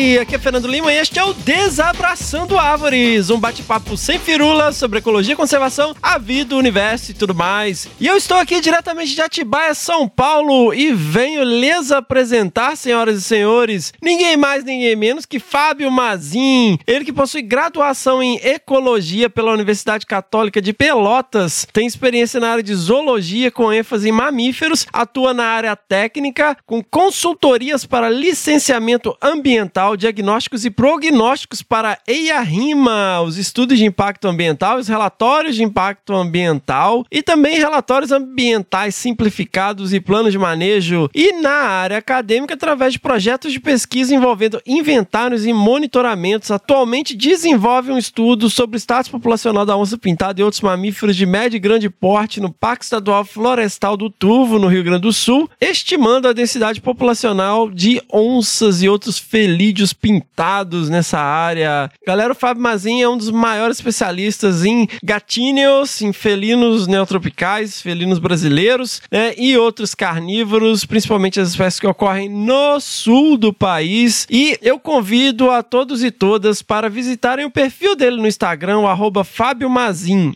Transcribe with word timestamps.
aqui 0.00 0.34
é 0.34 0.38
Fernando 0.38 0.66
Lima 0.66 0.90
e 0.90 0.96
este 0.96 1.18
é 1.18 1.24
o 1.24 1.34
Desabraçando 1.34 2.58
Árvores, 2.58 3.28
um 3.28 3.38
bate-papo 3.38 3.98
sem 3.98 4.18
firula 4.18 4.72
sobre 4.72 4.98
ecologia, 4.98 5.36
conservação, 5.36 5.94
a 6.02 6.16
vida, 6.16 6.54
o 6.54 6.58
universo 6.58 7.10
e 7.10 7.14
tudo 7.14 7.34
mais. 7.34 7.86
E 8.00 8.06
eu 8.06 8.16
estou 8.16 8.38
aqui 8.38 8.62
diretamente 8.62 9.14
de 9.14 9.20
Atibaia, 9.20 9.74
São 9.74 10.08
Paulo 10.08 10.72
e 10.72 10.90
venho 10.94 11.42
lhes 11.42 11.92
apresentar, 11.92 12.78
senhoras 12.78 13.18
e 13.18 13.22
senhores, 13.22 13.92
ninguém 14.00 14.38
mais, 14.38 14.64
ninguém 14.64 14.96
menos 14.96 15.26
que 15.26 15.38
Fábio 15.38 15.90
Mazin, 15.90 16.78
ele 16.86 17.04
que 17.04 17.12
possui 17.12 17.42
graduação 17.42 18.22
em 18.22 18.36
ecologia 18.42 19.28
pela 19.28 19.52
Universidade 19.52 20.06
Católica 20.06 20.62
de 20.62 20.72
Pelotas, 20.72 21.66
tem 21.74 21.86
experiência 21.86 22.40
na 22.40 22.52
área 22.52 22.62
de 22.62 22.74
zoologia 22.74 23.50
com 23.50 23.70
ênfase 23.70 24.08
em 24.08 24.12
mamíferos, 24.12 24.86
atua 24.92 25.34
na 25.34 25.44
área 25.44 25.76
técnica 25.76 26.56
com 26.64 26.82
consultorias 26.82 27.84
para 27.84 28.08
licenciamento 28.08 29.14
ambiental 29.20 29.89
diagnósticos 29.96 30.64
e 30.64 30.70
prognósticos 30.70 31.62
para 31.62 31.98
EIA-RIMA, 32.06 33.20
os 33.22 33.36
estudos 33.36 33.78
de 33.78 33.84
impacto 33.84 34.28
ambiental, 34.28 34.78
os 34.78 34.88
relatórios 34.88 35.56
de 35.56 35.62
impacto 35.62 36.14
ambiental 36.14 37.04
e 37.10 37.22
também 37.22 37.58
relatórios 37.58 38.12
ambientais 38.12 38.94
simplificados 38.94 39.92
e 39.92 40.00
planos 40.00 40.32
de 40.32 40.38
manejo. 40.38 41.08
E 41.14 41.32
na 41.40 41.50
área 41.50 41.98
acadêmica, 41.98 42.54
através 42.54 42.92
de 42.92 42.98
projetos 42.98 43.52
de 43.52 43.60
pesquisa 43.60 44.14
envolvendo 44.14 44.60
inventários 44.66 45.46
e 45.46 45.52
monitoramentos, 45.52 46.50
atualmente 46.50 47.16
desenvolve 47.16 47.90
um 47.90 47.98
estudo 47.98 48.50
sobre 48.50 48.76
o 48.76 48.78
status 48.78 49.10
populacional 49.10 49.64
da 49.64 49.76
onça 49.76 49.96
pintada 49.96 50.40
e 50.40 50.44
outros 50.44 50.60
mamíferos 50.60 51.16
de 51.16 51.26
médio 51.26 51.56
e 51.56 51.60
grande 51.60 51.88
porte 51.88 52.40
no 52.40 52.52
Parque 52.52 52.84
Estadual 52.84 53.24
Florestal 53.24 53.96
do 53.96 54.10
Turvo, 54.10 54.58
no 54.58 54.68
Rio 54.68 54.84
Grande 54.84 55.02
do 55.02 55.12
Sul, 55.12 55.48
estimando 55.60 56.28
a 56.28 56.32
densidade 56.32 56.80
populacional 56.80 57.70
de 57.70 58.02
onças 58.12 58.82
e 58.82 58.88
outros 58.88 59.18
felídeos 59.18 59.79
pintados 59.92 60.88
nessa 60.88 61.18
área. 61.18 61.90
Galera, 62.06 62.32
o 62.32 62.36
Fábio 62.36 62.62
Mazin 62.62 63.02
é 63.02 63.08
um 63.08 63.16
dos 63.16 63.30
maiores 63.30 63.78
especialistas 63.78 64.64
em 64.64 64.88
gatíneos, 65.02 66.00
em 66.02 66.12
felinos 66.12 66.86
neotropicais, 66.86 67.80
felinos 67.80 68.18
brasileiros, 68.18 69.02
né, 69.10 69.34
e 69.36 69.56
outros 69.56 69.94
carnívoros, 69.94 70.84
principalmente 70.84 71.40
as 71.40 71.50
espécies 71.50 71.80
que 71.80 71.86
ocorrem 71.86 72.28
no 72.28 72.78
sul 72.80 73.36
do 73.36 73.52
país. 73.52 74.26
E 74.30 74.58
eu 74.62 74.78
convido 74.78 75.50
a 75.50 75.62
todos 75.62 76.02
e 76.02 76.10
todas 76.10 76.62
para 76.62 76.88
visitarem 76.88 77.44
o 77.44 77.50
perfil 77.50 77.96
dele 77.96 78.16
no 78.16 78.28
Instagram, 78.28 78.80
o 78.80 79.24
Fábio 79.24 79.68
Mazin, 79.68 80.34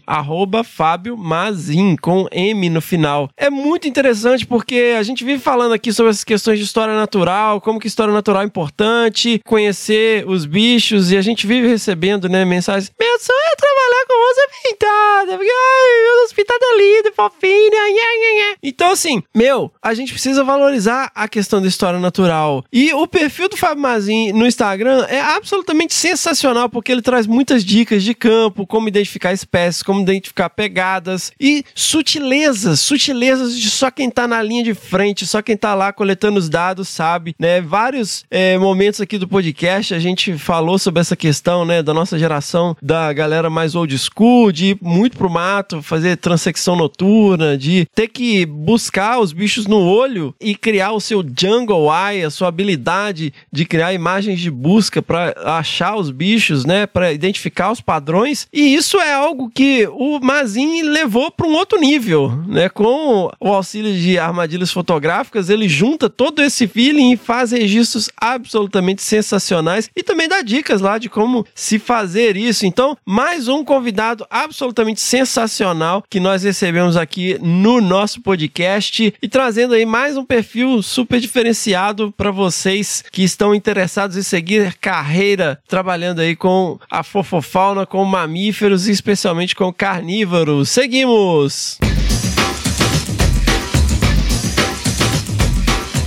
Fábio 0.64 1.16
Mazin, 1.16 1.96
com 1.96 2.26
M 2.30 2.68
no 2.70 2.80
final. 2.80 3.30
É 3.36 3.50
muito 3.50 3.86
interessante 3.88 4.46
porque 4.46 4.94
a 4.98 5.02
gente 5.02 5.24
vive 5.24 5.42
falando 5.42 5.72
aqui 5.72 5.92
sobre 5.92 6.10
essas 6.10 6.24
questões 6.24 6.58
de 6.58 6.64
história 6.64 6.94
natural, 6.94 7.60
como 7.60 7.78
que 7.78 7.86
história 7.86 8.12
natural 8.12 8.42
é 8.42 8.46
importante, 8.46 9.23
conhecer 9.44 10.24
os 10.28 10.44
bichos 10.44 11.10
e 11.10 11.16
a 11.16 11.22
gente 11.22 11.46
vive 11.46 11.68
recebendo, 11.68 12.28
né, 12.28 12.44
mensagens. 12.44 12.90
Meu 12.98 13.18
sonho 13.18 13.38
é 13.52 13.56
trabalhar 13.56 14.06
com 14.06 14.26
rosa 14.26 14.44
pintada, 14.62 15.38
porque 15.38 15.52
ai, 15.52 16.20
rosa 16.20 16.34
pintada 16.34 16.64
é 16.64 16.76
linda, 16.76 17.12
fofinha, 17.14 17.70
nha, 17.70 17.90
nha, 17.90 18.50
nha. 18.50 18.56
Então, 18.62 18.92
assim, 18.92 19.22
meu, 19.34 19.72
a 19.82 19.94
gente 19.94 20.12
precisa 20.12 20.44
valorizar 20.44 21.10
a 21.14 21.28
questão 21.28 21.60
da 21.60 21.68
história 21.68 21.98
natural. 21.98 22.64
E 22.72 22.92
o 22.92 23.06
perfil 23.06 23.48
do 23.48 23.56
Fábio 23.56 23.82
Mazin 23.82 24.32
no 24.32 24.46
Instagram 24.46 25.06
é 25.08 25.20
absolutamente 25.20 25.94
sensacional, 25.94 26.68
porque 26.68 26.92
ele 26.92 27.02
traz 27.02 27.26
muitas 27.26 27.64
dicas 27.64 28.02
de 28.02 28.14
campo, 28.14 28.66
como 28.66 28.88
identificar 28.88 29.32
espécies, 29.32 29.82
como 29.82 30.00
identificar 30.00 30.50
pegadas 30.50 31.32
e 31.38 31.64
sutilezas, 31.74 32.80
sutilezas 32.80 33.58
de 33.58 33.70
só 33.70 33.90
quem 33.90 34.10
tá 34.10 34.26
na 34.26 34.42
linha 34.42 34.62
de 34.62 34.74
frente, 34.74 35.26
só 35.26 35.42
quem 35.42 35.56
tá 35.56 35.74
lá 35.74 35.92
coletando 35.92 36.38
os 36.38 36.48
dados 36.48 36.88
sabe, 36.88 37.34
né? 37.38 37.60
Vários 37.60 38.24
é, 38.30 38.56
momentos 38.58 39.00
aqui 39.00 39.13
do 39.18 39.28
podcast, 39.28 39.94
a 39.94 39.98
gente 39.98 40.36
falou 40.38 40.78
sobre 40.78 41.00
essa 41.00 41.16
questão, 41.16 41.64
né, 41.64 41.82
da 41.82 41.94
nossa 41.94 42.18
geração, 42.18 42.76
da 42.82 43.12
galera 43.12 43.48
mais 43.48 43.74
old 43.74 43.96
school, 43.98 44.52
de 44.52 44.66
ir 44.66 44.78
muito 44.80 45.16
pro 45.16 45.30
mato, 45.30 45.82
fazer 45.82 46.16
transecção 46.16 46.76
noturna, 46.76 47.56
de 47.56 47.86
ter 47.94 48.08
que 48.08 48.46
buscar 48.46 49.20
os 49.20 49.32
bichos 49.32 49.66
no 49.66 49.78
olho 49.78 50.34
e 50.40 50.54
criar 50.54 50.92
o 50.92 51.00
seu 51.00 51.24
jungle 51.38 51.88
eye, 51.92 52.24
a 52.24 52.30
sua 52.30 52.48
habilidade 52.48 53.32
de 53.52 53.64
criar 53.64 53.92
imagens 53.92 54.40
de 54.40 54.50
busca 54.50 55.02
para 55.02 55.34
achar 55.58 55.96
os 55.96 56.10
bichos, 56.10 56.64
né, 56.64 56.86
para 56.86 57.12
identificar 57.12 57.70
os 57.70 57.80
padrões. 57.80 58.46
E 58.52 58.74
isso 58.74 58.98
é 58.98 59.12
algo 59.12 59.50
que 59.50 59.86
o 59.92 60.18
Mazin 60.20 60.82
levou 60.82 61.30
para 61.30 61.46
um 61.46 61.54
outro 61.54 61.78
nível, 61.80 62.30
né, 62.46 62.68
com 62.68 63.30
o 63.40 63.48
auxílio 63.48 63.92
de 63.94 64.18
armadilhas 64.18 64.70
fotográficas, 64.70 65.48
ele 65.48 65.68
junta 65.68 66.08
todo 66.10 66.42
esse 66.42 66.66
feeling 66.66 67.12
e 67.12 67.16
faz 67.16 67.52
registros 67.52 68.08
absolutamente 68.16 69.02
sensacionais 69.04 69.90
e 69.94 70.02
também 70.02 70.28
dá 70.28 70.42
dicas 70.42 70.80
lá 70.80 70.98
de 70.98 71.08
como 71.08 71.46
se 71.54 71.78
fazer 71.78 72.36
isso. 72.36 72.66
Então, 72.66 72.96
mais 73.04 73.48
um 73.48 73.64
convidado 73.64 74.26
absolutamente 74.30 75.00
sensacional 75.00 76.04
que 76.08 76.20
nós 76.20 76.42
recebemos 76.42 76.96
aqui 76.96 77.38
no 77.40 77.80
nosso 77.80 78.20
podcast 78.20 79.14
e 79.20 79.28
trazendo 79.28 79.74
aí 79.74 79.86
mais 79.86 80.16
um 80.16 80.24
perfil 80.24 80.82
super 80.82 81.20
diferenciado 81.20 82.12
para 82.16 82.30
vocês 82.30 83.04
que 83.12 83.22
estão 83.22 83.54
interessados 83.54 84.16
em 84.16 84.22
seguir 84.22 84.74
carreira 84.74 85.60
trabalhando 85.68 86.20
aí 86.20 86.36
com 86.36 86.78
a 86.90 87.02
fofofauna, 87.02 87.86
com 87.86 88.04
mamíferos 88.04 88.88
e 88.88 88.92
especialmente 88.92 89.54
com 89.54 89.72
carnívoros. 89.72 90.70
Seguimos! 90.70 91.93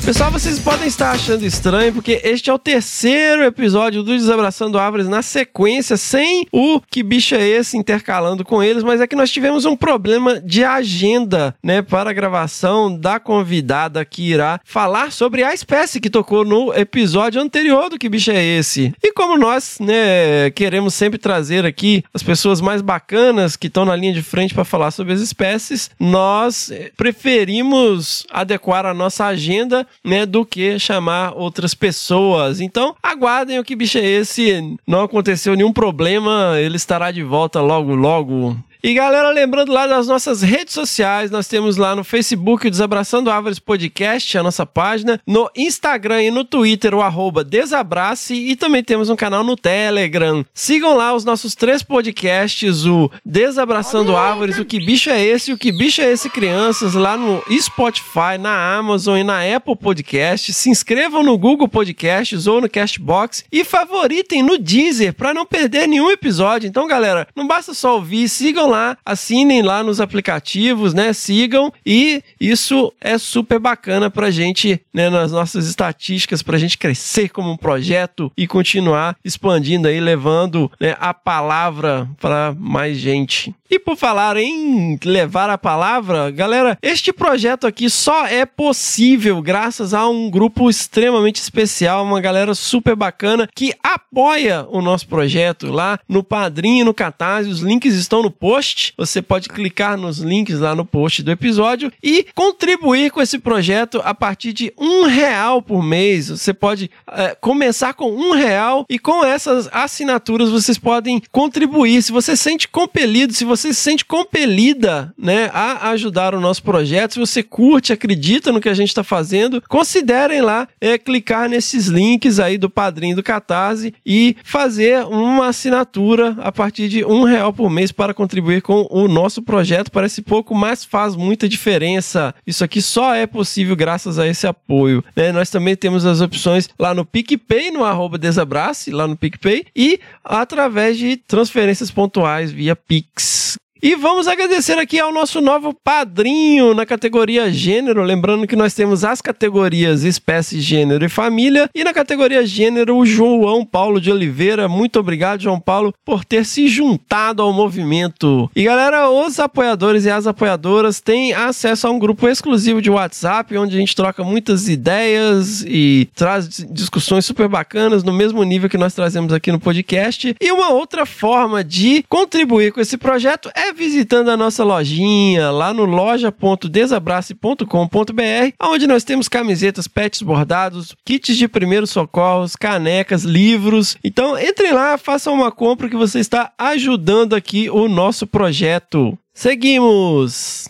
Pessoal, 0.08 0.32
vocês 0.32 0.58
podem 0.58 0.88
estar 0.88 1.12
achando 1.12 1.46
estranho 1.46 1.92
porque 1.92 2.22
este 2.24 2.50
é 2.50 2.54
o 2.54 2.58
terceiro 2.58 3.44
episódio 3.44 4.02
do 4.04 4.16
Desabraçando 4.16 4.80
Árvores 4.80 5.06
na 5.06 5.22
sequência, 5.22 5.98
sem 5.98 6.48
o 6.50 6.80
que 6.80 7.04
bicho 7.04 7.36
é 7.36 7.46
esse 7.46 7.76
intercalando 7.76 8.46
com 8.46 8.64
eles, 8.64 8.84
mas 8.84 9.02
é 9.02 9.06
que 9.06 9.18
nós 9.18 9.30
tivemos 9.30 9.66
um 9.66 9.76
problema 9.76 10.40
de 10.40 10.64
agenda, 10.64 11.54
né, 11.62 11.82
para 11.82 12.10
a 12.10 12.14
gravação 12.14 12.98
da 12.98 13.20
convidada 13.20 14.06
que 14.06 14.32
irá 14.32 14.62
falar 14.64 15.12
sobre 15.12 15.44
a 15.44 15.54
espécie 15.54 16.00
que 16.00 16.10
tocou 16.10 16.46
no 16.46 16.74
episódio 16.74 17.42
anterior 17.42 17.90
do 17.90 18.00
que 18.00 18.08
bicho 18.08 18.32
é 18.32 18.42
esse. 18.42 18.94
E 19.04 19.12
como 19.12 19.38
nós, 19.38 19.78
né, 19.82 20.50
queremos 20.52 20.94
sempre 20.94 21.20
trazer 21.20 21.66
aqui 21.66 22.02
as 22.14 22.24
pessoas 22.24 22.62
mais 22.62 22.82
bacanas 22.82 23.58
que 23.58 23.68
estão 23.68 23.84
na 23.84 23.94
linha 23.98 24.14
de 24.14 24.24
frente 24.24 24.54
para 24.54 24.64
falar 24.64 24.92
sobre 24.92 25.12
as 25.12 25.20
espécies, 25.20 25.92
nós 26.00 26.72
preferimos 26.96 28.26
adequar 28.32 28.86
a 28.86 28.94
nossa 28.94 29.26
agenda 29.26 29.86
né, 30.04 30.26
do 30.26 30.46
que 30.46 30.80
chamar 30.80 31.34
outras 31.36 31.74
pessoas. 31.74 32.60
Então, 32.60 32.96
aguardem 33.02 33.60
o 33.60 33.64
que 33.64 33.76
bicho 33.76 33.98
é 33.98 34.06
esse. 34.06 34.78
Não 34.86 35.02
aconteceu 35.02 35.56
nenhum 35.56 35.74
problema, 35.74 36.56
ele 36.58 36.78
estará 36.78 37.12
de 37.12 37.24
volta 37.24 37.62
logo, 37.62 37.94
logo. 37.94 38.58
E 38.88 38.94
galera, 38.94 39.32
lembrando 39.32 39.74
lá 39.74 39.86
das 39.86 40.08
nossas 40.08 40.42
redes 40.42 40.74
sociais, 40.74 41.30
nós 41.30 41.46
temos 41.46 41.76
lá 41.76 41.94
no 41.94 42.06
Facebook 42.06 42.66
o 42.66 42.72
Desabraçando 42.72 43.30
Árvores 43.30 43.60
Podcast, 43.60 44.38
a 44.38 44.42
nossa 44.42 44.66
página, 44.66 45.20
no 45.28 45.52
Instagram 45.58 46.24
e 46.24 46.32
no 46.32 46.46
Twitter 46.46 46.96
o 46.96 47.02
arroba 47.02 47.44
Desabrace 47.44 48.34
e 48.34 48.56
também 48.56 48.82
temos 48.82 49.10
um 49.10 49.16
canal 49.18 49.44
no 49.44 49.58
Telegram. 49.58 50.46
Sigam 50.54 50.96
lá 50.96 51.14
os 51.14 51.26
nossos 51.26 51.54
três 51.54 51.84
podcasts, 51.84 52.86
o 52.86 53.12
Desabraçando 53.26 54.16
Árvores, 54.16 54.58
o 54.58 54.64
Que 54.64 54.80
Bicho 54.80 55.10
é 55.10 55.22
Esse 55.22 55.52
o 55.52 55.58
Que 55.58 55.74
Bicho 55.74 56.02
é 56.02 56.10
Esse 56.10 56.30
Crianças, 56.30 56.94
lá 56.94 57.18
no 57.18 57.44
Spotify, 57.60 58.38
na 58.40 58.78
Amazon 58.78 59.18
e 59.18 59.24
na 59.26 59.42
Apple 59.54 59.76
Podcast. 59.76 60.54
Se 60.54 60.70
inscrevam 60.70 61.24
no 61.24 61.38
Google 61.38 61.68
Podcasts 61.68 62.48
ou 62.48 62.62
no 62.62 62.70
Castbox 62.70 63.44
e 63.52 63.66
favoritem 63.66 64.42
no 64.42 64.58
Deezer 64.58 65.14
para 65.14 65.34
não 65.34 65.46
perder 65.46 65.90
nenhum 65.90 66.10
episódio. 66.10 66.70
Então 66.70 66.88
galera, 66.88 67.28
não 67.36 67.46
basta 67.46 67.74
só 67.74 67.96
ouvir, 67.96 68.30
sigam 68.30 68.70
lá, 68.70 68.77
assinem 69.06 69.62
lá 69.62 69.84
nos 69.84 70.00
aplicativos, 70.00 70.94
né? 70.94 71.14
Sigam 71.14 71.72
e 71.86 72.22
isso 72.40 72.94
é 73.00 73.18
super 73.18 73.60
bacana 73.60 74.10
pra 74.10 74.32
gente, 74.32 74.82
né? 74.94 75.10
Nas 75.10 75.32
nossas 75.32 75.68
estatísticas, 75.68 76.42
pra 76.42 76.58
gente 76.58 76.78
crescer 76.78 77.30
como 77.30 77.52
um 77.52 77.58
projeto 77.58 78.32
e 78.38 78.48
continuar 78.48 79.16
expandindo 79.24 79.88
aí, 79.88 80.00
levando 80.00 80.72
né, 80.80 80.96
a 81.00 81.14
palavra 81.14 82.08
para 82.20 82.56
mais 82.58 82.98
gente. 82.98 83.54
E 83.70 83.78
por 83.78 83.98
falar 83.98 84.38
em 84.38 84.98
levar 85.04 85.50
a 85.50 85.58
palavra, 85.58 86.32
galera, 86.32 86.78
este 86.82 87.12
projeto 87.12 87.68
aqui 87.68 87.90
só 87.90 88.26
é 88.26 88.46
possível 88.46 89.42
graças 89.42 89.94
a 89.94 90.08
um 90.08 90.30
grupo 90.30 90.70
extremamente 90.70 91.42
especial, 91.42 92.06
uma 92.06 92.22
galera 92.22 92.56
super 92.56 92.96
bacana 92.96 93.50
que 93.54 93.74
apoia 93.84 94.66
o 94.70 94.82
nosso 94.82 95.08
projeto 95.08 95.68
lá 95.68 96.00
no 96.08 96.24
Padrinho 96.24 96.86
no 96.86 96.94
Catarse. 96.94 97.50
Os 97.50 97.60
links 97.60 97.94
estão 97.94 98.24
no 98.24 98.32
post. 98.32 98.94
Você 98.98 99.22
pode 99.22 99.50
clicar 99.50 99.98
nos 99.98 100.20
links 100.20 100.60
lá 100.60 100.74
no 100.74 100.86
post 100.86 101.22
do 101.22 101.32
episódio 101.32 101.92
e 102.02 102.26
contribuir 102.34 103.12
com 103.12 103.22
esse 103.22 103.38
projeto 103.38 104.02
a 104.06 104.14
partir 104.14 104.54
de 104.54 104.74
um 104.78 105.08
real 105.08 105.62
por 105.62 105.84
mês. 105.84 106.30
Você 106.30 106.54
pode 106.54 106.90
é, 107.12 107.36
começar 107.36 107.94
com 107.94 108.10
um 108.10 108.32
real 108.32 108.86
e 108.90 108.98
com 108.98 109.26
essas 109.26 109.68
assinaturas 109.74 110.50
vocês 110.50 110.78
podem 110.78 111.22
contribuir. 111.34 112.02
Se 112.02 112.14
você 112.14 112.36
se 112.36 112.44
sente 112.44 112.68
compelido, 112.70 113.34
se 113.34 113.44
você 113.44 113.57
se 113.58 113.74
sente 113.74 114.06
compelida 114.06 115.14
né, 115.18 115.50
a 115.54 115.90
ajudar 115.90 116.34
o 116.34 116.40
nosso 116.40 116.64
projeto, 116.64 117.14
se 117.14 117.20
você 117.20 117.44
curte, 117.44 117.92
acredita 117.92 118.52
no 118.52 118.62
que 118.62 118.70
a 118.70 118.74
gente 118.74 118.90
está 118.90 119.04
fazendo, 119.04 119.62
considerem 119.68 120.42
lá 120.42 120.68
é, 120.80 120.98
clicar 120.98 121.50
nesses 121.50 121.88
links 121.88 122.40
aí 122.40 122.58
do 122.58 122.70
Padrinho 122.70 123.16
do 123.16 123.24
Catarse 123.24 123.94
e 124.06 124.38
fazer 124.44 125.06
uma 125.06 125.48
assinatura 125.48 126.36
a 126.40 126.52
partir 126.52 126.88
de 126.88 127.04
um 127.04 127.24
real 127.24 127.52
por 127.52 127.70
mês 127.70 127.92
para 127.92 128.14
contribuir 128.14 128.62
com 128.62 128.88
o 128.90 129.08
nosso 129.08 129.42
projeto. 129.42 129.92
Parece 129.92 130.22
pouco, 130.22 130.54
mas 130.54 130.86
faz 130.86 131.16
muita 131.16 131.50
diferença. 131.50 132.34
Isso 132.46 132.64
aqui 132.64 132.82
só 132.82 133.14
é 133.16 133.26
possível 133.26 133.76
graças 133.76 134.20
a 134.20 134.28
esse 134.28 134.46
apoio. 134.46 135.04
Né? 135.16 135.32
Nós 135.32 135.50
também 135.50 135.76
temos 135.76 136.06
as 136.06 136.22
opções 136.22 136.70
lá 136.78 136.94
no 136.94 137.06
PicPay, 137.06 137.72
no 137.72 137.84
arroba 137.84 138.18
Desabrace, 138.18 138.92
lá 138.92 139.08
no 139.08 139.18
PicPay, 139.18 139.66
e 139.76 140.00
através 140.24 140.98
de 140.98 141.18
transferências 141.18 141.90
pontuais 141.90 142.52
via 142.52 142.76
Pix. 142.76 143.47
E 143.82 143.96
vamos 143.96 144.28
agradecer 144.28 144.80
aqui 144.80 145.00
ao 145.00 145.14
nosso 145.14 145.40
novo 145.40 145.72
padrinho 145.72 146.74
na 146.74 146.84
categoria 146.84 147.52
gênero. 147.52 148.02
Lembrando 148.02 148.48
que 148.48 148.56
nós 148.56 148.74
temos 148.74 149.04
as 149.04 149.22
categorias 149.22 150.04
espécie, 150.04 150.60
gênero 150.60 151.06
e 151.06 151.10
família. 151.10 151.70
E 151.76 151.84
na 151.84 151.94
categoria 151.94 152.46
gênero, 152.46 152.98
o 152.98 153.06
João 153.06 153.64
Paulo 153.64 154.02
de 154.02 154.12
Oliveira. 154.12 154.68
Muito 154.68 155.00
obrigado, 155.00 155.44
João 155.44 155.60
Paulo, 155.60 155.94
por 156.04 156.26
ter 156.26 156.44
se 156.44 156.68
juntado 156.68 157.44
ao 157.44 157.54
movimento. 157.54 158.50
E 158.56 158.64
galera, 158.64 159.12
os 159.12 159.40
apoiadores 159.40 160.06
e 160.06 160.10
as 160.10 160.26
apoiadoras 160.26 161.00
têm 161.00 161.34
acesso 161.34 161.86
a 161.86 161.92
um 161.92 162.00
grupo 162.00 162.28
exclusivo 162.28 162.82
de 162.82 162.90
WhatsApp, 162.90 163.56
onde 163.58 163.76
a 163.76 163.80
gente 163.80 163.96
troca 163.96 164.24
muitas 164.24 164.68
ideias 164.68 165.64
e 165.68 166.10
traz 166.16 166.48
discussões 166.72 167.26
super 167.26 167.48
bacanas 167.48 168.04
no 168.04 168.14
mesmo 168.14 168.44
nível 168.44 168.70
que 168.70 168.78
nós 168.78 168.96
trazemos 168.96 169.32
aqui 169.32 169.52
no 169.52 169.60
podcast. 169.60 170.36
E 170.42 170.52
uma 170.52 170.72
outra 170.72 171.06
forma 171.06 171.64
de 171.64 172.04
contribuir 172.10 172.72
com 172.72 172.82
esse 172.82 172.98
projeto 172.98 173.52
é 173.56 173.67
visitando 173.74 174.30
a 174.30 174.38
nossa 174.38 174.64
lojinha 174.64 175.52
lá 175.52 175.74
no 175.74 175.86
loja.desabrace.com.br, 175.86 178.54
onde 178.62 178.88
nós 178.88 179.04
temos 179.04 179.28
camisetas, 179.28 179.88
pets 179.88 180.22
bordados, 180.22 180.96
kits 181.06 181.38
de 181.38 181.48
primeiros 181.48 181.90
socorros, 181.90 182.56
canecas, 182.56 183.24
livros. 183.24 183.98
Então 184.04 184.38
entrem 184.38 184.74
lá, 184.74 184.98
façam 184.98 185.34
uma 185.34 185.52
compra 185.52 185.90
que 185.90 185.96
você 185.96 186.20
está 186.20 186.52
ajudando 186.58 187.36
aqui 187.36 187.70
o 187.70 187.88
nosso 187.88 188.28
projeto. 188.28 189.18
Seguimos! 189.34 190.70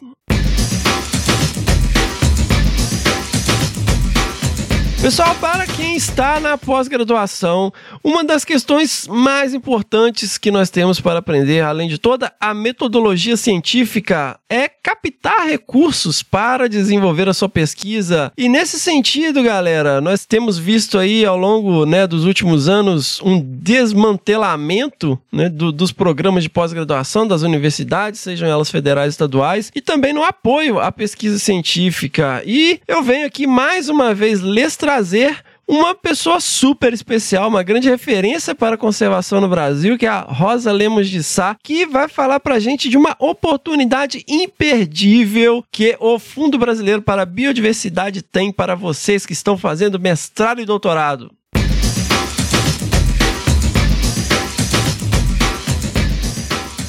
Pessoal, 5.07 5.33
para 5.35 5.65
quem 5.65 5.95
está 5.95 6.37
na 6.37 6.57
pós-graduação, 6.57 7.71
uma 8.03 8.25
das 8.25 8.43
questões 8.43 9.07
mais 9.07 9.53
importantes 9.53 10.37
que 10.37 10.51
nós 10.51 10.69
temos 10.69 10.99
para 10.99 11.19
aprender, 11.19 11.61
além 11.61 11.87
de 11.87 11.97
toda 11.97 12.33
a 12.41 12.53
metodologia 12.53 13.37
científica, 13.37 14.37
é 14.49 14.67
captar 14.67 15.47
recursos 15.47 16.21
para 16.21 16.67
desenvolver 16.67 17.29
a 17.29 17.33
sua 17.33 17.47
pesquisa. 17.47 18.33
E 18.37 18.49
nesse 18.49 18.77
sentido, 18.77 19.41
galera, 19.41 20.01
nós 20.01 20.25
temos 20.25 20.57
visto 20.57 20.97
aí 20.97 21.25
ao 21.25 21.37
longo 21.37 21.85
né, 21.85 22.05
dos 22.05 22.25
últimos 22.25 22.67
anos 22.67 23.21
um 23.23 23.39
desmantelamento 23.39 25.17
né, 25.31 25.47
do, 25.47 25.71
dos 25.71 25.93
programas 25.93 26.43
de 26.43 26.49
pós-graduação 26.49 27.25
das 27.25 27.43
universidades, 27.43 28.19
sejam 28.19 28.49
elas 28.49 28.69
federais 28.69 29.07
ou 29.07 29.11
estaduais, 29.11 29.71
e 29.73 29.79
também 29.79 30.11
no 30.11 30.23
apoio 30.23 30.79
à 30.79 30.91
pesquisa 30.91 31.39
científica. 31.39 32.43
E 32.45 32.81
eu 32.85 33.01
venho 33.01 33.25
aqui 33.25 33.47
mais 33.47 33.87
uma 33.87 34.13
vez 34.13 34.41
lhes 34.41 34.75
trazer 34.97 35.43
uma 35.67 35.93
pessoa 35.93 36.39
super 36.39 36.91
especial, 36.91 37.49
uma 37.49 37.61
grande 37.61 37.87
referência 37.87 38.55
para 38.55 38.73
a 38.73 38.77
conservação 38.77 39.39
no 39.39 39.47
Brasil, 39.47 39.95
que 39.95 40.07
é 40.07 40.09
a 40.09 40.21
Rosa 40.21 40.71
Lemos 40.71 41.07
de 41.07 41.21
Sá, 41.21 41.55
que 41.61 41.85
vai 41.85 42.07
falar 42.07 42.39
para 42.39 42.55
a 42.55 42.59
gente 42.59 42.89
de 42.89 42.97
uma 42.97 43.15
oportunidade 43.19 44.23
imperdível 44.27 45.63
que 45.71 45.95
o 45.99 46.17
Fundo 46.17 46.57
Brasileiro 46.57 47.03
para 47.03 47.21
a 47.21 47.25
Biodiversidade 47.25 48.23
tem 48.23 48.51
para 48.51 48.73
vocês 48.73 49.23
que 49.23 49.33
estão 49.33 49.55
fazendo 49.55 49.99
mestrado 49.99 50.61
e 50.61 50.65
doutorado. 50.65 51.31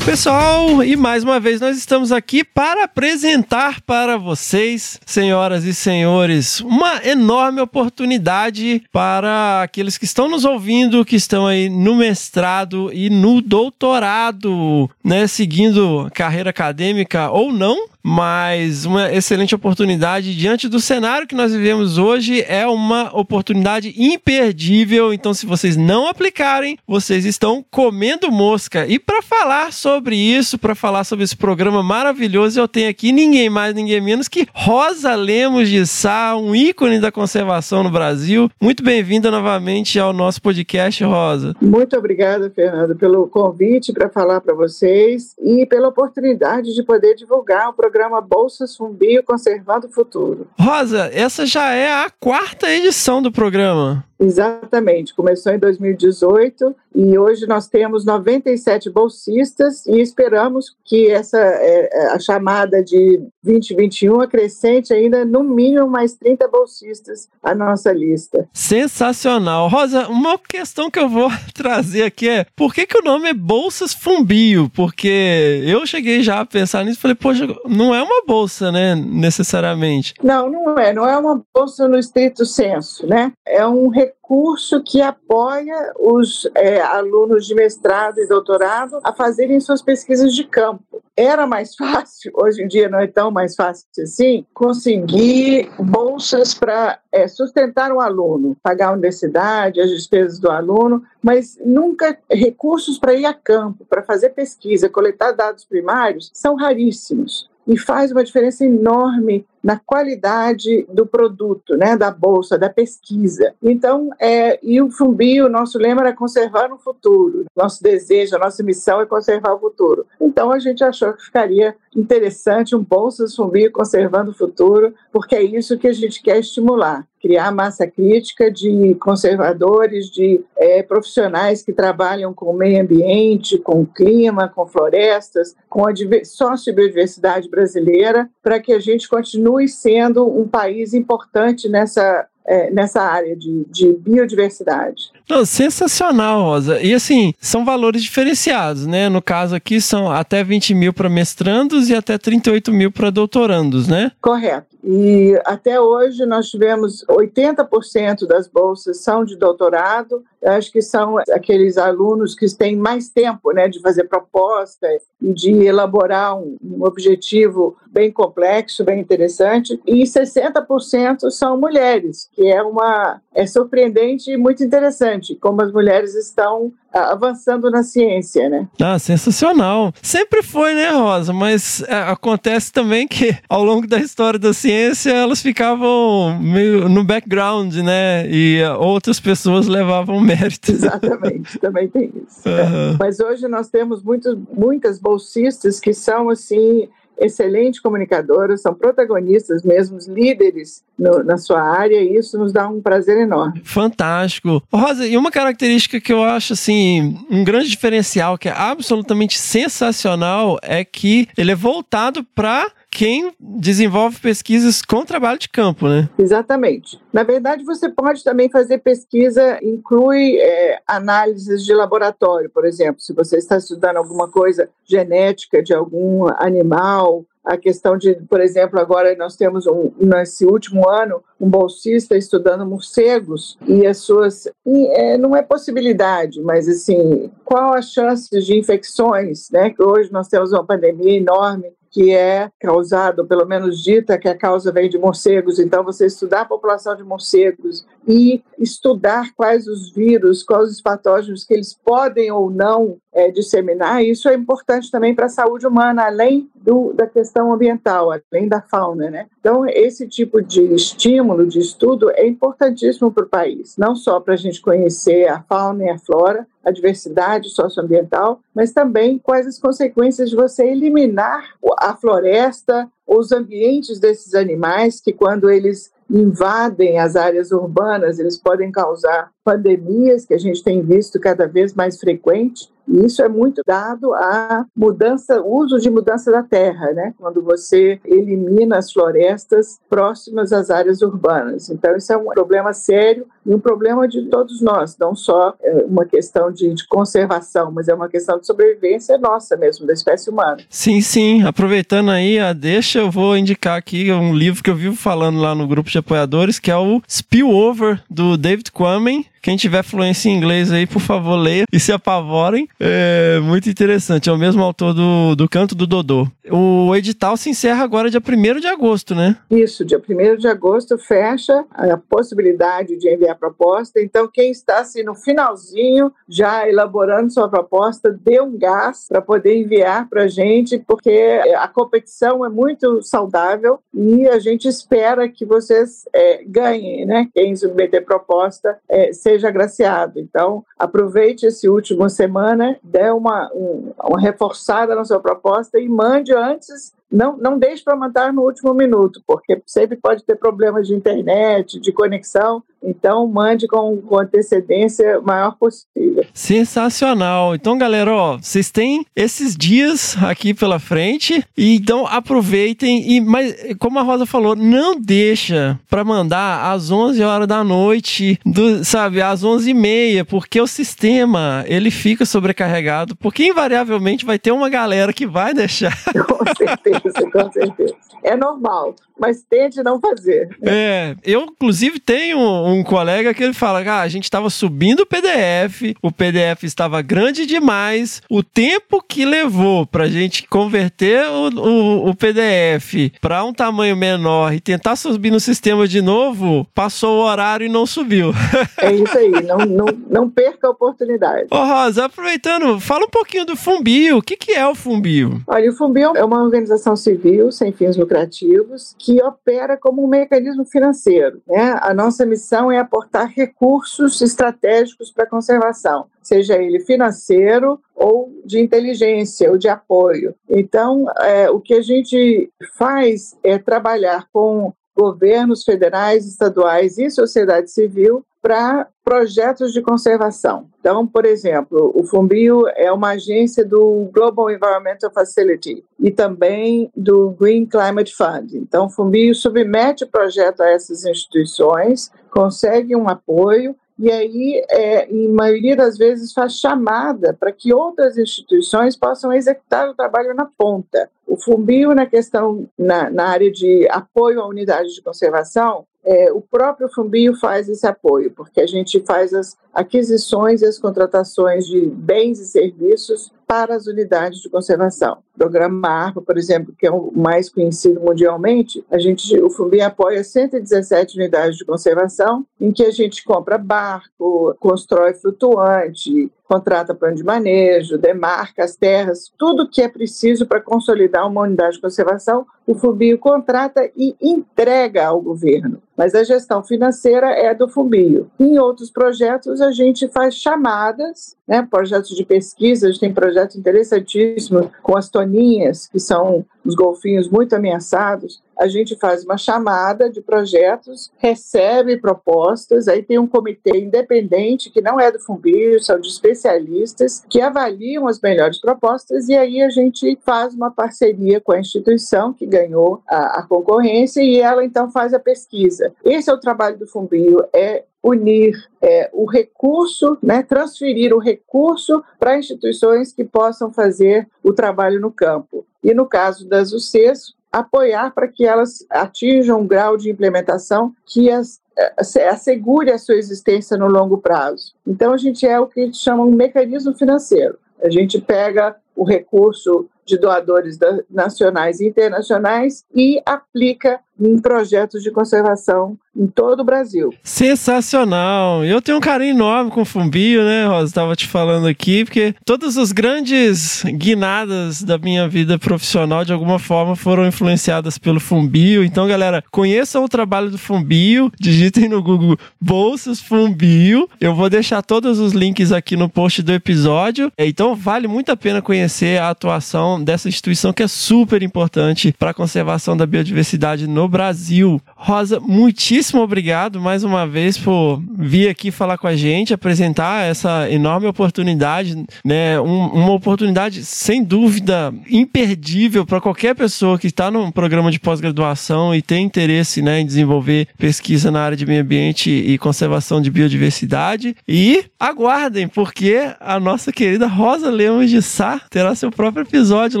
Pessoal, 0.04 0.84
e 0.84 0.96
mais 0.96 1.24
uma 1.24 1.40
vez 1.40 1.62
nós 1.62 1.78
estamos 1.78 2.12
aqui 2.12 2.44
para 2.44 2.84
apresentar 2.84 3.80
para 3.80 4.18
vocês, 4.18 5.00
senhoras 5.06 5.64
e 5.64 5.72
senhores, 5.72 6.60
uma 6.60 7.00
enorme 7.02 7.62
oportunidade 7.62 8.82
para 8.92 9.62
aqueles 9.62 9.96
que 9.96 10.04
estão 10.04 10.28
nos 10.28 10.44
ouvindo, 10.44 11.06
que 11.06 11.16
estão 11.16 11.46
aí 11.46 11.70
no 11.70 11.94
mestrado 11.96 12.90
e 12.92 13.08
no 13.08 13.40
doutorado, 13.40 14.90
né, 15.02 15.26
seguindo 15.26 16.10
carreira 16.12 16.50
acadêmica 16.50 17.30
ou 17.30 17.50
não, 17.50 17.88
mas 18.06 18.84
uma 18.84 19.10
excelente 19.10 19.54
oportunidade 19.54 20.36
diante 20.36 20.68
do 20.68 20.78
cenário 20.78 21.26
que 21.26 21.34
nós 21.34 21.52
vivemos 21.52 21.96
hoje 21.96 22.44
é 22.46 22.66
uma 22.66 23.10
oportunidade 23.18 23.94
imperdível. 23.96 25.14
Então, 25.14 25.32
se 25.32 25.46
vocês 25.46 25.74
não 25.74 26.06
aplicarem, 26.06 26.76
vocês 26.86 27.24
estão 27.24 27.64
comendo 27.70 28.30
mosca. 28.30 28.86
E 28.86 28.98
para 28.98 29.22
falar 29.22 29.72
sobre 29.72 30.16
isso, 30.16 30.58
para 30.58 30.74
falar 30.74 31.04
sobre 31.04 31.24
esse 31.24 31.34
programa 31.34 31.82
maravilhoso, 31.82 32.60
eu 32.60 32.68
tenho 32.68 32.90
aqui 32.90 33.10
ninguém 33.10 33.48
mais, 33.48 33.74
ninguém 33.74 34.02
menos 34.02 34.28
que 34.28 34.46
Rosa 34.52 35.14
Lemos 35.14 35.70
de 35.70 35.86
Sá, 35.86 36.36
um 36.36 36.54
ícone 36.54 37.00
da 37.00 37.10
conservação 37.10 37.82
no 37.82 37.90
Brasil. 37.90 38.50
Muito 38.60 38.84
bem-vinda 38.84 39.30
novamente 39.30 39.98
ao 39.98 40.12
nosso 40.12 40.42
podcast, 40.42 41.02
Rosa. 41.02 41.56
Muito 41.58 41.96
obrigada, 41.96 42.50
Fernando, 42.50 42.94
pelo 42.94 43.26
convite 43.28 43.94
para 43.94 44.10
falar 44.10 44.42
para 44.42 44.52
vocês 44.52 45.34
e 45.42 45.64
pela 45.64 45.88
oportunidade 45.88 46.74
de 46.74 46.82
poder 46.82 47.14
divulgar 47.14 47.70
o 47.70 47.72
programa 47.72 47.93
programa 47.94 48.20
Bolsa 48.20 48.66
Sumbio 48.66 49.22
Conservando 49.22 49.86
o 49.86 49.90
Futuro. 49.90 50.48
Rosa, 50.58 51.08
essa 51.12 51.46
já 51.46 51.70
é 51.70 51.92
a 51.92 52.10
quarta 52.10 52.68
edição 52.68 53.22
do 53.22 53.30
programa. 53.30 54.04
Exatamente, 54.18 55.14
começou 55.14 55.52
em 55.52 55.58
2018 55.58 56.74
e 56.94 57.18
hoje 57.18 57.46
nós 57.46 57.66
temos 57.66 58.04
97 58.04 58.88
bolsistas 58.88 59.84
e 59.86 60.00
esperamos 60.00 60.76
que 60.84 61.10
essa 61.10 61.38
é, 61.38 61.88
é 61.92 62.06
a 62.12 62.18
chamada 62.20 62.82
de 62.82 63.20
2021 63.42 64.20
acrescente 64.20 64.92
ainda 64.92 65.24
no 65.24 65.42
mínimo 65.42 65.88
mais 65.88 66.14
30 66.14 66.46
bolsistas 66.48 67.28
à 67.42 67.54
nossa 67.54 67.92
lista. 67.92 68.48
Sensacional. 68.52 69.68
Rosa, 69.68 70.06
uma 70.08 70.38
questão 70.38 70.88
que 70.88 70.98
eu 70.98 71.08
vou 71.08 71.28
trazer 71.52 72.04
aqui 72.04 72.28
é 72.28 72.46
por 72.54 72.72
que, 72.72 72.86
que 72.86 72.98
o 72.98 73.04
nome 73.04 73.28
é 73.28 73.34
Bolsas 73.34 73.92
Fumbio? 73.92 74.70
Porque 74.70 75.62
eu 75.66 75.84
cheguei 75.86 76.22
já 76.22 76.40
a 76.40 76.46
pensar 76.46 76.84
nisso 76.84 76.98
e 76.98 77.02
falei, 77.02 77.16
poxa, 77.16 77.46
não 77.66 77.92
é 77.94 78.02
uma 78.02 78.24
bolsa, 78.24 78.70
né, 78.70 78.94
necessariamente. 78.94 80.14
Não, 80.22 80.48
não 80.48 80.78
é, 80.78 80.92
não 80.92 81.08
é 81.08 81.16
uma 81.18 81.42
bolsa 81.52 81.88
no 81.88 81.98
estrito 81.98 82.46
senso, 82.46 83.06
né? 83.06 83.32
É 83.46 83.66
um 83.66 83.88
recurso 84.04 84.82
que 84.82 85.00
apoia 85.00 85.92
os 85.98 86.48
é, 86.54 86.80
alunos 86.80 87.46
de 87.46 87.54
mestrado 87.54 88.18
e 88.18 88.26
doutorado 88.26 88.98
a 89.02 89.12
fazerem 89.12 89.60
suas 89.60 89.82
pesquisas 89.82 90.34
de 90.34 90.44
campo. 90.44 91.02
Era 91.16 91.46
mais 91.46 91.74
fácil, 91.76 92.32
hoje 92.34 92.62
em 92.62 92.68
dia 92.68 92.88
não 92.88 92.98
é 92.98 93.06
tão 93.06 93.30
mais 93.30 93.54
fácil 93.54 93.86
assim, 94.02 94.44
conseguir 94.52 95.70
bolsas 95.78 96.54
para 96.54 96.98
é, 97.12 97.28
sustentar 97.28 97.92
o 97.92 97.96
um 97.96 98.00
aluno, 98.00 98.56
pagar 98.62 98.88
a 98.88 98.92
universidade, 98.92 99.80
as 99.80 99.90
despesas 99.90 100.38
do 100.38 100.50
aluno, 100.50 101.02
mas 101.22 101.58
nunca 101.64 102.18
recursos 102.30 102.98
para 102.98 103.14
ir 103.14 103.24
a 103.24 103.34
campo, 103.34 103.84
para 103.84 104.02
fazer 104.02 104.30
pesquisa, 104.30 104.88
coletar 104.88 105.32
dados 105.32 105.64
primários, 105.64 106.30
são 106.34 106.56
raríssimos 106.56 107.48
e 107.66 107.78
faz 107.78 108.12
uma 108.12 108.24
diferença 108.24 108.64
enorme 108.64 109.46
na 109.64 109.78
qualidade 109.78 110.86
do 110.92 111.06
produto, 111.06 111.74
né, 111.74 111.96
da 111.96 112.10
bolsa, 112.10 112.58
da 112.58 112.68
pesquisa. 112.68 113.54
Então, 113.62 114.10
é, 114.20 114.58
e 114.62 114.80
o 114.82 114.90
Fumbi, 114.90 115.40
o 115.40 115.48
nosso 115.48 115.78
lema 115.78 116.02
era 116.02 116.12
conservar 116.12 116.70
o 116.70 116.78
futuro. 116.78 117.46
Nosso 117.56 117.82
desejo, 117.82 118.36
a 118.36 118.38
nossa 118.38 118.62
missão 118.62 119.00
é 119.00 119.06
conservar 119.06 119.54
o 119.54 119.58
futuro. 119.58 120.06
Então, 120.20 120.52
a 120.52 120.58
gente 120.58 120.84
achou 120.84 121.14
que 121.14 121.24
ficaria 121.24 121.74
interessante 121.96 122.76
um 122.76 122.84
Bolsa 122.84 123.24
Fumbi 123.34 123.70
conservando 123.70 124.32
o 124.32 124.34
futuro, 124.34 124.94
porque 125.10 125.34
é 125.34 125.42
isso 125.42 125.78
que 125.78 125.88
a 125.88 125.92
gente 125.92 126.22
quer 126.22 126.38
estimular 126.38 127.06
criar 127.24 127.50
massa 127.50 127.86
crítica 127.86 128.50
de 128.50 128.94
conservadores, 128.96 130.10
de 130.10 130.44
é, 130.58 130.82
profissionais 130.82 131.62
que 131.62 131.72
trabalham 131.72 132.34
com 132.34 132.50
o 132.50 132.52
meio 132.52 132.82
ambiente, 132.82 133.56
com 133.56 133.80
o 133.80 133.86
clima, 133.86 134.46
com 134.46 134.66
florestas, 134.66 135.56
com 135.66 135.86
a 135.88 135.92
sociobiodiversidade 136.22 137.48
brasileira, 137.48 138.28
para 138.42 138.60
que 138.60 138.74
a 138.74 138.78
gente 138.78 139.08
continue 139.08 139.53
sendo 139.68 140.26
um 140.26 140.46
país 140.46 140.94
importante 140.94 141.68
nessa 141.68 142.26
é, 142.46 142.70
nessa 142.70 143.00
área 143.00 143.34
de, 143.34 143.64
de, 143.70 143.92
biodiversidade. 143.94 145.10
Não, 145.28 145.44
sensacional, 145.44 146.42
Rosa. 146.42 146.80
E 146.82 146.92
assim, 146.92 147.32
são 147.40 147.64
valores 147.64 148.02
diferenciados, 148.02 148.86
né? 148.86 149.08
No 149.08 149.22
caso 149.22 149.54
aqui 149.54 149.80
são 149.80 150.10
até 150.10 150.44
20 150.44 150.74
mil 150.74 150.92
para 150.92 151.08
mestrandos 151.08 151.88
e 151.88 151.94
até 151.94 152.18
38 152.18 152.72
mil 152.72 152.92
para 152.92 153.10
doutorandos, 153.10 153.88
né? 153.88 154.12
Correto. 154.20 154.74
E 154.86 155.40
até 155.46 155.80
hoje 155.80 156.26
nós 156.26 156.50
tivemos 156.50 157.02
80% 157.08 158.26
das 158.26 158.46
bolsas 158.46 158.98
são 158.98 159.24
de 159.24 159.34
doutorado. 159.34 160.22
acho 160.44 160.70
que 160.70 160.82
são 160.82 161.16
aqueles 161.32 161.78
alunos 161.78 162.34
que 162.34 162.46
têm 162.54 162.76
mais 162.76 163.08
tempo 163.08 163.50
né, 163.52 163.66
de 163.66 163.80
fazer 163.80 164.04
proposta 164.04 164.86
e 165.22 165.32
de 165.32 165.52
elaborar 165.52 166.36
um, 166.36 166.58
um 166.62 166.84
objetivo 166.84 167.78
bem 167.86 168.12
complexo, 168.12 168.84
bem 168.84 169.00
interessante. 169.00 169.80
E 169.86 170.02
60% 170.02 171.30
são 171.30 171.58
mulheres, 171.58 172.28
que 172.32 172.46
é 172.46 172.62
uma 172.62 173.22
é 173.34 173.46
surpreendente 173.46 174.30
e 174.30 174.36
muito 174.36 174.62
interessante 174.62 175.13
como 175.40 175.62
as 175.62 175.72
mulheres 175.72 176.14
estão 176.14 176.72
avançando 176.92 177.70
na 177.70 177.82
ciência, 177.82 178.48
né? 178.48 178.68
Ah, 178.80 178.98
sensacional. 178.98 179.92
Sempre 180.00 180.42
foi, 180.42 180.74
né, 180.74 180.90
Rosa? 180.90 181.32
Mas 181.32 181.82
é, 181.88 181.94
acontece 181.94 182.72
também 182.72 183.08
que 183.08 183.36
ao 183.48 183.64
longo 183.64 183.86
da 183.86 183.98
história 183.98 184.38
da 184.38 184.52
ciência 184.52 185.10
elas 185.10 185.42
ficavam 185.42 186.38
meio 186.40 186.88
no 186.88 187.02
background, 187.02 187.74
né? 187.76 188.26
E 188.28 188.62
outras 188.78 189.18
pessoas 189.18 189.66
levavam 189.66 190.20
mérito. 190.20 190.70
Exatamente, 190.70 191.58
também 191.58 191.88
tem 191.88 192.12
isso. 192.26 192.48
Uhum. 192.48 192.96
Mas 192.98 193.18
hoje 193.18 193.48
nós 193.48 193.68
temos 193.68 194.02
muitos, 194.02 194.38
muitas 194.52 194.98
bolsistas 194.98 195.80
que 195.80 195.92
são 195.92 196.30
assim 196.30 196.88
excelentes 197.18 197.80
comunicadoras, 197.80 198.62
são 198.62 198.74
protagonistas 198.74 199.62
mesmo, 199.62 199.98
líderes 200.08 200.82
no, 200.98 201.22
na 201.22 201.36
sua 201.36 201.60
área, 201.60 202.00
e 202.00 202.16
isso 202.16 202.38
nos 202.38 202.52
dá 202.52 202.68
um 202.68 202.80
prazer 202.80 203.18
enorme. 203.18 203.60
Fantástico. 203.64 204.62
Rosa, 204.72 205.06
e 205.06 205.16
uma 205.16 205.30
característica 205.30 206.00
que 206.00 206.12
eu 206.12 206.22
acho 206.22 206.52
assim, 206.52 207.18
um 207.30 207.44
grande 207.44 207.68
diferencial, 207.68 208.38
que 208.38 208.48
é 208.48 208.52
absolutamente 208.52 209.38
sensacional, 209.38 210.58
é 210.62 210.84
que 210.84 211.28
ele 211.36 211.52
é 211.52 211.56
voltado 211.56 212.24
para 212.34 212.70
quem 212.94 213.32
desenvolve 213.40 214.20
pesquisas 214.20 214.80
com 214.80 215.04
trabalho 215.04 215.36
de 215.36 215.48
campo, 215.48 215.88
né? 215.88 216.08
Exatamente. 216.16 217.00
Na 217.12 217.24
verdade, 217.24 217.64
você 217.64 217.88
pode 217.88 218.22
também 218.22 218.48
fazer 218.48 218.78
pesquisa, 218.78 219.58
inclui 219.60 220.38
é, 220.38 220.80
análises 220.86 221.64
de 221.64 221.74
laboratório, 221.74 222.48
por 222.48 222.64
exemplo, 222.64 223.00
se 223.00 223.12
você 223.12 223.38
está 223.38 223.56
estudando 223.56 223.96
alguma 223.96 224.30
coisa 224.30 224.70
genética 224.84 225.60
de 225.60 225.74
algum 225.74 226.28
animal, 226.38 227.24
a 227.44 227.56
questão 227.56 227.98
de, 227.98 228.14
por 228.28 228.40
exemplo, 228.40 228.78
agora 228.78 229.14
nós 229.16 229.36
temos 229.36 229.66
um, 229.66 229.90
nesse 229.98 230.46
último 230.46 230.88
ano 230.88 231.22
um 231.38 231.50
bolsista 231.50 232.16
estudando 232.16 232.64
morcegos 232.64 233.58
e 233.66 233.84
as 233.86 233.98
suas 233.98 234.46
e, 234.64 234.86
é, 234.86 235.18
não 235.18 235.36
é 235.36 235.42
possibilidade, 235.42 236.40
mas 236.40 236.68
assim 236.68 237.30
qual 237.44 237.74
a 237.74 237.82
chance 237.82 238.30
de 238.40 238.58
infecções, 238.58 239.50
né? 239.50 239.70
Que 239.70 239.82
hoje 239.82 240.10
nós 240.12 240.28
temos 240.28 240.52
uma 240.52 240.64
pandemia 240.64 241.18
enorme 241.18 241.72
que 241.94 242.12
é 242.12 242.50
causado, 242.60 243.24
pelo 243.24 243.46
menos 243.46 243.80
dita 243.80 244.18
que 244.18 244.28
a 244.28 244.36
causa 244.36 244.72
vem 244.72 244.90
de 244.90 244.98
morcegos. 244.98 245.60
Então, 245.60 245.84
você 245.84 246.06
estudar 246.06 246.40
a 246.40 246.44
população 246.44 246.96
de 246.96 247.04
morcegos 247.04 247.86
e 248.06 248.42
estudar 248.58 249.32
quais 249.36 249.68
os 249.68 249.92
vírus, 249.92 250.42
quais 250.42 250.70
os 250.70 250.82
patógenos 250.82 251.44
que 251.44 251.54
eles 251.54 251.72
podem 251.72 252.32
ou 252.32 252.50
não 252.50 252.98
é, 253.14 253.30
disseminar, 253.30 254.04
isso 254.04 254.28
é 254.28 254.34
importante 254.34 254.90
também 254.90 255.14
para 255.14 255.26
a 255.26 255.30
saúde 255.30 255.66
humana, 255.66 256.06
além 256.06 256.50
do, 256.54 256.92
da 256.92 257.06
questão 257.06 257.52
ambiental, 257.52 258.10
além 258.10 258.48
da 258.48 258.60
fauna. 258.60 259.08
Né? 259.08 259.26
Então, 259.38 259.64
esse 259.68 260.08
tipo 260.08 260.42
de 260.42 260.62
estímulo, 260.74 261.46
de 261.46 261.60
estudo, 261.60 262.10
é 262.10 262.26
importantíssimo 262.26 263.12
para 263.12 263.24
o 263.24 263.28
país, 263.28 263.76
não 263.78 263.94
só 263.94 264.18
para 264.18 264.34
a 264.34 264.36
gente 264.36 264.60
conhecer 264.60 265.28
a 265.28 265.40
fauna 265.42 265.84
e 265.84 265.90
a 265.90 265.98
flora, 265.98 266.46
a 266.64 266.70
diversidade 266.70 267.50
socioambiental, 267.50 268.40
mas 268.54 268.72
também 268.72 269.18
quais 269.18 269.46
as 269.46 269.58
consequências 269.58 270.30
de 270.30 270.36
você 270.36 270.66
eliminar 270.66 271.54
a 271.78 271.94
floresta, 271.94 272.88
os 273.06 273.30
ambientes 273.32 274.00
desses 274.00 274.34
animais 274.34 275.00
que, 275.00 275.12
quando 275.12 275.50
eles 275.50 275.92
invadem 276.10 276.98
as 276.98 277.16
áreas 277.16 277.50
urbanas, 277.52 278.18
eles 278.18 278.36
podem 278.36 278.70
causar 278.70 279.30
pandemias 279.44 280.24
que 280.24 280.34
a 280.34 280.38
gente 280.38 280.64
tem 280.64 280.82
visto 280.82 281.20
cada 281.20 281.46
vez 281.46 281.74
mais 281.74 282.00
frequente. 282.00 282.72
E 282.86 283.06
isso 283.06 283.22
é 283.22 283.28
muito 283.28 283.62
dado 283.66 284.12
à 284.12 284.66
mudança, 284.76 285.40
uso 285.40 285.78
de 285.78 285.88
mudança 285.88 286.30
da 286.30 286.42
terra, 286.42 286.92
né? 286.92 287.14
Quando 287.16 287.42
você 287.42 287.98
elimina 288.04 288.76
as 288.76 288.92
florestas 288.92 289.80
próximas 289.88 290.52
às 290.52 290.70
áreas 290.70 291.00
urbanas. 291.00 291.70
Então, 291.70 291.96
isso 291.96 292.12
é 292.12 292.16
um 292.16 292.26
problema 292.26 292.74
sério 292.74 293.26
e 293.46 293.54
um 293.54 293.58
problema 293.58 294.06
de 294.06 294.26
todos 294.26 294.60
nós, 294.60 294.98
não 294.98 295.14
só 295.14 295.54
é, 295.62 295.84
uma 295.86 296.04
questão 296.04 296.52
de, 296.52 296.74
de 296.74 296.86
conservação, 296.86 297.72
mas 297.72 297.88
é 297.88 297.94
uma 297.94 298.08
questão 298.08 298.38
de 298.38 298.46
sobrevivência 298.46 299.16
nossa 299.16 299.56
mesmo, 299.56 299.86
da 299.86 299.94
espécie 299.94 300.28
humana. 300.28 300.58
Sim, 300.68 301.00
sim. 301.00 301.42
Aproveitando 301.42 302.10
aí 302.10 302.38
a 302.38 302.52
deixa, 302.52 302.98
eu 302.98 303.10
vou 303.10 303.34
indicar 303.34 303.78
aqui 303.78 304.12
um 304.12 304.34
livro 304.34 304.62
que 304.62 304.68
eu 304.70 304.76
vivo 304.76 304.96
falando 304.96 305.40
lá 305.40 305.54
no 305.54 305.66
grupo 305.66 305.88
de 305.88 305.98
apoiadores, 305.98 306.58
que 306.58 306.70
é 306.70 306.76
o 306.76 307.00
Spillover, 307.08 308.02
do 308.10 308.36
David 308.36 308.70
Quammen, 308.72 309.24
quem 309.44 309.58
tiver 309.58 309.82
fluência 309.82 310.30
em 310.30 310.36
inglês 310.38 310.72
aí, 310.72 310.86
por 310.86 311.00
favor, 311.00 311.36
leia 311.36 311.66
e 311.70 311.78
se 311.78 311.92
apavorem. 311.92 312.66
É 312.80 313.38
muito 313.40 313.68
interessante. 313.68 314.30
É 314.30 314.32
o 314.32 314.38
mesmo 314.38 314.62
autor 314.62 314.94
do, 314.94 315.36
do 315.36 315.46
Canto 315.46 315.74
do 315.74 315.86
Dodô. 315.86 316.26
O 316.50 316.96
edital 316.96 317.36
se 317.36 317.50
encerra 317.50 317.84
agora 317.84 318.10
dia 318.10 318.22
1 318.26 318.60
de 318.60 318.66
agosto, 318.66 319.14
né? 319.14 319.36
Isso, 319.50 319.84
dia 319.84 320.00
1 320.00 320.38
de 320.38 320.48
agosto 320.48 320.96
fecha 320.96 321.62
a 321.70 321.94
possibilidade 321.98 322.96
de 322.96 323.12
enviar 323.12 323.36
proposta. 323.36 324.00
Então, 324.00 324.26
quem 324.32 324.50
está 324.50 324.78
assim 324.78 325.02
no 325.02 325.14
finalzinho, 325.14 326.10
já 326.26 326.66
elaborando 326.66 327.30
sua 327.30 327.46
proposta, 327.46 328.10
dê 328.10 328.40
um 328.40 328.56
gás 328.56 329.06
para 329.10 329.20
poder 329.20 329.54
enviar 329.58 330.08
para 330.08 330.22
a 330.22 330.28
gente, 330.28 330.78
porque 330.78 331.42
a 331.58 331.68
competição 331.68 332.46
é 332.46 332.48
muito 332.48 333.02
saudável 333.02 333.78
e 333.92 334.26
a 334.26 334.38
gente 334.38 334.66
espera 334.66 335.28
que 335.28 335.44
vocês 335.44 336.04
é, 336.14 336.42
ganhem, 336.46 337.04
né? 337.04 337.28
Quem 337.34 337.54
submeter 337.54 338.02
proposta 338.06 338.78
é, 338.88 339.12
seja 339.12 339.33
agraciado. 339.42 340.20
Então, 340.20 340.64
aproveite 340.78 341.46
esse 341.46 341.68
último 341.68 342.08
semana, 342.08 342.76
dê 342.82 343.10
uma, 343.10 343.50
um, 343.54 343.92
uma 344.04 344.20
reforçada 344.20 344.94
na 344.94 345.04
sua 345.04 345.18
proposta 345.18 345.80
e 345.80 345.88
mande 345.88 346.32
antes 346.34 346.94
não, 347.14 347.36
não 347.36 347.58
deixe 347.58 347.84
para 347.84 347.94
mandar 347.94 348.32
no 348.32 348.42
último 348.42 348.74
minuto, 348.74 349.22
porque 349.24 349.62
sempre 349.66 349.96
pode 349.96 350.24
ter 350.24 350.34
problemas 350.34 350.88
de 350.88 350.94
internet, 350.94 351.78
de 351.78 351.92
conexão. 351.92 352.62
Então, 352.84 353.26
mande 353.26 353.66
com, 353.66 353.96
com 354.02 354.18
antecedência 354.18 355.20
maior 355.22 355.56
possível. 355.56 356.24
Sensacional. 356.34 357.54
Então, 357.54 357.78
galera, 357.78 358.12
ó, 358.12 358.36
vocês 358.36 358.70
têm 358.70 359.06
esses 359.16 359.56
dias 359.56 360.16
aqui 360.22 360.52
pela 360.52 360.78
frente, 360.78 361.44
e 361.56 361.76
então 361.76 362.06
aproveitem. 362.06 363.10
E, 363.10 363.20
mas, 363.20 363.54
como 363.78 363.98
a 363.98 364.02
Rosa 364.02 364.26
falou, 364.26 364.54
não 364.54 365.00
deixa 365.00 365.78
para 365.88 366.04
mandar 366.04 366.72
às 366.72 366.90
11 366.90 367.22
horas 367.22 367.48
da 367.48 367.64
noite, 367.64 368.38
do, 368.44 368.84
sabe, 368.84 369.22
às 369.22 369.42
11 369.42 369.70
e 369.70 369.74
meia, 369.74 370.24
porque 370.24 370.60
o 370.60 370.66
sistema 370.66 371.64
ele 371.66 371.90
fica 371.90 372.26
sobrecarregado, 372.26 373.16
porque 373.16 373.46
invariavelmente 373.46 374.26
vai 374.26 374.38
ter 374.38 374.52
uma 374.52 374.68
galera 374.68 375.12
que 375.12 375.26
vai 375.26 375.54
deixar. 375.54 375.96
Com 376.28 376.44
certeza, 376.56 377.30
com 377.30 377.52
certeza. 377.52 377.94
É 378.22 378.36
normal 378.36 378.94
mas 379.18 379.42
tente 379.42 379.82
não 379.82 380.00
fazer. 380.00 380.48
É, 380.62 381.14
eu 381.24 381.42
inclusive 381.42 382.00
tenho 382.00 382.38
um 382.38 382.82
colega 382.82 383.32
que 383.32 383.42
ele 383.42 383.52
fala: 383.52 383.80
ah, 383.80 384.00
a 384.00 384.08
gente 384.08 384.24
estava 384.24 384.50
subindo 384.50 385.00
o 385.00 385.06
PDF, 385.06 385.94
o 386.02 386.10
PDF 386.10 386.64
estava 386.64 387.00
grande 387.00 387.46
demais, 387.46 388.20
o 388.28 388.42
tempo 388.42 389.02
que 389.06 389.24
levou 389.24 389.86
para 389.86 390.04
a 390.04 390.08
gente 390.08 390.46
converter 390.48 391.26
o, 391.28 391.48
o, 391.60 392.10
o 392.10 392.14
PDF 392.14 393.12
para 393.20 393.44
um 393.44 393.52
tamanho 393.52 393.96
menor 393.96 394.52
e 394.52 394.60
tentar 394.60 394.96
subir 394.96 395.30
no 395.30 395.40
sistema 395.40 395.86
de 395.86 396.02
novo, 396.02 396.66
passou 396.74 397.18
o 397.18 397.24
horário 397.24 397.66
e 397.66 397.70
não 397.70 397.86
subiu. 397.86 398.32
É 398.78 398.92
isso 398.92 399.16
aí, 399.16 399.30
não, 399.30 399.58
não, 399.58 399.86
não 400.10 400.30
perca 400.30 400.66
a 400.66 400.70
oportunidade. 400.70 401.46
Ô 401.50 401.56
Rosa, 401.56 402.04
aproveitando, 402.04 402.78
fala 402.78 403.06
um 403.06 403.08
pouquinho 403.08 403.46
do 403.46 403.56
Fumbio. 403.56 404.18
O 404.18 404.22
que, 404.22 404.36
que 404.36 404.52
é 404.52 404.66
o 404.66 404.74
Fumbio? 404.74 405.40
Olha, 405.46 405.70
o 405.70 405.74
Fumbio 405.74 406.14
é 406.14 406.24
uma 406.24 406.42
organização 406.42 406.94
civil 406.96 407.50
sem 407.50 407.72
fins 407.72 407.96
lucrativos 407.96 408.94
que 409.04 409.22
opera 409.22 409.76
como 409.76 410.02
um 410.02 410.08
mecanismo 410.08 410.64
financeiro. 410.64 411.42
Né? 411.46 411.78
A 411.82 411.92
nossa 411.92 412.24
missão 412.24 412.72
é 412.72 412.78
aportar 412.78 413.28
recursos 413.28 414.22
estratégicos 414.22 415.12
para 415.12 415.24
a 415.24 415.28
conservação, 415.28 416.06
seja 416.22 416.54
ele 416.54 416.80
financeiro 416.80 417.78
ou 417.94 418.32
de 418.46 418.58
inteligência 418.58 419.50
ou 419.50 419.58
de 419.58 419.68
apoio. 419.68 420.34
Então, 420.48 421.04
é, 421.20 421.50
o 421.50 421.60
que 421.60 421.74
a 421.74 421.82
gente 421.82 422.50
faz 422.78 423.36
é 423.44 423.58
trabalhar 423.58 424.26
com 424.32 424.72
governos 424.96 425.64
federais, 425.64 426.26
estaduais 426.26 426.96
e 426.96 427.10
sociedade 427.10 427.70
civil 427.70 428.24
para 428.44 428.86
projetos 429.02 429.72
de 429.72 429.80
conservação. 429.80 430.66
Então, 430.78 431.06
por 431.06 431.24
exemplo, 431.24 431.90
o 431.94 432.04
Fumbio 432.04 432.68
é 432.76 432.92
uma 432.92 433.12
agência 433.12 433.64
do 433.64 434.10
Global 434.12 434.50
Environmental 434.50 435.10
Facility 435.10 435.82
e 435.98 436.10
também 436.10 436.90
do 436.94 437.30
Green 437.30 437.64
Climate 437.64 438.14
Fund. 438.14 438.52
Então, 438.52 438.84
o 438.84 438.90
Fumbio 438.90 439.34
submete 439.34 440.04
o 440.04 440.08
projeto 440.08 440.60
a 440.60 440.68
essas 440.68 441.06
instituições, 441.06 442.12
consegue 442.30 442.94
um 442.94 443.08
apoio 443.08 443.74
e 443.98 444.10
aí, 444.10 444.62
é, 444.68 445.08
em 445.08 445.28
maioria 445.28 445.74
das 445.74 445.96
vezes, 445.96 446.32
faz 446.34 446.58
chamada 446.58 447.32
para 447.32 447.50
que 447.50 447.72
outras 447.72 448.18
instituições 448.18 448.94
possam 448.94 449.32
executar 449.32 449.88
o 449.88 449.94
trabalho 449.94 450.34
na 450.34 450.44
ponta. 450.44 451.08
O 451.26 451.36
Fumbio, 451.38 451.94
na 451.94 452.04
questão, 452.04 452.68
na, 452.76 453.08
na 453.08 453.28
área 453.28 453.50
de 453.50 453.88
apoio 453.88 454.40
à 454.40 454.46
unidade 454.46 454.92
de 454.92 455.00
conservação, 455.00 455.86
é, 456.04 456.32
o 456.32 456.40
próprio 456.40 456.88
Fumbio 456.88 457.34
faz 457.36 457.68
esse 457.68 457.86
apoio, 457.86 458.30
porque 458.30 458.60
a 458.60 458.66
gente 458.66 459.00
faz 459.06 459.32
as 459.32 459.56
aquisições 459.72 460.62
e 460.62 460.66
as 460.66 460.78
contratações 460.78 461.66
de 461.66 461.86
bens 461.86 462.38
e 462.38 462.46
serviços 462.46 463.32
para 463.46 463.74
as 463.74 463.86
unidades 463.86 464.40
de 464.40 464.48
conservação. 464.48 465.18
O 465.34 465.38
programa 465.38 465.88
ARPA, 465.88 466.22
por 466.22 466.38
exemplo, 466.38 466.74
que 466.78 466.86
é 466.86 466.90
o 466.90 467.10
mais 467.14 467.48
conhecido 467.48 468.00
mundialmente, 468.00 468.84
a 468.90 468.98
gente, 468.98 469.36
o 469.40 469.50
FUMBI 469.50 469.80
apoia 469.80 470.22
117 470.22 471.16
unidades 471.16 471.56
de 471.56 471.64
conservação, 471.64 472.46
em 472.60 472.70
que 472.70 472.84
a 472.84 472.90
gente 472.90 473.24
compra 473.24 473.58
barco, 473.58 474.54
constrói 474.60 475.14
flutuante, 475.14 476.30
contrata 476.44 476.94
plano 476.94 477.16
de 477.16 477.24
manejo, 477.24 477.98
demarca 477.98 478.62
as 478.62 478.76
terras, 478.76 479.32
tudo 479.36 479.68
que 479.68 479.82
é 479.82 479.88
preciso 479.88 480.46
para 480.46 480.60
consolidar 480.60 481.26
uma 481.26 481.42
unidade 481.42 481.76
de 481.76 481.80
conservação, 481.80 482.46
o 482.66 482.74
FUMBIO 482.74 483.18
contrata 483.18 483.90
e 483.96 484.14
entrega 484.20 485.06
ao 485.06 485.20
governo. 485.20 485.82
Mas 485.96 486.14
a 486.14 486.24
gestão 486.24 486.62
financeira 486.62 487.28
é 487.30 487.54
do 487.54 487.68
FUMBIO. 487.68 488.30
Em 488.38 488.58
outros 488.58 488.90
projetos, 488.90 489.60
a 489.60 489.70
gente 489.70 490.08
faz 490.08 490.34
chamadas, 490.34 491.36
né, 491.46 491.66
projetos 491.68 492.16
de 492.16 492.24
pesquisa, 492.24 492.86
a 492.86 492.90
gente 492.90 493.00
tem 493.00 493.12
projetos 493.12 493.33
interessantíssimos 493.56 494.68
com 494.82 494.96
as 494.96 495.08
toninhas, 495.08 495.86
que 495.88 495.98
são 495.98 496.44
os 496.64 496.74
golfinhos 496.74 497.28
muito 497.28 497.54
ameaçados, 497.54 498.42
a 498.58 498.68
gente 498.68 498.96
faz 498.96 499.24
uma 499.24 499.36
chamada 499.36 500.08
de 500.08 500.20
projetos, 500.20 501.10
recebe 501.18 501.96
propostas, 501.96 502.88
aí 502.88 503.02
tem 503.02 503.18
um 503.18 503.26
comitê 503.26 503.78
independente, 503.78 504.70
que 504.70 504.80
não 504.80 504.98
é 504.98 505.10
do 505.10 505.18
Fumbio, 505.18 505.82
são 505.82 505.98
de 505.98 506.08
especialistas, 506.08 507.24
que 507.28 507.40
avaliam 507.40 508.06
as 508.06 508.20
melhores 508.20 508.60
propostas, 508.60 509.28
e 509.28 509.34
aí 509.34 509.60
a 509.60 509.68
gente 509.68 510.18
faz 510.24 510.54
uma 510.54 510.70
parceria 510.70 511.40
com 511.40 511.52
a 511.52 511.60
instituição 511.60 512.32
que 512.32 512.46
ganhou 512.46 513.02
a, 513.08 513.40
a 513.40 513.42
concorrência, 513.42 514.22
e 514.22 514.40
ela 514.40 514.64
então 514.64 514.90
faz 514.90 515.12
a 515.12 515.18
pesquisa. 515.18 515.92
Esse 516.04 516.30
é 516.30 516.32
o 516.32 516.40
trabalho 516.40 516.78
do 516.78 516.86
Fumbio, 516.86 517.44
é 517.52 517.84
unir 518.04 518.54
é, 518.82 519.08
o 519.14 519.24
recurso, 519.24 520.18
né, 520.22 520.42
transferir 520.42 521.14
o 521.14 521.18
recurso 521.18 522.04
para 522.18 522.38
instituições 522.38 523.14
que 523.14 523.24
possam 523.24 523.72
fazer 523.72 524.28
o 524.42 524.52
trabalho 524.52 525.00
no 525.00 525.10
campo. 525.10 525.64
E 525.82 525.94
no 525.94 526.06
caso 526.06 526.46
das 526.46 526.72
UCs, 526.72 527.34
apoiar 527.50 528.10
para 528.10 528.28
que 528.28 528.44
elas 528.44 528.84
atinjam 528.90 529.60
um 529.60 529.66
grau 529.66 529.96
de 529.96 530.10
implementação 530.10 530.94
que 531.06 531.30
as, 531.30 531.60
é, 531.78 532.28
assegure 532.28 532.90
a 532.90 532.98
sua 532.98 533.14
existência 533.14 533.76
no 533.78 533.88
longo 533.88 534.18
prazo. 534.18 534.74
Então, 534.86 535.14
a 535.14 535.16
gente 535.16 535.46
é 535.46 535.58
o 535.58 535.66
que 535.66 535.90
chama 535.94 536.24
um 536.24 536.30
mecanismo 536.30 536.94
financeiro. 536.94 537.58
A 537.82 537.88
gente 537.88 538.20
pega 538.20 538.76
o 538.94 539.04
recurso 539.04 539.88
de 540.04 540.18
doadores 540.18 540.78
nacionais 541.10 541.80
e 541.80 541.86
internacionais 541.86 542.84
e 542.94 543.22
aplica 543.24 544.00
em 544.20 544.38
projetos 544.38 545.02
de 545.02 545.10
conservação 545.10 545.98
em 546.16 546.28
todo 546.28 546.60
o 546.60 546.64
Brasil. 546.64 547.12
Sensacional! 547.24 548.64
Eu 548.64 548.80
tenho 548.80 548.98
um 548.98 549.00
carinho 549.00 549.34
enorme 549.34 549.70
com 549.70 549.82
o 549.82 549.84
Fumbio, 549.84 550.44
né, 550.44 550.66
Rosa? 550.66 550.86
Estava 550.86 551.16
te 551.16 551.26
falando 551.26 551.66
aqui, 551.66 552.04
porque 552.04 552.34
todas 552.44 552.76
as 552.76 552.92
grandes 552.92 553.82
guinadas 553.82 554.82
da 554.82 554.96
minha 554.96 555.28
vida 555.28 555.58
profissional, 555.58 556.24
de 556.24 556.32
alguma 556.32 556.58
forma, 556.58 556.94
foram 556.94 557.26
influenciadas 557.26 557.98
pelo 557.98 558.20
Fumbio. 558.20 558.84
Então, 558.84 559.08
galera, 559.08 559.42
conheçam 559.50 560.04
o 560.04 560.08
trabalho 560.08 560.50
do 560.50 560.58
Fumbio, 560.58 561.32
digitem 561.40 561.88
no 561.88 562.02
Google 562.02 562.36
Bolsas 562.60 563.20
Fumbio. 563.20 564.08
Eu 564.20 564.34
vou 564.34 564.48
deixar 564.48 564.82
todos 564.82 565.18
os 565.18 565.32
links 565.32 565.72
aqui 565.72 565.96
no 565.96 566.08
post 566.08 566.42
do 566.42 566.52
episódio. 566.52 567.32
Então, 567.36 567.74
vale 567.74 568.06
muito 568.06 568.30
a 568.30 568.36
pena 568.36 568.62
conhecer 568.62 569.20
a 569.20 569.30
atuação 569.30 570.02
dessa 570.02 570.28
instituição 570.28 570.72
que 570.72 570.82
é 570.82 570.88
super 570.88 571.42
importante 571.42 572.14
para 572.16 572.30
a 572.30 572.34
conservação 572.34 572.96
da 572.96 573.04
biodiversidade 573.04 573.88
no 573.88 574.03
Brasil. 574.08 574.80
Rosa, 575.04 575.38
muitíssimo 575.38 576.22
obrigado 576.22 576.80
mais 576.80 577.04
uma 577.04 577.26
vez 577.26 577.58
por 577.58 578.02
vir 578.16 578.48
aqui 578.48 578.70
falar 578.70 578.96
com 578.96 579.06
a 579.06 579.14
gente, 579.14 579.52
apresentar 579.52 580.24
essa 580.24 580.70
enorme 580.70 581.06
oportunidade, 581.06 582.06
né? 582.24 582.58
Um, 582.58 582.86
uma 582.86 583.12
oportunidade 583.12 583.84
sem 583.84 584.24
dúvida 584.24 584.94
imperdível 585.10 586.06
para 586.06 586.22
qualquer 586.22 586.54
pessoa 586.54 586.98
que 586.98 587.08
está 587.08 587.30
num 587.30 587.50
programa 587.50 587.90
de 587.90 588.00
pós-graduação 588.00 588.94
e 588.94 589.02
tem 589.02 589.26
interesse, 589.26 589.82
né, 589.82 590.00
em 590.00 590.06
desenvolver 590.06 590.68
pesquisa 590.78 591.30
na 591.30 591.42
área 591.42 591.56
de 591.56 591.66
meio 591.66 591.82
ambiente 591.82 592.30
e 592.30 592.56
conservação 592.56 593.20
de 593.20 593.30
biodiversidade. 593.30 594.34
E 594.48 594.86
aguardem, 594.98 595.68
porque 595.68 596.32
a 596.40 596.58
nossa 596.58 596.90
querida 596.90 597.26
Rosa 597.26 597.70
Lemos 597.70 598.08
de 598.08 598.22
Sá 598.22 598.58
terá 598.70 598.94
seu 598.94 599.10
próprio 599.10 599.42
episódio 599.42 600.00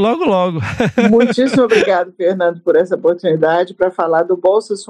logo 0.00 0.24
logo. 0.24 0.60
Muitíssimo 1.10 1.64
obrigado, 1.64 2.10
Fernando, 2.16 2.62
por 2.62 2.74
essa 2.74 2.94
oportunidade 2.94 3.74
para 3.74 3.90
falar 3.90 4.22
do 4.22 4.34
Bolsas 4.34 4.82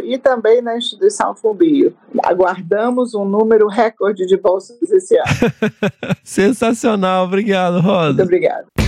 E 0.00 0.18
também 0.18 0.62
na 0.62 0.76
instituição 0.76 1.34
Fumbio. 1.34 1.94
Aguardamos 2.22 3.14
um 3.14 3.24
número 3.24 3.66
recorde 3.68 4.26
de 4.26 4.36
bolsas 4.36 4.90
esse 4.90 5.16
ano. 5.16 5.26
Sensacional, 6.22 7.24
obrigado, 7.24 7.80
Rosa. 7.80 8.08
Muito 8.08 8.22
obrigado. 8.22 8.83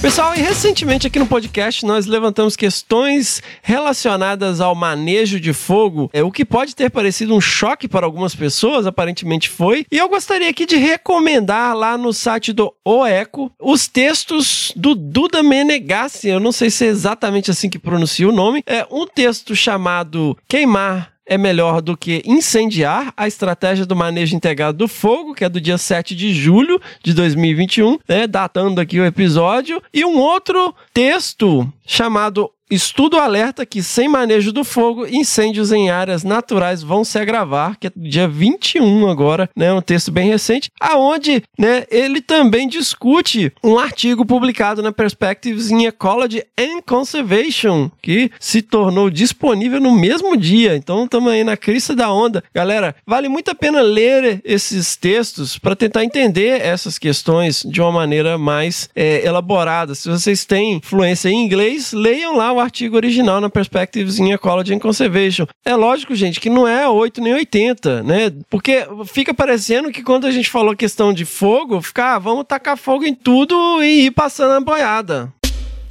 Pessoal, 0.00 0.32
e 0.36 0.38
recentemente 0.38 1.08
aqui 1.08 1.18
no 1.18 1.26
podcast 1.26 1.84
nós 1.84 2.06
levantamos 2.06 2.54
questões 2.54 3.42
relacionadas 3.60 4.60
ao 4.60 4.72
manejo 4.72 5.40
de 5.40 5.52
fogo, 5.52 6.08
é 6.12 6.22
o 6.22 6.30
que 6.30 6.44
pode 6.44 6.76
ter 6.76 6.88
parecido 6.88 7.34
um 7.34 7.40
choque 7.40 7.88
para 7.88 8.06
algumas 8.06 8.32
pessoas, 8.32 8.86
aparentemente 8.86 9.48
foi. 9.48 9.84
E 9.90 9.98
eu 9.98 10.08
gostaria 10.08 10.48
aqui 10.48 10.66
de 10.66 10.76
recomendar 10.76 11.76
lá 11.76 11.98
no 11.98 12.12
site 12.12 12.52
do 12.52 12.72
OECO 12.84 13.50
os 13.60 13.88
textos 13.88 14.72
do 14.76 14.94
Duda 14.94 15.42
Menegassi, 15.42 16.28
eu 16.28 16.38
não 16.38 16.52
sei 16.52 16.70
se 16.70 16.86
é 16.86 16.88
exatamente 16.88 17.50
assim 17.50 17.68
que 17.68 17.78
pronuncia 17.78 18.28
o 18.28 18.32
nome, 18.32 18.62
é 18.66 18.86
um 18.92 19.04
texto 19.04 19.56
chamado 19.56 20.38
Queimar 20.46 21.17
é 21.28 21.36
melhor 21.36 21.80
do 21.82 21.96
que 21.96 22.22
incendiar 22.24 23.12
a 23.16 23.28
estratégia 23.28 23.84
do 23.84 23.94
manejo 23.94 24.34
integrado 24.34 24.78
do 24.78 24.88
fogo, 24.88 25.34
que 25.34 25.44
é 25.44 25.48
do 25.48 25.60
dia 25.60 25.78
7 25.78 26.16
de 26.16 26.32
julho 26.32 26.80
de 27.04 27.12
2021, 27.12 27.98
né, 28.08 28.26
datando 28.26 28.80
aqui 28.80 28.98
o 28.98 29.04
episódio, 29.04 29.80
e 29.92 30.04
um 30.04 30.18
outro 30.18 30.74
texto 30.92 31.70
chamado 31.86 32.50
Estudo 32.70 33.16
alerta 33.16 33.64
que, 33.64 33.82
sem 33.82 34.08
manejo 34.08 34.52
do 34.52 34.62
fogo, 34.62 35.06
incêndios 35.06 35.72
em 35.72 35.88
áreas 35.88 36.22
naturais 36.22 36.82
vão 36.82 37.02
se 37.02 37.18
agravar, 37.18 37.78
que 37.78 37.86
é 37.86 37.92
dia 37.96 38.28
21 38.28 39.08
agora, 39.08 39.48
né? 39.56 39.72
Um 39.72 39.80
texto 39.80 40.12
bem 40.12 40.28
recente, 40.28 40.70
aonde 40.78 41.42
né, 41.58 41.84
ele 41.90 42.20
também 42.20 42.68
discute 42.68 43.50
um 43.64 43.78
artigo 43.78 44.24
publicado 44.26 44.82
na 44.82 44.92
Perspectives 44.92 45.70
in 45.70 45.86
Ecology 45.86 46.42
and 46.58 46.82
Conservation, 46.86 47.90
que 48.02 48.30
se 48.38 48.60
tornou 48.60 49.08
disponível 49.08 49.80
no 49.80 49.92
mesmo 49.92 50.36
dia. 50.36 50.76
Então, 50.76 51.04
estamos 51.04 51.32
aí 51.32 51.42
na 51.42 51.56
crista 51.56 51.96
da 51.96 52.12
onda. 52.12 52.44
Galera, 52.54 52.94
vale 53.06 53.28
muito 53.28 53.50
a 53.50 53.54
pena 53.54 53.80
ler 53.80 54.42
esses 54.44 54.94
textos 54.94 55.58
para 55.58 55.74
tentar 55.74 56.04
entender 56.04 56.60
essas 56.60 56.98
questões 56.98 57.62
de 57.62 57.80
uma 57.80 57.92
maneira 57.92 58.36
mais 58.36 58.90
é, 58.94 59.24
elaborada. 59.24 59.94
Se 59.94 60.08
vocês 60.08 60.44
têm 60.44 60.80
fluência 60.82 61.30
em 61.30 61.42
inglês, 61.42 61.92
leiam 61.94 62.36
lá 62.36 62.57
artigo 62.60 62.96
original 62.96 63.40
na 63.40 63.48
Perspectives 63.48 64.18
in 64.18 64.32
Ecology 64.32 64.74
and 64.74 64.78
Conservation. 64.78 65.46
É 65.64 65.74
lógico, 65.74 66.14
gente, 66.14 66.40
que 66.40 66.50
não 66.50 66.66
é 66.66 66.88
8 66.88 67.20
nem 67.20 67.34
80, 67.34 68.02
né? 68.02 68.32
Porque 68.50 68.86
fica 69.06 69.32
parecendo 69.34 69.90
que 69.90 70.02
quando 70.02 70.26
a 70.26 70.30
gente 70.30 70.50
falou 70.50 70.76
questão 70.76 71.12
de 71.12 71.24
fogo, 71.24 71.80
fica, 71.80 72.14
ah, 72.14 72.18
vamos 72.18 72.44
tacar 72.46 72.76
fogo 72.76 73.04
em 73.04 73.14
tudo 73.14 73.82
e 73.82 74.06
ir 74.06 74.10
passando 74.10 74.52
a 74.52 74.60
boiada. 74.60 75.32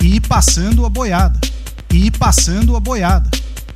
E 0.03 0.15
ir 0.15 0.21
passando 0.21 0.85
a 0.85 0.89
boiada. 0.89 1.39
E 1.93 2.07
ir 2.07 2.11
passando 2.11 2.75
a 2.75 2.79
boiada. 2.79 3.29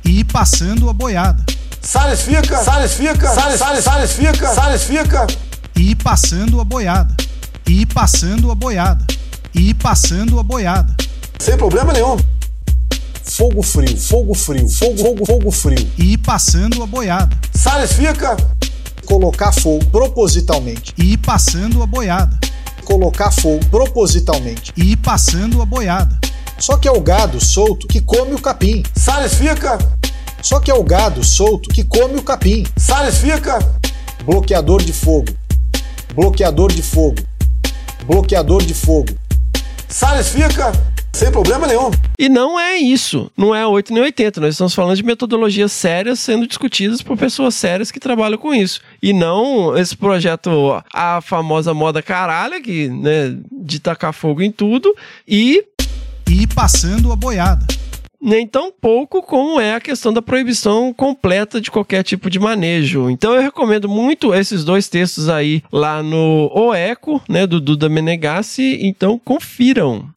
E 0.04 0.20
ir 0.20 0.24
passando 0.24 0.88
a 0.88 0.92
boiada. 0.92 1.44
Salles 1.80 2.22
fica, 2.22 2.58
Salles 2.58 2.94
fica, 2.94 3.28
Salles, 3.28 3.58
Salles, 3.58 3.84
Salles 3.84 4.12
fica, 4.12 4.48
Salles 4.48 4.84
fica. 4.84 5.26
E 5.76 5.90
ir 5.90 5.96
passando 5.96 6.60
a 6.60 6.64
boiada. 6.64 7.14
E 7.68 7.82
ir 7.82 7.86
passando 7.86 8.50
a 8.50 8.54
boiada. 8.54 9.04
E 9.54 9.70
ir 9.70 9.74
passando 9.74 10.38
a 10.38 10.42
boiada. 10.42 10.94
Sem 11.38 11.56
problema 11.56 11.92
nenhum. 11.92 12.16
Fogo 13.24 13.62
frio, 13.62 13.96
fogo 13.96 14.34
frio, 14.34 14.68
fogo, 14.68 14.98
fogo, 14.98 15.26
fogo 15.26 15.50
frio. 15.50 15.90
E 15.98 16.12
ir 16.12 16.18
passando 16.18 16.82
a 16.82 16.86
boiada. 16.86 17.36
Salles 17.54 17.92
fica. 17.92 18.36
Colocar 19.06 19.52
fogo 19.52 19.84
propositalmente. 19.86 20.92
E 20.98 21.12
ir 21.12 21.18
passando 21.18 21.82
a 21.82 21.86
boiada. 21.86 22.38
Colocar 22.84 23.30
fogo 23.30 23.64
propositalmente. 23.70 24.72
E 24.76 24.92
ir 24.92 24.96
passando 24.96 25.62
a 25.62 25.64
boiada. 25.64 26.18
Só 26.58 26.76
que 26.76 26.88
é 26.88 26.92
o 26.92 27.00
gado 27.00 27.40
solto 27.40 27.86
que 27.86 28.00
come 28.00 28.34
o 28.34 28.40
capim. 28.40 28.82
Salles 28.94 29.34
fica. 29.34 29.78
Só 30.42 30.58
que 30.58 30.70
é 30.70 30.74
o 30.74 30.82
gado 30.82 31.24
solto 31.24 31.70
que 31.70 31.84
come 31.84 32.16
o 32.16 32.22
capim. 32.22 32.66
Salles 32.76 33.18
fica. 33.18 33.58
Bloqueador 34.24 34.82
de 34.82 34.92
fogo. 34.92 35.32
Bloqueador 36.14 36.72
de 36.72 36.82
fogo. 36.82 37.22
Bloqueador 38.06 38.64
de 38.64 38.74
fogo. 38.74 39.14
Salles 39.88 40.28
fica. 40.28 40.72
Sem 41.14 41.30
problema 41.30 41.66
nenhum. 41.66 41.90
E 42.18 42.28
não 42.28 42.58
é 42.58 42.76
isso, 42.76 43.30
não 43.36 43.54
é 43.54 43.66
8 43.66 43.92
nem 43.92 44.02
80. 44.02 44.40
Nós 44.40 44.54
estamos 44.54 44.74
falando 44.74 44.96
de 44.96 45.04
metodologias 45.04 45.70
sérias 45.70 46.18
sendo 46.18 46.46
discutidas 46.46 47.02
por 47.02 47.16
pessoas 47.16 47.54
sérias 47.54 47.90
que 47.90 48.00
trabalham 48.00 48.38
com 48.38 48.54
isso. 48.54 48.80
E 49.02 49.12
não 49.12 49.76
esse 49.76 49.96
projeto, 49.96 50.82
a 50.92 51.20
famosa 51.20 51.74
moda 51.74 52.02
caralho, 52.02 52.60
que, 52.62 52.88
né, 52.88 53.36
de 53.50 53.78
tacar 53.78 54.12
fogo 54.12 54.42
em 54.42 54.50
tudo, 54.50 54.94
e 55.28 55.64
E 56.30 56.46
passando 56.46 57.12
a 57.12 57.16
boiada. 57.16 57.66
nem 58.20 58.46
tão 58.46 58.72
pouco 58.72 59.20
como 59.20 59.60
é 59.60 59.74
a 59.74 59.80
questão 59.80 60.12
da 60.12 60.22
proibição 60.22 60.94
completa 60.94 61.60
de 61.60 61.70
qualquer 61.70 62.02
tipo 62.02 62.30
de 62.30 62.38
manejo. 62.38 63.10
Então 63.10 63.34
eu 63.34 63.42
recomendo 63.42 63.88
muito 63.88 64.32
esses 64.32 64.64
dois 64.64 64.88
textos 64.88 65.28
aí 65.28 65.62
lá 65.70 66.02
no 66.02 66.50
O 66.54 66.72
Eco, 66.72 67.20
né, 67.28 67.46
do 67.46 67.60
Duda 67.60 67.88
Menegassi, 67.88 68.78
então 68.80 69.20
confiram. 69.22 70.08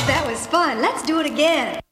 That 0.06 0.26
was 0.26 0.46
fun. 0.46 0.80
Let's 0.80 1.02
do 1.02 1.18
it 1.18 1.30
again. 1.30 1.85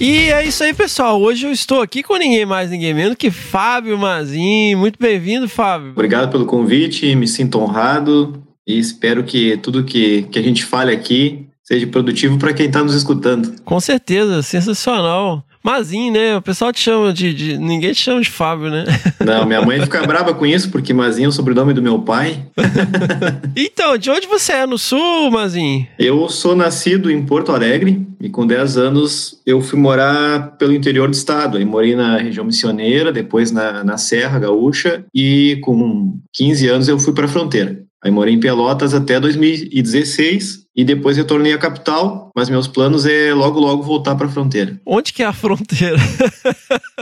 E 0.00 0.30
é 0.30 0.44
isso 0.44 0.62
aí, 0.64 0.74
pessoal. 0.74 1.20
Hoje 1.20 1.46
eu 1.46 1.52
estou 1.52 1.80
aqui 1.80 2.02
com 2.02 2.16
ninguém 2.16 2.44
mais, 2.44 2.70
ninguém 2.70 2.92
menos 2.92 3.16
que 3.16 3.30
Fábio 3.30 3.96
Mazin. 3.96 4.74
Muito 4.74 4.98
bem-vindo, 4.98 5.48
Fábio. 5.48 5.92
Obrigado 5.92 6.30
pelo 6.30 6.46
convite, 6.46 7.14
me 7.14 7.28
sinto 7.28 7.58
honrado 7.60 8.42
e 8.66 8.78
espero 8.78 9.22
que 9.22 9.56
tudo 9.58 9.84
que, 9.84 10.22
que 10.24 10.38
a 10.38 10.42
gente 10.42 10.64
fale 10.64 10.92
aqui 10.92 11.46
seja 11.62 11.86
produtivo 11.86 12.38
para 12.38 12.52
quem 12.52 12.66
está 12.66 12.82
nos 12.82 12.94
escutando. 12.94 13.54
Com 13.64 13.78
certeza, 13.78 14.42
sensacional. 14.42 15.44
Mazin, 15.64 16.10
né? 16.10 16.36
O 16.36 16.42
pessoal 16.42 16.70
te 16.72 16.80
chama 16.80 17.10
de, 17.12 17.32
de- 17.32 17.56
Ninguém 17.58 17.92
te 17.92 18.00
chama 18.02 18.20
de 18.20 18.28
Fábio, 18.30 18.68
né? 18.70 18.84
Não, 19.24 19.46
minha 19.46 19.62
mãe 19.62 19.80
fica 19.80 20.06
brava 20.06 20.34
com 20.34 20.44
isso 20.44 20.70
porque 20.70 20.92
Mazinho 20.92 21.24
é 21.26 21.28
o 21.28 21.32
sobrenome 21.32 21.72
do 21.72 21.80
meu 21.80 22.00
pai. 22.00 22.44
então, 23.56 23.96
de 23.96 24.10
onde 24.10 24.26
você 24.26 24.52
é? 24.52 24.66
No 24.66 24.76
sul, 24.76 25.30
Mazin? 25.30 25.86
Eu 25.98 26.28
sou 26.28 26.54
nascido 26.54 27.10
em 27.10 27.24
Porto 27.24 27.50
Alegre 27.50 28.06
e 28.20 28.28
com 28.28 28.46
10 28.46 28.76
anos 28.76 29.40
eu 29.46 29.62
fui 29.62 29.78
morar 29.78 30.56
pelo 30.58 30.74
interior 30.74 31.08
do 31.08 31.14
estado. 31.14 31.56
Aí 31.56 31.64
morei 31.64 31.96
na 31.96 32.18
região 32.18 32.44
missioneira, 32.44 33.10
depois 33.10 33.50
na, 33.50 33.82
na 33.82 33.96
Serra 33.96 34.38
Gaúcha 34.38 35.04
e 35.14 35.58
com 35.62 36.18
15 36.34 36.68
anos 36.68 36.88
eu 36.88 36.98
fui 36.98 37.14
para 37.14 37.24
a 37.24 37.28
fronteira. 37.28 37.80
Aí 38.04 38.10
morei 38.10 38.34
em 38.34 38.40
Pelotas 38.40 38.92
até 38.92 39.18
2016 39.18 40.63
e 40.76 40.84
depois 40.84 41.16
retornei 41.16 41.52
à 41.52 41.58
capital, 41.58 42.30
mas 42.34 42.50
meus 42.50 42.66
planos 42.66 43.06
é 43.06 43.32
logo 43.32 43.60
logo 43.60 43.80
voltar 43.82 44.16
para 44.16 44.26
a 44.26 44.30
fronteira. 44.30 44.80
Onde 44.84 45.12
que 45.12 45.22
é 45.22 45.26
a 45.26 45.32
fronteira? 45.32 45.96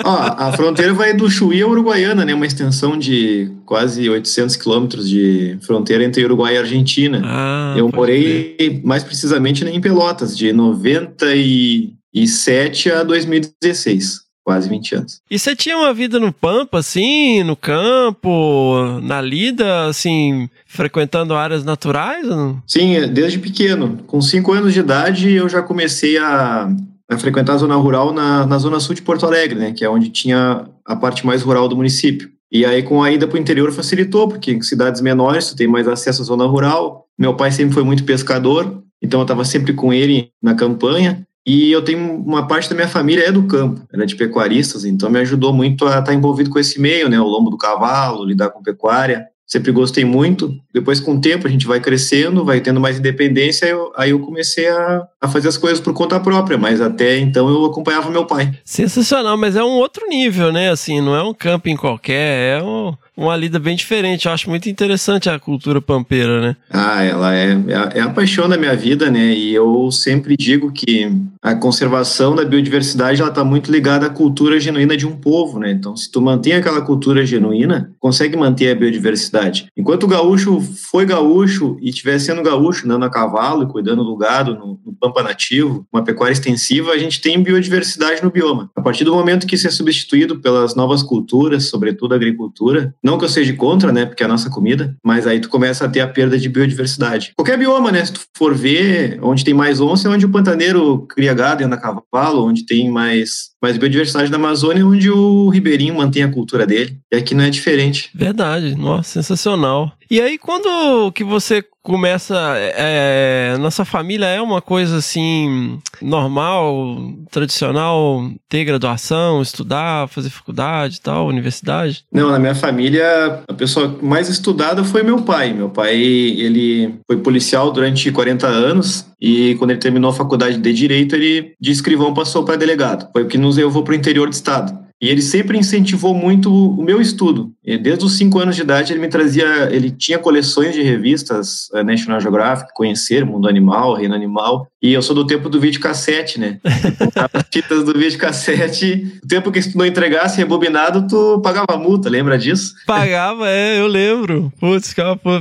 Ó, 0.04 0.10
a 0.14 0.52
fronteira 0.52 0.92
vai 0.92 1.14
do 1.14 1.30
Chuí 1.30 1.62
à 1.62 1.66
Uruguaiana, 1.66 2.22
né? 2.24 2.34
Uma 2.34 2.46
extensão 2.46 2.98
de 2.98 3.50
quase 3.64 4.08
800 4.10 4.56
quilômetros 4.56 5.08
de 5.08 5.56
fronteira 5.62 6.04
entre 6.04 6.22
Uruguai 6.24 6.54
e 6.54 6.58
Argentina. 6.58 7.22
Ah, 7.24 7.74
Eu 7.76 7.88
morei 7.88 8.80
mais 8.84 9.02
precisamente 9.02 9.64
em 9.64 9.80
Pelotas, 9.80 10.36
de 10.36 10.52
97 10.52 12.90
a 12.90 13.02
2016, 13.02 14.20
quase 14.44 14.68
20 14.68 14.94
anos. 14.96 15.20
E 15.30 15.38
você 15.38 15.54
tinha 15.54 15.76
uma 15.76 15.94
vida 15.94 16.18
no 16.18 16.32
Pampa, 16.32 16.78
assim, 16.78 17.42
no 17.42 17.56
campo, 17.56 19.00
na 19.02 19.20
lida, 19.20 19.86
assim, 19.86 20.48
frequentando 20.66 21.34
áreas 21.34 21.64
naturais? 21.64 22.28
ou 22.28 22.36
não? 22.36 22.62
Sim, 22.66 23.08
desde 23.08 23.38
pequeno. 23.38 23.98
Com 24.06 24.20
5 24.20 24.52
anos 24.52 24.72
de 24.72 24.80
idade, 24.80 25.30
eu 25.32 25.48
já 25.48 25.62
comecei 25.62 26.18
a, 26.18 26.68
a 27.08 27.18
frequentar 27.18 27.54
a 27.54 27.58
zona 27.58 27.76
rural 27.76 28.12
na, 28.12 28.46
na 28.46 28.58
zona 28.58 28.80
sul 28.80 28.94
de 28.94 29.02
Porto 29.02 29.26
Alegre, 29.26 29.58
né? 29.58 29.72
Que 29.72 29.84
é 29.84 29.88
onde 29.88 30.10
tinha 30.10 30.64
a 30.84 30.96
parte 30.96 31.24
mais 31.24 31.42
rural 31.42 31.68
do 31.68 31.76
município. 31.76 32.30
E 32.50 32.66
aí, 32.66 32.82
com 32.82 33.02
a 33.02 33.10
ida 33.10 33.26
para 33.26 33.36
o 33.36 33.40
interior, 33.40 33.72
facilitou, 33.72 34.28
porque 34.28 34.52
em 34.52 34.60
cidades 34.60 35.00
menores, 35.00 35.48
tu 35.48 35.56
tem 35.56 35.66
mais 35.66 35.88
acesso 35.88 36.20
à 36.20 36.24
zona 36.24 36.44
rural. 36.44 37.06
Meu 37.18 37.34
pai 37.34 37.50
sempre 37.50 37.72
foi 37.72 37.82
muito 37.82 38.04
pescador, 38.04 38.82
então 39.00 39.20
eu 39.20 39.24
estava 39.24 39.44
sempre 39.44 39.72
com 39.72 39.92
ele 39.92 40.30
na 40.42 40.54
campanha. 40.54 41.26
E 41.46 41.72
eu 41.72 41.82
tenho 41.82 42.16
uma 42.22 42.46
parte 42.46 42.68
da 42.68 42.74
minha 42.76 42.86
família 42.88 43.24
é 43.28 43.32
do 43.32 43.46
campo, 43.48 43.80
era 43.92 44.06
de 44.06 44.14
pecuaristas, 44.14 44.84
então 44.84 45.10
me 45.10 45.18
ajudou 45.18 45.52
muito 45.52 45.84
a 45.86 45.98
estar 45.98 46.14
envolvido 46.14 46.50
com 46.50 46.58
esse 46.58 46.80
meio, 46.80 47.08
né? 47.08 47.20
O 47.20 47.24
lombo 47.26 47.50
do 47.50 47.56
cavalo, 47.58 48.24
lidar 48.24 48.50
com 48.50 48.62
pecuária. 48.62 49.26
Sempre 49.44 49.70
gostei 49.72 50.02
muito. 50.02 50.54
Depois, 50.72 50.98
com 50.98 51.16
o 51.16 51.20
tempo, 51.20 51.46
a 51.46 51.50
gente 51.50 51.66
vai 51.66 51.78
crescendo, 51.78 52.42
vai 52.42 52.60
tendo 52.62 52.80
mais 52.80 52.98
independência. 52.98 53.66
Eu, 53.66 53.92
aí 53.96 54.10
eu 54.10 54.18
comecei 54.20 54.66
a, 54.66 55.02
a 55.20 55.28
fazer 55.28 55.48
as 55.48 55.58
coisas 55.58 55.78
por 55.78 55.92
conta 55.92 56.18
própria, 56.18 56.56
mas 56.56 56.80
até 56.80 57.18
então 57.18 57.50
eu 57.50 57.64
acompanhava 57.66 58.08
meu 58.08 58.24
pai. 58.24 58.50
Sensacional, 58.64 59.36
mas 59.36 59.54
é 59.54 59.62
um 59.62 59.72
outro 59.72 60.06
nível, 60.08 60.50
né? 60.52 60.70
Assim, 60.70 61.02
não 61.02 61.14
é 61.14 61.22
um 61.22 61.34
camping 61.34 61.76
qualquer, 61.76 62.60
é 62.60 62.62
um- 62.62 62.94
uma 63.16 63.36
lida 63.36 63.58
bem 63.58 63.76
diferente. 63.76 64.26
Eu 64.26 64.32
acho 64.32 64.48
muito 64.48 64.68
interessante 64.68 65.28
a 65.28 65.38
cultura 65.38 65.80
pampeira, 65.80 66.40
né? 66.40 66.56
Ah, 66.70 67.02
ela 67.02 67.34
é, 67.34 67.52
é, 67.68 67.74
a, 67.74 68.08
é 68.08 68.12
paixão 68.12 68.48
da 68.48 68.56
minha 68.56 68.74
vida, 68.74 69.10
né? 69.10 69.34
E 69.34 69.54
eu 69.54 69.90
sempre 69.90 70.36
digo 70.36 70.72
que 70.72 71.10
a 71.42 71.54
conservação 71.54 72.34
da 72.34 72.44
biodiversidade 72.44 73.20
ela 73.20 73.30
está 73.30 73.44
muito 73.44 73.70
ligada 73.70 74.06
à 74.06 74.10
cultura 74.10 74.60
genuína 74.60 74.96
de 74.96 75.06
um 75.06 75.16
povo, 75.16 75.58
né? 75.58 75.70
Então, 75.70 75.96
se 75.96 76.10
tu 76.10 76.20
mantém 76.20 76.54
aquela 76.54 76.80
cultura 76.80 77.26
genuína, 77.26 77.92
consegue 77.98 78.36
manter 78.36 78.70
a 78.70 78.74
biodiversidade. 78.74 79.66
Enquanto 79.76 80.04
o 80.04 80.08
gaúcho 80.08 80.60
foi 80.90 81.04
gaúcho 81.04 81.76
e 81.80 81.90
estiver 81.90 82.18
sendo 82.18 82.42
gaúcho, 82.42 82.86
andando 82.86 83.04
a 83.04 83.10
cavalo 83.10 83.64
e 83.64 83.66
cuidando 83.66 84.04
do 84.04 84.16
gado 84.16 84.54
no, 84.54 84.78
no 84.84 84.92
pampa 84.94 85.22
nativo, 85.22 85.86
uma 85.92 86.04
pecuária 86.04 86.32
extensiva, 86.32 86.92
a 86.92 86.98
gente 86.98 87.20
tem 87.20 87.42
biodiversidade 87.42 88.22
no 88.22 88.30
bioma. 88.30 88.70
A 88.76 88.82
partir 88.82 89.04
do 89.04 89.14
momento 89.14 89.46
que 89.46 89.54
isso 89.54 89.66
é 89.66 89.70
substituído 89.70 90.38
pelas 90.40 90.74
novas 90.74 91.02
culturas, 91.02 91.64
sobretudo 91.64 92.12
a 92.12 92.16
agricultura, 92.16 92.94
não 93.02 93.18
que 93.18 93.24
eu 93.24 93.28
seja 93.28 93.52
contra, 93.54 93.92
né? 93.92 94.06
Porque 94.06 94.22
é 94.22 94.26
a 94.26 94.28
nossa 94.28 94.48
comida, 94.48 94.94
mas 95.04 95.26
aí 95.26 95.40
tu 95.40 95.48
começa 95.48 95.84
a 95.84 95.88
ter 95.88 96.00
a 96.00 96.06
perda 96.06 96.38
de 96.38 96.48
biodiversidade. 96.48 97.32
Qualquer 97.36 97.58
bioma, 97.58 97.90
né? 97.90 98.04
Se 98.04 98.12
tu 98.12 98.20
for 98.36 98.54
ver, 98.54 99.18
onde 99.22 99.44
tem 99.44 99.54
mais 99.54 99.80
onça 99.80 100.08
é 100.08 100.10
onde 100.10 100.26
o 100.26 100.30
pantaneiro 100.30 101.06
cria 101.08 101.34
gado 101.34 101.62
e 101.62 101.64
anda 101.64 101.76
a 101.76 101.78
cavalo, 101.78 102.46
onde 102.46 102.64
tem 102.64 102.90
mais, 102.90 103.50
mais 103.60 103.76
biodiversidade 103.76 104.30
na 104.30 104.36
Amazônia 104.36 104.86
onde 104.86 105.10
o 105.10 105.48
ribeirinho 105.48 105.96
mantém 105.96 106.22
a 106.22 106.30
cultura 106.30 106.66
dele. 106.66 106.98
E 107.12 107.16
aqui 107.16 107.34
não 107.34 107.44
é 107.44 107.50
diferente. 107.50 108.10
Verdade, 108.14 108.74
nossa, 108.76 109.22
sensacional. 109.22 109.92
E 110.12 110.20
aí, 110.20 110.36
quando 110.36 111.10
que 111.12 111.24
você 111.24 111.64
começa. 111.82 112.36
É, 112.76 113.56
nossa 113.58 113.82
família 113.82 114.26
é 114.26 114.42
uma 114.42 114.60
coisa 114.60 114.98
assim, 114.98 115.78
normal, 116.02 116.98
tradicional, 117.30 118.30
ter 118.46 118.62
graduação, 118.66 119.40
estudar, 119.40 120.06
fazer 120.08 120.28
faculdade 120.28 120.96
e 120.96 121.00
tal, 121.00 121.26
universidade? 121.26 122.04
Não, 122.12 122.30
na 122.30 122.38
minha 122.38 122.54
família, 122.54 123.42
a 123.48 123.54
pessoa 123.54 123.98
mais 124.02 124.28
estudada 124.28 124.84
foi 124.84 125.02
meu 125.02 125.22
pai. 125.22 125.54
Meu 125.54 125.70
pai, 125.70 125.96
ele 125.96 126.94
foi 127.06 127.16
policial 127.16 127.72
durante 127.72 128.12
40 128.12 128.46
anos 128.46 129.06
e 129.18 129.54
quando 129.54 129.70
ele 129.70 129.80
terminou 129.80 130.10
a 130.10 130.14
faculdade 130.14 130.58
de 130.58 130.72
Direito, 130.74 131.14
ele 131.14 131.54
de 131.58 131.70
escrivão 131.70 132.12
passou 132.12 132.44
para 132.44 132.56
delegado. 132.56 133.10
Foi 133.12 133.22
o 133.22 133.26
que 133.26 133.38
nos 133.38 133.56
levou 133.56 133.82
para 133.82 133.92
o 133.92 133.96
interior 133.96 134.28
do 134.28 134.34
estado. 134.34 134.82
E 135.02 135.08
ele 135.08 135.20
sempre 135.20 135.58
incentivou 135.58 136.14
muito 136.14 136.48
o 136.48 136.80
meu 136.80 137.00
estudo. 137.00 137.50
E 137.64 137.76
desde 137.76 138.04
os 138.04 138.16
cinco 138.16 138.38
anos 138.38 138.54
de 138.54 138.62
idade, 138.62 138.92
ele 138.92 139.00
me 139.00 139.08
trazia, 139.08 139.68
ele 139.72 139.90
tinha 139.90 140.16
coleções 140.16 140.72
de 140.72 140.80
revistas 140.80 141.68
uh, 141.74 141.82
National 141.82 142.20
Geographic, 142.20 142.72
Conhecer, 142.72 143.26
Mundo 143.26 143.48
Animal, 143.48 143.94
Reino 143.94 144.14
Animal. 144.14 144.68
E 144.80 144.92
eu 144.92 145.02
sou 145.02 145.14
do 145.14 145.26
tempo 145.26 145.48
do 145.48 145.60
videocassete, 145.60 146.38
né? 146.38 146.58
As 146.64 147.44
fitas 147.52 147.84
do 147.84 147.92
videocassete, 147.92 149.20
o 149.22 149.26
tempo 149.26 149.50
que 149.50 149.60
se 149.60 149.72
tu 149.72 149.78
não 149.78 149.86
entregasse 149.86 150.38
rebobinado, 150.38 151.06
tu 151.08 151.40
pagava 151.40 151.76
multa, 151.76 152.08
lembra 152.08 152.38
disso? 152.38 152.72
Pagava, 152.86 153.48
é, 153.48 153.80
eu 153.80 153.88
lembro. 153.88 154.52
Putz, 154.60 154.94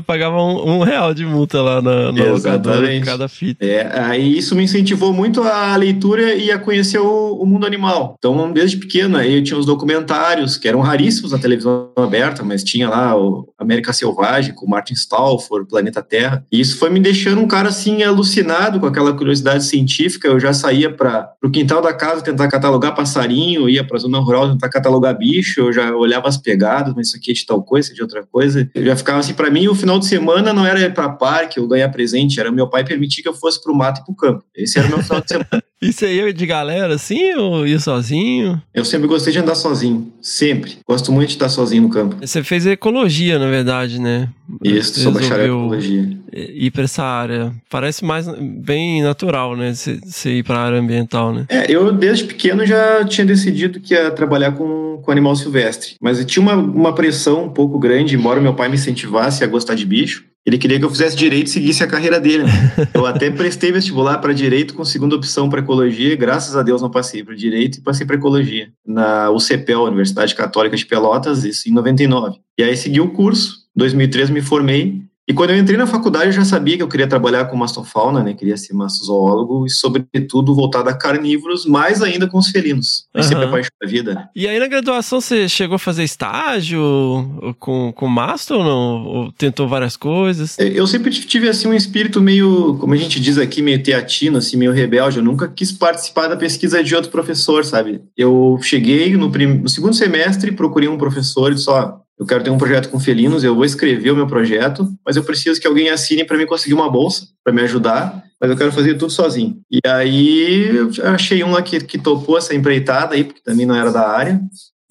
pagava 0.08 0.42
um, 0.42 0.78
um 0.78 0.84
real 0.84 1.14
de 1.14 1.26
multa 1.26 1.62
lá 1.62 1.82
na, 1.82 2.12
na 2.12 2.24
locadora 2.26 2.88
cada 3.02 3.28
fita. 3.28 3.64
É, 3.64 4.00
aí 4.00 4.38
isso 4.38 4.56
me 4.56 4.64
incentivou 4.64 5.14
muito 5.14 5.42
a 5.44 5.76
leitura 5.76 6.34
e 6.36 6.52
a 6.52 6.58
conhecer 6.58 7.00
o, 7.00 7.34
o 7.34 7.46
mundo 7.46 7.66
animal. 7.66 8.16
Então, 8.18 8.52
desde 8.52 8.78
pequeno, 8.78 9.18
aí 9.18 9.36
eu 9.36 9.44
tinha 9.44 9.51
os 9.56 9.66
documentários, 9.66 10.58
que 10.58 10.68
eram 10.68 10.82
raríssimos 10.82 11.32
na 11.32 11.38
televisão 11.38 11.92
aberta, 11.96 12.44
mas 12.44 12.64
tinha 12.64 12.90
lá 12.90 13.18
o 13.18 13.48
América 13.58 13.94
Selvagem, 13.94 14.54
com 14.54 14.68
Martin 14.68 14.94
Stalford, 14.94 15.68
Planeta 15.68 16.02
Terra. 16.02 16.46
E 16.52 16.60
isso 16.60 16.78
foi 16.78 16.90
me 16.90 17.00
deixando 17.00 17.42
um 17.42 17.48
cara 17.48 17.70
assim 17.70 18.04
alucinado 18.04 18.80
com 18.80 18.86
aquela 18.86 19.14
curiosidade 19.14 19.64
científica. 19.64 20.28
Eu 20.28 20.40
já 20.40 20.54
saía 20.54 20.94
para 20.94 21.32
o 21.44 21.50
quintal 21.50 21.82
da 21.82 21.94
casa 21.94 22.22
tentar 22.22 22.48
catalogar 22.48 22.96
passarinho, 22.96 23.70
ia 23.70 23.84
para 23.84 23.98
a 23.98 24.00
zona 24.00 24.20
rural 24.20 24.52
tentar 24.52 24.70
catalogar 24.70 25.18
bicho, 25.18 25.62
eu 25.62 25.74
já 25.74 25.96
olhava 25.96 26.28
as 26.28 26.38
pegadas, 26.38 26.94
mas 26.96 27.08
isso 27.08 27.18
aqui 27.18 27.32
é 27.32 27.34
de 27.34 27.46
tal 27.46 27.64
coisa, 27.64 27.92
é 27.92 27.94
de 27.94 28.02
outra 28.02 28.24
coisa. 28.24 28.70
Eu 28.74 28.86
já 28.86 28.96
ficava 28.96 29.20
assim, 29.20 29.34
para 29.34 29.50
mim, 29.50 29.68
o 29.68 29.76
final 29.76 30.00
de 30.00 30.06
semana 30.06 30.54
não 30.54 30.66
era 30.66 30.80
ir 30.80 30.94
para 30.94 31.10
parque 31.10 31.60
ou 31.60 31.68
ganhar 31.68 31.90
presente, 31.90 32.40
era 32.40 32.52
meu 32.52 32.68
pai 32.68 32.84
permitir 32.84 33.22
que 33.22 33.30
eu 33.30 33.34
fosse 33.34 33.62
para 33.62 33.72
o 33.72 33.76
mato 33.76 34.02
e 34.02 34.04
para 34.04 34.12
o 34.12 34.16
campo. 34.16 34.44
Esse 34.56 34.80
era 34.80 34.88
o 34.88 34.92
meu 34.92 35.04
final 35.04 35.22
de 35.22 35.28
semana. 35.28 35.64
E 35.82 35.92
você 35.92 36.14
ia 36.14 36.32
de 36.32 36.46
galera 36.46 36.94
assim 36.94 37.34
ou 37.34 37.66
ia 37.66 37.80
sozinho? 37.80 38.62
Eu 38.72 38.86
sempre 38.86 39.08
gostei 39.08 39.34
de 39.34 39.40
andar 39.40 39.56
sozinho, 39.56 40.14
sempre. 40.22 40.78
Gosto 40.88 41.12
muito 41.12 41.30
de 41.30 41.36
estar 41.36 41.50
sozinho 41.50 41.82
no 41.84 41.90
campo. 41.90 42.18
Você 42.22 42.44
fez 42.44 42.68
ecologia, 42.68 43.40
na 43.40 43.50
verdade, 43.50 44.00
né? 44.00 44.30
Isso, 44.64 45.00
sou 45.00 45.12
bacharel 45.12 45.56
em 45.56 45.66
ecologia. 45.66 46.18
Ir 46.32 46.70
para 46.70 46.84
essa 46.84 47.04
área. 47.04 47.52
Parece 47.68 48.06
mais 48.06 48.28
bem 48.40 49.02
natural, 49.02 49.58
né? 49.58 49.74
Você 49.74 50.30
ir 50.30 50.44
para 50.44 50.60
a 50.60 50.66
área 50.66 50.80
ambiental, 50.80 51.34
né? 51.34 51.46
É, 51.50 51.72
eu 51.72 51.92
desde 51.92 52.26
pequeno 52.26 52.64
já 52.64 53.04
tinha 53.04 53.26
decidido 53.26 53.80
que 53.80 53.96
ia 53.96 54.12
trabalhar 54.12 54.52
com, 54.52 55.02
com 55.02 55.12
animal 55.12 55.36
silvestre. 55.36 55.96
Mas 56.00 56.20
eu 56.20 56.26
tinha 56.26 56.44
uma, 56.44 56.54
uma 56.54 56.94
pressão 56.94 57.46
um 57.46 57.50
pouco 57.50 57.80
grande, 57.80 58.16
embora 58.16 58.40
meu 58.40 58.54
pai 58.54 58.70
me 58.70 58.76
incentivasse 58.76 59.44
a 59.44 59.48
gostar 59.48 59.74
de 59.74 59.86
bicho. 59.86 60.26
Ele 60.46 60.58
queria 60.58 60.80
que 60.80 60.86
eu 60.86 60.90
fizesse 60.90 61.16
direito 61.16 61.48
e 61.48 61.50
seguisse 61.52 61.84
a 61.84 61.88
carreira 61.88 62.20
dele. 62.20 62.44
Né? 62.44 62.52
Eu 62.96 63.06
até 63.06 63.30
prestei 63.30 63.72
vestibular 63.72 64.18
para 64.18 64.34
direito 64.34 64.74
com 64.74 64.84
segunda 64.84 65.16
opção 65.16 65.48
para 65.48 65.60
ecologia. 65.60 66.16
Graças 66.16 66.56
a 66.56 66.64
Deus 66.64 66.82
não 66.82 66.90
passei 66.90 67.24
para 67.24 67.36
direito 67.36 67.78
e 67.78 67.82
passei 67.82 68.08
para 68.08 68.16
ecologia 68.16 68.72
na 68.86 69.30
UCPEL, 69.30 69.84
Universidade 69.84 70.34
Católica 70.34 70.76
de 70.76 70.86
Pelotas, 70.86 71.44
isso 71.44 71.70
em 71.70 71.72
99. 71.72 72.40
E 72.58 72.64
aí 72.64 72.76
segui 72.76 73.00
o 73.00 73.12
curso. 73.12 73.62
Em 73.76 73.80
2003 73.80 74.32
me 74.32 74.42
formei 74.42 75.04
e 75.30 75.34
quando 75.34 75.52
eu 75.52 75.58
entrei 75.58 75.78
na 75.78 75.86
faculdade, 75.86 76.26
eu 76.26 76.32
já 76.32 76.44
sabia 76.44 76.76
que 76.76 76.84
eu 76.84 76.88
queria 76.88 77.08
trabalhar 77.08 77.46
com 77.46 77.56
mastofauna, 77.56 78.24
né? 78.24 78.34
Queria 78.34 78.58
ser 78.58 78.74
mastozoólogo 78.74 79.66
e, 79.66 79.70
sobretudo, 79.70 80.56
voltado 80.56 80.90
a 80.90 80.94
carnívoros, 80.94 81.66
mais 81.66 82.02
ainda 82.02 82.28
com 82.28 82.40
os 82.40 82.48
felinos. 82.48 83.06
Uhum. 83.16 83.24
sempre 83.24 83.46
apaixonado 83.46 83.80
da 83.82 83.88
vida, 83.88 84.14
né? 84.16 84.28
E 84.36 84.48
aí, 84.48 84.60
na 84.60 84.68
graduação, 84.68 85.22
você 85.22 85.48
chegou 85.48 85.76
a 85.76 85.80
fazer 85.80 86.04
estágio 86.04 87.56
com, 87.60 87.94
com 87.94 88.08
masto 88.08 88.56
ou 88.56 88.64
não? 88.64 89.06
Ou 89.06 89.32
tentou 89.32 89.68
várias 89.68 89.96
coisas? 89.96 90.58
É, 90.58 90.68
eu 90.68 90.88
sempre 90.88 91.12
tive, 91.12 91.48
assim, 91.48 91.68
um 91.68 91.74
espírito 91.74 92.20
meio, 92.20 92.76
como 92.80 92.94
a 92.94 92.98
gente 92.98 93.20
diz 93.20 93.38
aqui, 93.38 93.62
meio 93.62 93.82
teatino, 93.82 94.40
assim, 94.40 94.58
meio 94.58 94.72
rebelde. 94.72 95.18
Eu 95.18 95.24
nunca 95.24 95.48
quis 95.48 95.72
participar 95.72 96.28
da 96.28 96.36
pesquisa 96.36 96.84
de 96.84 96.96
outro 96.96 97.12
professor, 97.12 97.64
sabe? 97.64 98.02
Eu 98.18 98.58
cheguei 98.62 99.16
no, 99.16 99.32
prim... 99.32 99.60
no 99.60 99.70
segundo 99.70 99.94
semestre, 99.94 100.52
procurei 100.52 100.90
um 100.90 100.98
professor 100.98 101.54
e 101.54 101.58
só 101.58 102.02
eu 102.22 102.28
quero 102.28 102.44
ter 102.44 102.52
um 102.52 102.58
projeto 102.58 102.88
com 102.90 103.00
felinos, 103.00 103.44
eu 103.44 103.56
vou 103.56 103.66
escrever 103.66 104.12
o 104.12 104.16
meu 104.16 104.28
projeto, 104.28 104.88
mas 105.04 105.16
eu 105.16 105.24
preciso 105.24 105.60
que 105.60 105.66
alguém 105.66 105.90
assine 105.90 106.24
para 106.24 106.38
mim 106.38 106.46
conseguir 106.46 106.76
uma 106.76 106.88
bolsa, 106.88 107.26
para 107.44 107.52
me 107.52 107.64
ajudar, 107.64 108.24
mas 108.40 108.52
eu 108.52 108.56
quero 108.56 108.72
fazer 108.72 108.94
tudo 108.94 109.12
sozinho. 109.12 109.60
E 109.72 109.80
aí 109.88 110.68
eu 110.68 110.92
achei 111.08 111.44
um 111.44 111.50
lá 111.50 111.64
que, 111.64 111.80
que 111.80 111.98
topou 111.98 112.38
essa 112.38 112.54
empreitada 112.54 113.16
aí, 113.16 113.24
porque 113.24 113.42
também 113.44 113.66
não 113.66 113.76
era 113.76 113.92
da 113.92 114.08
área, 114.08 114.40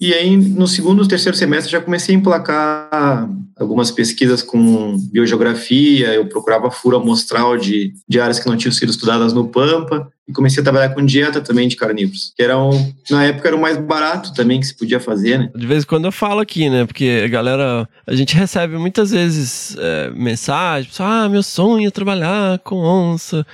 e 0.01 0.15
aí, 0.15 0.35
no 0.35 0.67
segundo, 0.67 1.07
terceiro 1.07 1.37
semestre, 1.37 1.71
já 1.71 1.79
comecei 1.79 2.15
a 2.15 2.17
emplacar 2.17 3.29
algumas 3.55 3.91
pesquisas 3.91 4.41
com 4.41 4.97
biogeografia, 5.11 6.15
eu 6.15 6.25
procurava 6.25 6.71
furo 6.71 6.97
amostral 6.97 7.55
de, 7.55 7.93
de 8.09 8.19
áreas 8.19 8.39
que 8.39 8.49
não 8.49 8.57
tinham 8.57 8.71
sido 8.71 8.89
estudadas 8.89 9.31
no 9.31 9.47
Pampa, 9.47 10.11
e 10.27 10.33
comecei 10.33 10.61
a 10.61 10.63
trabalhar 10.63 10.89
com 10.89 11.05
dieta 11.05 11.41
também 11.41 11.67
de 11.67 11.75
carnívoros, 11.75 12.33
que 12.35 12.41
era 12.41 12.57
um, 12.57 12.93
na 13.09 13.25
época 13.25 13.49
era 13.49 13.55
o 13.55 13.61
mais 13.61 13.77
barato 13.77 14.33
também 14.33 14.59
que 14.59 14.65
se 14.65 14.75
podia 14.75 14.99
fazer, 14.99 15.37
né? 15.37 15.51
De 15.55 15.67
vez 15.67 15.83
em 15.83 15.87
quando 15.87 16.05
eu 16.05 16.11
falo 16.11 16.39
aqui, 16.39 16.69
né? 16.69 16.85
Porque 16.85 17.21
a 17.25 17.27
galera, 17.27 17.87
a 18.07 18.15
gente 18.15 18.35
recebe 18.35 18.77
muitas 18.77 19.11
vezes 19.11 19.75
é, 19.77 20.09
mensagens, 20.11 20.99
ah, 20.99 21.27
meu 21.29 21.43
sonho 21.43 21.87
é 21.87 21.91
trabalhar 21.91 22.59
com 22.59 22.77
onça. 22.77 23.45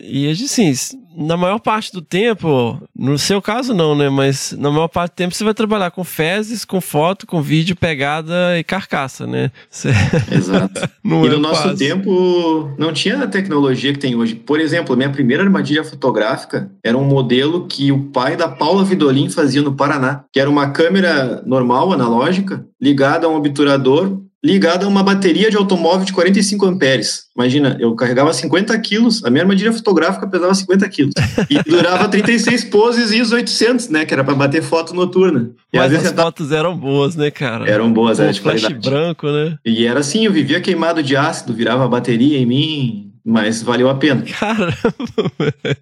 E 0.00 0.28
assim, 0.30 0.72
na 1.16 1.36
maior 1.36 1.58
parte 1.58 1.92
do 1.92 2.02
tempo, 2.02 2.80
no 2.96 3.18
seu 3.18 3.40
caso 3.40 3.74
não, 3.74 3.94
né? 3.94 4.08
Mas 4.08 4.52
na 4.58 4.70
maior 4.70 4.88
parte 4.88 5.12
do 5.12 5.16
tempo 5.16 5.34
você 5.34 5.44
vai 5.44 5.54
trabalhar 5.54 5.90
com 5.90 6.04
fezes, 6.04 6.64
com 6.64 6.80
foto, 6.80 7.26
com 7.26 7.42
vídeo, 7.42 7.76
pegada 7.76 8.58
e 8.58 8.64
carcaça, 8.64 9.26
né? 9.26 9.50
Você... 9.70 9.90
Exato. 10.30 10.88
e 11.04 11.08
no 11.08 11.26
é 11.26 11.36
nosso 11.36 11.62
quase. 11.62 11.78
tempo 11.78 12.74
não 12.78 12.92
tinha 12.92 13.22
a 13.22 13.26
tecnologia 13.26 13.92
que 13.92 13.98
tem 13.98 14.14
hoje. 14.14 14.34
Por 14.34 14.60
exemplo, 14.60 14.96
minha 14.96 15.10
primeira 15.10 15.42
armadilha 15.42 15.84
fotográfica 15.84 16.04
fotográfica 16.14 16.70
era 16.82 16.96
um 16.96 17.04
modelo 17.04 17.66
que 17.66 17.90
o 17.90 18.04
pai 18.04 18.36
da 18.36 18.48
Paula 18.48 18.84
Vidolin 18.84 19.30
fazia 19.30 19.62
no 19.62 19.74
Paraná, 19.74 20.24
que 20.32 20.38
era 20.38 20.50
uma 20.50 20.70
câmera 20.70 21.42
normal, 21.46 21.92
analógica, 21.92 22.66
ligada 22.80 23.26
a 23.26 23.30
um 23.30 23.36
obturador, 23.36 24.20
ligada 24.44 24.84
a 24.84 24.88
uma 24.88 25.02
bateria 25.02 25.50
de 25.50 25.56
automóvel 25.56 26.04
de 26.04 26.12
45 26.12 26.66
amperes. 26.66 27.24
Imagina, 27.34 27.78
eu 27.80 27.94
carregava 27.94 28.30
50 28.30 28.78
quilos, 28.80 29.24
a 29.24 29.30
minha 29.30 29.42
armadilha 29.42 29.72
fotográfica 29.72 30.26
pesava 30.26 30.54
50 30.54 30.86
quilos. 30.90 31.14
E 31.48 31.62
durava 31.66 32.06
36 32.06 32.64
poses 32.64 33.10
e 33.10 33.22
os 33.22 33.32
800, 33.32 33.88
né? 33.88 34.04
Que 34.04 34.12
era 34.12 34.22
para 34.22 34.34
bater 34.34 34.62
foto 34.62 34.92
noturna. 34.92 35.50
E 35.72 35.78
Mas 35.78 35.94
as 35.94 36.12
fotos 36.12 36.52
eram 36.52 36.76
boas, 36.76 37.16
né, 37.16 37.30
cara? 37.30 37.68
Eram 37.68 37.90
boas, 37.90 38.20
era 38.20 38.30
de 38.32 38.40
flash 38.40 38.60
qualidade. 38.60 38.90
branco, 38.90 39.26
né? 39.28 39.56
E 39.64 39.86
era 39.86 40.00
assim, 40.00 40.26
eu 40.26 40.32
vivia 40.32 40.60
queimado 40.60 41.02
de 41.02 41.16
ácido, 41.16 41.54
virava 41.54 41.86
a 41.86 41.88
bateria 41.88 42.38
em 42.38 42.44
mim, 42.44 43.12
mas 43.24 43.62
valeu 43.62 43.88
a 43.88 43.94
pena. 43.94 44.22
Caramba! 44.38 44.76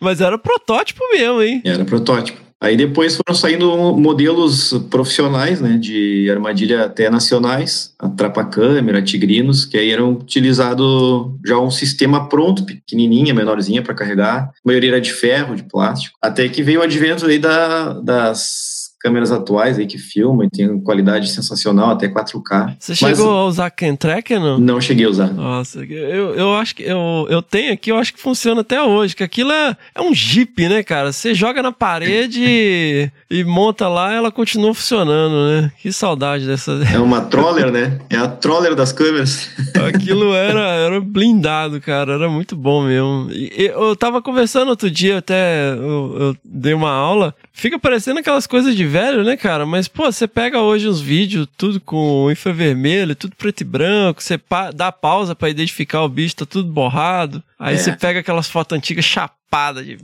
Mas 0.00 0.20
era 0.20 0.36
protótipo 0.36 1.00
mesmo, 1.12 1.40
hein? 1.40 1.62
Era 1.64 1.84
protótipo. 1.84 2.40
Aí 2.62 2.76
depois 2.76 3.16
foram 3.16 3.34
saindo 3.36 3.76
modelos 3.96 4.72
profissionais, 4.88 5.60
né, 5.60 5.76
de 5.76 6.30
armadilha 6.30 6.84
até 6.84 7.10
nacionais, 7.10 7.92
a 7.98 8.08
trapa-câmera, 8.08 9.02
tigrinos, 9.02 9.64
que 9.64 9.76
aí 9.76 9.90
eram 9.90 10.12
utilizado 10.12 11.36
já 11.44 11.58
um 11.58 11.72
sistema 11.72 12.28
pronto, 12.28 12.64
pequenininha, 12.64 13.34
menorzinha 13.34 13.82
para 13.82 13.96
carregar. 13.96 14.44
A 14.44 14.52
maioria 14.64 14.90
era 14.90 15.00
de 15.00 15.12
ferro, 15.12 15.56
de 15.56 15.64
plástico. 15.64 16.16
Até 16.22 16.48
que 16.48 16.62
veio 16.62 16.78
o 16.78 16.84
advento 16.84 17.26
aí 17.26 17.36
da, 17.36 17.94
das 17.94 18.81
câmeras 19.02 19.32
atuais 19.32 19.78
aí 19.78 19.86
que 19.86 19.98
filmam 19.98 20.46
e 20.46 20.50
tem 20.50 20.80
qualidade 20.80 21.28
sensacional, 21.28 21.90
até 21.90 22.08
4K. 22.08 22.76
Você 22.78 22.94
chegou 22.94 23.26
Mas, 23.26 23.36
a 23.36 23.44
usar 23.44 23.70
Ken 23.70 23.96
Tracker, 23.96 24.38
não? 24.38 24.58
Não 24.58 24.80
cheguei 24.80 25.06
a 25.06 25.08
usar. 25.08 25.32
Nossa, 25.32 25.84
eu, 25.84 26.34
eu 26.36 26.54
acho 26.54 26.76
que 26.76 26.84
eu, 26.84 27.26
eu 27.28 27.42
tenho 27.42 27.72
aqui, 27.72 27.90
eu 27.90 27.98
acho 27.98 28.14
que 28.14 28.20
funciona 28.20 28.60
até 28.60 28.80
hoje, 28.80 29.16
que 29.16 29.24
aquilo 29.24 29.50
é, 29.50 29.76
é 29.94 30.00
um 30.00 30.14
Jeep, 30.14 30.68
né, 30.68 30.84
cara? 30.84 31.12
Você 31.12 31.34
joga 31.34 31.62
na 31.62 31.72
parede 31.72 32.40
e, 32.46 33.10
e, 33.28 33.42
monta 33.42 33.88
lá, 33.88 34.12
ela 34.12 34.30
continua 34.30 34.72
funcionando, 34.72 35.34
né? 35.48 35.72
Que 35.82 35.92
saudade 35.92 36.46
dessa. 36.46 36.72
É 36.92 36.98
uma 37.00 37.22
troller, 37.22 37.72
né? 37.72 37.98
É 38.08 38.16
a 38.16 38.28
troller 38.28 38.76
das 38.76 38.92
câmeras. 38.92 39.50
Aquilo 39.88 40.32
era, 40.32 40.60
era 40.60 41.00
blindado, 41.00 41.80
cara, 41.80 42.12
era 42.12 42.28
muito 42.28 42.54
bom 42.54 42.84
mesmo. 42.84 43.28
E, 43.32 43.72
eu 43.74 43.96
tava 43.96 44.22
conversando 44.22 44.68
outro 44.68 44.88
dia, 44.88 45.18
até 45.18 45.72
eu, 45.72 46.16
eu 46.20 46.36
dei 46.44 46.72
uma 46.72 46.92
aula, 46.92 47.34
fica 47.52 47.78
parecendo 47.78 48.20
aquelas 48.20 48.46
coisas 48.46 48.76
de 48.76 48.91
velho, 48.92 49.24
né, 49.24 49.36
cara? 49.36 49.64
Mas, 49.64 49.88
pô, 49.88 50.12
você 50.12 50.28
pega 50.28 50.60
hoje 50.60 50.86
uns 50.86 51.00
vídeos, 51.00 51.48
tudo 51.56 51.80
com 51.80 52.30
infravermelho, 52.30 53.16
tudo 53.16 53.34
preto 53.34 53.62
e 53.62 53.64
branco, 53.64 54.22
você 54.22 54.36
pa 54.36 54.70
dá 54.70 54.92
pausa 54.92 55.34
para 55.34 55.48
identificar 55.48 56.02
o 56.02 56.08
bicho, 56.08 56.36
tá 56.36 56.46
tudo 56.46 56.70
borrado. 56.70 57.42
Aí 57.58 57.74
é. 57.74 57.78
você 57.78 57.92
pega 57.92 58.20
aquelas 58.20 58.48
fotos 58.48 58.76
antigas 58.76 59.04
chapadas 59.04 59.41
de 59.84 59.98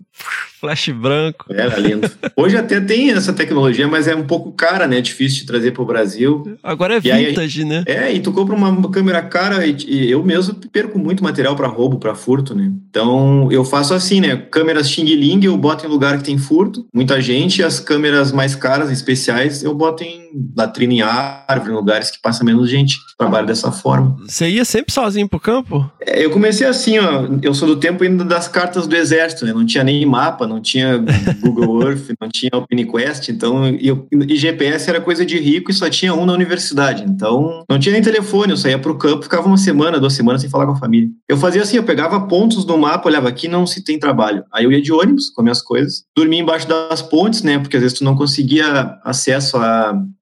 flash 0.60 0.90
branco. 0.90 1.46
Era 1.50 1.78
lindo. 1.78 2.10
Hoje 2.36 2.56
até 2.56 2.80
tem 2.80 3.10
essa 3.12 3.32
tecnologia, 3.32 3.88
mas 3.88 4.06
é 4.06 4.14
um 4.14 4.26
pouco 4.26 4.52
cara, 4.52 4.86
né? 4.86 4.98
É 4.98 5.00
difícil 5.00 5.40
de 5.40 5.46
trazer 5.46 5.70
pro 5.70 5.86
Brasil. 5.86 6.58
Agora 6.62 6.96
é 6.96 7.00
vintage, 7.00 7.62
aí, 7.62 7.68
né? 7.68 7.84
É, 7.86 8.12
e 8.12 8.20
tu 8.20 8.30
compra 8.32 8.54
uma 8.54 8.90
câmera 8.90 9.22
cara 9.22 9.66
e, 9.66 9.76
e 9.86 10.10
eu 10.10 10.22
mesmo 10.22 10.54
perco 10.70 10.98
muito 10.98 11.22
material 11.22 11.56
para 11.56 11.66
roubo, 11.66 11.98
para 11.98 12.14
furto, 12.14 12.54
né? 12.54 12.70
Então 12.90 13.50
eu 13.50 13.64
faço 13.64 13.94
assim, 13.94 14.20
né? 14.20 14.36
Câmeras 14.36 14.90
Xing 14.90 15.04
Ling 15.04 15.44
eu 15.44 15.56
boto 15.56 15.86
em 15.86 15.88
lugar 15.88 16.18
que 16.18 16.24
tem 16.24 16.36
furto, 16.36 16.86
muita 16.92 17.20
gente, 17.20 17.60
e 17.60 17.64
as 17.64 17.80
câmeras 17.80 18.32
mais 18.32 18.54
caras, 18.54 18.90
especiais, 18.90 19.62
eu 19.62 19.74
boto 19.74 20.02
em 20.04 20.27
latrina 20.56 20.92
em 20.92 21.00
árvore, 21.02 21.72
em 21.72 21.74
lugares 21.74 22.10
que 22.10 22.20
passa 22.20 22.44
menos 22.44 22.68
gente. 22.68 22.96
Trabalho 23.16 23.46
dessa 23.46 23.72
forma. 23.72 24.16
Você 24.26 24.48
ia 24.48 24.64
sempre 24.64 24.92
sozinho 24.92 25.28
pro 25.28 25.40
campo? 25.40 25.90
É, 26.00 26.24
eu 26.24 26.30
comecei 26.30 26.66
assim, 26.66 26.98
ó. 26.98 27.26
Eu 27.42 27.52
sou 27.52 27.66
do 27.66 27.76
tempo 27.76 28.04
ainda 28.04 28.24
das 28.24 28.46
cartas 28.46 28.86
do 28.86 28.94
exército, 28.94 29.44
né? 29.44 29.52
Não 29.52 29.66
tinha 29.66 29.82
nem 29.82 30.04
mapa, 30.06 30.46
não 30.46 30.60
tinha 30.60 30.98
Google 31.42 31.82
Earth, 31.82 32.10
não 32.20 32.28
tinha 32.28 32.50
OpenQuest, 32.54 33.28
então 33.30 33.66
eu, 33.66 34.06
e 34.12 34.36
GPS 34.36 34.88
era 34.88 35.00
coisa 35.00 35.24
de 35.24 35.38
rico 35.38 35.70
e 35.70 35.74
só 35.74 35.88
tinha 35.90 36.14
um 36.14 36.24
na 36.24 36.32
universidade. 36.32 37.04
Então 37.04 37.64
não 37.68 37.78
tinha 37.78 37.92
nem 37.92 38.02
telefone, 38.02 38.52
eu 38.52 38.56
saía 38.56 38.78
pro 38.78 38.96
campo, 38.96 39.22
ficava 39.22 39.46
uma 39.46 39.58
semana, 39.58 39.98
duas 39.98 40.12
semanas 40.12 40.40
sem 40.40 40.50
falar 40.50 40.66
com 40.66 40.72
a 40.72 40.76
família. 40.76 41.08
Eu 41.28 41.36
fazia 41.36 41.62
assim, 41.62 41.76
eu 41.76 41.84
pegava 41.84 42.20
pontos 42.26 42.64
no 42.64 42.78
mapa, 42.78 43.08
olhava 43.08 43.28
aqui 43.28 43.48
não 43.48 43.66
se 43.66 43.82
tem 43.82 43.98
trabalho. 43.98 44.44
Aí 44.52 44.64
eu 44.64 44.72
ia 44.72 44.80
de 44.80 44.92
ônibus 44.92 45.30
com 45.30 45.42
minhas 45.42 45.60
coisas, 45.60 46.04
dormia 46.16 46.40
embaixo 46.40 46.68
das 46.68 47.02
pontes, 47.02 47.42
né? 47.42 47.58
Porque 47.58 47.76
às 47.76 47.82
vezes 47.82 47.98
tu 47.98 48.04
não 48.04 48.14
conseguia 48.14 48.98
acesso 49.04 49.56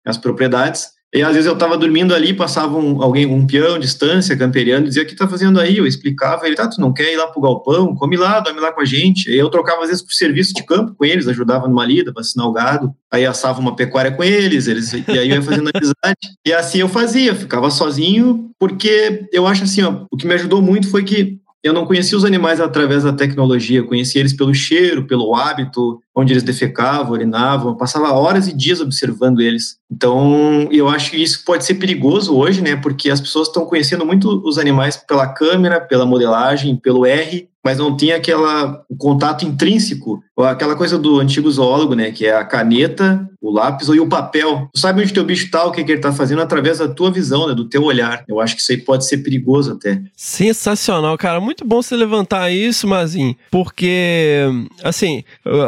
às 0.06 0.16
propriedades. 0.16 0.96
E 1.14 1.22
às 1.22 1.32
vezes 1.32 1.46
eu 1.46 1.54
estava 1.54 1.78
dormindo 1.78 2.14
ali, 2.14 2.34
passava 2.34 2.76
um, 2.76 3.00
alguém, 3.00 3.24
um 3.26 3.46
peão, 3.46 3.78
distância, 3.78 4.36
camperiano, 4.36 4.86
dizia: 4.86 5.02
O 5.02 5.06
que 5.06 5.14
tá 5.14 5.26
fazendo 5.26 5.58
aí? 5.58 5.78
Eu 5.78 5.86
explicava, 5.86 6.46
ele: 6.46 6.56
Tá, 6.56 6.68
tu 6.68 6.80
não 6.80 6.92
quer 6.92 7.12
ir 7.12 7.16
lá 7.16 7.26
pro 7.28 7.40
galpão? 7.40 7.94
Come 7.94 8.16
lá, 8.16 8.40
dorme 8.40 8.60
lá 8.60 8.72
com 8.72 8.80
a 8.80 8.84
gente. 8.84 9.30
E 9.30 9.38
eu 9.38 9.48
trocava 9.48 9.82
às 9.82 9.88
vezes 9.88 10.02
por 10.02 10.12
serviço 10.12 10.52
de 10.52 10.64
campo 10.64 10.94
com 10.94 11.04
eles, 11.04 11.28
ajudava 11.28 11.68
numa 11.68 11.86
lida, 11.86 12.12
vacinar 12.14 12.46
o 12.46 12.52
gado. 12.52 12.92
Aí 13.10 13.24
assava 13.24 13.60
uma 13.60 13.74
pecuária 13.74 14.10
com 14.10 14.22
eles, 14.22 14.66
eles 14.66 14.92
e 14.92 15.04
aí 15.08 15.30
eu 15.30 15.36
ia 15.36 15.42
fazendo 15.42 15.70
amizade. 15.72 16.36
E 16.46 16.52
assim 16.52 16.80
eu 16.80 16.88
fazia, 16.88 17.34
ficava 17.34 17.70
sozinho, 17.70 18.50
porque 18.58 19.26
eu 19.32 19.46
acho 19.46 19.64
assim: 19.64 19.82
ó, 19.82 20.04
o 20.10 20.16
que 20.16 20.26
me 20.26 20.34
ajudou 20.34 20.60
muito 20.60 20.90
foi 20.90 21.02
que 21.04 21.38
eu 21.62 21.72
não 21.72 21.86
conhecia 21.86 22.16
os 22.16 22.24
animais 22.24 22.60
através 22.60 23.04
da 23.04 23.12
tecnologia, 23.12 23.82
conhecia 23.82 24.20
eles 24.20 24.32
pelo 24.32 24.54
cheiro, 24.54 25.06
pelo 25.06 25.34
hábito, 25.34 26.00
onde 26.16 26.32
eles 26.32 26.42
defecavam, 26.42 27.12
urinavam, 27.12 27.76
passava 27.76 28.10
horas 28.12 28.48
e 28.48 28.56
dias 28.56 28.80
observando 28.80 29.40
eles. 29.40 29.76
Então, 29.90 30.66
eu 30.72 30.88
acho 30.88 31.10
que 31.10 31.22
isso 31.22 31.44
pode 31.44 31.64
ser 31.64 31.74
perigoso 31.74 32.34
hoje, 32.34 32.62
né? 32.62 32.74
Porque 32.74 33.10
as 33.10 33.20
pessoas 33.20 33.48
estão 33.48 33.66
conhecendo 33.66 34.06
muito 34.06 34.42
os 34.44 34.56
animais 34.56 34.96
pela 34.96 35.28
câmera, 35.28 35.78
pela 35.78 36.06
modelagem, 36.06 36.74
pelo 36.76 37.04
R, 37.04 37.48
mas 37.66 37.78
não 37.78 37.96
tem 37.96 38.12
aquela 38.12 38.84
o 38.88 38.96
contato 38.96 39.44
intrínseco, 39.44 40.22
aquela 40.38 40.76
coisa 40.76 40.96
do 40.96 41.18
antigo 41.18 41.50
zoólogo, 41.50 41.96
né, 41.96 42.12
que 42.12 42.24
é 42.24 42.32
a 42.32 42.44
caneta, 42.44 43.28
o 43.42 43.50
lápis 43.50 43.88
e 43.88 43.98
o 43.98 44.08
papel. 44.08 44.68
Tu 44.72 44.78
sabe 44.78 45.02
onde 45.02 45.12
teu 45.12 45.24
bicho 45.24 45.50
tá, 45.50 45.64
o 45.64 45.72
que, 45.72 45.82
que 45.82 45.90
ele 45.90 46.00
tá 46.00 46.12
fazendo 46.12 46.42
através 46.42 46.78
da 46.78 46.86
tua 46.86 47.10
visão, 47.10 47.48
né, 47.48 47.54
do 47.54 47.68
teu 47.68 47.82
olhar. 47.82 48.22
Eu 48.28 48.40
acho 48.40 48.54
que 48.54 48.62
isso 48.62 48.70
aí 48.70 48.78
pode 48.78 49.04
ser 49.04 49.18
perigoso 49.18 49.72
até. 49.72 50.00
Sensacional, 50.14 51.18
cara. 51.18 51.40
Muito 51.40 51.64
bom 51.64 51.82
você 51.82 51.96
levantar 51.96 52.52
isso, 52.52 52.86
Mazin, 52.86 53.34
porque, 53.50 54.44
assim, 54.84 55.24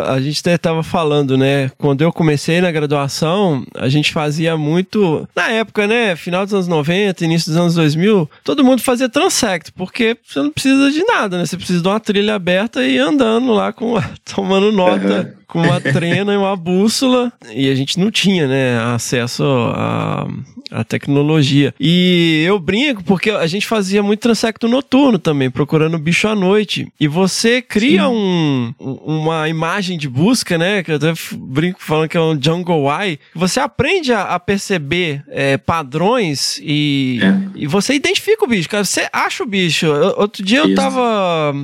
a 0.07 0.21
gente 0.21 0.38
até 0.41 0.57
tava 0.59 0.83
falando, 0.83 1.37
né, 1.37 1.71
quando 1.79 2.03
eu 2.03 2.13
comecei 2.13 2.61
na 2.61 2.71
graduação, 2.71 3.65
a 3.75 3.89
gente 3.89 4.13
fazia 4.13 4.57
muito, 4.57 5.29
na 5.35 5.49
época, 5.51 5.87
né, 5.87 6.17
final 6.17 6.45
dos 6.45 6.55
anos 6.55 6.69
90, 6.69 7.25
início 7.25 7.51
dos 7.51 7.61
anos 7.61 7.75
2000, 7.75 8.29
todo 8.45 8.65
mundo 8.65 8.83
fazia 8.83 9.09
transect, 9.09 9.73
porque 9.73 10.17
você 10.25 10.41
não 10.41 10.51
precisa 10.51 10.91
de 10.91 11.05
nada, 11.05 11.39
né, 11.39 11.47
você 11.47 11.57
precisa 11.57 11.83
de 11.83 11.89
uma 11.89 12.01
trilha 12.01 12.35
aberta 12.35 12.87
e 12.87 12.99
andando 12.99 13.53
lá 13.53 13.73
com 13.73 13.95
tomando 14.25 14.73
nota. 14.73 15.33
Uhum 15.33 15.39
com 15.49 15.63
uma 15.63 15.81
trena 15.81 16.35
e 16.35 16.37
uma 16.37 16.55
bússola, 16.55 17.33
e 17.53 17.71
a 17.71 17.75
gente 17.75 17.99
não 17.99 18.11
tinha, 18.11 18.47
né, 18.47 18.79
acesso 18.95 19.43
a, 19.45 20.29
a 20.71 20.85
tecnologia. 20.85 21.75
E 21.81 22.45
eu 22.47 22.59
brinco 22.59 23.03
porque 23.03 23.31
a 23.31 23.47
gente 23.47 23.67
fazia 23.67 24.03
muito 24.03 24.21
transecto 24.21 24.69
noturno 24.69 25.19
também, 25.19 25.51
procurando 25.51 25.99
bicho 25.99 26.29
à 26.29 26.35
noite. 26.35 26.93
E 27.01 27.09
você 27.09 27.63
cria 27.63 28.09
um, 28.09 28.75
uma 28.79 29.49
imagem 29.49 29.97
de 29.97 30.07
busca, 30.29 30.59
né, 30.59 30.83
que 30.83 30.91
eu 30.93 30.97
até 30.97 31.15
brinco 31.33 31.83
falando 31.83 32.09
que 32.09 32.17
é 32.17 32.21
um 32.21 32.39
jungle 32.41 32.87
eye, 32.91 33.19
você 33.35 33.61
aprende 33.61 34.13
a, 34.13 34.35
a 34.35 34.39
perceber 34.39 35.25
é, 35.29 35.57
padrões 35.57 36.61
e, 36.63 37.19
é. 37.23 37.61
e 37.63 37.67
você 37.67 37.95
identifica 37.95 38.45
o 38.45 38.47
bicho, 38.47 38.69
cara, 38.69 38.85
você 38.85 39.09
acha 39.11 39.43
o 39.43 39.47
bicho. 39.47 39.87
Outro 40.19 40.45
dia 40.45 40.61
Isso. 40.61 40.69
eu 40.69 40.75
tava 40.75 41.55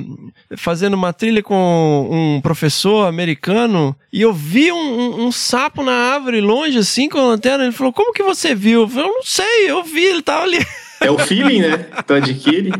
fazendo 0.57 0.95
uma 0.95 1.13
trilha 1.13 1.43
com 1.43 2.09
um 2.11 2.41
professor 2.41 3.07
americano 3.07 3.95
e 4.11 4.21
eu 4.21 4.33
vi 4.33 4.71
um, 4.71 4.75
um, 4.75 5.25
um, 5.25 5.31
sapo 5.31 5.83
na 5.83 5.93
árvore 5.93 6.41
longe, 6.41 6.79
assim, 6.79 7.07
com 7.07 7.19
a 7.19 7.23
lanterna. 7.23 7.65
Ele 7.65 7.71
falou: 7.71 7.93
Como 7.93 8.13
que 8.13 8.23
você 8.23 8.55
viu? 8.55 8.81
Eu 8.81 8.87
falei: 8.87 9.09
Eu 9.09 9.13
não 9.13 9.23
sei, 9.23 9.69
eu 9.69 9.83
vi, 9.83 10.05
ele 10.05 10.21
tava 10.21 10.43
ali. 10.43 10.65
É 10.99 11.11
o 11.11 11.17
feeling, 11.17 11.61
né? 11.61 11.77
Tu 12.05 12.13
adquire. 12.13 12.71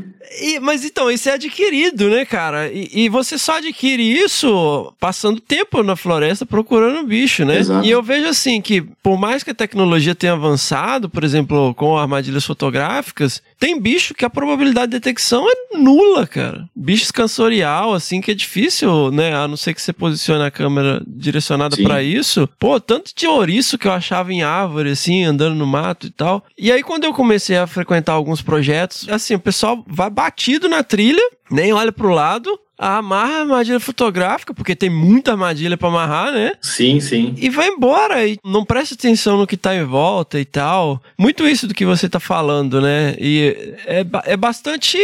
E, 0.41 0.60
mas 0.60 0.84
então, 0.84 1.10
isso 1.10 1.30
é 1.30 1.34
adquirido, 1.34 2.10
né, 2.10 2.25
cara? 2.25 2.71
E, 2.71 2.89
e, 2.91 3.10
você 3.10 3.38
só 3.38 3.58
adquire 3.58 4.01
isso 4.01 4.93
passando 4.99 5.39
tempo 5.39 5.84
na 5.84 5.95
floresta 5.95 6.45
procurando 6.45 7.06
bicho, 7.06 7.45
né? 7.45 7.60
Exato. 7.60 7.86
E 7.86 7.91
eu 7.91 8.01
vejo 8.01 8.28
assim 8.28 8.62
que, 8.62 8.82
por 8.82 9.17
mais 9.17 9.43
que 9.43 9.51
a 9.51 9.56
tecnologia 9.56 10.15
tenha 10.15 10.34
avançado, 10.34 11.10
por 11.10 11.23
exemplo, 11.23 11.73
com 11.75 11.97
armadilhas 11.97 12.45
fotográficas, 12.45 13.41
tem 13.60 13.80
bicho 13.80 14.13
que 14.13 14.26
a 14.26 14.30
probabilidade 14.30 14.91
de 14.91 15.00
detecção 15.00 15.46
é 15.50 15.78
nula, 15.78 16.28
cara. 16.28 16.70
Bicho 16.76 17.04
escansorial, 17.04 17.94
assim, 17.94 18.22
que 18.22 18.32
é 18.32 18.34
difícil, 18.34 19.12
né? 19.12 19.36
A 19.36 19.48
não 19.48 19.58
ser 19.58 19.74
que 19.74 19.82
você 19.82 19.94
posicione 19.94 20.44
a 20.44 20.52
câmera 20.52 21.02
direcionada 21.08 21.76
para 21.78 22.04
isso. 22.04 22.48
Pô, 22.60 22.80
tanto 22.80 23.12
de 23.15 23.28
ouriço 23.28 23.78
que 23.78 23.88
eu 23.88 23.91
achava 23.91 24.34
em 24.34 24.44
árvore, 24.44 24.91
assim, 24.91 25.24
andando 25.24 25.56
no 25.56 25.65
mato 25.65 26.08
e 26.08 26.12
tal. 26.12 26.44
E 26.58 26.72
aí, 26.72 26.84
quando 26.84 27.06
eu 27.06 27.13
comecei 27.13 27.58
a 27.58 27.68
frequentar 27.68 28.13
alguns 28.13 28.41
projetos, 28.41 29.08
assim, 29.10 29.36
o 29.36 29.39
pessoal 29.39 29.84
vai 29.88 30.10
batido 30.10 30.68
na 30.68 30.84
trilha, 30.84 31.22
nem 31.50 31.74
olha 31.74 31.91
pro 31.91 32.10
lado, 32.10 32.60
amarra 32.78 33.38
a 33.38 33.42
armadilha 33.42 33.80
fotográfica, 33.80 34.54
porque 34.54 34.76
tem 34.76 34.90
muita 34.90 35.32
armadilha 35.32 35.78
para 35.78 35.88
amarrar, 35.88 36.32
né? 36.32 36.54
Sim, 36.62 37.00
sim. 37.00 37.34
E 37.38 37.50
vai 37.50 37.70
embora 37.70 38.26
e 38.28 38.38
não 38.44 38.66
presta 38.66 38.96
atenção 38.96 39.38
no 39.38 39.48
que 39.48 39.58
tá 39.58 39.76
em 39.76 39.84
volta 39.84 40.40
e 40.40 40.46
tal. 40.46 41.02
Muito 41.18 41.48
isso 41.48 41.68
do 41.68 41.74
que 41.74 41.86
você 41.86 42.10
tá 42.10 42.20
falando, 42.20 42.82
né? 42.82 43.16
E 43.20 43.76
é, 43.86 44.06
é 44.26 44.38
bastante 44.38 44.98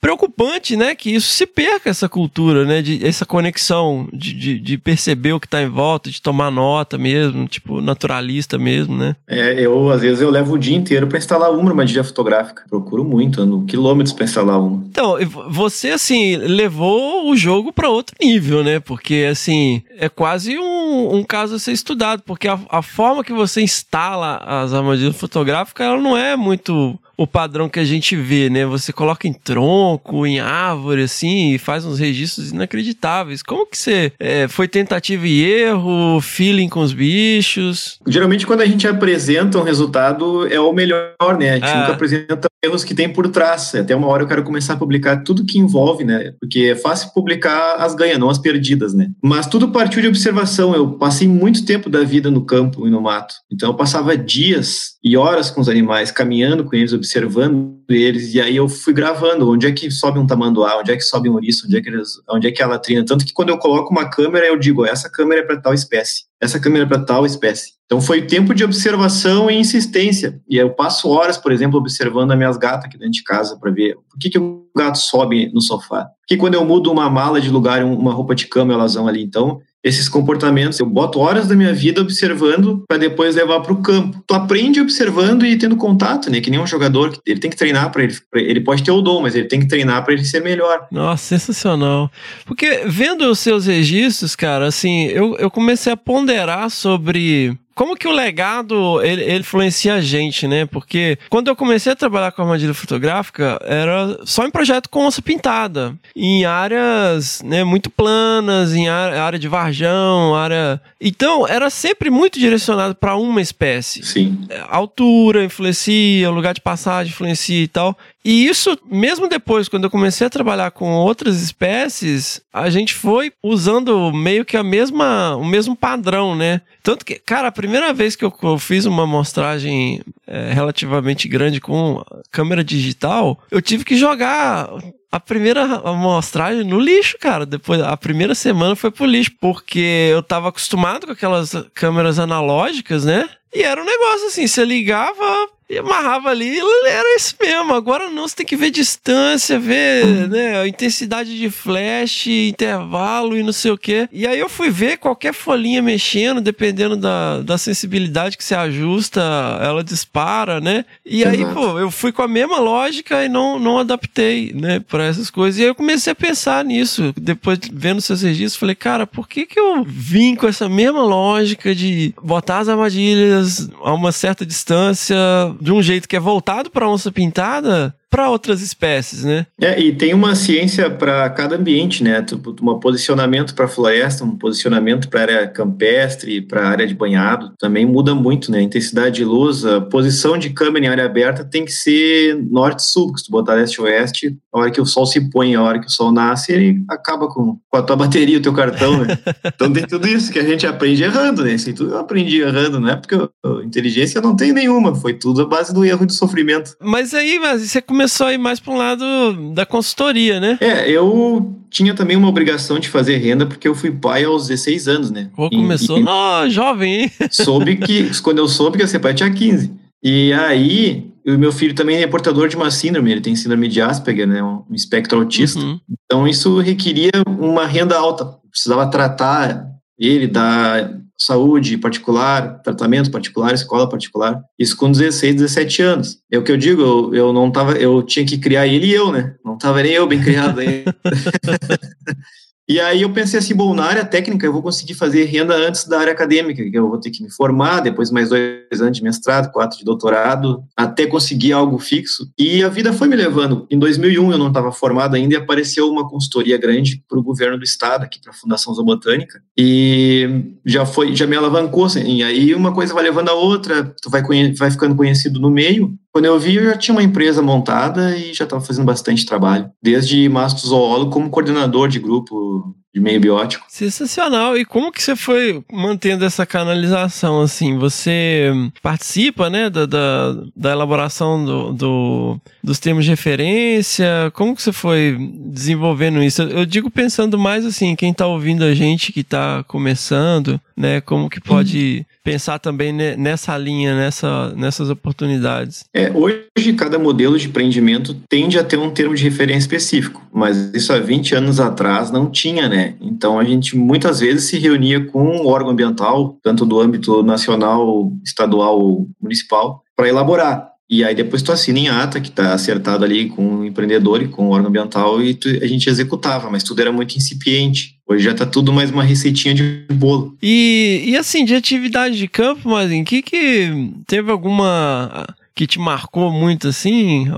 preocupante, 0.00 0.76
né? 0.76 0.94
Que 0.94 1.14
isso 1.14 1.28
se 1.28 1.46
perca, 1.46 1.90
essa 1.90 2.08
cultura, 2.08 2.64
né? 2.64 2.80
De, 2.80 3.04
essa 3.06 3.26
conexão 3.26 4.08
de, 4.12 4.32
de, 4.32 4.58
de 4.58 4.78
perceber 4.78 5.32
o 5.32 5.40
que 5.40 5.48
tá 5.48 5.62
em 5.62 5.68
volta, 5.68 6.10
de 6.10 6.22
tomar 6.22 6.50
nota 6.50 6.96
mesmo, 6.96 7.46
tipo, 7.46 7.80
naturalista 7.80 8.58
mesmo, 8.58 8.96
né? 8.96 9.16
É, 9.28 9.60
eu, 9.60 9.90
às 9.90 10.00
vezes, 10.00 10.20
eu 10.20 10.30
levo 10.30 10.54
o 10.54 10.58
dia 10.58 10.76
inteiro 10.76 11.06
para 11.06 11.18
instalar 11.18 11.52
uma 11.52 11.68
armadilha 11.68 12.04
fotográfica. 12.04 12.64
Procuro 12.68 13.04
muito, 13.04 13.42
ando 13.42 13.64
quilômetros 13.66 14.14
pra 14.14 14.24
instalar 14.24 14.60
uma. 14.60 14.84
Então, 14.88 15.16
você, 15.50 15.90
assim, 15.90 16.36
levou 16.36 16.93
levou 16.94 17.30
o 17.30 17.36
jogo 17.36 17.72
para 17.72 17.88
outro 17.88 18.14
nível, 18.20 18.62
né? 18.62 18.80
Porque, 18.80 19.26
assim, 19.30 19.82
é 19.98 20.08
quase 20.08 20.56
um, 20.58 21.16
um 21.16 21.24
caso 21.24 21.56
a 21.56 21.58
ser 21.58 21.72
estudado, 21.72 22.22
porque 22.24 22.48
a, 22.48 22.58
a 22.68 22.82
forma 22.82 23.24
que 23.24 23.32
você 23.32 23.60
instala 23.60 24.36
as 24.36 24.72
armadilhas 24.72 25.16
fotográficas, 25.16 25.86
ela 25.86 26.00
não 26.00 26.16
é 26.16 26.36
muito 26.36 26.98
o 27.16 27.26
padrão 27.26 27.68
que 27.68 27.78
a 27.78 27.84
gente 27.84 28.16
vê, 28.16 28.50
né? 28.50 28.66
Você 28.66 28.92
coloca 28.92 29.28
em 29.28 29.32
tronco, 29.32 30.26
em 30.26 30.40
árvore, 30.40 31.02
assim, 31.02 31.54
e 31.54 31.58
faz 31.58 31.84
uns 31.84 31.98
registros 31.98 32.50
inacreditáveis. 32.50 33.42
Como 33.42 33.66
que 33.66 33.78
você 33.78 34.12
é, 34.18 34.48
foi 34.48 34.66
tentativa 34.66 35.26
e 35.26 35.44
erro, 35.44 36.20
feeling 36.20 36.68
com 36.68 36.80
os 36.80 36.92
bichos? 36.92 37.98
Geralmente, 38.06 38.46
quando 38.46 38.62
a 38.62 38.66
gente 38.66 38.86
apresenta 38.88 39.58
um 39.58 39.62
resultado, 39.62 40.46
é 40.52 40.58
o 40.58 40.72
melhor, 40.72 41.38
né? 41.38 41.50
A 41.50 41.54
gente 41.54 41.68
ah. 41.68 41.80
nunca 41.80 41.92
apresenta 41.92 42.48
erros 42.64 42.84
que 42.84 42.94
tem 42.94 43.08
por 43.08 43.28
trás. 43.28 43.74
Até 43.74 43.94
uma 43.94 44.08
hora 44.08 44.22
eu 44.22 44.26
quero 44.26 44.42
começar 44.42 44.74
a 44.74 44.76
publicar 44.76 45.22
tudo 45.22 45.44
que 45.44 45.58
envolve, 45.58 46.04
né? 46.04 46.34
Porque 46.40 46.70
é 46.72 46.74
fácil 46.74 47.12
publicar 47.12 47.76
as 47.76 47.94
ganhas, 47.94 48.18
não 48.18 48.30
as 48.30 48.38
perdidas, 48.38 48.94
né? 48.94 49.10
Mas 49.22 49.46
tudo 49.46 49.70
partiu 49.70 50.02
de 50.02 50.08
observação. 50.08 50.74
Eu 50.74 50.92
passei 50.92 51.28
muito 51.28 51.64
tempo 51.64 51.88
da 51.88 52.02
vida 52.02 52.30
no 52.30 52.44
campo 52.44 52.86
e 52.86 52.90
no 52.90 53.00
mato. 53.00 53.34
Então 53.52 53.70
eu 53.70 53.74
passava 53.74 54.16
dias 54.16 54.94
e 55.02 55.16
horas 55.16 55.50
com 55.50 55.60
os 55.60 55.68
animais, 55.68 56.10
caminhando 56.10 56.64
com 56.64 56.74
eles, 56.74 56.92
observando 56.92 57.74
eles, 57.88 58.34
e 58.34 58.40
aí 58.40 58.56
eu 58.56 58.68
fui 58.68 58.94
gravando 58.94 59.50
onde 59.50 59.66
é 59.66 59.72
que 59.72 59.90
sobe 59.90 60.18
um 60.18 60.26
tamanduá, 60.26 60.78
onde 60.78 60.90
é 60.90 60.96
que 60.96 61.02
sobe 61.02 61.28
um 61.28 61.34
ouriço, 61.34 61.66
onde 61.66 61.76
é 61.76 61.82
que, 61.82 61.90
eles, 61.90 62.12
onde 62.30 62.46
é 62.46 62.50
que 62.50 62.62
ela 62.62 62.78
trina. 62.78 63.04
Tanto 63.04 63.24
que 63.24 63.32
quando 63.32 63.50
eu 63.50 63.58
coloco 63.58 63.92
uma 63.92 64.08
câmera, 64.08 64.46
eu 64.46 64.58
digo, 64.58 64.86
essa 64.86 65.10
câmera 65.10 65.42
é 65.42 65.44
para 65.44 65.60
tal 65.60 65.74
espécie, 65.74 66.24
essa 66.44 66.60
câmera 66.60 66.86
para 66.86 67.04
tal 67.04 67.24
espécie. 67.24 67.72
Então 67.86 68.00
foi 68.00 68.22
tempo 68.22 68.54
de 68.54 68.64
observação 68.64 69.50
e 69.50 69.56
insistência. 69.56 70.40
E 70.48 70.56
eu 70.56 70.70
passo 70.70 71.08
horas, 71.08 71.36
por 71.36 71.52
exemplo, 71.52 71.78
observando 71.78 72.32
as 72.32 72.36
minhas 72.36 72.56
gatas 72.56 72.86
aqui 72.86 72.98
dentro 72.98 73.12
de 73.12 73.22
casa 73.22 73.58
para 73.58 73.70
ver 73.70 73.96
por 74.10 74.18
que, 74.18 74.30
que 74.30 74.38
o 74.38 74.66
gato 74.76 74.98
sobe 74.98 75.50
no 75.52 75.60
sofá. 75.60 76.08
Porque 76.20 76.36
quando 76.36 76.54
eu 76.54 76.64
mudo 76.64 76.90
uma 76.92 77.08
mala 77.08 77.40
de 77.40 77.50
lugar, 77.50 77.84
uma 77.84 78.12
roupa 78.12 78.34
de 78.34 78.46
cama, 78.46 78.72
elas 78.72 78.94
vão 78.94 79.08
ali. 79.08 79.22
Então 79.22 79.60
esses 79.84 80.08
comportamentos. 80.08 80.80
Eu 80.80 80.86
boto 80.86 81.20
horas 81.20 81.46
da 81.46 81.54
minha 81.54 81.74
vida 81.74 82.00
observando 82.00 82.82
para 82.88 82.96
depois 82.96 83.36
levar 83.36 83.60
para 83.60 83.72
o 83.72 83.82
campo. 83.82 84.24
Tu 84.26 84.34
aprende 84.34 84.80
observando 84.80 85.44
e 85.44 85.58
tendo 85.58 85.76
contato, 85.76 86.30
né? 86.30 86.40
Que 86.40 86.50
nem 86.50 86.58
um 86.58 86.66
jogador, 86.66 87.16
ele 87.26 87.38
tem 87.38 87.50
que 87.50 87.56
treinar 87.56 87.92
para 87.92 88.02
ele. 88.02 88.16
Ele 88.34 88.60
pode 88.60 88.82
ter 88.82 88.90
o 88.90 89.02
dom, 89.02 89.20
mas 89.20 89.34
ele 89.34 89.46
tem 89.46 89.60
que 89.60 89.68
treinar 89.68 90.02
para 90.02 90.14
ele 90.14 90.24
ser 90.24 90.42
melhor. 90.42 90.86
Nossa, 90.90 91.22
sensacional. 91.38 92.10
Porque 92.46 92.84
vendo 92.86 93.30
os 93.30 93.38
seus 93.38 93.66
registros, 93.66 94.34
cara, 94.34 94.66
assim, 94.66 95.04
eu, 95.08 95.36
eu 95.36 95.50
comecei 95.50 95.92
a 95.92 95.96
ponderar 95.96 96.70
sobre 96.70 97.56
como 97.74 97.96
que 97.96 98.06
o 98.06 98.12
legado 98.12 99.02
ele, 99.02 99.22
ele, 99.22 99.40
influencia 99.40 99.94
a 99.94 100.00
gente, 100.00 100.46
né? 100.46 100.64
Porque 100.66 101.18
quando 101.28 101.48
eu 101.48 101.56
comecei 101.56 101.92
a 101.92 101.96
trabalhar 101.96 102.32
com 102.32 102.42
armadilha 102.42 102.74
fotográfica, 102.74 103.58
era 103.62 104.18
só 104.24 104.46
em 104.46 104.50
projeto 104.50 104.88
com 104.88 105.06
onça 105.06 105.20
pintada, 105.20 105.94
em 106.14 106.44
áreas 106.44 107.42
né, 107.42 107.64
muito 107.64 107.90
planas, 107.90 108.72
em 108.74 108.88
área, 108.88 109.38
de 109.38 109.48
varjão, 109.48 110.34
área. 110.34 110.80
Então, 111.00 111.46
era 111.46 111.68
sempre 111.68 112.10
muito 112.10 112.38
direcionado 112.38 112.94
para 112.94 113.16
uma 113.16 113.40
espécie. 113.40 114.04
Sim. 114.04 114.46
A 114.68 114.76
altura 114.76 115.44
influencia, 115.44 116.30
o 116.30 116.34
lugar 116.34 116.54
de 116.54 116.60
passagem 116.60 117.12
influencia 117.12 117.62
e 117.62 117.68
tal. 117.68 117.96
E 118.24 118.46
isso, 118.46 118.78
mesmo 118.90 119.28
depois, 119.28 119.68
quando 119.68 119.84
eu 119.84 119.90
comecei 119.90 120.26
a 120.26 120.30
trabalhar 120.30 120.70
com 120.70 120.90
outras 120.94 121.42
espécies, 121.42 122.40
a 122.50 122.70
gente 122.70 122.94
foi 122.94 123.30
usando 123.42 124.10
meio 124.12 124.46
que 124.46 124.56
a 124.56 124.62
mesma, 124.62 125.36
o 125.36 125.44
mesmo 125.44 125.76
padrão, 125.76 126.34
né? 126.34 126.62
Tanto 126.82 127.04
que, 127.04 127.16
cara, 127.16 127.48
a 127.48 127.52
primeira 127.52 127.92
vez 127.92 128.16
que 128.16 128.24
eu, 128.24 128.32
eu 128.42 128.58
fiz 128.58 128.86
uma 128.86 129.02
amostragem 129.02 130.00
é, 130.26 130.52
relativamente 130.54 131.28
grande 131.28 131.60
com 131.60 132.02
câmera 132.30 132.64
digital, 132.64 133.38
eu 133.50 133.60
tive 133.60 133.84
que 133.84 133.94
jogar 133.94 134.70
a 135.12 135.20
primeira 135.20 135.62
amostragem 135.62 136.64
no 136.64 136.80
lixo, 136.80 137.16
cara. 137.20 137.46
Depois, 137.46 137.80
a 137.80 137.96
primeira 137.96 138.34
semana 138.34 138.74
foi 138.74 138.90
pro 138.90 139.04
lixo, 139.04 139.32
porque 139.38 140.08
eu 140.10 140.22
tava 140.22 140.48
acostumado 140.48 141.06
com 141.06 141.12
aquelas 141.12 141.52
câmeras 141.72 142.18
analógicas, 142.18 143.04
né? 143.04 143.28
E 143.54 143.62
era 143.62 143.80
um 143.80 143.84
negócio 143.84 144.26
assim, 144.26 144.46
você 144.46 144.64
ligava, 144.64 145.48
e 145.68 145.78
amarrava 145.78 146.28
ali, 146.28 146.58
era 146.86 147.16
isso 147.16 147.34
mesmo. 147.40 147.72
Agora 147.72 148.10
não, 148.10 148.28
você 148.28 148.36
tem 148.36 148.46
que 148.46 148.56
ver 148.56 148.70
distância, 148.70 149.58
ver 149.58 150.28
né, 150.28 150.60
a 150.60 150.68
intensidade 150.68 151.38
de 151.38 151.48
flash, 151.50 152.26
intervalo 152.26 153.36
e 153.36 153.42
não 153.42 153.52
sei 153.52 153.70
o 153.70 153.78
que. 153.78 154.06
E 154.12 154.26
aí 154.26 154.38
eu 154.38 154.48
fui 154.48 154.68
ver 154.68 154.98
qualquer 154.98 155.32
folhinha 155.32 155.80
mexendo, 155.80 156.40
dependendo 156.40 156.96
da, 156.96 157.40
da 157.40 157.56
sensibilidade 157.56 158.36
que 158.36 158.44
você 158.44 158.54
ajusta, 158.54 159.22
ela 159.62 159.82
dispara, 159.82 160.60
né? 160.60 160.84
E 161.04 161.22
Exato. 161.22 161.36
aí, 161.36 161.54
pô, 161.54 161.78
eu 161.78 161.90
fui 161.90 162.12
com 162.12 162.22
a 162.22 162.28
mesma 162.28 162.58
lógica 162.58 163.24
e 163.24 163.28
não, 163.28 163.58
não 163.58 163.78
adaptei, 163.78 164.52
né, 164.54 164.80
para 164.80 165.04
essas 165.04 165.30
coisas. 165.30 165.58
E 165.58 165.62
aí 165.62 165.68
eu 165.68 165.74
comecei 165.74 166.12
a 166.12 166.16
pensar 166.16 166.62
nisso. 166.62 167.14
Depois, 167.16 167.58
vendo 167.72 168.02
seus 168.02 168.20
registros, 168.20 168.56
falei, 168.56 168.74
cara, 168.74 169.06
por 169.06 169.26
que 169.26 169.46
que 169.46 169.58
eu 169.58 169.82
vim 169.82 170.34
com 170.34 170.46
essa 170.46 170.68
mesma 170.68 171.02
lógica 171.02 171.74
de 171.74 172.14
botar 172.22 172.58
as 172.58 172.68
armadilhas 172.68 173.43
a 173.82 173.92
uma 173.92 174.12
certa 174.12 174.44
distância 174.44 175.16
de 175.60 175.72
um 175.72 175.82
jeito 175.82 176.08
que 176.08 176.16
é 176.16 176.20
voltado 176.20 176.70
para 176.70 176.88
onça 176.88 177.10
pintada, 177.10 177.94
para 178.14 178.30
outras 178.30 178.62
espécies, 178.62 179.24
né? 179.24 179.44
É, 179.60 179.80
e 179.80 179.92
tem 179.92 180.14
uma 180.14 180.36
ciência 180.36 180.88
para 180.88 181.28
cada 181.30 181.56
ambiente, 181.56 182.04
né? 182.04 182.24
Um 182.62 182.78
posicionamento 182.78 183.56
para 183.56 183.66
floresta, 183.66 184.22
um 184.22 184.38
posicionamento 184.38 185.08
para 185.08 185.22
área 185.22 185.48
campestre, 185.48 186.40
para 186.40 186.68
área 186.68 186.86
de 186.86 186.94
banhado, 186.94 187.52
também 187.58 187.84
muda 187.84 188.14
muito, 188.14 188.52
né? 188.52 188.58
A 188.58 188.62
intensidade 188.62 189.16
de 189.16 189.24
luz, 189.24 189.64
a 189.64 189.80
posição 189.80 190.38
de 190.38 190.50
câmera 190.50 190.86
em 190.86 190.88
área 190.88 191.04
aberta 191.04 191.44
tem 191.44 191.64
que 191.64 191.72
ser 191.72 192.40
norte-sul, 192.48 193.18
se 193.18 193.24
tu 193.24 193.32
botar 193.32 193.54
leste-oeste, 193.54 194.36
a 194.54 194.58
hora 194.60 194.70
que 194.70 194.80
o 194.80 194.86
sol 194.86 195.04
se 195.04 195.20
põe, 195.30 195.56
a 195.56 195.62
hora 195.62 195.80
que 195.80 195.88
o 195.88 195.90
sol 195.90 196.12
nasce, 196.12 196.52
ele 196.52 196.84
acaba 196.88 197.26
com, 197.26 197.58
com 197.68 197.76
a 197.76 197.82
tua 197.82 197.96
bateria, 197.96 198.38
o 198.38 198.40
teu 198.42 198.52
cartão, 198.52 199.04
né? 199.04 199.18
então 199.52 199.72
tem 199.72 199.84
tudo 199.84 200.06
isso 200.06 200.30
que 200.30 200.38
a 200.38 200.44
gente 200.44 200.64
aprende 200.64 201.02
errando, 201.02 201.42
né? 201.42 201.54
Isso 201.54 201.74
tudo 201.74 201.94
eu 201.94 201.98
aprendi 201.98 202.40
errando, 202.40 202.78
não 202.78 202.88
é 202.88 202.94
porque 202.94 203.16
eu, 203.16 203.64
inteligência 203.64 204.20
não 204.20 204.36
tem 204.36 204.52
nenhuma, 204.52 204.94
foi 204.94 205.14
tudo 205.14 205.42
a 205.42 205.46
base 205.46 205.74
do 205.74 205.84
erro 205.84 206.04
e 206.04 206.06
do 206.06 206.12
sofrimento. 206.12 206.76
Mas 206.80 207.12
aí, 207.12 207.36
mas 207.40 207.62
você 207.62 207.82
começou 207.82 208.28
a 208.28 208.32
ir 208.32 208.38
mais 208.38 208.60
para 208.60 208.72
um 208.72 208.76
lado 208.76 209.04
da 209.52 209.66
consultoria, 209.66 210.38
né? 210.38 210.56
É, 210.60 210.88
eu 210.88 211.52
tinha 211.68 211.92
também 211.92 212.16
uma 212.16 212.28
obrigação 212.28 212.78
de 212.78 212.88
fazer 212.88 213.16
renda 213.16 213.46
porque 213.46 213.66
eu 213.66 213.74
fui 213.74 213.90
pai 213.90 214.22
aos 214.22 214.46
16 214.46 214.86
anos, 214.86 215.10
né? 215.10 215.30
Pô, 215.34 215.50
começou 215.50 215.98
e, 215.98 216.04
oh, 216.04 216.48
jovem, 216.48 217.02
hein? 217.02 217.12
Soube 217.28 217.74
que, 217.74 218.08
quando 218.22 218.38
eu 218.38 218.46
soube 218.46 218.76
que 218.76 218.84
ia 218.84 218.88
ser 218.88 219.00
pai, 219.00 219.14
tinha 219.14 219.32
15. 219.32 219.72
E 220.00 220.32
aí, 220.32 221.10
o 221.26 221.38
meu 221.38 221.52
filho 221.52 221.74
também 221.74 222.02
é 222.02 222.06
portador 222.06 222.48
de 222.48 222.56
uma 222.56 222.70
síndrome, 222.70 223.10
ele 223.10 223.20
tem 223.20 223.34
síndrome 223.34 223.68
de 223.68 223.80
Asperger, 223.80 224.26
né? 224.26 224.42
Um 224.42 224.64
espectro 224.72 225.18
autista. 225.18 225.58
Uhum. 225.58 225.80
Então, 226.04 226.28
isso 226.28 226.58
requeria 226.58 227.12
uma 227.26 227.66
renda 227.66 227.96
alta. 227.96 228.26
Precisava 228.50 228.90
tratar 228.90 229.66
ele, 229.98 230.26
dar 230.26 230.92
saúde 231.16 231.78
particular, 231.78 232.60
tratamento 232.62 233.10
particular, 233.10 233.54
escola 233.54 233.88
particular. 233.88 234.42
Isso 234.58 234.76
com 234.76 234.90
16, 234.90 235.36
17 235.36 235.82
anos. 235.82 236.18
É 236.30 236.38
o 236.38 236.42
que 236.42 236.52
eu 236.52 236.56
digo, 236.56 236.82
eu, 236.82 237.14
eu 237.14 237.32
não 237.32 237.50
tava, 237.50 237.72
eu 237.72 238.02
tinha 238.02 238.26
que 238.26 238.38
criar 238.38 238.66
ele 238.66 238.86
e 238.86 238.94
eu, 238.94 239.12
né? 239.12 239.34
Não 239.44 239.56
tava 239.56 239.82
nem 239.82 239.92
eu 239.92 240.06
bem 240.06 240.20
criado 240.20 240.60
ainda. 240.60 240.94
E 242.66 242.80
aí 242.80 243.02
eu 243.02 243.12
pensei 243.12 243.38
assim, 243.38 243.54
bom, 243.54 243.74
na 243.74 243.84
área 243.84 244.04
técnica 244.04 244.46
eu 244.46 244.52
vou 244.52 244.62
conseguir 244.62 244.94
fazer 244.94 245.24
renda 245.24 245.54
antes 245.54 245.86
da 245.86 245.98
área 245.98 246.12
acadêmica, 246.12 246.62
que 246.64 246.76
eu 246.76 246.88
vou 246.88 246.98
ter 246.98 247.10
que 247.10 247.22
me 247.22 247.30
formar, 247.30 247.80
depois 247.80 248.10
mais 248.10 248.30
dois 248.30 248.80
anos 248.80 248.96
de 248.96 249.02
mestrado, 249.02 249.52
quatro 249.52 249.78
de 249.78 249.84
doutorado, 249.84 250.64
até 250.74 251.06
conseguir 251.06 251.52
algo 251.52 251.78
fixo. 251.78 252.26
E 252.38 252.62
a 252.64 252.68
vida 252.70 252.92
foi 252.92 253.06
me 253.06 253.16
levando. 253.16 253.66
Em 253.70 253.78
2001 253.78 254.32
eu 254.32 254.38
não 254.38 254.48
estava 254.48 254.72
formado 254.72 255.14
ainda 255.14 255.34
e 255.34 255.36
apareceu 255.36 255.90
uma 255.90 256.08
consultoria 256.08 256.56
grande 256.56 257.04
para 257.06 257.18
o 257.18 257.22
governo 257.22 257.58
do 257.58 257.64
estado, 257.64 258.04
aqui 258.04 258.18
para 258.20 258.30
a 258.30 258.34
Fundação 258.34 258.72
Zoobotânica, 258.72 259.42
e 259.58 260.56
já 260.64 260.86
foi, 260.86 261.14
já 261.14 261.26
me 261.26 261.36
alavancou. 261.36 261.84
Assim, 261.84 262.16
e 262.16 262.22
aí 262.22 262.54
uma 262.54 262.72
coisa 262.72 262.94
vai 262.94 263.02
levando 263.02 263.28
a 263.28 263.34
outra, 263.34 263.94
tu 264.00 264.08
vai, 264.08 264.22
vai 264.56 264.70
ficando 264.70 264.96
conhecido 264.96 265.38
no 265.38 265.50
meio, 265.50 265.94
quando 266.14 266.26
eu 266.26 266.38
vi, 266.38 266.54
eu 266.54 266.64
já 266.64 266.78
tinha 266.78 266.94
uma 266.94 267.02
empresa 267.02 267.42
montada 267.42 268.16
e 268.16 268.32
já 268.32 268.44
estava 268.44 268.64
fazendo 268.64 268.86
bastante 268.86 269.26
trabalho, 269.26 269.68
desde 269.82 270.28
mastozoólogo 270.28 271.10
como 271.10 271.28
coordenador 271.28 271.88
de 271.88 271.98
grupo 271.98 272.72
de 272.94 273.00
meio 273.00 273.20
biótico. 273.20 273.64
Sensacional. 273.68 274.56
E 274.56 274.64
como 274.64 274.92
que 274.92 275.02
você 275.02 275.16
foi 275.16 275.64
mantendo 275.72 276.24
essa 276.24 276.46
canalização, 276.46 277.40
assim? 277.42 277.76
Você 277.76 278.52
participa, 278.80 279.50
né, 279.50 279.68
da, 279.68 279.84
da, 279.84 280.36
da 280.54 280.70
elaboração 280.70 281.44
do, 281.44 281.72
do, 281.72 282.40
dos 282.62 282.78
termos 282.78 283.04
de 283.04 283.10
referência? 283.10 284.30
Como 284.32 284.54
que 284.54 284.62
você 284.62 284.72
foi 284.72 285.18
desenvolvendo 285.46 286.22
isso? 286.22 286.42
Eu 286.42 286.64
digo 286.64 286.88
pensando 286.88 287.36
mais, 287.36 287.66
assim, 287.66 287.96
quem 287.96 288.12
está 288.12 288.28
ouvindo 288.28 288.62
a 288.62 288.72
gente 288.72 289.12
que 289.12 289.20
está 289.20 289.64
começando, 289.64 290.60
né, 290.76 291.00
como 291.00 291.28
que 291.28 291.40
pode 291.40 292.06
pensar 292.22 292.58
também 292.58 292.92
nessa 292.92 293.56
linha, 293.58 293.94
nessa, 293.94 294.54
nessas 294.56 294.88
oportunidades? 294.88 295.84
É, 295.92 296.10
hoje, 296.12 296.72
cada 296.76 296.98
modelo 296.98 297.38
de 297.38 297.48
empreendimento 297.48 298.14
tende 298.28 298.58
a 298.58 298.64
ter 298.64 298.78
um 298.78 298.90
termo 298.90 299.14
de 299.14 299.22
referência 299.22 299.66
específico, 299.66 300.22
mas 300.32 300.72
isso 300.74 300.92
há 300.92 300.98
20 300.98 301.34
anos 301.34 301.60
atrás 301.60 302.10
não 302.10 302.30
tinha, 302.30 302.68
né? 302.68 302.83
Então, 303.00 303.38
a 303.38 303.44
gente 303.44 303.76
muitas 303.76 304.20
vezes 304.20 304.44
se 304.44 304.58
reunia 304.58 305.04
com 305.04 305.22
um 305.22 305.46
órgão 305.46 305.70
ambiental, 305.72 306.38
tanto 306.42 306.66
do 306.66 306.80
âmbito 306.80 307.22
nacional, 307.22 308.12
estadual 308.24 308.80
ou 308.80 309.08
municipal, 309.20 309.82
para 309.96 310.08
elaborar. 310.08 310.74
E 310.88 311.02
aí 311.02 311.14
depois 311.14 311.42
tu 311.42 311.50
assina 311.50 311.78
em 311.78 311.88
ata, 311.88 312.20
que 312.20 312.28
está 312.28 312.52
acertado 312.52 313.04
ali 313.04 313.28
com 313.28 313.56
o 313.56 313.64
empreendedor 313.64 314.22
e 314.22 314.28
com 314.28 314.48
o 314.48 314.50
órgão 314.50 314.68
ambiental, 314.68 315.22
e 315.22 315.34
tu, 315.34 315.48
a 315.48 315.66
gente 315.66 315.88
executava, 315.88 316.50
mas 316.50 316.62
tudo 316.62 316.80
era 316.80 316.92
muito 316.92 317.16
incipiente. 317.16 317.96
Hoje 318.06 318.24
já 318.24 318.32
está 318.32 318.44
tudo 318.44 318.72
mais 318.72 318.90
uma 318.90 319.02
receitinha 319.02 319.54
de 319.54 319.86
bolo. 319.94 320.36
E, 320.42 321.02
e 321.06 321.16
assim, 321.16 321.44
de 321.44 321.54
atividade 321.54 322.18
de 322.18 322.28
campo, 322.28 322.68
mas 322.68 322.92
em 322.92 323.02
que 323.02 323.22
que 323.22 323.92
teve 324.06 324.30
alguma 324.30 325.26
que 325.54 325.68
te 325.68 325.78
marcou 325.78 326.32
muito 326.32 326.66
assim? 326.68 327.28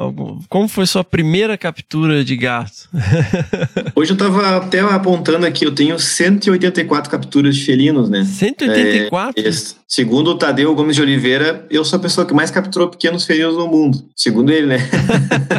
Como 0.48 0.66
foi 0.68 0.86
sua 0.86 1.04
primeira 1.04 1.58
captura 1.58 2.24
de 2.24 2.34
gato? 2.34 2.88
Hoje 3.94 4.12
eu 4.12 4.14
estava 4.14 4.56
até 4.56 4.80
apontando 4.80 5.44
aqui, 5.44 5.66
eu 5.66 5.74
tenho 5.74 5.98
184 5.98 7.10
capturas 7.10 7.56
de 7.56 7.64
felinos, 7.64 8.08
né? 8.08 8.24
184? 8.24 9.46
É, 9.46 9.50
segundo 9.86 10.30
o 10.30 10.34
Tadeu 10.34 10.74
Gomes 10.74 10.96
de 10.96 11.02
Oliveira, 11.02 11.66
eu 11.70 11.84
sou 11.84 11.98
a 11.98 12.02
pessoa 12.02 12.26
que 12.26 12.32
mais 12.32 12.50
capturou 12.50 12.88
pequenos 12.88 13.26
felinos 13.26 13.54
no 13.54 13.68
mundo. 13.68 14.02
Segundo 14.16 14.50
ele, 14.50 14.66
né? 14.66 14.78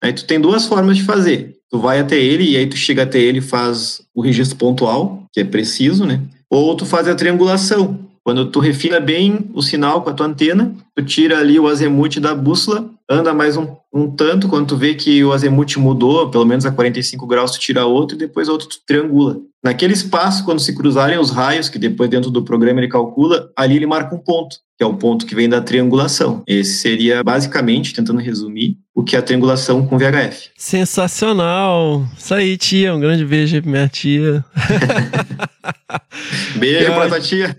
Aí 0.01 0.13
tu 0.13 0.25
tem 0.25 0.39
duas 0.39 0.65
formas 0.65 0.95
de 0.95 1.03
fazer. 1.03 1.58
Tu 1.71 1.77
vai 1.77 1.99
até 1.99 2.17
ele 2.17 2.51
e 2.51 2.57
aí 2.57 2.65
tu 2.67 2.75
chega 2.75 3.03
até 3.03 3.19
ele 3.19 3.39
e 3.39 3.41
faz 3.41 4.01
o 4.13 4.21
registro 4.21 4.57
pontual, 4.57 5.23
que 5.31 5.41
é 5.41 5.43
preciso, 5.43 6.05
né? 6.05 6.21
Ou 6.49 6.75
tu 6.75 6.85
faz 6.85 7.07
a 7.07 7.15
triangulação. 7.15 7.99
Quando 8.23 8.47
tu 8.47 8.59
refina 8.59 8.99
bem 8.99 9.49
o 9.53 9.61
sinal 9.61 10.01
com 10.01 10.09
a 10.09 10.13
tua 10.13 10.25
antena, 10.27 10.75
tu 10.99 11.03
tira 11.03 11.39
ali 11.39 11.57
o 11.57 11.67
azemute 11.67 12.19
da 12.19 12.35
bússola, 12.35 12.89
anda 13.09 13.33
mais 13.33 13.55
um, 13.55 13.67
um 13.93 14.09
tanto, 14.11 14.47
quando 14.47 14.67
tu 14.67 14.77
vê 14.77 14.93
que 14.93 15.23
o 15.23 15.31
azemute 15.31 15.79
mudou, 15.79 16.29
pelo 16.29 16.45
menos 16.45 16.65
a 16.65 16.71
45 16.71 17.25
graus, 17.25 17.51
tu 17.51 17.59
tira 17.59 17.85
outro 17.85 18.15
e 18.15 18.19
depois 18.19 18.49
outro 18.49 18.67
tu 18.67 18.77
triangula. 18.85 19.37
Naquele 19.63 19.93
espaço, 19.93 20.45
quando 20.45 20.59
se 20.59 20.75
cruzarem 20.75 21.17
os 21.17 21.31
raios, 21.31 21.69
que 21.69 21.79
depois 21.79 22.09
dentro 22.09 22.29
do 22.29 22.43
programa 22.43 22.79
ele 22.79 22.87
calcula, 22.87 23.49
ali 23.55 23.75
ele 23.75 23.85
marca 23.85 24.15
um 24.15 24.19
ponto, 24.19 24.57
que 24.77 24.83
é 24.83 24.85
o 24.85 24.95
ponto 24.95 25.25
que 25.25 25.35
vem 25.35 25.49
da 25.49 25.61
triangulação. 25.61 26.43
Esse 26.47 26.77
seria, 26.77 27.23
basicamente, 27.23 27.93
tentando 27.93 28.19
resumir, 28.19 28.77
o 28.95 29.03
que 29.03 29.15
é 29.15 29.19
a 29.19 29.21
triangulação 29.21 29.85
com 29.85 29.97
VHF. 29.97 30.49
Sensacional! 30.57 32.05
Isso 32.17 32.33
aí, 32.33 32.57
tia. 32.57 32.93
Um 32.93 32.99
grande 32.99 33.25
beijo 33.25 33.55
aí 33.55 33.61
pra 33.61 33.71
minha 33.71 33.87
tia. 33.87 34.45
Beijo 36.55 36.85
Eu 36.85 36.93
pra 36.93 37.07
tua 37.07 37.19
tia. 37.19 37.55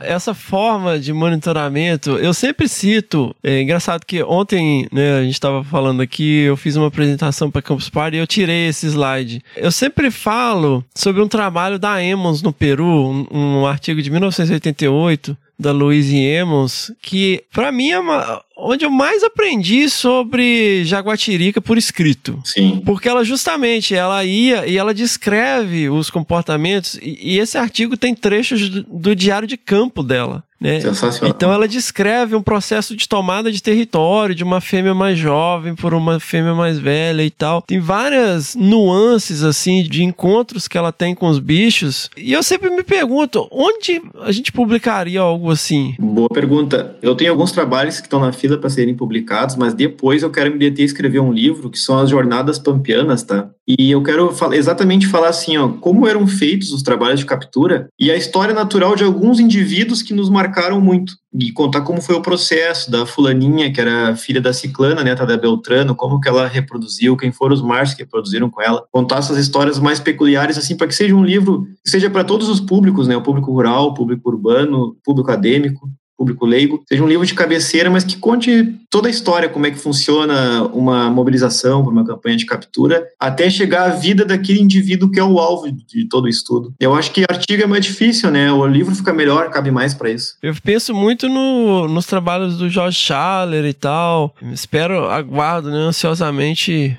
Essa 0.00 0.34
forma 0.34 0.98
de 0.98 1.12
monitoramento, 1.12 2.10
eu 2.12 2.34
sempre 2.34 2.68
cito. 2.84 3.34
É 3.42 3.62
engraçado 3.62 4.04
que 4.04 4.22
ontem, 4.22 4.86
né, 4.92 5.18
a 5.18 5.22
gente 5.22 5.32
estava 5.32 5.64
falando 5.64 6.02
aqui, 6.02 6.40
eu 6.42 6.56
fiz 6.56 6.76
uma 6.76 6.88
apresentação 6.88 7.50
para 7.50 7.62
Campus 7.62 7.88
Party 7.88 8.16
e 8.16 8.20
eu 8.20 8.26
tirei 8.26 8.68
esse 8.68 8.86
slide. 8.86 9.42
Eu 9.56 9.72
sempre 9.72 10.10
falo 10.10 10.84
sobre 10.94 11.22
um 11.22 11.28
trabalho 11.28 11.78
da 11.78 12.02
Emmons 12.02 12.42
no 12.42 12.52
Peru, 12.52 12.86
um, 13.30 13.60
um 13.62 13.66
artigo 13.66 14.02
de 14.02 14.10
1988 14.10 15.36
da 15.58 15.70
Louise 15.72 16.16
Emmons, 16.16 16.92
que 17.00 17.44
para 17.52 17.70
mim 17.70 17.90
é 17.90 17.98
uma- 17.98 18.42
onde 18.56 18.84
eu 18.84 18.90
mais 18.90 19.22
aprendi 19.22 19.88
sobre 19.88 20.84
jaguatirica 20.84 21.60
por 21.60 21.76
escrito. 21.76 22.38
Sim. 22.44 22.82
Porque 22.84 23.08
ela 23.08 23.24
justamente, 23.24 23.94
ela 23.94 24.24
ia 24.24 24.66
e 24.66 24.76
ela 24.76 24.94
descreve 24.94 25.88
os 25.88 26.10
comportamentos 26.10 26.94
e, 27.02 27.34
e 27.34 27.38
esse 27.38 27.58
artigo 27.58 27.96
tem 27.96 28.14
trechos 28.14 28.68
do, 28.68 28.82
do 28.82 29.16
diário 29.16 29.48
de 29.48 29.56
campo 29.56 30.02
dela. 30.02 30.44
Né? 30.64 30.80
Sensacional. 30.80 31.34
Então 31.36 31.52
ela 31.52 31.68
descreve 31.68 32.34
um 32.34 32.42
processo 32.42 32.96
de 32.96 33.06
tomada 33.06 33.52
de 33.52 33.62
território 33.62 34.34
de 34.34 34.42
uma 34.42 34.62
fêmea 34.62 34.94
mais 34.94 35.18
jovem 35.18 35.74
por 35.74 35.92
uma 35.92 36.18
fêmea 36.18 36.54
mais 36.54 36.78
velha 36.78 37.22
e 37.22 37.30
tal. 37.30 37.60
Tem 37.60 37.78
várias 37.78 38.54
nuances 38.54 39.42
assim 39.42 39.82
de 39.82 40.02
encontros 40.02 40.66
que 40.66 40.78
ela 40.78 40.90
tem 40.90 41.14
com 41.14 41.28
os 41.28 41.38
bichos. 41.38 42.08
E 42.16 42.32
eu 42.32 42.42
sempre 42.42 42.70
me 42.70 42.82
pergunto, 42.82 43.46
onde 43.52 44.00
a 44.22 44.32
gente 44.32 44.50
publicaria 44.52 45.20
algo 45.20 45.50
assim? 45.50 45.94
Boa 45.98 46.30
pergunta. 46.30 46.96
Eu 47.02 47.14
tenho 47.14 47.32
alguns 47.32 47.52
trabalhos 47.52 48.00
que 48.00 48.06
estão 48.06 48.20
na 48.20 48.32
fila 48.44 48.58
para 48.58 48.68
serem 48.68 48.94
publicados, 48.94 49.56
mas 49.56 49.72
depois 49.72 50.22
eu 50.22 50.30
quero 50.30 50.52
me 50.52 50.58
deter 50.58 50.82
a 50.82 50.84
escrever 50.84 51.18
um 51.18 51.32
livro 51.32 51.70
que 51.70 51.78
são 51.78 51.98
as 51.98 52.10
jornadas 52.10 52.58
pampianas, 52.58 53.22
tá? 53.22 53.48
E 53.66 53.90
eu 53.90 54.02
quero 54.02 54.30
falar, 54.34 54.54
exatamente 54.56 55.06
falar 55.06 55.28
assim, 55.28 55.56
ó, 55.56 55.68
como 55.68 56.06
eram 56.06 56.26
feitos 56.26 56.70
os 56.70 56.82
trabalhos 56.82 57.20
de 57.20 57.24
captura 57.24 57.88
e 57.98 58.10
a 58.10 58.16
história 58.16 58.52
natural 58.52 58.94
de 58.94 59.02
alguns 59.02 59.40
indivíduos 59.40 60.02
que 60.02 60.12
nos 60.12 60.28
marcaram 60.28 60.78
muito. 60.78 61.14
E 61.32 61.50
contar 61.52 61.80
como 61.80 62.02
foi 62.02 62.14
o 62.14 62.20
processo 62.20 62.90
da 62.90 63.06
fulaninha, 63.06 63.72
que 63.72 63.80
era 63.80 64.14
filha 64.14 64.42
da 64.42 64.52
ciclana, 64.52 65.02
neta 65.02 65.24
da 65.24 65.38
Beltrano, 65.38 65.94
como 65.94 66.20
que 66.20 66.28
ela 66.28 66.46
reproduziu, 66.46 67.16
quem 67.16 67.32
foram 67.32 67.54
os 67.54 67.62
machos 67.62 67.94
que 67.94 68.02
reproduziram 68.02 68.50
com 68.50 68.60
ela. 68.60 68.84
Contar 68.92 69.20
essas 69.20 69.38
histórias 69.38 69.78
mais 69.78 69.98
peculiares, 69.98 70.58
assim, 70.58 70.76
para 70.76 70.86
que 70.86 70.94
seja 70.94 71.14
um 71.14 71.24
livro 71.24 71.66
que 71.82 71.90
seja 71.90 72.10
para 72.10 72.22
todos 72.22 72.50
os 72.50 72.60
públicos, 72.60 73.08
né? 73.08 73.16
O 73.16 73.22
público 73.22 73.50
rural, 73.50 73.86
o 73.86 73.94
público 73.94 74.28
urbano, 74.28 74.96
público 75.02 75.30
acadêmico 75.30 75.88
público 76.24 76.46
leigo, 76.46 76.82
seja 76.88 77.04
um 77.04 77.06
livro 77.06 77.26
de 77.26 77.34
cabeceira, 77.34 77.90
mas 77.90 78.02
que 78.02 78.16
conte 78.16 78.74
toda 78.88 79.08
a 79.08 79.10
história, 79.10 79.48
como 79.48 79.66
é 79.66 79.70
que 79.70 79.78
funciona 79.78 80.64
uma 80.72 81.10
mobilização 81.10 81.82
para 81.82 81.92
uma 81.92 82.04
campanha 82.04 82.36
de 82.36 82.46
captura, 82.46 83.06
até 83.20 83.50
chegar 83.50 83.90
à 83.90 83.94
vida 83.94 84.24
daquele 84.24 84.60
indivíduo 84.60 85.10
que 85.10 85.20
é 85.20 85.24
o 85.24 85.38
alvo 85.38 85.70
de 85.70 86.08
todo 86.08 86.24
o 86.24 86.28
estudo. 86.28 86.72
Eu 86.80 86.94
acho 86.94 87.10
que 87.10 87.24
artigo 87.28 87.62
é 87.62 87.66
mais 87.66 87.84
difícil, 87.84 88.30
né? 88.30 88.50
O 88.50 88.66
livro 88.66 88.94
fica 88.94 89.12
melhor, 89.12 89.50
cabe 89.50 89.70
mais 89.70 89.92
para 89.92 90.10
isso. 90.10 90.36
Eu 90.42 90.54
penso 90.62 90.94
muito 90.94 91.28
no, 91.28 91.86
nos 91.88 92.06
trabalhos 92.06 92.56
do 92.56 92.68
George 92.70 92.96
Schaller 92.96 93.66
e 93.66 93.74
tal. 93.74 94.34
Espero, 94.52 95.06
aguardo 95.10 95.70
né, 95.70 95.76
ansiosamente 95.76 96.96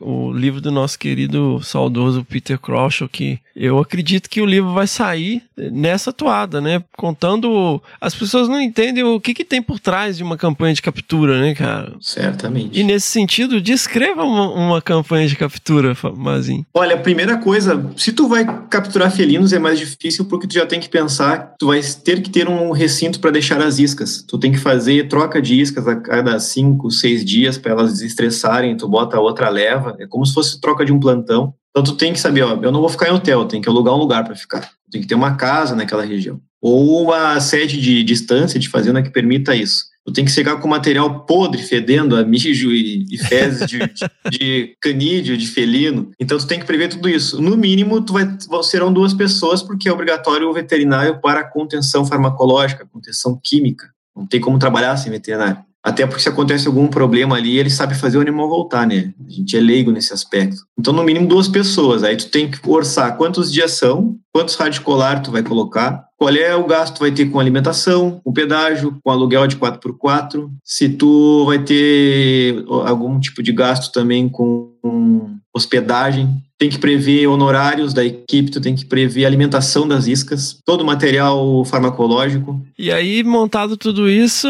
o 0.00 0.32
livro 0.32 0.60
do 0.60 0.70
nosso 0.70 0.98
querido 0.98 1.60
saudoso 1.62 2.24
Peter 2.24 2.58
Crouch, 2.58 3.06
que 3.08 3.38
eu 3.54 3.78
acredito 3.78 4.30
que 4.30 4.40
o 4.40 4.46
livro 4.46 4.72
vai 4.72 4.86
sair 4.86 5.42
nessa 5.56 6.12
toada, 6.12 6.60
né? 6.60 6.82
Contando. 6.96 7.82
As 8.00 8.14
pessoas 8.14 8.48
não 8.48 8.60
entendem 8.60 9.02
o 9.02 9.20
que, 9.20 9.34
que 9.34 9.44
tem 9.44 9.62
por 9.62 9.80
trás 9.80 10.16
de 10.16 10.22
uma 10.22 10.36
campanha 10.36 10.74
de 10.74 10.82
captura, 10.82 11.40
né, 11.40 11.54
cara? 11.54 11.94
Certamente. 12.00 12.78
E 12.78 12.84
nesse 12.84 13.08
sentido, 13.08 13.60
descreva 13.60 14.24
uma, 14.24 14.50
uma 14.50 14.82
campanha 14.82 15.26
de 15.26 15.36
captura, 15.36 15.96
Mazinho. 16.14 16.66
Olha, 16.74 16.94
a 16.94 16.98
primeira 16.98 17.38
coisa, 17.38 17.90
se 17.96 18.12
tu 18.12 18.28
vai 18.28 18.44
capturar 18.68 19.10
felinos 19.10 19.52
é 19.52 19.58
mais 19.58 19.78
difícil 19.78 20.26
porque 20.26 20.46
tu 20.46 20.54
já 20.54 20.66
tem 20.66 20.78
que 20.78 20.88
pensar 20.88 21.52
que 21.52 21.58
tu 21.58 21.68
vai 21.68 21.80
ter 22.04 22.22
que 22.22 22.30
ter 22.30 22.48
um 22.48 22.70
recinto 22.70 23.18
para 23.18 23.30
deixar 23.30 23.60
as 23.60 23.78
iscas. 23.78 24.22
Tu 24.22 24.38
tem 24.38 24.52
que 24.52 24.58
fazer 24.58 25.08
troca 25.08 25.40
de 25.40 25.60
iscas 25.60 25.88
a 25.88 25.96
cada 25.96 26.38
cinco, 26.38 26.90
seis 26.90 27.24
dias 27.24 27.58
para 27.58 27.72
elas 27.72 27.94
desestressarem, 27.94 28.76
tu 28.76 28.86
bota 28.86 29.18
outra 29.18 29.48
leva, 29.56 29.96
é 29.98 30.06
como 30.06 30.24
se 30.24 30.34
fosse 30.34 30.60
troca 30.60 30.84
de 30.84 30.92
um 30.92 31.00
plantão. 31.00 31.54
Então 31.70 31.82
tu 31.82 31.96
tem 31.96 32.12
que 32.12 32.20
saber, 32.20 32.42
ó, 32.42 32.58
eu 32.62 32.72
não 32.72 32.80
vou 32.80 32.88
ficar 32.88 33.08
em 33.08 33.12
hotel, 33.12 33.44
tem 33.46 33.60
que 33.60 33.68
alugar 33.68 33.94
um 33.94 33.98
lugar 33.98 34.24
para 34.24 34.34
ficar. 34.34 34.70
Tem 34.90 35.00
que 35.00 35.06
ter 35.06 35.14
uma 35.14 35.34
casa 35.34 35.74
naquela 35.74 36.04
região. 36.04 36.40
Ou 36.60 37.02
uma 37.02 37.38
sede 37.40 37.80
de 37.80 38.02
distância 38.02 38.58
de 38.58 38.68
fazenda 38.68 39.02
que 39.02 39.10
permita 39.10 39.54
isso. 39.54 39.84
Tu 40.06 40.12
tem 40.12 40.24
que 40.24 40.30
chegar 40.30 40.60
com 40.60 40.68
material 40.68 41.26
podre, 41.26 41.60
fedendo 41.62 42.14
a 42.14 42.24
mijo 42.24 42.70
e, 42.70 43.04
e 43.10 43.18
fezes 43.18 43.66
de, 43.66 43.78
de, 43.78 44.08
de, 44.30 44.76
canídeo, 44.80 45.36
de 45.36 45.48
felino. 45.48 46.12
Então 46.18 46.38
tu 46.38 46.46
tem 46.46 46.60
que 46.60 46.64
prever 46.64 46.88
tudo 46.88 47.08
isso. 47.08 47.42
No 47.42 47.56
mínimo, 47.56 48.00
tu 48.00 48.12
vai, 48.12 48.24
serão 48.62 48.92
duas 48.92 49.12
pessoas, 49.12 49.64
porque 49.64 49.88
é 49.88 49.92
obrigatório 49.92 50.48
o 50.48 50.52
veterinário 50.52 51.20
para 51.20 51.42
contenção 51.42 52.06
farmacológica, 52.06 52.86
contenção 52.86 53.38
química. 53.42 53.90
Não 54.14 54.24
tem 54.26 54.40
como 54.40 54.58
trabalhar 54.60 54.96
sem 54.96 55.10
veterinário. 55.10 55.65
Até 55.86 56.04
porque 56.04 56.20
se 56.20 56.28
acontece 56.28 56.66
algum 56.66 56.88
problema 56.88 57.36
ali, 57.36 57.58
ele 57.58 57.70
sabe 57.70 57.94
fazer 57.94 58.18
o 58.18 58.20
animal 58.20 58.48
voltar, 58.48 58.84
né? 58.84 59.14
A 59.24 59.30
gente 59.30 59.56
é 59.56 59.60
leigo 59.60 59.92
nesse 59.92 60.12
aspecto. 60.12 60.56
Então, 60.76 60.92
no 60.92 61.04
mínimo, 61.04 61.28
duas 61.28 61.46
pessoas. 61.46 62.02
Aí 62.02 62.16
tu 62.16 62.28
tem 62.28 62.50
que 62.50 62.58
orçar 62.68 63.16
quantos 63.16 63.52
dias 63.52 63.70
são, 63.70 64.16
quantos 64.32 64.56
radicolar 64.56 65.22
tu 65.22 65.30
vai 65.30 65.44
colocar, 65.44 66.04
qual 66.18 66.34
é 66.34 66.56
o 66.56 66.66
gasto 66.66 66.94
que 66.94 66.98
tu 66.98 67.02
vai 67.02 67.12
ter 67.12 67.26
com 67.26 67.38
alimentação, 67.38 68.20
com 68.24 68.32
pedágio, 68.32 68.98
com 69.00 69.12
aluguel 69.12 69.46
de 69.46 69.54
4x4, 69.54 70.50
se 70.64 70.88
tu 70.88 71.44
vai 71.46 71.60
ter 71.60 72.64
algum 72.84 73.20
tipo 73.20 73.40
de 73.40 73.52
gasto 73.52 73.92
também 73.92 74.28
com 74.28 75.35
hospedagem, 75.56 76.40
tem 76.58 76.70
que 76.70 76.78
prever 76.78 77.26
honorários 77.26 77.92
da 77.92 78.04
equipe, 78.04 78.50
tu 78.50 78.60
tem 78.60 78.74
que 78.74 78.84
prever 78.84 79.26
alimentação 79.26 79.86
das 79.86 80.06
iscas, 80.06 80.58
todo 80.64 80.80
o 80.80 80.86
material 80.86 81.64
farmacológico. 81.64 82.60
E 82.78 82.90
aí, 82.90 83.22
montado 83.22 83.76
tudo 83.76 84.08
isso, 84.08 84.48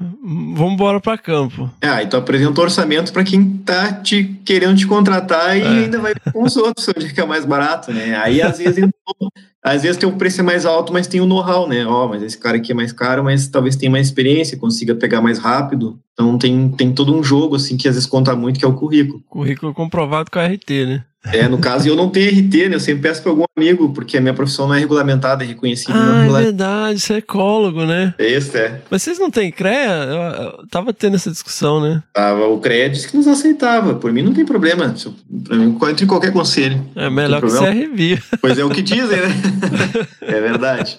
vamos 0.00 0.74
embora 0.74 1.00
para 1.00 1.18
campo. 1.18 1.68
É, 1.80 1.88
aí 1.88 2.06
tu 2.06 2.16
apresenta 2.16 2.60
o 2.60 2.64
orçamento 2.64 3.12
para 3.12 3.24
quem 3.24 3.58
tá 3.58 3.92
te 3.92 4.24
querendo 4.44 4.76
te 4.76 4.86
contratar 4.86 5.56
e 5.56 5.62
é. 5.62 5.68
ainda 5.68 5.98
vai 5.98 6.14
com 6.32 6.44
os 6.44 6.56
outros, 6.56 6.88
onde 6.96 7.12
que 7.12 7.20
é 7.20 7.26
mais 7.26 7.44
barato, 7.44 7.92
né? 7.92 8.16
Aí 8.16 8.40
às 8.40 8.58
vezes 8.58 8.88
às 9.62 9.82
vezes 9.82 9.96
tem 9.96 10.08
um 10.08 10.16
preço 10.16 10.42
mais 10.44 10.64
alto, 10.64 10.92
mas 10.92 11.06
tem 11.06 11.20
o 11.20 11.24
um 11.24 11.26
know-how, 11.26 11.68
né? 11.68 11.84
Ó, 11.84 12.04
oh, 12.04 12.08
mas 12.08 12.22
esse 12.22 12.38
cara 12.38 12.56
aqui 12.56 12.72
é 12.72 12.74
mais 12.74 12.92
caro, 12.92 13.24
mas 13.24 13.48
talvez 13.48 13.76
tenha 13.76 13.90
mais 13.90 14.06
experiência, 14.06 14.56
consiga 14.56 14.94
pegar 14.94 15.20
mais 15.20 15.38
rápido. 15.38 15.98
Então 16.18 16.36
tem, 16.36 16.68
tem 16.70 16.92
todo 16.92 17.14
um 17.14 17.22
jogo, 17.22 17.54
assim, 17.54 17.76
que 17.76 17.86
às 17.86 17.94
vezes 17.94 18.08
conta 18.08 18.34
muito, 18.34 18.58
que 18.58 18.64
é 18.64 18.68
o 18.68 18.74
currículo. 18.74 19.22
Currículo 19.28 19.72
comprovado 19.72 20.28
com 20.32 20.40
a 20.40 20.46
RT, 20.46 20.70
né? 20.84 21.04
É, 21.32 21.46
no 21.48 21.58
caso, 21.58 21.88
eu 21.88 21.94
não 21.94 22.08
tenho 22.08 22.28
RT, 22.30 22.68
né? 22.68 22.74
Eu 22.76 22.80
sempre 22.80 23.02
peço 23.02 23.22
para 23.22 23.30
algum 23.30 23.44
amigo, 23.56 23.92
porque 23.92 24.16
a 24.16 24.20
minha 24.20 24.34
profissão 24.34 24.66
não 24.66 24.74
é 24.74 24.80
regulamentada, 24.80 25.44
é 25.44 25.46
reconhecida. 25.46 25.92
Ah, 25.94 26.24
é 26.24 26.42
verdade, 26.42 26.98
você 26.98 27.14
é 27.14 27.16
ecólogo, 27.18 27.84
né? 27.84 28.14
Esse 28.18 28.56
é. 28.56 28.80
Mas 28.90 29.02
vocês 29.02 29.18
não 29.18 29.30
têm 29.30 29.52
CREA? 29.52 29.90
Eu, 29.90 30.16
eu 30.16 30.66
tava 30.68 30.92
tendo 30.92 31.16
essa 31.16 31.30
discussão, 31.30 31.80
né? 31.80 32.02
Tava, 32.12 32.46
o 32.46 32.58
CREA 32.58 32.90
disse 32.90 33.08
que 33.08 33.16
nos 33.16 33.28
aceitava. 33.28 33.94
Por 33.94 34.12
mim 34.12 34.22
não 34.22 34.32
tem 34.32 34.44
problema. 34.44 34.94
Para 35.44 35.56
mim, 35.56 35.76
entre 35.90 36.06
qualquer 36.06 36.32
conselho. 36.32 36.84
É 36.96 37.08
melhor 37.10 37.42
que 37.42 37.48
CRV. 37.48 38.22
Pois 38.40 38.58
é 38.58 38.64
o 38.64 38.70
que 38.70 38.82
dizem, 38.82 39.20
né? 39.20 39.28
é 40.22 40.40
verdade. 40.40 40.98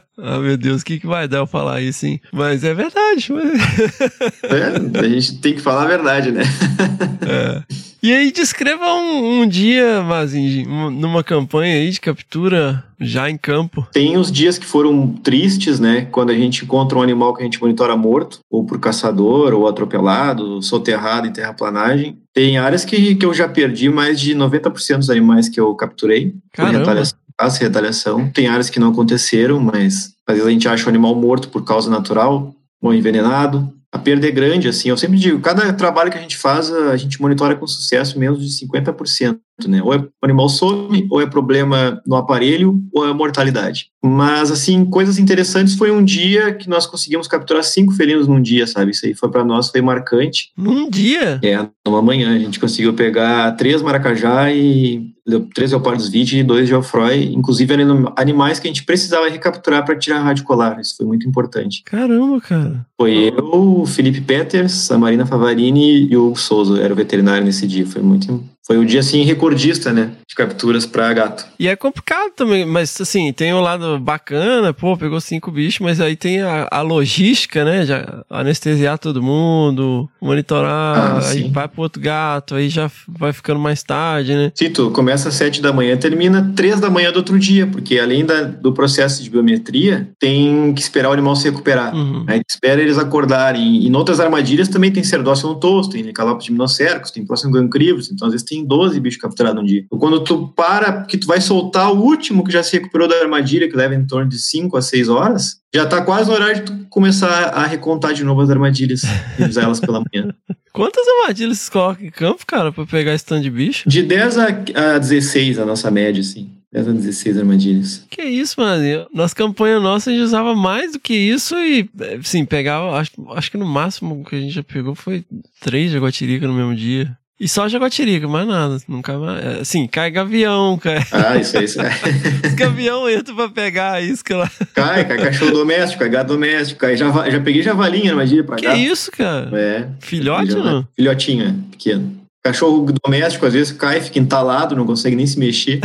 Ah, 0.18 0.38
meu 0.38 0.56
Deus, 0.56 0.80
o 0.80 0.84
que, 0.84 0.98
que 0.98 1.06
vai 1.06 1.28
dar 1.28 1.38
eu 1.38 1.46
falar 1.46 1.82
isso, 1.82 2.06
hein? 2.06 2.18
Mas 2.32 2.64
é 2.64 2.72
verdade. 2.72 3.28
é, 4.44 4.98
a 4.98 5.08
gente 5.08 5.38
tem 5.40 5.54
que 5.54 5.60
falar 5.60 5.82
a 5.82 5.86
verdade, 5.86 6.32
né? 6.32 6.42
é. 7.20 7.62
E 8.02 8.12
aí, 8.12 8.30
descreva 8.30 8.94
um, 8.94 9.42
um 9.42 9.48
dia, 9.48 10.00
Mazinho, 10.02 10.90
numa 10.90 11.24
campanha 11.24 11.74
aí 11.74 11.90
de 11.90 12.00
captura 12.00 12.84
já 13.00 13.28
em 13.28 13.36
campo. 13.36 13.86
Tem 13.92 14.16
os 14.16 14.30
dias 14.30 14.58
que 14.58 14.64
foram 14.64 15.08
tristes, 15.08 15.80
né? 15.80 16.06
Quando 16.12 16.30
a 16.30 16.34
gente 16.34 16.64
encontra 16.64 16.96
um 16.96 17.02
animal 17.02 17.34
que 17.34 17.42
a 17.42 17.44
gente 17.44 17.60
monitora 17.60 17.96
morto, 17.96 18.40
ou 18.50 18.64
por 18.64 18.78
caçador, 18.78 19.52
ou 19.52 19.66
atropelado, 19.66 20.62
soterrado 20.62 21.26
em 21.26 21.32
terraplanagem. 21.32 22.16
Tem 22.32 22.58
áreas 22.58 22.84
que, 22.84 23.16
que 23.16 23.26
eu 23.26 23.34
já 23.34 23.48
perdi 23.48 23.88
mais 23.88 24.20
de 24.20 24.34
90% 24.34 24.98
dos 24.98 25.10
animais 25.10 25.48
que 25.48 25.58
eu 25.58 25.74
capturei. 25.74 26.34
Caramba. 26.52 26.72
Por 26.72 26.78
retaliação, 26.78 27.18
retaliação. 27.60 28.30
Tem 28.30 28.48
áreas 28.48 28.70
que 28.70 28.80
não 28.80 28.90
aconteceram, 28.90 29.60
mas 29.60 30.14
às 30.26 30.34
vezes 30.34 30.48
a 30.48 30.50
gente 30.50 30.68
acha 30.68 30.86
o 30.86 30.88
animal 30.88 31.14
morto 31.14 31.48
por 31.48 31.64
causa 31.64 31.90
natural, 31.90 32.54
ou 32.80 32.94
envenenado. 32.94 33.72
A 33.92 33.98
perda 33.98 34.26
é 34.26 34.30
grande, 34.30 34.68
assim, 34.68 34.88
eu 34.88 34.96
sempre 34.96 35.18
digo, 35.18 35.40
cada 35.40 35.72
trabalho 35.72 36.10
que 36.10 36.18
a 36.18 36.20
gente 36.20 36.36
faz, 36.36 36.70
a 36.72 36.96
gente 36.96 37.20
monitora 37.20 37.56
com 37.56 37.66
sucesso 37.66 38.18
menos 38.18 38.40
de 38.40 38.66
50%, 38.66 39.38
né? 39.66 39.82
Ou 39.82 39.94
é 39.94 39.98
o 39.98 40.08
animal 40.22 40.48
some, 40.48 41.06
ou 41.10 41.20
é 41.20 41.26
problema 41.26 42.02
no 42.06 42.16
aparelho, 42.16 42.82
ou 42.92 43.08
é 43.08 43.12
mortalidade. 43.12 43.88
Mas, 44.04 44.50
assim, 44.50 44.84
coisas 44.84 45.18
interessantes 45.18 45.74
foi 45.74 45.90
um 45.90 46.04
dia 46.04 46.52
que 46.52 46.68
nós 46.68 46.86
conseguimos 46.86 47.26
capturar 47.26 47.64
cinco 47.64 47.92
felinos 47.92 48.28
num 48.28 48.40
dia, 48.40 48.66
sabe? 48.66 48.90
Isso 48.90 49.06
aí 49.06 49.14
foi 49.14 49.30
para 49.30 49.44
nós, 49.44 49.70
foi 49.70 49.80
marcante. 49.80 50.50
Num 50.56 50.90
dia? 50.90 51.40
É, 51.42 51.66
numa 51.86 52.02
manhã. 52.02 52.34
A 52.34 52.38
gente 52.38 52.60
conseguiu 52.60 52.92
pegar 52.92 53.52
três 53.52 53.80
maracajá 53.82 54.52
e 54.52 55.14
três 55.54 55.72
leopardos 55.72 56.08
vide 56.08 56.38
e 56.38 56.44
dois 56.44 56.68
geofroy, 56.68 57.32
inclusive 57.34 57.74
animais 58.16 58.60
que 58.60 58.68
a 58.68 58.70
gente 58.70 58.84
precisava 58.84 59.28
recapturar 59.28 59.84
para 59.84 59.96
tirar 59.96 60.18
a 60.18 60.22
rádio 60.22 60.44
colar. 60.44 60.80
Isso 60.80 60.96
foi 60.96 61.06
muito 61.06 61.28
importante. 61.28 61.82
Caramba, 61.84 62.40
cara. 62.40 62.86
Foi 62.96 63.32
eu, 63.36 63.80
o 63.80 63.86
Felipe 63.86 64.20
Peters, 64.20 64.90
a 64.90 64.98
Marina 64.98 65.26
Favarini 65.26 66.08
e 66.08 66.16
o 66.16 66.28
Hugo 66.28 66.38
Souza, 66.38 66.80
era 66.80 66.92
o 66.92 66.96
veterinário 66.96 67.44
nesse 67.44 67.66
dia. 67.66 67.86
Foi 67.86 68.02
muito 68.02 68.42
foi 68.66 68.78
o 68.78 68.84
dia 68.84 69.00
assim 69.00 69.22
recordista, 69.22 69.92
né, 69.92 70.10
de 70.28 70.34
capturas 70.34 70.84
para 70.84 71.12
gato. 71.12 71.46
E 71.58 71.68
é 71.68 71.76
complicado 71.76 72.32
também, 72.34 72.66
mas 72.66 73.00
assim, 73.00 73.32
tem 73.32 73.52
o 73.52 73.58
um 73.58 73.60
lado 73.60 73.98
bacana, 74.00 74.74
pô, 74.74 74.96
pegou 74.96 75.20
cinco 75.20 75.52
bichos, 75.52 75.80
mas 75.80 76.00
aí 76.00 76.16
tem 76.16 76.42
a, 76.42 76.66
a 76.70 76.82
logística, 76.82 77.64
né, 77.64 77.86
já 77.86 78.24
anestesiar 78.28 78.98
todo 78.98 79.22
mundo, 79.22 80.08
monitorar, 80.20 81.22
ah, 81.22 81.28
aí 81.28 81.48
vai 81.48 81.68
pro 81.68 81.82
outro 81.82 82.02
gato, 82.02 82.56
aí 82.56 82.68
já 82.68 82.90
vai 83.08 83.32
ficando 83.32 83.60
mais 83.60 83.84
tarde, 83.84 84.34
né? 84.34 84.50
Sim, 84.54 84.70
tu 84.70 84.90
começa 84.90 85.28
às 85.28 85.34
sete 85.36 85.62
da 85.62 85.72
manhã, 85.72 85.96
termina 85.96 86.52
três 86.56 86.80
da 86.80 86.90
manhã 86.90 87.12
do 87.12 87.18
outro 87.18 87.38
dia, 87.38 87.68
porque 87.68 87.98
além 88.00 88.24
da, 88.24 88.42
do 88.42 88.72
processo 88.72 89.22
de 89.22 89.30
biometria, 89.30 90.10
tem 90.18 90.74
que 90.74 90.80
esperar 90.80 91.10
o 91.10 91.12
animal 91.12 91.36
se 91.36 91.48
recuperar. 91.48 91.94
Uhum. 91.94 92.24
Aí 92.26 92.40
espera 92.48 92.80
eles 92.80 92.98
acordarem. 92.98 93.76
E 93.76 93.86
em 93.86 93.94
outras 93.94 94.18
armadilhas 94.18 94.68
também 94.68 94.90
tem 94.90 95.04
cerdócio 95.04 95.48
no 95.48 95.54
tosto, 95.54 95.92
tem 95.92 96.12
calopes 96.12 96.46
de 96.46 96.52
minocércos, 96.52 97.10
tem 97.10 97.24
próximo 97.24 97.52
gancrivos, 97.52 98.10
então 98.10 98.26
às 98.26 98.32
vezes 98.32 98.46
tem 98.46 98.55
12 98.64 99.00
bichos 99.00 99.20
capturados 99.20 99.62
um 99.62 99.66
dia. 99.66 99.82
Então, 99.84 99.98
quando 99.98 100.22
tu 100.22 100.48
para, 100.48 101.02
que 101.04 101.18
tu 101.18 101.26
vai 101.26 101.40
soltar 101.40 101.92
o 101.92 102.00
último 102.00 102.44
que 102.44 102.52
já 102.52 102.62
se 102.62 102.72
recuperou 102.72 103.08
da 103.08 103.16
armadilha, 103.16 103.68
que 103.68 103.76
leva 103.76 103.94
em 103.94 104.06
torno 104.06 104.28
de 104.28 104.38
5 104.38 104.76
a 104.76 104.82
6 104.82 105.08
horas, 105.08 105.60
já 105.74 105.86
tá 105.86 106.02
quase 106.02 106.28
no 106.28 106.34
horário 106.34 106.56
de 106.56 106.62
tu 106.62 106.86
começar 106.88 107.48
a 107.48 107.66
recontar 107.66 108.14
de 108.14 108.24
novo 108.24 108.40
as 108.40 108.50
armadilhas 108.50 109.02
e 109.38 109.44
usar 109.44 109.62
elas 109.62 109.80
pela 109.80 110.00
manhã. 110.00 110.34
Quantas 110.72 111.06
armadilhas 111.08 111.58
vocês 111.58 111.70
colocam 111.70 112.06
em 112.06 112.10
campo, 112.10 112.44
cara, 112.46 112.70
pra 112.70 112.84
pegar 112.84 113.14
esse 113.14 113.24
tanto 113.24 113.42
de 113.42 113.50
bicho? 113.50 113.88
De 113.88 114.02
10 114.02 114.38
a, 114.38 114.46
a 114.94 114.98
16 114.98 115.58
a 115.58 115.64
nossa 115.64 115.90
média, 115.90 116.20
assim. 116.20 116.50
10 116.70 116.88
a 116.88 116.92
16 116.92 117.38
armadilhas. 117.38 118.06
Que 118.10 118.22
isso, 118.22 118.60
mano. 118.60 119.06
Nas 119.14 119.32
campanhas 119.32 119.82
nossas 119.82 120.08
a 120.08 120.10
gente 120.10 120.24
usava 120.24 120.54
mais 120.54 120.92
do 120.92 121.00
que 121.00 121.14
isso 121.14 121.54
e, 121.56 121.88
assim, 122.20 122.44
pegava. 122.44 122.98
Acho, 122.98 123.10
acho 123.30 123.50
que 123.50 123.56
no 123.56 123.64
máximo 123.64 124.22
que 124.24 124.36
a 124.36 124.40
gente 124.40 124.52
já 124.52 124.62
pegou 124.62 124.94
foi 124.94 125.24
três 125.62 125.90
jaguatirica 125.90 126.46
no 126.46 126.52
mesmo 126.52 126.74
dia. 126.74 127.16
E 127.38 127.46
só 127.46 127.68
jaguatirica, 127.68 128.26
mais 128.26 128.48
nada. 128.48 128.78
Nunca 128.88 129.18
mais. 129.18 129.44
É, 129.44 129.60
assim, 129.60 129.86
cai 129.86 130.10
gavião, 130.10 130.78
cai. 130.78 131.04
Ah, 131.12 131.36
isso 131.36 131.58
aí, 131.58 131.64
isso 131.64 131.80
aí. 131.80 131.90
Os 132.46 132.54
gavião 132.54 133.10
entram 133.10 133.36
pra 133.36 133.48
pegar 133.50 133.92
a 133.92 134.00
isca 134.00 134.38
lá. 134.38 134.50
Cai, 134.74 135.04
cai 135.04 135.18
cachorro 135.18 135.50
doméstico, 135.50 136.00
cai 136.00 136.08
gato 136.08 136.28
doméstico, 136.28 136.80
cai 136.80 136.96
java, 136.96 137.30
já 137.30 137.38
peguei 137.38 137.62
javalinha, 137.62 138.12
imagina, 138.12 138.42
pra 138.42 138.56
que 138.56 138.64
gato. 138.64 138.74
Que 138.74 138.82
isso, 138.82 139.12
cara? 139.12 139.50
É. 139.52 139.88
Filhote, 140.00 140.54
não? 140.54 140.88
Filhotinho, 140.96 141.46
é, 141.46 141.54
pequeno. 141.72 142.16
Cachorro 142.42 142.86
doméstico, 143.04 143.44
às 143.44 143.52
vezes, 143.52 143.72
cai, 143.72 144.00
fica 144.00 144.18
entalado, 144.18 144.74
não 144.74 144.86
consegue 144.86 145.14
nem 145.14 145.26
se 145.26 145.38
mexer. 145.38 145.80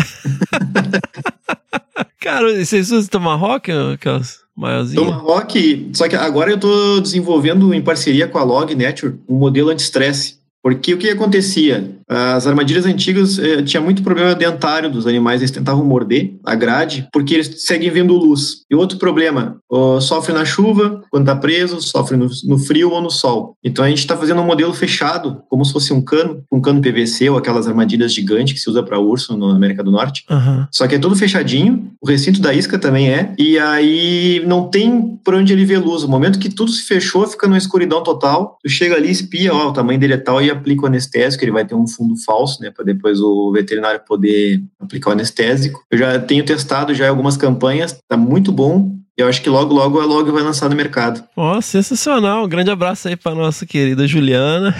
cara, 2.22 2.64
vocês 2.64 2.92
usam 2.92 3.10
Tomahawk, 3.10 3.70
aquelas 3.94 4.38
maiorzinhas? 4.56 5.06
Tomahawk, 5.06 5.90
só 5.96 6.08
que 6.08 6.16
agora 6.16 6.52
eu 6.52 6.58
tô 6.58 7.02
desenvolvendo 7.02 7.74
em 7.74 7.82
parceria 7.82 8.26
com 8.26 8.38
a 8.38 8.44
Log 8.44 8.74
Nature 8.74 9.16
um 9.28 9.36
modelo 9.36 9.70
anti-estresse 9.70 10.40
porque 10.62 10.94
o 10.94 10.98
que 10.98 11.10
acontecia? 11.10 12.01
As 12.12 12.46
armadilhas 12.46 12.86
antigas 12.86 13.40
eh, 13.40 13.62
tinha 13.64 13.80
muito 13.80 14.04
problema 14.04 14.36
dentário 14.36 14.92
dos 14.92 15.08
animais, 15.08 15.40
eles 15.40 15.50
tentavam 15.50 15.86
morder 15.86 16.34
a 16.44 16.54
grade 16.56 17.08
porque 17.14 17.36
eles 17.36 17.66
seguem 17.66 17.90
vendo 17.90 18.14
luz. 18.14 18.66
E 18.70 18.76
outro 18.76 18.98
problema, 18.98 19.58
sofre 20.02 20.34
na 20.34 20.44
chuva, 20.44 21.02
quando 21.10 21.24
está 21.24 21.36
preso, 21.36 21.82
sofre 21.82 22.18
no, 22.18 22.28
no, 22.46 22.60
frio 22.60 22.92
ou 22.92 23.02
no 23.02 23.10
sol. 23.10 23.56
Então 23.64 23.86
a 23.86 23.88
gente 23.88 24.00
está 24.00 24.18
fazendo 24.18 24.42
um 24.42 24.46
modelo 24.46 24.74
fechado, 24.74 25.42
como 25.50 25.64
se 25.64 25.72
fosse 25.72 25.94
um 25.94 26.02
cano, 26.02 26.44
um 26.52 26.60
cano 26.60 26.82
PVC 26.82 27.30
ou 27.30 27.38
aquelas 27.38 27.66
armadilhas 27.66 28.14
gigantes 28.14 28.54
que 28.54 28.60
se 28.60 28.70
usa 28.70 28.84
para 28.84 29.00
urso 29.00 29.38
na 29.38 29.56
América 29.56 29.82
do 29.82 29.92
Norte. 29.92 30.26
Uhum. 30.30 30.66
Só 30.70 30.88
que 30.88 30.96
é 30.96 31.00
todo 31.00 31.16
fechadinho, 31.16 31.92
o 32.02 32.08
recinto 32.08 32.42
da 32.42 32.54
isca 32.54 32.78
também 32.78 33.10
é, 33.10 33.34
e 33.38 33.58
aí 33.58 34.44
não 34.46 34.70
tem 34.70 35.18
por 35.24 35.36
onde 35.36 35.54
ele 35.54 35.64
ver 35.64 35.78
luz. 35.78 36.04
No 36.04 36.10
momento 36.10 36.40
que 36.40 36.50
tudo 36.50 36.72
se 36.72 36.84
fechou, 36.84 37.26
fica 37.26 37.48
numa 37.48 37.58
escuridão 37.58 38.04
total, 38.04 38.58
tu 38.62 38.70
chega 38.70 38.96
ali, 38.96 39.10
espia, 39.10 39.54
ó, 39.54 39.70
o 39.70 39.74
tamanho 39.74 40.00
dele 40.00 40.14
é 40.14 40.18
tal 40.18 40.42
e 40.42 40.50
aplica 40.50 40.84
o 40.84 40.88
anestésico, 40.88 41.44
ele 41.44 41.52
vai 41.52 41.66
ter 41.66 41.76
um 41.76 41.88
fundo 41.88 42.01
falso, 42.26 42.62
né, 42.62 42.72
para 42.72 42.86
depois 42.86 43.20
o 43.20 43.52
veterinário 43.52 44.02
poder 44.06 44.64
aplicar 44.80 45.10
o 45.10 45.14
anestésico. 45.14 45.84
Eu 45.90 45.98
já 45.98 46.20
tenho 46.20 46.46
testado 46.46 46.94
já 46.94 47.10
algumas 47.10 47.38
campanhas, 47.38 47.98
tá 48.08 48.18
muito 48.18 48.52
bom. 48.52 48.96
Eu 49.22 49.28
acho 49.28 49.42
que 49.42 49.50
logo, 49.50 49.74
logo 49.74 50.00
a 50.00 50.06
Log 50.06 50.32
vai 50.32 50.42
lançar 50.42 50.70
no 50.70 50.76
mercado. 50.76 51.24
Ó, 51.36 51.58
oh, 51.58 51.62
sensacional. 51.62 52.44
Um 52.44 52.50
grande 52.50 52.72
abraço 52.72 53.08
aí 53.08 53.16
para 53.16 53.36
nossa 53.36 53.66
querida 53.66 54.08
Juliana, 54.08 54.76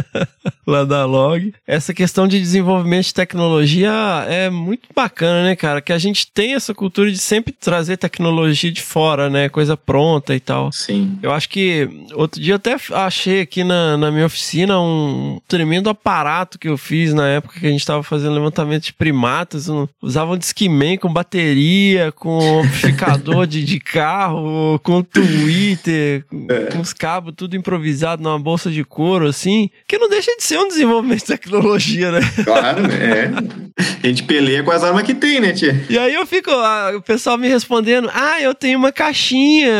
lá 0.66 0.84
da 0.84 1.04
Log. 1.04 1.54
Essa 1.66 1.94
questão 1.94 2.28
de 2.28 2.38
desenvolvimento 2.38 3.06
de 3.06 3.14
tecnologia 3.14 3.90
é 4.28 4.50
muito 4.50 4.88
bacana, 4.94 5.44
né, 5.44 5.56
cara? 5.56 5.80
Que 5.80 5.92
a 5.92 5.98
gente 5.98 6.30
tem 6.30 6.54
essa 6.54 6.74
cultura 6.74 7.10
de 7.10 7.18
sempre 7.18 7.52
trazer 7.52 7.96
tecnologia 7.96 8.70
de 8.70 8.82
fora, 8.82 9.30
né? 9.30 9.48
Coisa 9.48 9.76
pronta 9.76 10.34
e 10.34 10.40
tal. 10.40 10.70
Sim. 10.70 11.18
Eu 11.22 11.32
acho 11.32 11.48
que 11.48 11.88
outro 12.14 12.40
dia 12.40 12.56
até 12.56 12.76
achei 12.92 13.40
aqui 13.40 13.64
na, 13.64 13.96
na 13.96 14.10
minha 14.10 14.26
oficina 14.26 14.78
um 14.80 15.40
tremendo 15.48 15.88
aparato 15.88 16.58
que 16.58 16.68
eu 16.68 16.76
fiz 16.76 17.14
na 17.14 17.26
época 17.26 17.58
que 17.58 17.66
a 17.66 17.70
gente 17.70 17.80
estava 17.80 18.02
fazendo 18.02 18.34
levantamento 18.34 18.84
de 18.84 18.92
primatas. 18.92 19.68
Um, 19.68 19.88
usava 20.02 20.32
um 20.32 20.36
Discman 20.36 20.98
com 20.98 21.12
bateria, 21.12 22.12
com 22.12 22.60
amplificador 22.60 23.46
de 23.46 23.64
de 23.64 23.77
carro, 23.78 24.78
com 24.82 25.02
Twitter, 25.02 26.24
é. 26.48 26.72
com 26.72 26.80
os 26.80 26.92
cabos 26.92 27.34
tudo 27.36 27.56
improvisado 27.56 28.22
numa 28.22 28.38
bolsa 28.38 28.70
de 28.70 28.84
couro, 28.84 29.26
assim, 29.26 29.70
que 29.86 29.98
não 29.98 30.08
deixa 30.08 30.34
de 30.36 30.42
ser 30.42 30.58
um 30.58 30.68
desenvolvimento 30.68 31.20
de 31.20 31.26
tecnologia, 31.26 32.12
né? 32.12 32.20
Claro, 32.44 32.86
é. 32.92 33.30
A 34.02 34.06
gente 34.06 34.24
peleia 34.24 34.62
com 34.62 34.70
as 34.70 34.82
armas 34.82 35.02
que 35.02 35.14
tem, 35.14 35.40
né, 35.40 35.52
tia? 35.52 35.84
E 35.88 35.98
aí 35.98 36.14
eu 36.14 36.26
fico, 36.26 36.50
o 36.96 37.02
pessoal 37.02 37.38
me 37.38 37.48
respondendo, 37.48 38.10
ah, 38.12 38.40
eu 38.40 38.54
tenho 38.54 38.78
uma 38.78 38.90
caixinha 38.90 39.70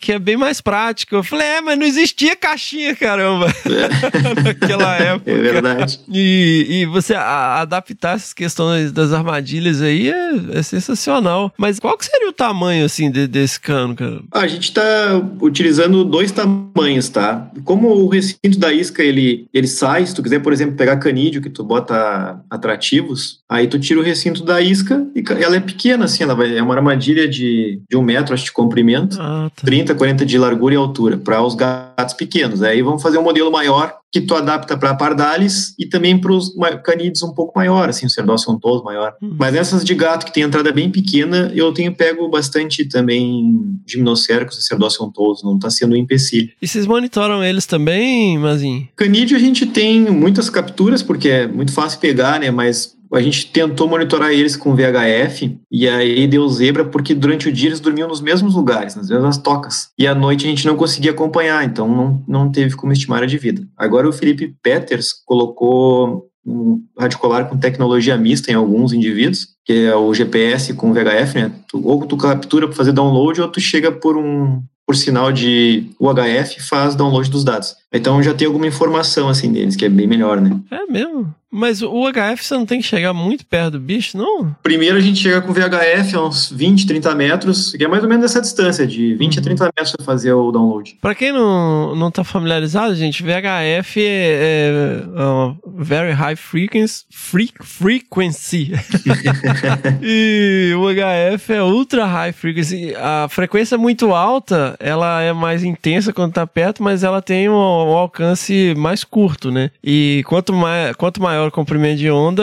que 0.00 0.12
é 0.12 0.18
bem 0.18 0.36
mais 0.36 0.60
prática. 0.60 1.16
Eu 1.16 1.22
falei, 1.22 1.46
é, 1.46 1.60
mas 1.60 1.78
não 1.78 1.86
existia 1.86 2.34
caixinha, 2.36 2.94
caramba, 2.96 3.46
é. 3.66 4.40
naquela 4.42 4.96
época. 4.96 5.30
É 5.30 5.34
verdade. 5.34 6.00
E, 6.08 6.66
e 6.70 6.86
você 6.86 7.14
a, 7.14 7.60
adaptar 7.60 8.16
essas 8.16 8.32
questões 8.32 8.92
das 8.92 9.12
armadilhas 9.12 9.82
aí 9.82 10.10
é, 10.10 10.58
é 10.58 10.62
sensacional. 10.62 11.52
Mas 11.58 11.78
qual 11.78 11.96
que 11.98 12.06
seria 12.06 12.28
o 12.28 12.32
tamanho, 12.32 12.84
assim, 12.84 13.10
de, 13.10 13.26
desse 13.34 13.58
cano, 13.58 13.96
cara? 13.96 14.22
A 14.32 14.46
gente 14.46 14.62
está 14.62 15.20
utilizando 15.40 16.04
dois 16.04 16.30
tamanhos, 16.30 17.08
tá? 17.08 17.50
Como 17.64 17.88
o 17.88 18.08
recinto 18.08 18.58
da 18.58 18.72
isca 18.72 19.02
ele, 19.02 19.46
ele 19.52 19.66
sai, 19.66 20.06
se 20.06 20.14
tu 20.14 20.22
quiser, 20.22 20.38
por 20.38 20.52
exemplo, 20.52 20.76
pegar 20.76 20.96
canídeo 20.98 21.42
que 21.42 21.50
tu 21.50 21.64
bota 21.64 22.40
atrativos, 22.48 23.40
aí 23.48 23.66
tu 23.66 23.78
tira 23.78 23.98
o 23.98 24.02
recinto 24.02 24.44
da 24.44 24.60
isca 24.60 25.04
e 25.16 25.24
ela 25.42 25.56
é 25.56 25.60
pequena, 25.60 26.04
assim, 26.04 26.22
ela 26.22 26.34
vai, 26.34 26.56
é 26.56 26.62
uma 26.62 26.74
armadilha 26.74 27.28
de, 27.28 27.80
de 27.90 27.96
um 27.96 28.02
metro, 28.02 28.34
acho, 28.34 28.44
de 28.44 28.52
comprimento, 28.52 29.20
ah, 29.20 29.50
tá. 29.54 29.66
30, 29.66 29.94
40 29.96 30.24
de 30.24 30.38
largura 30.38 30.74
e 30.74 30.76
altura, 30.76 31.16
para 31.16 31.42
os 31.42 31.56
gatos 31.56 32.14
pequenos. 32.14 32.62
Aí 32.62 32.82
vamos 32.82 33.02
fazer 33.02 33.18
um 33.18 33.22
modelo 33.22 33.50
maior 33.50 33.96
que 34.14 34.20
tu 34.20 34.36
adapta 34.36 34.76
para 34.76 34.94
pardales 34.94 35.74
e 35.76 35.86
também 35.86 36.16
para 36.16 36.32
os 36.32 36.54
canídeos 36.84 37.24
um 37.24 37.34
pouco 37.34 37.52
maior, 37.58 37.88
assim, 37.88 38.06
o 38.06 38.08
cerdócio 38.08 38.52
ontoso 38.52 38.84
maior. 38.84 39.16
Hum. 39.20 39.34
Mas 39.36 39.56
essas 39.56 39.84
de 39.84 39.92
gato 39.92 40.24
que 40.24 40.32
tem 40.32 40.44
entrada 40.44 40.70
bem 40.70 40.88
pequena, 40.88 41.50
eu 41.52 41.72
tenho 41.74 41.92
pego 41.92 42.28
bastante 42.28 42.84
também 42.84 43.76
gimnocércos 43.84 44.56
e 44.56 44.62
cerdócio 44.62 45.04
ontoso, 45.04 45.44
não 45.44 45.56
está 45.56 45.68
sendo 45.68 45.94
um 45.94 45.96
empecilho. 45.96 46.48
E 46.62 46.68
vocês 46.68 46.86
monitoram 46.86 47.42
eles 47.42 47.66
também, 47.66 48.38
Mazinho? 48.38 48.88
Canídeo 48.94 49.36
a 49.36 49.40
gente 49.40 49.66
tem 49.66 50.02
muitas 50.02 50.48
capturas, 50.48 51.02
porque 51.02 51.28
é 51.28 51.48
muito 51.48 51.72
fácil 51.72 51.98
pegar, 51.98 52.38
né, 52.38 52.52
mas 52.52 52.94
a 53.16 53.22
gente 53.22 53.46
tentou 53.50 53.88
monitorar 53.88 54.32
eles 54.32 54.56
com 54.56 54.74
VHF 54.74 55.58
e 55.70 55.88
aí 55.88 56.26
deu 56.26 56.48
zebra 56.48 56.84
porque 56.84 57.14
durante 57.14 57.48
o 57.48 57.52
dia 57.52 57.68
eles 57.68 57.80
dormiam 57.80 58.08
nos 58.08 58.20
mesmos 58.20 58.54
lugares, 58.54 58.96
nas 58.96 59.08
mesmas 59.08 59.38
tocas. 59.38 59.88
E 59.98 60.06
à 60.06 60.14
noite 60.14 60.46
a 60.46 60.48
gente 60.48 60.66
não 60.66 60.76
conseguia 60.76 61.12
acompanhar, 61.12 61.64
então 61.64 61.88
não, 61.88 62.24
não 62.26 62.50
teve 62.50 62.74
como 62.74 62.92
estimar 62.92 63.22
a 63.22 63.26
de 63.26 63.38
vida. 63.38 63.66
Agora 63.76 64.08
o 64.08 64.12
Felipe 64.12 64.54
Peters 64.62 65.12
colocou 65.24 66.28
um 66.46 66.82
radicular 66.98 67.48
com 67.48 67.56
tecnologia 67.56 68.18
mista 68.18 68.50
em 68.50 68.54
alguns 68.54 68.92
indivíduos, 68.92 69.48
que 69.64 69.86
é 69.86 69.96
o 69.96 70.12
GPS 70.12 70.74
com 70.74 70.92
VHF, 70.92 71.34
né? 71.36 71.52
Ou 71.72 72.04
tu 72.06 72.16
captura 72.16 72.66
para 72.66 72.76
fazer 72.76 72.92
download 72.92 73.40
ou 73.40 73.48
tu 73.48 73.60
chega 73.60 73.90
por 73.90 74.16
um 74.16 74.62
por 74.86 74.94
sinal 74.94 75.32
de 75.32 75.90
UHF 75.98 76.60
faz 76.60 76.94
download 76.94 77.30
dos 77.30 77.42
dados. 77.42 77.74
Então 77.94 78.22
já 78.22 78.34
tem 78.34 78.46
alguma 78.46 78.66
informação 78.66 79.28
assim 79.28 79.52
deles, 79.52 79.76
que 79.76 79.84
é 79.84 79.88
bem 79.88 80.06
melhor, 80.06 80.40
né? 80.40 80.58
É 80.70 80.84
mesmo? 80.84 81.32
Mas 81.56 81.82
o 81.82 81.88
UHF 81.88 82.44
você 82.44 82.54
não 82.54 82.66
tem 82.66 82.80
que 82.80 82.86
chegar 82.86 83.12
muito 83.12 83.46
perto 83.46 83.74
do 83.74 83.78
bicho, 83.78 84.18
não? 84.18 84.56
Primeiro 84.60 84.96
a 84.96 85.00
gente 85.00 85.20
chega 85.20 85.40
com 85.40 85.52
o 85.52 85.54
VHF 85.54 86.16
a 86.16 86.24
uns 86.24 86.50
20, 86.50 86.84
30 86.84 87.14
metros, 87.14 87.70
que 87.70 87.84
é 87.84 87.86
mais 87.86 88.02
ou 88.02 88.08
menos 88.08 88.24
essa 88.24 88.40
distância, 88.40 88.84
de 88.84 89.14
20 89.14 89.34
uhum. 89.34 89.40
a 89.40 89.44
30 89.44 89.64
metros 89.66 89.92
para 89.92 90.04
fazer 90.04 90.32
o 90.32 90.50
download. 90.50 90.98
Para 91.00 91.14
quem 91.14 91.32
não, 91.32 91.94
não 91.94 92.10
tá 92.10 92.24
familiarizado, 92.24 92.96
gente, 92.96 93.22
VHF 93.22 94.00
é, 94.00 95.04
é 95.16 95.22
uma 95.24 95.56
Very 95.64 96.10
High 96.10 96.34
Frequency, 96.34 97.04
free, 97.08 97.52
frequency. 97.62 98.72
e 100.02 100.72
o 100.74 100.80
UHF 100.80 101.52
é 101.52 101.62
Ultra 101.62 102.04
High 102.04 102.32
Frequency. 102.32 102.96
A 102.96 103.28
frequência 103.30 103.78
muito 103.78 104.12
alta, 104.12 104.74
ela 104.80 105.22
é 105.22 105.32
mais 105.32 105.62
intensa 105.62 106.12
quando 106.12 106.32
tá 106.32 106.44
perto, 106.44 106.82
mas 106.82 107.04
ela 107.04 107.22
tem 107.22 107.48
um 107.48 107.54
um 107.84 107.96
alcance 107.96 108.74
mais 108.76 109.04
curto, 109.04 109.50
né? 109.50 109.70
E 109.82 110.22
quanto, 110.26 110.52
mais, 110.52 110.94
quanto 110.96 111.22
maior 111.22 111.48
o 111.48 111.52
comprimento 111.52 111.98
de 111.98 112.10
onda, 112.10 112.42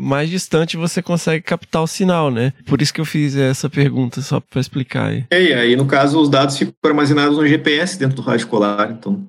mais 0.00 0.28
distante 0.28 0.76
você 0.76 1.00
consegue 1.02 1.42
captar 1.42 1.82
o 1.82 1.86
sinal, 1.86 2.30
né? 2.30 2.52
Por 2.66 2.82
isso 2.82 2.92
que 2.92 3.00
eu 3.00 3.04
fiz 3.04 3.36
essa 3.36 3.68
pergunta, 3.70 4.20
só 4.20 4.40
para 4.40 4.60
explicar 4.60 5.08
aí. 5.08 5.24
É, 5.30 5.42
e 5.42 5.54
aí, 5.54 5.76
no 5.76 5.86
caso, 5.86 6.20
os 6.20 6.28
dados 6.28 6.56
ficam 6.56 6.74
armazenados 6.84 7.36
no 7.36 7.46
GPS 7.46 7.98
dentro 7.98 8.16
do 8.16 8.22
rádio 8.22 8.46
colar, 8.46 8.90
então 8.90 9.24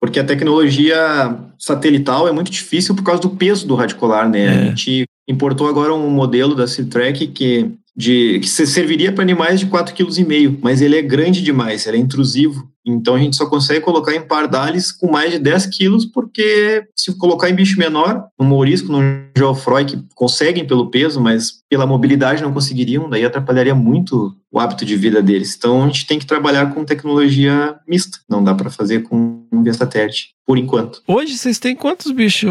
Porque 0.00 0.20
a 0.20 0.24
tecnologia 0.24 1.36
satelital 1.58 2.28
é 2.28 2.32
muito 2.32 2.50
difícil 2.50 2.94
por 2.94 3.02
causa 3.02 3.20
do 3.22 3.30
peso 3.30 3.66
do 3.66 3.74
radicolar, 3.74 4.28
né? 4.28 4.44
É. 4.44 4.48
A 4.50 4.64
gente 4.66 5.04
importou 5.28 5.68
agora 5.68 5.92
um 5.94 6.10
modelo 6.10 6.54
da 6.54 6.66
Siltrek 6.66 7.26
que 7.28 7.70
de 7.96 8.38
que 8.38 8.48
se- 8.48 8.64
serviria 8.66 9.10
para 9.10 9.22
animais 9.24 9.58
de 9.58 9.66
4,5 9.66 10.24
kg, 10.24 10.58
mas 10.62 10.80
ele 10.80 10.96
é 10.96 11.02
grande 11.02 11.42
demais, 11.42 11.84
ele 11.84 11.96
é 11.96 12.00
intrusivo. 12.00 12.68
Então 12.90 13.14
a 13.14 13.18
gente 13.18 13.36
só 13.36 13.46
consegue 13.46 13.80
colocar 13.80 14.14
em 14.14 14.20
pardales 14.22 14.90
com 14.92 15.10
mais 15.10 15.32
de 15.32 15.38
10 15.38 15.66
quilos, 15.66 16.04
porque 16.06 16.84
se 16.96 17.12
colocar 17.16 17.48
em 17.50 17.54
bicho 17.54 17.78
menor, 17.78 18.24
um 18.38 18.44
mourisco, 18.44 18.90
num 18.90 19.00
geofroy, 19.36 19.84
que 19.84 19.98
conseguem 20.14 20.66
pelo 20.66 20.90
peso, 20.90 21.20
mas 21.20 21.58
pela 21.68 21.86
mobilidade 21.86 22.42
não 22.42 22.52
conseguiriam, 22.52 23.08
daí 23.08 23.24
atrapalharia 23.24 23.74
muito 23.74 24.34
o 24.50 24.58
hábito 24.58 24.84
de 24.84 24.96
vida 24.96 25.20
deles. 25.22 25.54
Então 25.56 25.82
a 25.82 25.86
gente 25.86 26.06
tem 26.06 26.18
que 26.18 26.24
trabalhar 26.26 26.72
com 26.72 26.84
tecnologia 26.84 27.76
mista, 27.86 28.18
não 28.28 28.42
dá 28.42 28.54
para 28.54 28.70
fazer 28.70 29.02
com 29.02 29.42
um 29.52 29.62
via 29.62 29.74
satélite, 29.74 30.30
por 30.46 30.56
enquanto. 30.56 31.02
Hoje 31.06 31.36
vocês 31.36 31.58
têm 31.58 31.76
quantos 31.76 32.10
bichos 32.12 32.50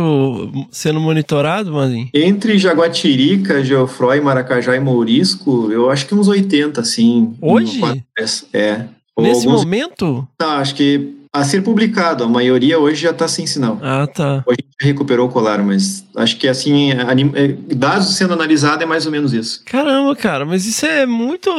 sendo 0.71 0.99
monitorados, 0.99 1.71
Mazinho? 1.71 2.09
Entre 2.13 2.57
jaguatirica, 2.59 3.63
geofroy, 3.63 4.21
maracajá 4.21 4.75
e 4.75 4.79
mourisco, 4.79 5.71
eu 5.71 5.89
acho 5.89 6.05
que 6.07 6.13
uns 6.15 6.27
80, 6.27 6.81
assim. 6.81 7.35
Hoje? 7.41 7.79
no- 7.79 8.03
É. 8.53 8.85
Nesse 9.19 9.45
alguns- 9.47 9.63
momento? 9.63 10.27
Tá, 10.37 10.57
acho 10.57 10.75
que 10.75 11.13
a 11.33 11.43
ser 11.43 11.61
publicado, 11.61 12.23
a 12.23 12.27
maioria 12.27 12.79
hoje 12.79 13.01
já 13.01 13.13
tá 13.13 13.27
sem 13.27 13.45
sinal. 13.45 13.77
Ah, 13.83 14.07
tá. 14.07 14.43
Hoje 14.47 14.57
a 14.59 14.63
gente 14.63 14.91
recuperou 14.93 15.27
o 15.27 15.31
colar, 15.31 15.61
mas 15.63 16.03
acho 16.15 16.37
que 16.37 16.47
assim, 16.47 16.91
anim- 16.93 17.31
é, 17.35 17.49
dados 17.75 18.15
sendo 18.15 18.33
analisados 18.33 18.81
é 18.81 18.85
mais 18.87 19.05
ou 19.05 19.11
menos 19.11 19.33
isso. 19.33 19.61
Caramba, 19.65 20.15
cara, 20.15 20.45
mas 20.45 20.65
isso 20.65 20.85
é 20.85 21.05
muito 21.05 21.49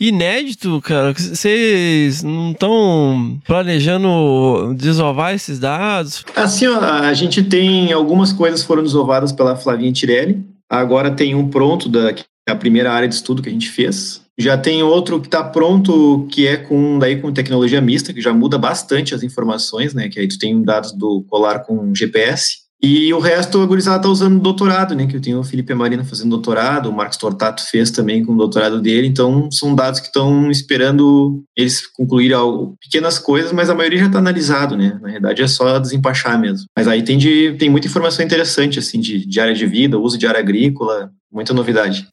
inédito, 0.00 0.80
cara. 0.80 1.12
Vocês 1.12 2.22
não 2.22 2.52
estão 2.52 3.38
planejando 3.46 4.74
desovar 4.76 5.34
esses 5.34 5.58
dados? 5.58 6.24
Assim, 6.34 6.66
ó, 6.66 6.78
a 6.80 7.12
gente 7.12 7.42
tem 7.42 7.92
algumas 7.92 8.32
coisas 8.32 8.62
foram 8.62 8.82
desovadas 8.82 9.32
pela 9.32 9.56
Flavinha 9.56 9.92
Tirelli. 9.92 10.42
Agora 10.70 11.10
tem 11.10 11.34
um 11.34 11.48
pronto 11.48 11.88
da 11.88 12.10
é 12.46 12.52
a 12.52 12.56
primeira 12.56 12.92
área 12.92 13.08
de 13.08 13.14
estudo 13.14 13.42
que 13.42 13.48
a 13.48 13.52
gente 13.52 13.70
fez. 13.70 14.20
Já 14.38 14.58
tem 14.58 14.82
outro 14.82 15.20
que 15.20 15.28
está 15.28 15.44
pronto, 15.44 16.26
que 16.30 16.46
é 16.46 16.56
com 16.56 16.98
daí 16.98 17.20
com 17.20 17.32
tecnologia 17.32 17.80
mista, 17.80 18.12
que 18.12 18.20
já 18.20 18.32
muda 18.32 18.58
bastante 18.58 19.14
as 19.14 19.22
informações, 19.22 19.94
né? 19.94 20.08
Que 20.08 20.18
aí 20.18 20.26
tu 20.26 20.38
tem 20.38 20.60
dados 20.62 20.92
do 20.92 21.24
colar 21.28 21.60
com 21.60 21.94
GPS. 21.94 22.64
E 22.82 23.14
o 23.14 23.18
resto 23.18 23.62
a 23.62 23.66
gurizada 23.66 24.02
tá 24.02 24.08
usando 24.10 24.38
doutorado, 24.38 24.94
né? 24.94 25.06
Que 25.06 25.16
eu 25.16 25.20
tenho 25.20 25.38
o 25.38 25.44
Felipe 25.44 25.72
Marina 25.72 26.04
fazendo 26.04 26.28
doutorado, 26.28 26.90
o 26.90 26.92
Marcos 26.92 27.16
Tortato 27.16 27.62
fez 27.70 27.90
também 27.90 28.22
com 28.22 28.34
o 28.34 28.36
doutorado 28.36 28.78
dele. 28.78 29.06
Então, 29.06 29.48
são 29.50 29.74
dados 29.74 30.00
que 30.00 30.08
estão 30.08 30.50
esperando 30.50 31.42
eles 31.56 31.86
concluírem 31.86 32.36
algo, 32.36 32.76
pequenas 32.82 33.18
coisas, 33.18 33.52
mas 33.52 33.70
a 33.70 33.74
maioria 33.74 34.00
já 34.00 34.06
está 34.08 34.18
analisado, 34.18 34.76
né? 34.76 34.98
Na 35.00 35.12
verdade, 35.12 35.42
é 35.42 35.46
só 35.46 35.78
desempachar 35.78 36.38
mesmo. 36.38 36.66
Mas 36.76 36.86
aí 36.86 37.02
tem, 37.02 37.16
de, 37.16 37.54
tem 37.58 37.70
muita 37.70 37.86
informação 37.86 38.22
interessante, 38.22 38.78
assim, 38.78 39.00
de, 39.00 39.26
de 39.26 39.40
área 39.40 39.54
de 39.54 39.64
vida, 39.64 39.98
uso 39.98 40.18
de 40.18 40.26
área 40.26 40.40
agrícola, 40.40 41.10
muita 41.32 41.54
novidade. 41.54 42.06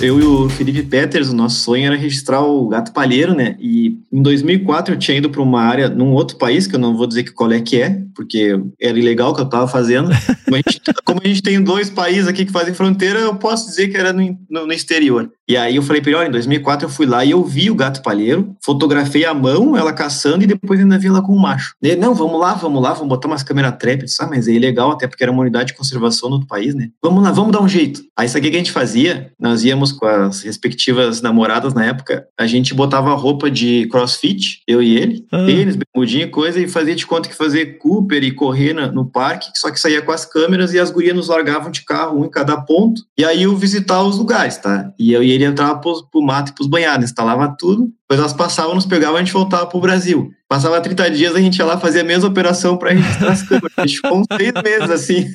Eu 0.00 0.20
e 0.20 0.22
o 0.22 0.48
Felipe 0.48 0.84
Peters, 0.84 1.28
o 1.28 1.34
nosso 1.34 1.56
sonho 1.56 1.86
era 1.86 1.96
registrar 1.96 2.40
o 2.40 2.68
gato 2.68 2.92
palheiro, 2.92 3.34
né? 3.34 3.56
E 3.58 3.98
em 4.12 4.22
2004 4.22 4.94
eu 4.94 4.98
tinha 4.98 5.18
ido 5.18 5.28
para 5.28 5.42
uma 5.42 5.60
área 5.60 5.88
num 5.88 6.12
outro 6.12 6.36
país, 6.36 6.68
que 6.68 6.76
eu 6.76 6.78
não 6.78 6.96
vou 6.96 7.04
dizer 7.04 7.24
que 7.24 7.32
qual 7.32 7.50
é 7.50 7.60
que 7.60 7.82
é, 7.82 8.00
porque 8.14 8.60
era 8.80 8.96
ilegal 8.96 9.30
o 9.30 9.34
que 9.34 9.40
eu 9.40 9.44
estava 9.44 9.66
fazendo. 9.66 10.10
Como 10.48 10.56
a, 10.56 10.70
gente, 10.70 10.80
como 11.04 11.20
a 11.22 11.28
gente 11.28 11.42
tem 11.42 11.62
dois 11.62 11.90
países 11.90 12.26
aqui 12.26 12.46
que 12.46 12.50
fazem 12.50 12.72
fronteira, 12.72 13.18
eu 13.18 13.34
posso 13.34 13.68
dizer 13.68 13.88
que 13.88 13.98
era 13.98 14.14
no, 14.14 14.34
no, 14.48 14.66
no 14.66 14.72
exterior. 14.72 15.30
E 15.46 15.58
aí 15.58 15.76
eu 15.76 15.82
falei 15.82 16.00
para 16.00 16.10
ele, 16.10 16.18
olha, 16.20 16.28
em 16.28 16.32
2004 16.32 16.86
eu 16.86 16.90
fui 16.90 17.04
lá 17.04 17.22
e 17.22 17.32
eu 17.32 17.44
vi 17.44 17.70
o 17.70 17.74
gato 17.74 18.02
palheiro, 18.02 18.56
fotografei 18.64 19.26
a 19.26 19.34
mão, 19.34 19.76
ela 19.76 19.92
caçando, 19.92 20.42
e 20.42 20.46
depois 20.46 20.80
ainda 20.80 20.98
vi 20.98 21.08
ela 21.08 21.20
com 21.20 21.32
o 21.32 21.38
macho. 21.38 21.74
Ele, 21.82 21.96
não, 21.96 22.14
vamos 22.14 22.40
lá, 22.40 22.54
vamos 22.54 22.82
lá, 22.82 22.94
vamos 22.94 23.08
botar 23.08 23.28
umas 23.28 23.42
câmeras 23.42 23.76
trap. 23.78 24.02
Disse, 24.04 24.22
ah, 24.22 24.26
mas 24.26 24.48
é 24.48 24.52
ilegal, 24.52 24.92
até 24.92 25.06
porque 25.06 25.22
era 25.22 25.30
uma 25.30 25.42
unidade 25.42 25.68
de 25.68 25.74
conservação 25.74 26.30
no 26.30 26.36
outro 26.36 26.48
país, 26.48 26.74
né? 26.74 26.88
Vamos 27.02 27.22
lá, 27.22 27.30
vamos 27.30 27.52
dar 27.52 27.62
um 27.62 27.68
jeito. 27.68 28.02
Aí 28.16 28.26
isso 28.26 28.38
aqui 28.38 28.50
que 28.50 28.56
a 28.56 28.58
gente 28.58 28.72
fazia, 28.72 29.30
nós 29.38 29.64
íamos 29.64 29.87
com 29.92 30.06
as 30.06 30.42
respectivas 30.42 31.20
namoradas 31.22 31.74
na 31.74 31.84
época, 31.84 32.26
a 32.38 32.46
gente 32.46 32.74
botava 32.74 33.14
roupa 33.14 33.50
de 33.50 33.86
crossfit, 33.90 34.62
eu 34.66 34.82
e 34.82 34.96
ele, 34.96 35.26
Ah. 35.32 35.44
tênis, 35.46 35.76
bermudinha 35.76 36.24
e 36.24 36.28
coisa, 36.28 36.60
e 36.60 36.68
fazia 36.68 36.94
de 36.94 37.06
conta 37.06 37.28
que 37.28 37.34
fazer 37.34 37.78
Cooper 37.78 38.22
e 38.24 38.30
correr 38.32 38.72
na- 38.72 38.90
no 38.92 39.04
parque, 39.06 39.48
só 39.56 39.70
que 39.70 39.80
saía 39.80 40.02
com 40.02 40.12
as 40.12 40.24
câmeras 40.24 40.72
e 40.74 40.78
as 40.78 40.90
gurias 40.90 41.14
nos 41.16 41.28
largavam 41.28 41.70
de 41.70 41.84
carro, 41.84 42.20
um 42.20 42.24
em 42.24 42.30
cada 42.30 42.56
ponto, 42.60 43.02
e 43.16 43.24
aí 43.24 43.42
eu 43.42 43.56
visitar 43.56 44.02
os 44.02 44.18
lugares, 44.18 44.56
tá? 44.56 44.92
E 44.98 45.12
eu 45.12 45.22
e 45.22 45.30
ele 45.30 45.44
entrava 45.44 45.76
pros, 45.78 46.02
pro 46.10 46.22
mato 46.22 46.50
e 46.50 46.54
pros 46.54 46.66
banhados, 46.68 47.04
instalava 47.04 47.54
tudo, 47.58 47.84
depois 48.02 48.18
elas 48.20 48.32
passavam, 48.32 48.74
nos 48.74 48.86
pegavam 48.86 49.16
e 49.16 49.20
a 49.20 49.24
gente 49.24 49.32
voltava 49.32 49.66
pro 49.66 49.80
Brasil. 49.80 50.30
Passava 50.48 50.80
30 50.80 51.10
dias, 51.10 51.34
a 51.34 51.40
gente 51.40 51.58
ia 51.58 51.64
lá 51.66 51.78
fazer 51.78 52.00
a 52.00 52.04
mesma 52.04 52.26
operação 52.26 52.78
para 52.78 52.92
registrar 52.92 53.32
as 53.32 53.42
câmeras. 53.42 53.72
A 53.76 53.86
gente 53.86 53.96
ficou 53.96 54.18
uns 54.18 54.26
seis 54.34 54.52
meses 54.64 54.90
assim. 54.90 55.34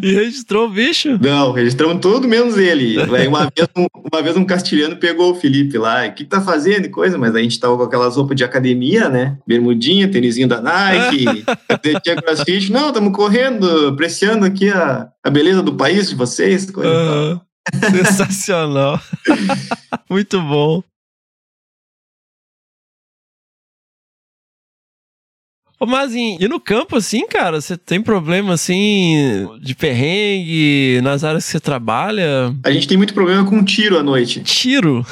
E 0.00 0.14
registrou 0.14 0.68
o 0.68 0.70
bicho? 0.70 1.18
Não, 1.20 1.50
registramos 1.50 1.98
tudo 2.00 2.28
menos 2.28 2.56
ele. 2.56 2.96
Aí 3.12 3.26
uma 3.26 3.50
vez, 3.54 3.68
um, 3.76 3.86
uma 4.12 4.22
vez 4.22 4.36
um 4.36 4.44
castilhano 4.44 4.96
pegou 4.96 5.32
o 5.32 5.34
Felipe 5.34 5.76
lá, 5.76 6.06
o 6.06 6.12
que, 6.12 6.22
que 6.22 6.30
tá 6.30 6.40
fazendo 6.40 6.86
e 6.86 6.88
coisa, 6.88 7.18
mas 7.18 7.34
a 7.34 7.40
gente 7.40 7.58
tava 7.58 7.76
com 7.76 7.82
aquelas 7.82 8.16
roupas 8.16 8.36
de 8.36 8.44
academia, 8.44 9.08
né? 9.08 9.36
Bermudinha, 9.44 10.08
tênisinho 10.08 10.46
da 10.46 10.60
Nike, 10.60 11.44
tinha 12.02 12.16
crossfit. 12.16 12.70
Não, 12.70 12.88
estamos 12.88 13.12
correndo, 13.12 13.88
apreciando 13.88 14.46
aqui 14.46 14.70
a, 14.70 15.08
a 15.24 15.30
beleza 15.30 15.60
do 15.60 15.74
país 15.74 16.08
de 16.08 16.14
vocês. 16.14 16.70
Coisa. 16.70 16.88
Aham. 16.88 17.40
Sensacional. 17.90 19.00
Muito 20.08 20.40
bom. 20.40 20.82
Ô, 25.82 25.86
Mazinho, 25.86 26.36
e 26.38 26.46
no 26.46 26.60
campo, 26.60 26.94
assim, 26.94 27.26
cara, 27.26 27.58
você 27.58 27.74
tem 27.74 28.02
problema, 28.02 28.52
assim, 28.52 29.48
de 29.62 29.74
perrengue 29.74 31.00
nas 31.02 31.24
áreas 31.24 31.46
que 31.46 31.52
você 31.52 31.58
trabalha? 31.58 32.54
A 32.62 32.70
gente 32.70 32.86
tem 32.86 32.98
muito 32.98 33.14
problema 33.14 33.46
com 33.46 33.64
tiro 33.64 33.98
à 33.98 34.02
noite. 34.02 34.40
Tiro? 34.40 35.06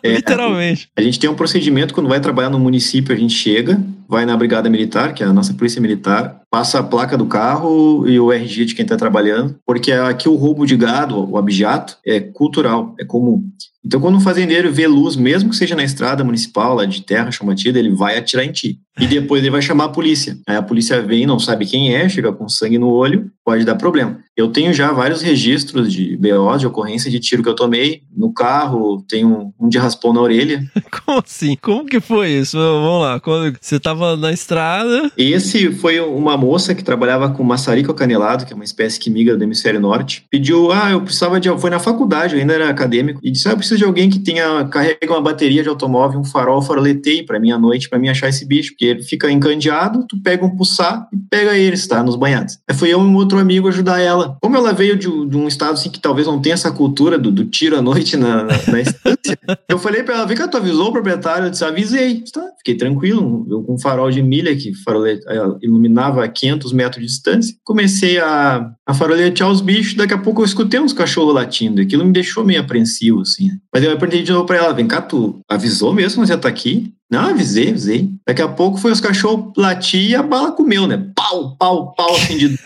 É, 0.00 0.12
Literalmente. 0.14 0.88
A 0.96 1.02
gente 1.02 1.18
tem 1.18 1.28
um 1.28 1.34
procedimento 1.34 1.92
quando 1.92 2.08
vai 2.08 2.20
trabalhar 2.20 2.50
no 2.50 2.58
município, 2.60 3.12
a 3.12 3.18
gente 3.18 3.34
chega, 3.34 3.82
vai 4.12 4.26
na 4.26 4.36
brigada 4.36 4.68
militar, 4.68 5.14
que 5.14 5.22
é 5.22 5.26
a 5.26 5.32
nossa 5.32 5.54
polícia 5.54 5.80
militar, 5.80 6.42
passa 6.50 6.80
a 6.80 6.82
placa 6.82 7.16
do 7.16 7.24
carro 7.24 8.06
e 8.06 8.20
o 8.20 8.30
RG 8.30 8.66
de 8.66 8.74
quem 8.74 8.82
está 8.82 8.94
trabalhando, 8.94 9.56
porque 9.64 9.90
aqui 9.90 10.28
o 10.28 10.34
roubo 10.34 10.66
de 10.66 10.76
gado, 10.76 11.30
o 11.30 11.38
abjato, 11.38 11.96
é 12.04 12.20
cultural, 12.20 12.94
é 13.00 13.06
comum. 13.06 13.42
Então, 13.84 14.00
quando 14.00 14.16
um 14.16 14.20
fazendeiro 14.20 14.72
vê 14.72 14.86
luz, 14.86 15.16
mesmo 15.16 15.50
que 15.50 15.56
seja 15.56 15.74
na 15.74 15.82
estrada 15.82 16.22
municipal, 16.22 16.74
lá 16.74 16.84
de 16.84 17.02
terra, 17.02 17.32
chamativa, 17.32 17.78
ele 17.78 17.90
vai 17.90 18.16
atirar 18.16 18.44
em 18.44 18.52
ti. 18.52 18.78
E 19.00 19.06
depois 19.06 19.42
ele 19.42 19.50
vai 19.50 19.62
chamar 19.62 19.84
a 19.84 19.88
polícia. 19.88 20.38
Aí 20.46 20.54
a 20.54 20.62
polícia 20.62 21.02
vem, 21.02 21.26
não 21.26 21.38
sabe 21.38 21.66
quem 21.66 21.94
é, 21.94 22.08
chega 22.08 22.32
com 22.32 22.48
sangue 22.48 22.78
no 22.78 22.90
olho, 22.90 23.30
pode 23.44 23.64
dar 23.64 23.74
problema. 23.74 24.18
Eu 24.36 24.48
tenho 24.48 24.72
já 24.72 24.92
vários 24.92 25.20
registros 25.20 25.92
de 25.92 26.16
BOs, 26.16 26.60
de 26.60 26.66
ocorrência 26.66 27.10
de 27.10 27.18
tiro 27.18 27.42
que 27.42 27.48
eu 27.48 27.56
tomei 27.56 28.02
no 28.16 28.32
carro, 28.32 29.02
tenho 29.08 29.52
um 29.58 29.68
de 29.68 29.78
raspão 29.78 30.12
na 30.12 30.20
orelha. 30.20 30.62
Como 31.04 31.18
assim? 31.18 31.56
Como 31.60 31.86
que 31.86 32.00
foi 32.00 32.30
isso? 32.30 32.56
Vamos 32.56 33.02
lá. 33.02 33.18
Quando 33.18 33.56
você 33.60 33.80
tava 34.02 34.16
na 34.16 34.32
estrada. 34.32 35.10
Esse 35.16 35.70
foi 35.72 36.00
uma 36.00 36.36
moça 36.36 36.74
que 36.74 36.82
trabalhava 36.82 37.30
com 37.30 37.44
maçarico 37.44 37.92
acanelado, 37.92 38.44
que 38.44 38.52
é 38.52 38.56
uma 38.56 38.64
espécie 38.64 38.98
que 38.98 39.08
migra 39.08 39.36
do 39.36 39.44
hemisfério 39.44 39.80
norte. 39.80 40.24
Pediu, 40.30 40.72
ah, 40.72 40.90
eu 40.90 41.00
precisava 41.00 41.38
de. 41.38 41.48
Foi 41.58 41.70
na 41.70 41.78
faculdade, 41.78 42.34
eu 42.34 42.40
ainda 42.40 42.54
era 42.54 42.68
acadêmico. 42.68 43.20
E 43.22 43.30
disse, 43.30 43.48
ah, 43.48 43.52
eu 43.52 43.56
preciso 43.56 43.78
de 43.78 43.84
alguém 43.84 44.10
que 44.10 44.18
tenha. 44.18 44.64
carrega 44.64 45.06
uma 45.08 45.20
bateria 45.20 45.62
de 45.62 45.68
automóvel, 45.68 46.20
um 46.20 46.24
farol, 46.24 46.62
faroletei 46.62 47.22
pra 47.22 47.38
mim 47.38 47.52
à 47.52 47.58
noite, 47.58 47.88
pra 47.88 47.98
mim 47.98 48.08
achar 48.08 48.28
esse 48.28 48.44
bicho. 48.44 48.72
Porque 48.72 48.86
ele 48.86 49.02
fica 49.02 49.30
encandeado, 49.30 50.04
tu 50.08 50.20
pega 50.20 50.44
um 50.44 50.56
pulsar 50.56 51.06
e 51.12 51.16
pega 51.30 51.56
eles, 51.56 51.86
tá? 51.86 52.02
Nos 52.02 52.16
banhados. 52.16 52.58
Aí 52.68 52.76
fui 52.76 52.92
eu 52.92 53.00
e 53.00 53.04
um 53.04 53.14
outro 53.14 53.38
amigo 53.38 53.68
ajudar 53.68 54.00
ela. 54.00 54.36
Como 54.40 54.56
ela 54.56 54.72
veio 54.72 54.96
de, 54.96 55.06
de 55.06 55.36
um 55.36 55.46
estado 55.46 55.74
assim 55.74 55.90
que 55.90 56.00
talvez 56.00 56.26
não 56.26 56.40
tenha 56.40 56.54
essa 56.54 56.70
cultura 56.70 57.18
do, 57.18 57.30
do 57.30 57.44
tiro 57.44 57.76
à 57.76 57.82
noite 57.82 58.16
na, 58.16 58.42
na, 58.42 58.58
na 58.68 58.80
instância, 58.80 59.38
eu 59.68 59.78
falei 59.78 60.02
pra 60.02 60.16
ela, 60.16 60.26
vem 60.26 60.36
cá, 60.36 60.48
tu 60.48 60.56
avisou 60.56 60.88
o 60.88 60.92
proprietário? 60.92 61.46
Eu 61.46 61.50
disse, 61.50 61.64
avisei. 61.64 62.24
Tá, 62.32 62.42
fiquei 62.58 62.74
tranquilo. 62.76 63.46
Eu 63.50 63.62
com 63.62 63.78
farol 63.92 64.10
de 64.10 64.22
milha 64.22 64.56
que 64.56 64.74
farole, 64.74 65.20
iluminava 65.60 66.24
a 66.24 66.28
500 66.28 66.72
metros 66.72 67.00
de 67.00 67.06
distância. 67.06 67.54
Comecei 67.62 68.18
a, 68.18 68.70
a 68.86 68.94
faroletear 68.94 69.50
os 69.50 69.60
bichos. 69.60 69.94
Daqui 69.94 70.14
a 70.14 70.18
pouco 70.18 70.40
eu 70.40 70.46
escutei 70.46 70.80
uns 70.80 70.92
cachorros 70.92 71.34
latindo. 71.34 71.80
Aquilo 71.80 72.04
me 72.04 72.12
deixou 72.12 72.44
meio 72.44 72.60
apreensivo, 72.60 73.20
assim. 73.20 73.50
Mas 73.72 73.84
eu 73.84 73.90
perguntei 73.98 74.22
de 74.22 74.32
novo 74.32 74.46
pra 74.46 74.56
ela, 74.56 74.72
vem 74.72 74.86
cá, 74.86 75.00
tu 75.00 75.40
avisou 75.48 75.92
mesmo 75.92 76.22
que 76.22 76.28
você 76.28 76.36
tá 76.36 76.48
aqui? 76.48 76.92
Não, 77.12 77.28
avisei, 77.28 77.68
avisei. 77.68 78.10
Daqui 78.26 78.40
a 78.40 78.48
pouco 78.48 78.78
foi 78.78 78.90
os 78.90 79.00
cachorros 79.00 79.52
latir 79.54 80.10
e 80.10 80.14
a 80.14 80.22
bala 80.22 80.52
comeu, 80.52 80.86
né? 80.86 81.08
Pau, 81.14 81.54
pau, 81.58 81.92
pau, 81.92 82.14
assim 82.14 82.38
de 82.38 82.48
né? 82.48 82.58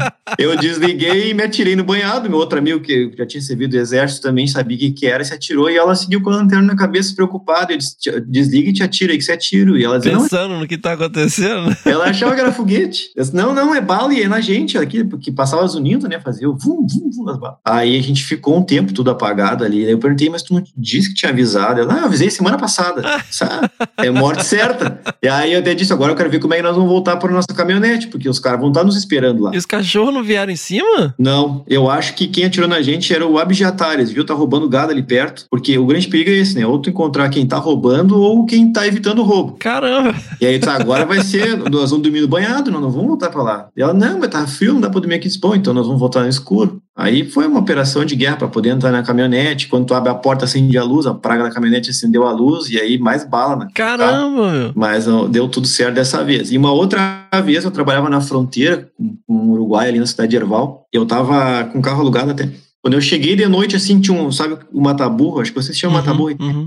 Eu 0.38 0.56
desliguei 0.56 1.30
e 1.30 1.34
me 1.34 1.42
atirei 1.42 1.76
no 1.76 1.84
banhado. 1.84 2.30
Meu 2.30 2.38
outro 2.38 2.58
amigo, 2.58 2.80
que 2.80 3.12
já 3.18 3.26
tinha 3.26 3.42
servido 3.42 3.72
do 3.72 3.76
exército, 3.76 4.22
também 4.22 4.46
sabia 4.46 4.76
o 4.76 4.80
que, 4.80 4.92
que 4.92 5.06
era, 5.06 5.22
se 5.22 5.34
atirou 5.34 5.68
e 5.68 5.76
ela 5.76 5.94
seguiu 5.94 6.22
com 6.22 6.30
a 6.30 6.36
lanterna 6.36 6.66
na 6.68 6.76
cabeça, 6.76 7.14
preocupada. 7.14 7.74
Eu 7.74 7.76
disse, 7.76 7.96
desliga 8.26 8.70
e 8.70 8.72
te 8.72 8.82
atira 8.82 9.12
aí, 9.12 9.18
que 9.18 9.24
você 9.24 9.32
atira. 9.32 9.78
E 9.78 9.84
ela 9.84 9.98
dizia, 9.98 10.16
Pensando 10.16 10.58
no 10.58 10.66
que 10.66 10.78
tá 10.78 10.92
acontecendo. 10.92 11.76
ela 11.84 12.06
achava 12.06 12.34
que 12.34 12.40
era 12.40 12.52
foguete. 12.52 13.10
Eu 13.14 13.22
disse, 13.22 13.36
não, 13.36 13.54
não, 13.54 13.74
é 13.74 13.82
bala 13.82 14.14
e 14.14 14.22
é 14.22 14.28
na 14.28 14.40
gente 14.40 14.78
aqui, 14.78 15.04
porque 15.04 15.30
passava 15.30 15.66
zunindo, 15.66 16.08
né? 16.08 16.18
Fazia 16.20 16.48
o 16.48 16.56
vum, 16.56 16.86
vum, 16.86 17.10
vum 17.14 17.28
as 17.28 17.38
balas. 17.38 17.58
Aí 17.62 17.98
a 17.98 18.02
gente 18.02 18.24
ficou 18.24 18.56
um 18.56 18.62
tempo 18.62 18.94
tudo 18.94 19.10
apagado 19.10 19.62
ali. 19.62 19.84
Aí 19.84 19.90
eu 19.90 19.98
perguntei, 19.98 20.30
mas 20.30 20.42
tu 20.42 20.54
não 20.54 20.64
disse 20.74 21.10
que 21.10 21.14
tinha 21.14 21.30
avisado? 21.30 21.80
Ela, 21.80 21.96
ah, 21.96 21.98
eu 21.98 22.04
avisei 22.06 22.30
semana 22.30 22.56
passada. 22.56 23.02
Sabe? 23.30 23.68
É 23.96 24.10
morte 24.10 24.44
certa. 24.44 25.00
E 25.22 25.28
aí 25.28 25.52
eu 25.52 25.60
até 25.60 25.74
disse, 25.74 25.92
agora 25.92 26.12
eu 26.12 26.16
quero 26.16 26.30
ver 26.30 26.38
como 26.38 26.54
é 26.54 26.58
que 26.58 26.62
nós 26.62 26.74
vamos 26.74 26.90
voltar 26.90 27.16
para 27.16 27.32
nossa 27.32 27.48
caminhonete, 27.54 28.08
porque 28.08 28.28
os 28.28 28.38
caras 28.38 28.60
vão 28.60 28.68
estar 28.68 28.84
nos 28.84 28.96
esperando 28.96 29.42
lá. 29.42 29.54
E 29.54 29.58
os 29.58 29.66
cachorros 29.66 30.12
não 30.14 30.22
vieram 30.22 30.52
em 30.52 30.56
cima? 30.56 31.14
Não, 31.18 31.64
eu 31.68 31.90
acho 31.90 32.14
que 32.14 32.26
quem 32.28 32.44
atirou 32.44 32.68
na 32.68 32.82
gente 32.82 33.12
era 33.12 33.26
o 33.26 33.38
abjatários, 33.38 34.10
viu? 34.10 34.24
Tá 34.24 34.34
roubando 34.34 34.68
gado 34.68 34.92
ali 34.92 35.02
perto. 35.02 35.46
Porque 35.50 35.76
o 35.78 35.86
grande 35.86 36.08
perigo 36.08 36.30
é 36.30 36.34
esse, 36.34 36.56
né? 36.56 36.66
Ou 36.66 36.78
tu 36.78 36.90
encontrar 36.90 37.28
quem 37.28 37.46
tá 37.46 37.58
roubando 37.58 38.20
ou 38.20 38.44
quem 38.46 38.72
tá 38.72 38.86
evitando 38.86 39.20
o 39.20 39.24
roubo. 39.24 39.56
Caramba! 39.58 40.14
E 40.40 40.46
aí, 40.46 40.58
tá, 40.58 40.74
agora 40.74 41.04
vai 41.04 41.22
ser, 41.22 41.56
nós 41.70 41.90
vamos 41.90 42.02
dormir 42.02 42.20
no 42.20 42.28
banhado, 42.28 42.70
nós 42.70 42.80
não 42.80 42.90
vamos 42.90 43.08
voltar 43.08 43.30
pra 43.30 43.42
lá. 43.42 43.68
E 43.76 43.82
ela, 43.82 43.94
não, 43.94 44.18
mas 44.18 44.30
tá 44.30 44.46
frio, 44.46 44.74
não 44.74 44.80
dá 44.80 44.90
pra 44.90 45.00
dormir 45.00 45.16
aqui. 45.16 45.28
Bom, 45.38 45.54
então 45.54 45.74
nós 45.74 45.86
vamos 45.86 46.00
voltar 46.00 46.22
no 46.22 46.28
escuro. 46.28 46.80
Aí 46.96 47.28
foi 47.28 47.46
uma 47.46 47.58
operação 47.58 48.04
de 48.04 48.14
guerra 48.14 48.36
para 48.36 48.48
poder 48.48 48.70
entrar 48.70 48.92
na 48.92 49.02
caminhonete. 49.02 49.66
Quando 49.66 49.86
tu 49.86 49.94
abre 49.94 50.10
a 50.10 50.14
porta, 50.14 50.44
acende 50.44 50.78
a 50.78 50.84
luz, 50.84 51.06
a 51.06 51.14
praga 51.14 51.42
da 51.42 51.50
caminhonete 51.50 51.90
acendeu 51.90 52.24
a 52.24 52.30
luz 52.30 52.70
e 52.70 52.78
aí 52.78 52.98
mais 52.98 53.24
bala, 53.28 53.56
né? 53.56 53.68
Caramba, 53.74 54.52
meu. 54.52 54.72
Mas 54.76 55.08
ó, 55.08 55.26
deu 55.26 55.48
tudo 55.48 55.66
certo 55.66 55.94
dessa 55.94 56.22
vez. 56.22 56.52
E 56.52 56.56
uma 56.56 56.72
outra 56.72 57.26
vez 57.44 57.64
eu 57.64 57.70
trabalhava 57.72 58.08
na 58.08 58.20
fronteira 58.20 58.88
com, 58.96 59.16
com 59.26 59.34
o 59.34 59.50
Uruguai, 59.52 59.88
ali 59.88 59.98
na 59.98 60.06
cidade 60.06 60.30
de 60.30 60.36
Erval. 60.36 60.86
Eu 60.92 61.04
tava 61.04 61.64
com 61.64 61.82
carro 61.82 62.00
alugado 62.00 62.30
até. 62.30 62.48
Quando 62.80 62.94
eu 62.94 63.00
cheguei 63.00 63.34
de 63.34 63.46
noite, 63.48 63.74
assim, 63.74 64.00
tinha 64.00 64.20
um, 64.20 64.30
sabe, 64.30 64.58
o 64.72 64.80
mataburro, 64.80 65.40
acho 65.40 65.50
que 65.50 65.60
vocês 65.60 65.76
chamam 65.76 65.98
Uhum, 65.98 66.04
mataburro 66.04 66.36
uhum. 66.38 66.66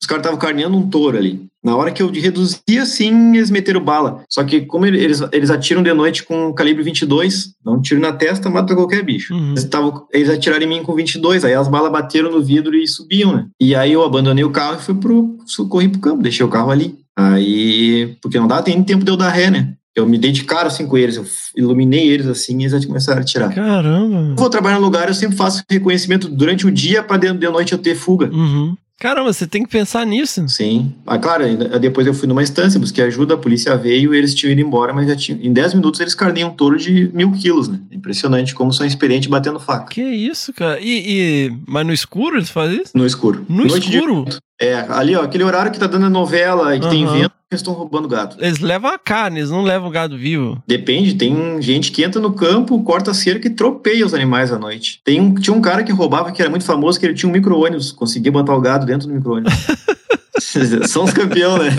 Os 0.00 0.06
caras 0.06 0.22
estavam 0.22 0.38
carneando 0.38 0.76
um 0.76 0.88
touro 0.88 1.18
ali. 1.18 1.46
Na 1.66 1.76
hora 1.76 1.90
que 1.90 2.00
eu 2.00 2.08
reduzi 2.12 2.60
assim, 2.80 3.34
eles 3.36 3.50
meteram 3.50 3.80
bala. 3.82 4.22
Só 4.30 4.44
que 4.44 4.60
como 4.60 4.86
ele- 4.86 5.02
eles, 5.02 5.20
eles 5.32 5.50
atiram 5.50 5.82
de 5.82 5.92
noite 5.92 6.22
com 6.22 6.52
calibre 6.54 6.84
22, 6.84 7.48
dá 7.64 7.72
um 7.72 7.80
tiro 7.82 8.00
na 8.00 8.12
testa, 8.12 8.48
mata 8.48 8.72
qualquer 8.74 9.02
bicho. 9.04 9.34
Uhum. 9.34 9.50
Eles, 9.50 9.64
tavam, 9.64 10.06
eles 10.12 10.30
atiraram 10.30 10.62
em 10.64 10.68
mim 10.68 10.82
com 10.84 10.94
22, 10.94 11.44
aí 11.44 11.54
as 11.54 11.66
balas 11.66 11.90
bateram 11.90 12.30
no 12.30 12.40
vidro 12.40 12.76
e 12.76 12.86
subiam, 12.86 13.34
né? 13.34 13.46
E 13.60 13.74
aí 13.74 13.92
eu 13.92 14.04
abandonei 14.04 14.44
o 14.44 14.50
carro 14.50 14.78
e 14.78 14.82
fui 14.82 14.94
pro, 14.94 15.36
corri 15.68 15.88
pro 15.88 16.00
campo, 16.00 16.22
deixei 16.22 16.46
o 16.46 16.48
carro 16.48 16.70
ali. 16.70 16.94
Aí, 17.18 18.16
porque 18.22 18.38
não 18.38 18.46
dá 18.46 18.62
nem 18.64 18.82
tempo 18.84 19.04
de 19.04 19.10
eu 19.10 19.16
dar 19.16 19.30
ré, 19.30 19.50
né? 19.50 19.72
Eu 19.96 20.06
me 20.06 20.18
dei 20.18 20.30
de 20.30 20.44
cara 20.44 20.68
assim 20.68 20.86
com 20.86 20.96
eles, 20.98 21.16
eu 21.16 21.24
iluminei 21.56 22.06
eles 22.06 22.26
assim 22.26 22.58
e 22.60 22.64
eles 22.66 22.72
já 22.80 22.86
começaram 22.86 23.18
a 23.18 23.22
atirar. 23.22 23.54
Caramba. 23.54 24.16
Eu 24.30 24.36
vou 24.36 24.50
trabalhar 24.50 24.76
no 24.78 24.84
lugar, 24.84 25.08
eu 25.08 25.14
sempre 25.14 25.36
faço 25.36 25.64
reconhecimento 25.70 26.28
durante 26.28 26.66
o 26.66 26.70
dia 26.70 27.02
para 27.02 27.16
dentro 27.16 27.38
de 27.38 27.48
noite 27.48 27.72
eu 27.72 27.78
ter 27.78 27.94
fuga. 27.94 28.30
Uhum. 28.30 28.76
Caramba, 28.98 29.30
você 29.32 29.46
tem 29.46 29.62
que 29.62 29.68
pensar 29.68 30.06
nisso. 30.06 30.48
Sim. 30.48 30.94
Ah, 31.06 31.18
claro, 31.18 31.44
ainda- 31.44 31.78
depois 31.78 32.06
eu 32.06 32.14
fui 32.14 32.26
numa 32.26 32.42
instância, 32.42 32.80
busquei 32.80 33.04
ajuda, 33.04 33.34
a 33.34 33.36
polícia 33.36 33.76
veio 33.76 34.14
eles 34.14 34.34
tinham 34.34 34.52
ido 34.52 34.60
embora, 34.62 34.92
mas 34.94 35.06
já 35.06 35.14
tinham, 35.14 35.38
em 35.42 35.52
10 35.52 35.74
minutos 35.74 36.00
eles 36.00 36.14
carneiam 36.14 36.48
um 36.48 36.54
touro 36.54 36.78
de 36.78 37.10
mil 37.12 37.30
quilos, 37.32 37.68
né? 37.68 37.78
Impressionante 37.92 38.54
como 38.54 38.72
são 38.72 38.86
experientes 38.86 39.28
batendo 39.28 39.60
faca. 39.60 39.90
Que 39.92 40.02
isso, 40.02 40.52
cara? 40.52 40.80
E, 40.80 41.48
e- 41.48 41.56
Mas 41.66 41.86
no 41.86 41.92
escuro 41.92 42.36
eles 42.38 42.48
fazem 42.50 42.80
isso? 42.82 42.92
No 42.94 43.04
escuro. 43.06 43.44
No 43.48 43.66
Noite 43.66 43.90
de- 43.90 43.96
escuro? 43.98 44.24
É, 44.60 44.86
ali, 44.88 45.14
ó, 45.14 45.22
aquele 45.22 45.44
horário 45.44 45.70
que 45.70 45.78
tá 45.78 45.86
dando 45.86 46.06
a 46.06 46.10
novela 46.10 46.74
e 46.74 46.80
que 46.80 46.88
tem 46.88 47.04
Aham. 47.04 47.12
vento, 47.12 47.32
eles 47.50 47.60
estão 47.60 47.74
roubando 47.74 48.08
gado. 48.08 48.36
Eles 48.38 48.58
levam 48.58 48.90
a 48.90 48.98
carne, 48.98 49.40
eles 49.40 49.50
não 49.50 49.62
levam 49.62 49.88
o 49.88 49.90
gado 49.90 50.16
vivo. 50.16 50.62
Depende, 50.66 51.14
tem 51.14 51.60
gente 51.60 51.92
que 51.92 52.02
entra 52.02 52.20
no 52.20 52.32
campo, 52.32 52.82
corta 52.82 53.10
a 53.10 53.14
cerca 53.14 53.46
e 53.46 53.50
tropeia 53.50 54.04
os 54.04 54.14
animais 54.14 54.50
à 54.50 54.58
noite. 54.58 55.00
Tem 55.04 55.20
um, 55.20 55.34
tinha 55.34 55.54
um 55.54 55.60
cara 55.60 55.84
que 55.84 55.92
roubava 55.92 56.32
que 56.32 56.40
era 56.40 56.50
muito 56.50 56.64
famoso, 56.64 56.98
que 56.98 57.04
ele 57.04 57.14
tinha 57.14 57.28
um 57.28 57.32
micro-ônibus, 57.32 57.92
conseguia 57.92 58.32
botar 58.32 58.54
o 58.54 58.60
gado 58.60 58.86
dentro 58.86 59.06
do 59.06 59.14
micro-ônibus. 59.14 59.52
São 60.88 61.04
os 61.04 61.12
campeão, 61.12 61.58
né? 61.58 61.70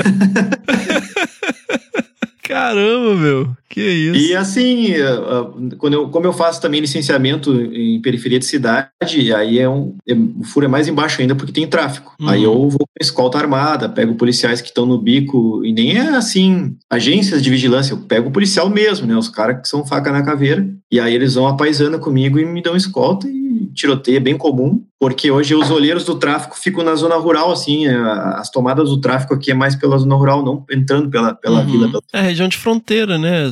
Caramba, 2.58 3.16
meu. 3.16 3.50
Que 3.70 3.82
isso. 3.82 4.20
E 4.20 4.36
assim, 4.36 4.94
eh, 4.94 5.02
eh, 5.02 5.76
quando 5.78 5.94
eu, 5.94 6.10
como 6.10 6.26
eu 6.26 6.34
faço 6.34 6.60
também 6.60 6.82
licenciamento 6.82 7.54
em 7.54 8.02
periferia 8.02 8.40
de 8.40 8.46
cidade, 8.46 8.90
aí 9.36 9.60
é 9.60 9.70
um, 9.70 9.96
é- 10.08 10.14
o 10.14 10.44
furo 10.44 10.66
é 10.66 10.70
mais 10.70 10.88
embaixo 10.88 11.22
ainda 11.22 11.36
porque 11.36 11.52
tem 11.52 11.68
tráfico. 11.68 12.16
Uhum. 12.20 12.30
Aí 12.30 12.44
eu 12.44 12.54
vou 12.70 12.80
com 12.80 12.86
escolta 13.00 13.38
armada, 13.38 13.88
pego 13.88 14.16
policiais 14.16 14.62
que 14.62 14.70
estão 14.70 14.86
no 14.86 14.98
bico, 14.98 15.64
e 15.64 15.72
nem 15.72 15.98
é 15.98 16.10
assim, 16.16 16.76
agências 16.90 17.44
de 17.44 17.50
vigilância, 17.50 17.94
eu 17.94 17.98
pego 18.00 18.30
o 18.30 18.32
policial 18.32 18.70
mesmo, 18.70 19.06
né? 19.06 19.16
Os 19.16 19.30
caras 19.30 19.62
que 19.62 19.68
são 19.68 19.86
faca 19.86 20.12
na 20.12 20.24
caveira, 20.24 20.68
e 20.92 21.00
aí 21.00 21.14
eles 21.14 21.36
vão 21.36 21.48
apaisando 21.48 22.00
comigo 22.00 22.40
e 22.40 22.46
me 22.46 22.62
dão 22.62 22.76
escolta 22.76 23.28
e 23.28 23.47
tiroteio 23.74 24.18
é 24.18 24.20
bem 24.20 24.38
comum, 24.38 24.84
porque 25.00 25.30
hoje 25.32 25.54
os 25.56 25.70
olheiros 25.72 26.04
do 26.06 26.16
tráfico 26.16 26.58
ficam 26.58 26.84
na 26.84 26.96
zona 26.96 27.16
rural, 27.16 27.52
assim, 27.52 27.88
eh, 27.88 27.96
as 28.36 28.50
tomadas 28.50 28.90
do 28.90 29.00
tráfico 29.02 29.34
aqui 29.34 29.52
é 29.52 29.54
mais 29.54 29.76
pela 29.76 29.98
zona 29.98 30.16
rural, 30.16 30.44
não 30.44 30.64
entrando 30.72 31.10
pela, 31.10 31.34
pela 31.34 31.60
Uhum. 31.62 31.66
vila. 31.66 31.88
Pela... 31.90 32.02
É 32.14 32.22
região 32.22 32.48
de 32.48 32.58
fronteira, 32.58 33.18
né? 33.18 33.50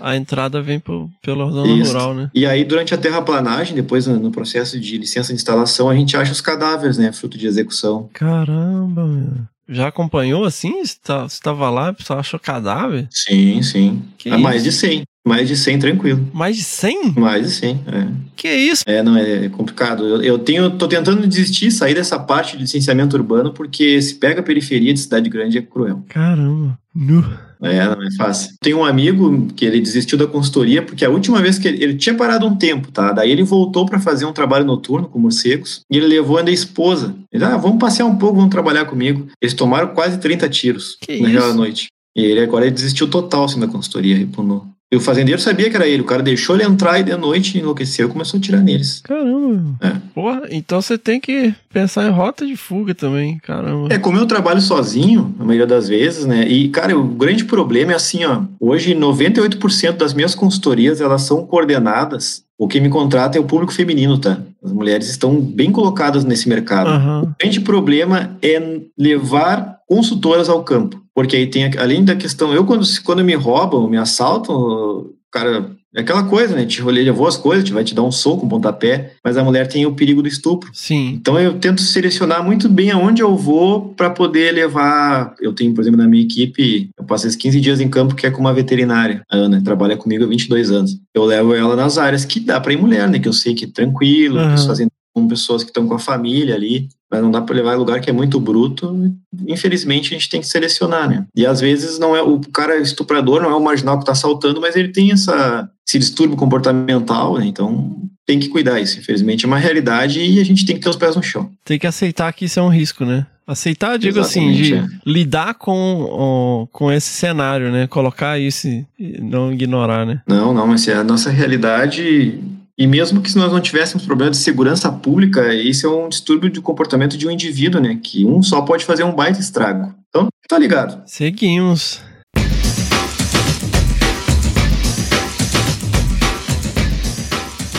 A, 0.00 0.10
a 0.10 0.16
entrada 0.16 0.60
vem 0.62 0.78
por, 0.78 1.08
pela 1.22 1.50
zona 1.50 1.72
Isso. 1.72 1.92
rural, 1.92 2.14
né? 2.14 2.30
E 2.34 2.46
aí, 2.46 2.64
durante 2.64 2.94
a 2.94 2.98
terraplanagem, 2.98 3.74
depois 3.74 4.06
no 4.06 4.30
processo 4.30 4.78
de 4.78 4.98
licença 4.98 5.28
de 5.28 5.34
instalação, 5.34 5.88
a 5.88 5.94
gente 5.94 6.16
acha 6.16 6.32
os 6.32 6.40
cadáveres, 6.40 6.98
né? 6.98 7.12
Fruto 7.12 7.36
de 7.38 7.46
execução. 7.46 8.08
Caramba, 8.12 9.06
meu. 9.06 9.32
Já 9.70 9.88
acompanhou 9.88 10.44
assim? 10.46 10.82
Você 10.82 10.96
tá- 11.04 11.28
você 11.28 11.38
tava 11.42 11.68
lá, 11.68 11.90
o 11.90 11.94
pessoal 11.94 12.20
achou 12.20 12.40
cadáver? 12.40 13.06
Sim, 13.10 13.60
sim. 13.62 14.02
Que 14.16 14.30
é 14.30 14.36
mais 14.38 14.64
isso? 14.64 14.80
de 14.86 14.86
100. 14.94 15.02
Mais 15.28 15.46
de 15.48 15.56
100, 15.56 15.78
tranquilo. 15.78 16.28
Mais 16.32 16.56
de 16.56 16.64
100? 16.64 17.12
Mais 17.12 17.46
de 17.46 17.50
100, 17.50 17.70
é. 17.86 18.08
Que 18.34 18.48
isso? 18.48 18.82
É, 18.86 19.02
não, 19.02 19.16
é 19.16 19.48
complicado. 19.48 20.04
Eu, 20.04 20.22
eu 20.22 20.38
tenho, 20.38 20.70
tô 20.70 20.86
tentando 20.88 21.26
desistir, 21.26 21.70
sair 21.70 21.94
dessa 21.94 22.18
parte 22.18 22.56
de 22.56 22.62
licenciamento 22.62 23.16
urbano, 23.16 23.52
porque 23.52 24.00
se 24.00 24.14
pega 24.14 24.40
a 24.40 24.42
periferia 24.44 24.94
de 24.94 25.00
cidade 25.00 25.28
grande 25.28 25.58
é 25.58 25.62
cruel. 25.62 26.04
Caramba. 26.08 26.78
Nu. 26.94 27.24
É, 27.62 27.84
não 27.84 28.02
é 28.02 28.10
fácil. 28.16 28.54
Tem 28.60 28.72
um 28.74 28.84
amigo 28.84 29.48
que 29.54 29.64
ele 29.64 29.80
desistiu 29.80 30.16
da 30.16 30.26
consultoria 30.26 30.80
porque 30.82 31.04
a 31.04 31.10
última 31.10 31.40
vez 31.42 31.58
que 31.58 31.66
ele, 31.66 31.82
ele 31.82 31.94
tinha 31.96 32.14
parado 32.14 32.46
um 32.46 32.56
tempo, 32.56 32.90
tá? 32.92 33.12
Daí 33.12 33.30
ele 33.30 33.42
voltou 33.42 33.84
para 33.84 33.98
fazer 33.98 34.24
um 34.24 34.32
trabalho 34.32 34.64
noturno 34.64 35.08
com 35.08 35.18
morcegos 35.18 35.82
e 35.90 35.96
ele 35.96 36.06
levou 36.06 36.38
ainda 36.38 36.50
a 36.50 36.54
esposa. 36.54 37.14
Ele, 37.32 37.44
ah, 37.44 37.56
vamos 37.56 37.78
passear 37.78 38.06
um 38.06 38.16
pouco, 38.16 38.36
vamos 38.36 38.50
trabalhar 38.50 38.84
comigo. 38.84 39.26
Eles 39.40 39.54
tomaram 39.54 39.88
quase 39.88 40.18
30 40.18 40.48
tiros 40.48 40.96
Que 41.00 41.20
naquela 41.20 41.48
isso? 41.48 41.56
noite. 41.56 41.88
E 42.16 42.22
ele 42.22 42.40
agora 42.40 42.64
ele 42.64 42.74
desistiu 42.74 43.08
total 43.08 43.44
assim, 43.44 43.60
da 43.60 43.68
consultoria, 43.68 44.16
repunou. 44.16 44.66
E 44.90 44.96
o 44.96 45.00
fazendeiro 45.00 45.40
sabia 45.40 45.68
que 45.68 45.76
era 45.76 45.86
ele. 45.86 46.00
O 46.00 46.06
cara 46.06 46.22
deixou 46.22 46.56
ele 46.56 46.64
entrar 46.64 46.98
e 46.98 47.02
de 47.02 47.14
noite 47.14 47.58
enlouqueceu 47.58 48.08
e 48.08 48.10
começou 48.10 48.38
a 48.38 48.40
tirar 48.40 48.62
neles. 48.62 49.02
Caramba. 49.02 49.76
É. 49.82 49.92
Porra, 50.14 50.42
então 50.50 50.80
você 50.80 50.96
tem 50.96 51.20
que 51.20 51.54
pensar 51.70 52.06
em 52.06 52.10
rota 52.10 52.46
de 52.46 52.56
fuga 52.56 52.94
também, 52.94 53.38
caramba. 53.38 53.92
É, 53.92 53.98
como 53.98 54.16
eu 54.16 54.24
trabalho 54.24 54.62
sozinho, 54.62 55.34
na 55.38 55.44
maioria 55.44 55.66
das 55.66 55.88
vezes, 55.88 56.24
né? 56.24 56.48
E, 56.48 56.70
cara, 56.70 56.98
o 56.98 57.04
grande 57.04 57.44
problema 57.44 57.92
é 57.92 57.96
assim, 57.96 58.24
ó. 58.24 58.42
Hoje, 58.58 58.94
98% 58.94 59.92
das 59.98 60.14
minhas 60.14 60.34
consultorias, 60.34 61.02
elas 61.02 61.22
são 61.22 61.46
coordenadas. 61.46 62.42
O 62.56 62.66
que 62.66 62.80
me 62.80 62.88
contrata 62.88 63.36
é 63.36 63.40
o 63.40 63.44
público 63.44 63.72
feminino, 63.72 64.18
tá? 64.18 64.38
As 64.64 64.72
mulheres 64.72 65.08
estão 65.08 65.38
bem 65.38 65.70
colocadas 65.70 66.24
nesse 66.24 66.48
mercado. 66.48 66.88
Aham. 66.88 67.22
O 67.22 67.34
grande 67.38 67.60
problema 67.60 68.36
é 68.42 68.80
levar 68.98 69.78
consultoras 69.86 70.48
ao 70.48 70.64
campo. 70.64 71.00
Porque 71.18 71.34
aí 71.34 71.48
tem, 71.48 71.68
além 71.78 72.04
da 72.04 72.14
questão, 72.14 72.54
eu 72.54 72.64
quando, 72.64 72.86
quando 73.02 73.24
me 73.24 73.34
roubam, 73.34 73.90
me 73.90 73.96
assaltam, 73.96 75.10
cara, 75.32 75.68
é 75.92 76.00
aquela 76.00 76.22
coisa, 76.22 76.54
né? 76.54 76.64
Te 76.64 76.80
rolê, 76.80 77.02
levou 77.02 77.26
as 77.26 77.36
coisas, 77.36 77.64
te 77.64 77.72
vai 77.72 77.82
te 77.82 77.92
dar 77.92 78.04
um 78.04 78.12
soco, 78.12 78.46
um 78.46 78.48
pontapé, 78.48 79.14
mas 79.24 79.36
a 79.36 79.42
mulher 79.42 79.66
tem 79.66 79.84
o 79.84 79.96
perigo 79.96 80.22
do 80.22 80.28
estupro. 80.28 80.70
Sim. 80.72 81.14
Então 81.20 81.36
eu 81.36 81.58
tento 81.58 81.82
selecionar 81.82 82.44
muito 82.44 82.68
bem 82.68 82.92
aonde 82.92 83.20
eu 83.20 83.36
vou 83.36 83.92
para 83.94 84.10
poder 84.10 84.54
levar. 84.54 85.34
Eu 85.40 85.52
tenho, 85.52 85.74
por 85.74 85.80
exemplo, 85.80 86.00
na 86.00 86.06
minha 86.06 86.22
equipe, 86.22 86.88
eu 86.96 87.04
passo 87.04 87.26
esses 87.26 87.36
15 87.36 87.60
dias 87.60 87.80
em 87.80 87.88
campo 87.88 88.14
que 88.14 88.24
é 88.24 88.30
com 88.30 88.40
uma 88.40 88.54
veterinária. 88.54 89.22
A 89.28 89.38
Ana 89.38 89.60
trabalha 89.60 89.96
comigo 89.96 90.22
há 90.22 90.28
22 90.28 90.70
anos. 90.70 91.00
Eu 91.12 91.24
levo 91.24 91.52
ela 91.52 91.74
nas 91.74 91.98
áreas 91.98 92.24
que 92.24 92.38
dá 92.38 92.60
para 92.60 92.72
ir 92.72 92.80
mulher, 92.80 93.08
né? 93.08 93.18
Que 93.18 93.26
eu 93.26 93.32
sei 93.32 93.56
que 93.56 93.64
é 93.64 93.68
tranquilo, 93.68 94.38
fazendo 94.64 94.92
com 95.12 95.26
pessoas 95.26 95.64
que 95.64 95.70
estão 95.70 95.88
com 95.88 95.94
a 95.94 95.98
família 95.98 96.54
ali. 96.54 96.88
Mas 97.10 97.22
não 97.22 97.30
dá 97.30 97.40
para 97.40 97.54
levar 97.54 97.74
em 97.74 97.78
lugar 97.78 98.00
que 98.00 98.10
é 98.10 98.12
muito 98.12 98.38
bruto. 98.38 99.12
Infelizmente, 99.46 100.14
a 100.14 100.18
gente 100.18 100.28
tem 100.28 100.40
que 100.40 100.46
selecionar, 100.46 101.08
né? 101.08 101.24
E 101.34 101.46
às 101.46 101.60
vezes 101.60 101.98
não 101.98 102.14
é 102.14 102.22
o 102.22 102.38
cara 102.52 102.76
estuprador, 102.76 103.40
não 103.40 103.50
é 103.50 103.54
o 103.54 103.62
marginal 103.62 103.96
que 103.96 104.02
está 104.02 104.12
assaltando, 104.12 104.60
mas 104.60 104.76
ele 104.76 104.88
tem 104.88 105.12
essa, 105.12 105.68
esse 105.88 105.98
distúrbio 105.98 106.36
comportamental, 106.36 107.38
né? 107.38 107.46
Então 107.46 107.96
tem 108.26 108.38
que 108.38 108.48
cuidar 108.48 108.78
isso. 108.78 108.98
Infelizmente 108.98 109.44
é 109.44 109.48
uma 109.48 109.58
realidade 109.58 110.20
e 110.20 110.38
a 110.38 110.44
gente 110.44 110.66
tem 110.66 110.76
que 110.76 110.82
ter 110.82 110.90
os 110.90 110.96
pés 110.96 111.16
no 111.16 111.22
chão. 111.22 111.50
Tem 111.64 111.78
que 111.78 111.86
aceitar 111.86 112.32
que 112.32 112.44
isso 112.44 112.60
é 112.60 112.62
um 112.62 112.68
risco, 112.68 113.04
né? 113.04 113.26
Aceitar, 113.46 113.98
digo 113.98 114.20
assim, 114.20 114.52
de 114.52 114.74
Exatamente, 114.74 115.00
lidar 115.06 115.54
com, 115.54 116.68
com 116.70 116.92
esse 116.92 117.08
cenário, 117.08 117.72
né? 117.72 117.86
Colocar 117.86 118.38
isso 118.38 118.68
e 118.68 118.86
e 118.98 119.20
não 119.20 119.52
ignorar, 119.52 120.04
né? 120.04 120.20
Não, 120.26 120.52
não, 120.52 120.66
mas 120.66 120.88
é 120.88 120.94
a 120.94 121.04
nossa 121.04 121.30
realidade. 121.30 122.38
E 122.78 122.86
mesmo 122.86 123.20
que 123.20 123.28
se 123.28 123.36
nós 123.36 123.50
não 123.50 123.60
tivéssemos 123.60 124.06
problema 124.06 124.30
de 124.30 124.36
segurança 124.36 124.92
pública, 124.92 125.52
isso 125.52 125.84
é 125.84 125.90
um 125.90 126.08
distúrbio 126.08 126.48
de 126.48 126.60
comportamento 126.60 127.18
de 127.18 127.26
um 127.26 127.30
indivíduo, 127.32 127.80
né? 127.80 127.98
Que 128.00 128.24
um 128.24 128.40
só 128.40 128.62
pode 128.62 128.84
fazer 128.84 129.02
um 129.02 129.12
baita 129.12 129.40
estrago. 129.40 129.92
Então, 130.08 130.28
tá 130.48 130.56
ligado. 130.56 131.02
Seguimos. 131.04 132.00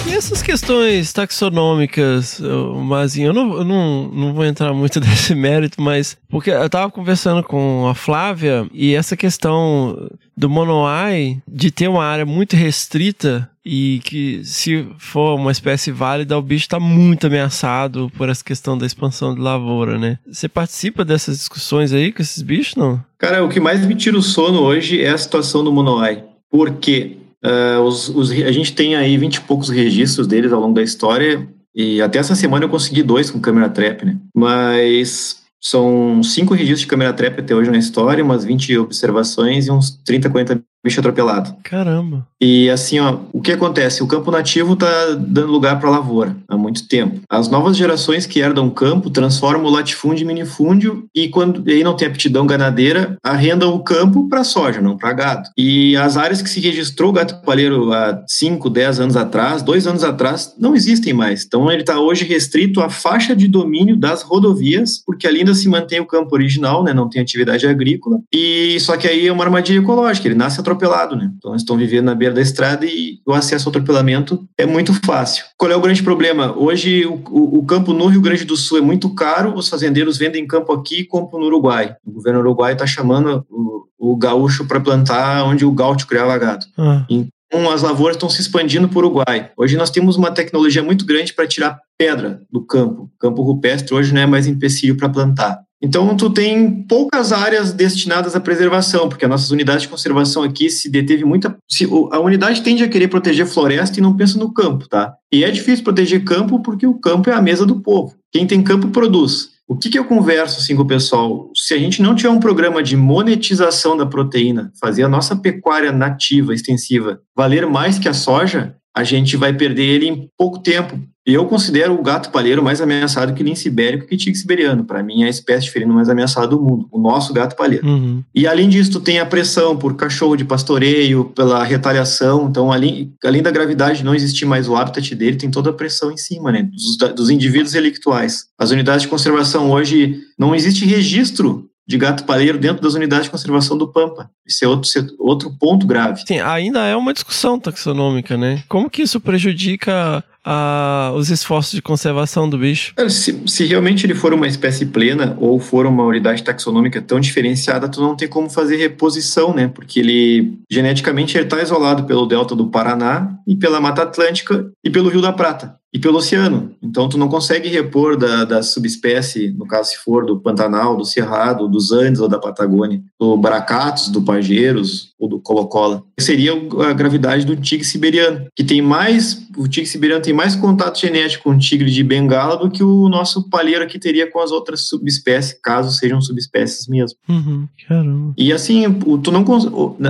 E 0.06 0.12
essas 0.12 0.42
questões 0.42 1.14
taxonômicas, 1.14 2.42
mas 2.84 3.18
eu 3.18 3.32
não, 3.32 3.54
eu 3.54 3.64
não, 3.64 4.10
não 4.10 4.34
vou 4.34 4.44
entrar 4.44 4.74
muito 4.74 5.00
nesse 5.00 5.34
mérito, 5.34 5.82
mas 5.82 6.18
porque 6.28 6.50
eu 6.50 6.70
tava 6.70 6.92
conversando 6.92 7.42
com 7.42 7.88
a 7.88 7.96
Flávia 7.96 8.68
e 8.74 8.94
essa 8.94 9.16
questão 9.16 10.10
do 10.36 10.50
Monoai 10.50 11.42
de 11.48 11.72
ter 11.72 11.88
uma 11.88 12.04
área 12.04 12.26
muito 12.26 12.58
restrita 12.58 13.50
e 13.72 14.00
que 14.00 14.44
se 14.44 14.88
for 14.98 15.36
uma 15.36 15.52
espécie 15.52 15.92
válida, 15.92 16.36
o 16.36 16.42
bicho 16.42 16.66
está 16.66 16.80
muito 16.80 17.28
ameaçado 17.28 18.12
por 18.18 18.28
essa 18.28 18.44
questão 18.44 18.76
da 18.76 18.84
expansão 18.84 19.36
de 19.36 19.40
lavoura, 19.40 20.00
né? 20.00 20.18
Você 20.28 20.50
participa 20.50 21.06
dessas 21.06 21.38
discussões 21.38 21.94
aí 21.94 22.12
com 22.12 22.20
esses 22.20 22.42
bichos, 22.42 22.76
não? 22.76 23.00
Cara, 23.20 23.46
o 23.46 23.50
que 23.50 23.60
mais 23.60 23.86
me 23.86 23.94
tira 23.94 24.18
o 24.18 24.24
sono 24.24 24.62
hoje 24.62 25.04
é 25.04 25.12
a 25.12 25.18
situação 25.18 25.64
do 25.64 25.72
Monoai. 25.72 26.24
Porque 26.50 27.18
Uh, 27.42 27.82
os, 27.84 28.10
os, 28.10 28.32
a 28.32 28.52
gente 28.52 28.74
tem 28.74 28.98
aí 28.98 29.18
20 29.18 29.36
e 29.36 29.42
poucos 29.42 29.70
registros 29.70 30.28
deles 30.28 30.52
ao 30.52 30.60
longo 30.60 30.74
da 30.74 30.84
história, 30.84 31.48
e 31.74 32.02
até 32.02 32.20
essa 32.20 32.36
semana 32.36 32.66
eu 32.66 32.70
consegui 32.70 33.02
dois 33.02 33.32
com 33.32 33.40
câmera 33.40 33.70
trap, 33.70 34.04
né? 34.04 34.18
Mas 34.36 35.38
são 35.62 36.22
cinco 36.22 36.54
registros 36.54 36.82
de 36.82 36.88
câmera 36.88 37.14
trap 37.14 37.40
até 37.40 37.56
hoje 37.56 37.72
na 37.72 37.78
história, 37.78 38.22
umas 38.24 38.44
20 38.44 38.78
observações 38.80 39.68
e 39.68 39.72
uns 39.72 39.90
30, 40.04 40.30
40 40.30 40.62
bicho 40.84 41.00
atropelado. 41.00 41.56
Caramba. 41.64 42.28
E 42.42 42.70
assim, 42.70 43.00
ó, 43.00 43.18
o 43.34 43.42
que 43.42 43.52
acontece? 43.52 44.02
O 44.02 44.08
campo 44.08 44.32
nativo 44.32 44.76
tá 44.76 44.88
dando 45.18 45.52
lugar 45.52 45.80
para 45.80 45.90
lavoura 45.90 46.38
há 46.48 46.58
muito 46.58 46.88
tempo. 46.88 47.20
As 47.30 47.50
novas 47.50 47.76
gerações 47.76 48.26
que 48.26 48.40
herdam 48.40 48.68
o 48.68 48.72
campo 48.72 49.10
transformam 49.10 49.66
o 49.66 49.70
latifúndio 49.70 50.24
em 50.24 50.28
minifúndio 50.28 51.06
e 51.14 51.28
quando 51.28 51.64
aí 51.70 51.84
não 51.84 51.96
tem 51.96 52.08
aptidão 52.08 52.48
ganadeira, 52.48 53.18
arrendam 53.22 53.74
o 53.74 53.84
campo 53.84 54.30
para 54.30 54.44
soja, 54.44 54.80
não 54.80 54.98
para 54.98 55.12
gado. 55.12 55.50
E 55.58 55.98
as 55.98 56.16
áreas 56.16 56.42
que 56.42 56.50
se 56.50 56.62
registrou 56.62 57.10
o 57.10 57.14
gato 57.14 57.42
palheiro 57.44 57.92
há 57.92 58.24
5, 58.28 58.70
10 58.70 59.00
anos 59.02 59.18
atrás, 59.18 59.62
dois 59.62 59.86
anos 59.86 60.04
atrás, 60.04 60.56
não 60.58 60.76
existem 60.76 61.12
mais. 61.14 61.44
Então 61.46 61.70
ele 61.70 61.82
está 61.82 62.00
hoje 62.00 62.24
restrito 62.24 62.80
à 62.80 62.90
faixa 62.90 63.36
de 63.36 63.48
domínio 63.50 63.98
das 63.98 64.22
rodovias, 64.22 65.02
porque 65.06 65.28
ali 65.28 65.40
ainda 65.40 65.54
se 65.54 65.68
mantém 65.68 66.00
o 66.00 66.06
campo 66.06 66.34
original, 66.34 66.84
né, 66.84 66.94
não 66.94 67.10
tem 67.10 67.22
atividade 67.22 67.68
agrícola. 67.68 68.20
E 68.34 68.80
só 68.80 68.96
que 68.96 69.08
aí 69.08 69.28
é 69.28 69.32
uma 69.32 69.44
armadilha 69.44 69.80
ecológica, 69.80 70.28
ele 70.28 70.36
nasce 70.36 70.62
atropelado, 70.70 71.16
né? 71.16 71.32
Então 71.38 71.52
eles 71.52 71.62
estão 71.62 71.78
vivendo 71.78 72.06
na 72.06 72.16
beira 72.16 72.34
da 72.34 72.42
estrada 72.42 72.86
e 72.86 73.20
o 73.26 73.34
acesso 73.34 73.68
ao 73.68 73.72
atropelamento 73.72 74.48
é 74.58 74.66
muito 74.66 74.94
fácil. 75.06 75.46
Qual 75.58 75.72
é 75.72 75.76
o 75.76 75.82
grande 75.82 76.04
problema? 76.04 76.56
Hoje 76.58 77.06
o, 77.06 77.22
o, 77.30 77.60
o 77.60 77.66
campo 77.66 77.94
no 77.94 78.08
Rio 78.08 78.22
Grande 78.22 78.46
do 78.46 78.56
Sul 78.56 78.78
é 78.78 78.82
muito 78.82 79.14
caro, 79.14 79.56
os 79.56 79.70
fazendeiros 79.70 80.18
vendem 80.18 80.48
campo 80.48 80.72
aqui 80.72 81.02
e 81.02 81.06
compram 81.06 81.40
no 81.40 81.48
Uruguai. 81.48 81.96
O 82.06 82.12
governo 82.12 82.40
uruguai 82.40 82.74
está 82.74 82.86
chamando 82.86 83.46
o, 83.50 83.86
o 83.98 84.16
gaúcho 84.16 84.66
para 84.66 84.80
plantar 84.80 85.44
onde 85.44 85.66
o 85.66 85.72
gaúcho 85.72 86.08
criava 86.08 86.38
gado. 86.38 86.66
Ah. 86.78 87.06
Então 87.10 87.72
as 87.72 87.82
lavouras 87.82 88.16
estão 88.16 88.30
se 88.30 88.42
expandindo 88.42 88.88
para 88.88 88.98
o 88.98 89.00
Uruguai. 89.00 89.52
Hoje 89.58 89.76
nós 89.76 89.90
temos 89.90 90.16
uma 90.16 90.32
tecnologia 90.32 90.84
muito 90.84 91.06
grande 91.06 91.34
para 91.34 91.48
tirar 91.48 91.80
pedra 91.98 92.42
do 92.52 92.64
campo. 92.64 93.04
O 93.04 93.20
campo 93.20 93.42
rupestre 93.42 93.94
hoje 93.94 94.14
não 94.14 94.22
é 94.22 94.26
mais 94.26 94.46
empecilho 94.46 94.96
para 94.96 95.10
plantar. 95.10 95.60
Então, 95.82 96.16
tu 96.18 96.30
tem 96.30 96.84
poucas 96.84 97.32
áreas 97.32 97.72
destinadas 97.72 98.36
à 98.36 98.40
preservação, 98.40 99.08
porque 99.08 99.24
as 99.24 99.32
nossas 99.32 99.52
unidades 99.52 99.84
de 99.84 99.88
conservação 99.88 100.44
aqui 100.44 100.70
se 100.70 100.90
deteve 100.90 101.24
muita. 101.24 101.56
Se, 101.70 101.86
a 102.12 102.20
unidade 102.20 102.62
tende 102.62 102.84
a 102.84 102.90
querer 102.90 103.08
proteger 103.08 103.46
floresta 103.46 103.98
e 103.98 104.04
não 104.04 104.16
pensa 104.16 104.38
no 104.38 104.54
campo, 104.54 104.90
tá? 104.90 105.14
E 105.32 105.44
é 105.44 105.52
difícil 105.52 105.84
proteger 105.84 106.24
campo 106.26 106.62
porque 106.62 106.86
o 106.86 106.96
campo 106.96 107.30
é 107.30 107.34
a 107.34 107.42
mesa 107.42 107.66
do 107.66 107.80
povo. 107.82 108.14
Quem 108.32 108.46
tem 108.46 108.62
campo 108.62 108.90
produz. 108.90 109.52
O 109.70 109.76
que, 109.76 109.88
que 109.88 110.00
eu 110.00 110.06
converso 110.06 110.60
assim 110.60 110.76
com 110.76 110.82
o 110.82 110.88
pessoal? 110.88 111.52
Se 111.56 111.76
a 111.76 111.78
gente 111.78 112.02
não 112.02 112.16
tiver 112.16 112.30
um 112.30 112.40
programa 112.40 112.82
de 112.82 112.98
monetização 112.98 113.96
da 113.96 114.04
proteína, 114.04 114.72
fazer 114.82 115.04
a 115.04 115.10
nossa 115.10 115.36
pecuária 115.36 115.92
nativa, 115.92 116.56
extensiva, 116.56 117.22
valer 117.36 117.68
mais 117.68 118.00
que 118.00 118.10
a 118.10 118.14
soja, 118.14 118.76
a 118.96 119.04
gente 119.04 119.38
vai 119.38 119.54
perder 119.54 119.84
ele 119.84 120.08
em 120.08 120.30
pouco 120.38 120.60
tempo, 120.60 121.00
eu 121.26 121.46
considero 121.46 121.94
o 121.94 122.02
gato 122.02 122.32
palheiro 122.32 122.64
mais 122.64 122.82
ameaçado 122.82 123.34
que 123.34 123.44
o 123.44 123.46
lince 123.46 123.68
ibérico 123.68 124.08
e 124.10 124.18
tigre 124.18 124.40
siberiano. 124.40 124.84
Para 124.84 125.04
mim, 125.04 125.24
é 125.24 125.28
a 125.28 125.30
espécie 125.30 125.66
de 125.66 125.72
felino 125.72 125.94
mais 125.94 126.10
ameaçada 126.10 126.48
do 126.48 126.60
mundo, 126.60 126.88
o 126.92 127.00
nosso 127.00 127.34
gato 127.34 127.56
palheiro. 127.56 127.86
Uhum. 127.86 128.24
E 128.34 128.48
além 128.48 128.68
disso, 128.68 128.92
tu 128.92 129.00
tem 129.00 129.20
a 129.20 129.26
pressão 129.26 129.78
por 129.78 129.96
cachorro 129.96 130.36
de 130.36 130.44
pastoreio, 130.44 131.26
pela 131.36 131.64
retaliação. 131.64 132.48
Então, 132.50 132.72
além, 132.72 133.14
além 133.24 133.44
da 133.44 133.52
gravidade 133.52 134.04
não 134.04 134.16
existir 134.16 134.46
mais 134.46 134.68
o 134.68 134.76
habitat 134.76 135.14
dele, 135.14 135.38
tem 135.38 135.52
toda 135.52 135.70
a 135.70 135.74
pressão 135.74 136.12
em 136.12 136.18
cima, 136.18 136.52
né? 136.52 136.64
Dos, 136.64 136.98
dos 137.14 137.30
indivíduos 137.30 137.74
relictuais. 137.74 138.46
As 138.58 138.72
unidades 138.72 139.04
de 139.04 139.08
conservação 139.08 139.70
hoje 139.70 140.22
não 140.38 140.56
existe 140.56 140.86
registro 140.86 141.69
de 141.90 141.98
gato 141.98 142.24
palheiro 142.24 142.60
dentro 142.60 142.84
das 142.84 142.94
unidades 142.94 143.26
de 143.26 143.32
conservação 143.32 143.76
do 143.76 143.88
Pampa. 143.92 144.30
Isso 144.46 144.64
é 144.64 144.68
outro, 144.68 144.88
outro 145.18 145.52
ponto 145.60 145.88
grave. 145.88 146.22
Sim, 146.24 146.40
ainda 146.40 146.86
é 146.86 146.96
uma 146.96 147.12
discussão 147.12 147.60
taxonômica, 147.60 148.38
né? 148.38 148.64
Como 148.70 148.92
que 148.92 149.02
isso 149.02 149.20
prejudica 149.20 150.24
a, 150.44 151.12
os 151.16 151.30
esforços 151.30 151.74
de 151.74 151.82
conservação 151.82 152.50
do 152.50 152.58
bicho. 152.58 152.94
Se, 153.10 153.44
se, 153.46 153.66
realmente 153.66 154.06
ele 154.06 154.16
for 154.16 154.34
uma 154.34 154.48
espécie 154.48 154.86
plena 154.86 155.36
ou 155.40 155.60
for 155.60 155.86
uma 155.86 156.04
unidade 156.04 156.44
taxonômica 156.44 157.02
tão 157.02 157.20
diferenciada, 157.20 157.90
tu 157.90 158.02
não 158.02 158.16
tem 158.16 158.28
como 158.28 158.50
fazer 158.50 158.78
reposição, 158.78 159.54
né? 159.54 159.68
Porque 159.68 160.00
ele 160.00 160.54
geneticamente 160.70 161.38
está 161.38 161.62
isolado 161.62 162.04
pelo 162.06 162.26
delta 162.26 162.56
do 162.56 162.68
Paraná 162.68 163.38
e 163.46 163.56
pela 163.56 163.82
Mata 163.82 164.04
Atlântica 164.04 164.72
e 164.84 164.90
pelo 164.90 165.10
Rio 165.10 165.22
da 165.22 165.34
Prata 165.34 165.78
e 165.94 166.00
pelo 166.00 166.18
oceano. 166.18 166.76
Então, 166.82 167.10
tu 167.10 167.18
não 167.18 167.28
consegue 167.28 167.68
repor 167.68 168.16
da, 168.16 168.46
da 168.46 168.64
subespécie, 168.64 169.50
no 169.52 169.66
caso 169.66 169.92
se 169.92 169.98
for 169.98 170.26
do 170.26 170.40
Pantanal, 170.40 170.96
do 170.96 171.06
Cerrado, 171.06 171.68
dos 171.68 171.92
Andes 171.92 172.22
ou 172.22 172.28
da 172.28 172.38
Patagônia, 172.38 173.02
do 173.20 173.36
Bracatos, 173.38 174.10
do 174.10 174.22
Pageiros 174.22 175.09
ou 175.20 175.28
do 175.28 175.40
Colocola. 175.40 176.04
Seria 176.20 176.54
a 176.54 176.94
gravidade 176.94 177.46
do 177.46 177.56
tigre 177.56 177.86
siberiano, 177.86 178.48
que 178.56 178.64
tem 178.64 178.82
mais, 178.82 179.46
o 179.58 179.68
tigre 179.68 179.90
siberiano 179.90 180.22
tem 180.22 180.34
mais 180.34 180.56
contato 180.56 181.00
genético 181.00 181.44
com 181.44 181.52
o 181.52 181.60
tigre 181.60 181.92
de 181.92 182.04
Bengala 182.04 182.58
do 182.58 182.70
que 182.70 182.84
o 182.84 183.10
nosso 183.10 183.50
palheiro 183.50 183.84
aqui 183.84 184.00
teria 184.00 184.30
com 184.32 184.40
as 184.40 184.52
outras 184.52 184.88
subespécies, 184.88 185.60
caso 185.62 185.92
sejam 185.92 186.22
subespécies 186.22 186.88
mesmo. 186.88 187.18
Uhum, 187.28 187.68
caramba. 187.88 188.34
E 188.38 188.54
assim, 188.54 188.86
tu 189.22 189.32
não, 189.32 189.46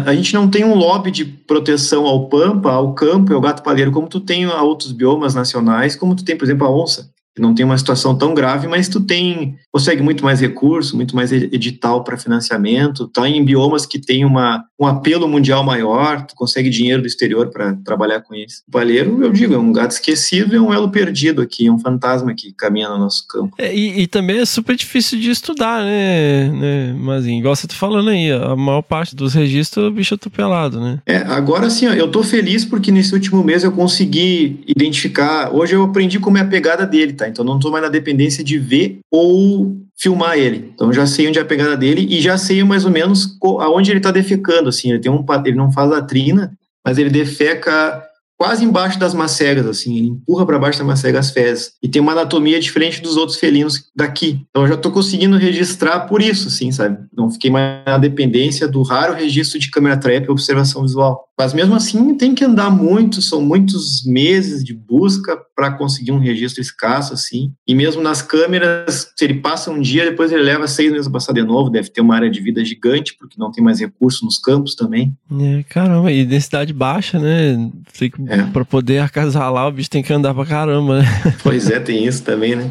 a 0.05 0.13
gente 0.13 0.33
não 0.33 0.47
tem 0.47 0.63
um 0.63 0.75
lobby 0.75 1.11
de 1.11 1.25
proteção 1.25 2.05
ao 2.05 2.29
pampa, 2.29 2.71
ao 2.71 2.93
campo 2.93 3.31
e 3.31 3.35
ao 3.35 3.41
gato 3.41 3.63
palheiro, 3.63 3.91
como 3.91 4.07
tu 4.07 4.19
tem 4.19 4.45
a 4.45 4.61
outros 4.61 4.91
biomas 4.91 5.33
nacionais 5.33 5.95
como 5.95 6.15
tu 6.15 6.23
tem, 6.23 6.37
por 6.37 6.45
exemplo, 6.45 6.67
a 6.67 6.71
onça, 6.71 7.09
não 7.37 7.55
tem 7.55 7.65
uma 7.65 7.77
situação 7.77 8.17
tão 8.17 8.33
grave, 8.33 8.67
mas 8.67 8.89
tu 8.89 8.99
tem 8.99 9.57
consegue 9.71 10.01
muito 10.01 10.23
mais 10.23 10.41
recurso, 10.41 10.95
muito 10.95 11.15
mais 11.15 11.31
edital 11.31 12.03
para 12.03 12.17
financiamento, 12.17 13.07
tá 13.07 13.27
em 13.27 13.43
biomas 13.43 13.85
que 13.85 13.99
tem 13.99 14.25
uma, 14.25 14.63
um 14.79 14.85
apelo 14.85 15.27
mundial 15.27 15.63
maior, 15.63 16.25
tu 16.25 16.35
consegue 16.35 16.69
dinheiro 16.69 17.01
do 17.01 17.07
exterior 17.07 17.49
para 17.49 17.75
trabalhar 17.85 18.21
com 18.21 18.33
isso. 18.33 18.63
O 18.67 18.71
palheiro, 18.71 19.23
eu 19.23 19.31
digo, 19.31 19.53
é 19.53 19.57
um 19.57 19.71
gato 19.71 19.91
esquecido, 19.91 20.55
é 20.55 20.59
um 20.59 20.73
elo 20.73 20.89
perdido 20.89 21.41
aqui, 21.41 21.67
é 21.67 21.71
um 21.71 21.79
fantasma 21.79 22.33
que 22.33 22.51
caminha 22.53 22.89
no 22.89 22.97
nosso 22.97 23.27
campo. 23.27 23.55
É, 23.57 23.73
e, 23.73 24.01
e, 24.01 24.07
também 24.07 24.39
é 24.39 24.45
super 24.45 24.75
difícil 24.75 25.19
de 25.19 25.29
estudar, 25.29 25.83
né, 25.83 26.49
né 26.49 26.95
mas 26.97 27.25
igual 27.27 27.55
você 27.55 27.67
tá 27.67 27.75
falando 27.75 28.09
aí, 28.09 28.31
a 28.31 28.55
maior 28.55 28.81
parte 28.81 29.15
dos 29.15 29.33
registros 29.33 29.87
o 29.87 29.91
bicho 29.91 30.15
atropelado, 30.15 30.79
né? 30.79 30.99
É, 31.05 31.17
agora 31.17 31.69
sim, 31.69 31.85
eu 31.85 32.09
tô 32.09 32.23
feliz 32.23 32.65
porque 32.65 32.91
nesse 32.91 33.13
último 33.13 33.43
mês 33.43 33.63
eu 33.63 33.71
consegui 33.71 34.61
identificar, 34.67 35.53
hoje 35.53 35.75
eu 35.75 35.83
aprendi 35.83 36.19
como 36.19 36.37
é 36.37 36.41
a 36.41 36.45
pegada 36.45 36.85
dele, 36.85 37.13
tá? 37.13 37.27
Então 37.27 37.45
não 37.45 37.59
tô 37.59 37.69
mais 37.69 37.83
na 37.83 37.89
dependência 37.89 38.43
de 38.43 38.57
ver 38.57 38.99
ou 39.11 39.58
filmar 39.97 40.37
ele. 40.37 40.71
Então 40.73 40.93
já 40.93 41.05
sei 41.05 41.27
onde 41.27 41.39
é 41.39 41.41
a 41.41 41.45
pegada 41.45 41.75
dele 41.75 42.07
e 42.09 42.21
já 42.21 42.37
sei 42.37 42.63
mais 42.63 42.85
ou 42.85 42.91
menos 42.91 43.37
aonde 43.41 43.91
ele 43.91 43.99
está 43.99 44.11
defecando. 44.11 44.69
Assim, 44.69 44.89
ele 44.89 44.99
tem 44.99 45.11
um, 45.11 45.25
ele 45.45 45.57
não 45.57 45.71
faz 45.71 45.89
latrina, 45.89 46.51
mas 46.85 46.97
ele 46.97 47.09
defeca 47.09 48.03
quase 48.39 48.63
embaixo 48.63 48.97
das 48.97 49.13
macegas, 49.13 49.67
assim, 49.67 49.97
ele 49.97 50.07
empurra 50.07 50.45
para 50.45 50.57
baixo 50.57 50.79
da 50.79 50.85
macega 50.85 51.19
as 51.19 51.29
fezes. 51.29 51.73
E 51.83 51.89
tem 51.89 52.01
uma 52.01 52.13
anatomia 52.13 52.57
diferente 52.57 53.01
dos 53.01 53.17
outros 53.17 53.37
felinos 53.37 53.83
daqui. 53.93 54.39
Então 54.49 54.63
eu 54.63 54.69
já 54.69 54.75
estou 54.75 54.93
conseguindo 54.93 55.35
registrar 55.35 56.01
por 56.07 56.21
isso, 56.21 56.47
assim, 56.47 56.71
sabe? 56.71 56.97
Não 57.13 57.29
fiquei 57.29 57.51
mais 57.51 57.83
na 57.85 57.97
dependência 57.97 58.65
do 58.65 58.81
raro 58.81 59.13
registro 59.13 59.59
de 59.59 59.69
câmera 59.69 59.97
trap 59.97 60.25
e 60.25 60.31
observação 60.31 60.83
visual. 60.83 61.28
Mas 61.39 61.53
mesmo 61.53 61.73
assim 61.73 62.15
tem 62.15 62.35
que 62.35 62.43
andar 62.43 62.69
muito, 62.69 63.21
são 63.21 63.41
muitos 63.41 64.05
meses 64.05 64.61
de 64.61 64.73
busca 64.73 65.39
para 65.55 65.71
conseguir 65.71 66.11
um 66.11 66.19
registro 66.19 66.61
escasso, 66.61 67.13
assim. 67.13 67.53
E 67.65 67.73
mesmo 67.73 68.01
nas 68.01 68.21
câmeras, 68.21 69.13
se 69.15 69.23
ele 69.23 69.35
passa 69.35 69.71
um 69.71 69.79
dia, 69.79 70.03
depois 70.03 70.33
ele 70.33 70.43
leva 70.43 70.67
seis 70.67 70.91
meses 70.91 71.07
para 71.07 71.13
passar 71.13 71.31
de 71.31 71.41
novo, 71.41 71.69
deve 71.69 71.89
ter 71.89 72.01
uma 72.01 72.13
área 72.13 72.29
de 72.29 72.41
vida 72.41 72.63
gigante, 72.65 73.15
porque 73.17 73.37
não 73.39 73.53
tem 73.53 73.63
mais 73.63 73.79
recurso 73.79 74.25
nos 74.25 74.37
campos 74.37 74.75
também. 74.75 75.15
É, 75.31 75.63
caramba, 75.63 76.11
e 76.11 76.25
densidade 76.25 76.73
baixa, 76.73 77.17
né? 77.17 77.71
É. 78.27 78.43
Para 78.51 78.65
poder 78.65 78.99
acasalar, 78.99 79.67
o 79.69 79.71
bicho 79.71 79.89
tem 79.89 80.03
que 80.03 80.11
andar 80.11 80.33
pra 80.33 80.45
caramba, 80.45 80.99
né? 80.99 81.05
Pois 81.41 81.69
é, 81.69 81.79
tem 81.79 82.05
isso 82.05 82.21
também, 82.21 82.57
né? 82.57 82.69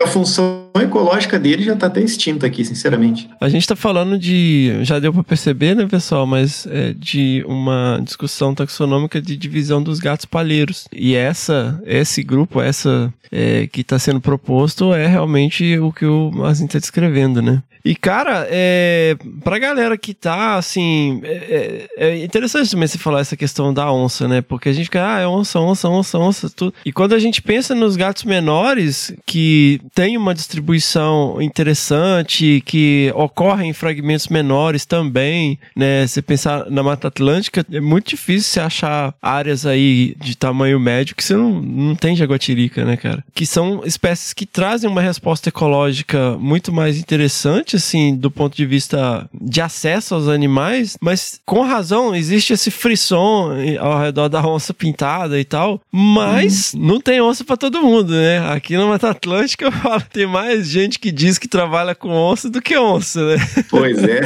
A 0.00 0.06
função 0.06 0.70
ecológica 0.80 1.40
dele 1.40 1.64
já 1.64 1.74
tá 1.74 1.88
até 1.88 2.00
extinta 2.00 2.46
aqui, 2.46 2.64
sinceramente. 2.64 3.28
A 3.40 3.48
gente 3.48 3.66
tá 3.66 3.74
falando 3.74 4.16
de, 4.16 4.78
já 4.82 5.00
deu 5.00 5.12
para 5.12 5.24
perceber, 5.24 5.74
né, 5.74 5.88
pessoal, 5.88 6.24
mas 6.24 6.68
é, 6.70 6.94
de 6.96 7.44
uma 7.48 8.00
discussão 8.04 8.54
taxonômica 8.54 9.20
de 9.20 9.36
divisão 9.36 9.82
dos 9.82 9.98
gatos 9.98 10.24
palheiros. 10.24 10.86
E 10.92 11.16
essa, 11.16 11.82
esse 11.84 12.22
grupo, 12.22 12.60
essa 12.60 13.12
é, 13.32 13.66
que 13.66 13.80
está 13.80 13.98
sendo 13.98 14.20
proposto 14.20 14.94
é 14.94 15.08
realmente 15.08 15.76
o 15.80 15.92
que 15.92 16.06
o 16.06 16.30
Martin 16.30 16.66
está 16.66 16.78
descrevendo, 16.78 17.42
né? 17.42 17.60
E, 17.84 17.94
cara, 17.94 18.46
é, 18.50 19.16
pra 19.42 19.58
galera 19.58 19.96
que 19.96 20.12
tá, 20.12 20.56
assim, 20.56 21.20
é, 21.24 21.88
é, 21.96 22.08
é, 22.08 22.24
interessante 22.24 22.70
também 22.70 22.86
você 22.86 22.98
falar 22.98 23.20
essa 23.20 23.36
questão 23.36 23.72
da 23.72 23.90
onça, 23.90 24.28
né? 24.28 24.42
Porque 24.42 24.68
a 24.68 24.72
gente 24.72 24.84
fica, 24.84 25.14
ah, 25.14 25.20
é 25.20 25.26
onça, 25.26 25.58
onça, 25.58 25.88
onça, 25.88 26.18
onça, 26.18 26.50
tudo. 26.50 26.74
E 26.84 26.92
quando 26.92 27.14
a 27.14 27.18
gente 27.18 27.40
pensa 27.40 27.74
nos 27.74 27.96
gatos 27.96 28.24
menores, 28.24 29.14
que 29.24 29.80
tem 29.94 30.16
uma 30.16 30.34
distribuição 30.34 31.40
interessante, 31.40 32.62
que 32.64 33.12
ocorrem 33.14 33.70
em 33.70 33.72
fragmentos 33.72 34.28
menores 34.28 34.84
também, 34.84 35.58
né? 35.74 36.06
Você 36.06 36.22
pensar 36.22 36.70
na 36.70 36.82
Mata 36.82 37.08
Atlântica, 37.08 37.64
é 37.70 37.80
muito 37.80 38.10
difícil 38.10 38.50
você 38.50 38.60
achar 38.60 39.14
áreas 39.22 39.66
aí 39.66 40.14
de 40.20 40.36
tamanho 40.36 40.78
médio 40.78 41.14
que 41.14 41.24
você 41.24 41.34
não, 41.34 41.60
não 41.60 41.94
tem 41.94 42.16
jaguatirica, 42.16 42.84
né, 42.84 42.96
cara? 42.96 43.24
Que 43.34 43.46
são 43.46 43.82
espécies 43.84 44.32
que 44.32 44.46
trazem 44.46 44.88
uma 44.88 45.00
resposta 45.00 45.48
ecológica 45.48 46.36
muito 46.38 46.72
mais 46.72 46.98
interessante, 46.98 47.76
assim, 47.76 48.16
do 48.16 48.30
ponto 48.30 48.56
de 48.56 48.66
vista 48.66 49.28
de 49.32 49.60
acesso 49.60 50.14
aos 50.14 50.28
animais, 50.28 50.96
mas 51.00 51.40
com 51.44 51.62
razão 51.62 52.14
existe 52.14 52.52
esse 52.52 52.70
frisson 52.70 53.52
ao 53.80 54.00
redor 54.00 54.28
da 54.28 54.46
onça 54.46 54.72
pintada 54.72 55.38
e 55.38 55.44
tal, 55.44 55.80
mas 55.90 56.74
hum. 56.74 56.80
não 56.80 57.00
tem 57.00 57.20
onça 57.20 57.44
para 57.44 57.56
todo 57.56 57.82
mundo, 57.82 58.12
né? 58.12 58.38
Aqui 58.50 58.76
na 58.76 58.86
Mata 58.86 59.10
Atlântica 59.10 59.70
eu 59.78 59.90
falo, 59.90 60.02
tem 60.12 60.26
mais 60.26 60.68
gente 60.68 60.98
que 60.98 61.10
diz 61.10 61.38
que 61.38 61.48
trabalha 61.48 61.94
com 61.94 62.10
onça 62.10 62.50
do 62.50 62.60
que 62.60 62.76
onça, 62.76 63.24
né? 63.24 63.36
Pois 63.70 64.02
é. 64.02 64.20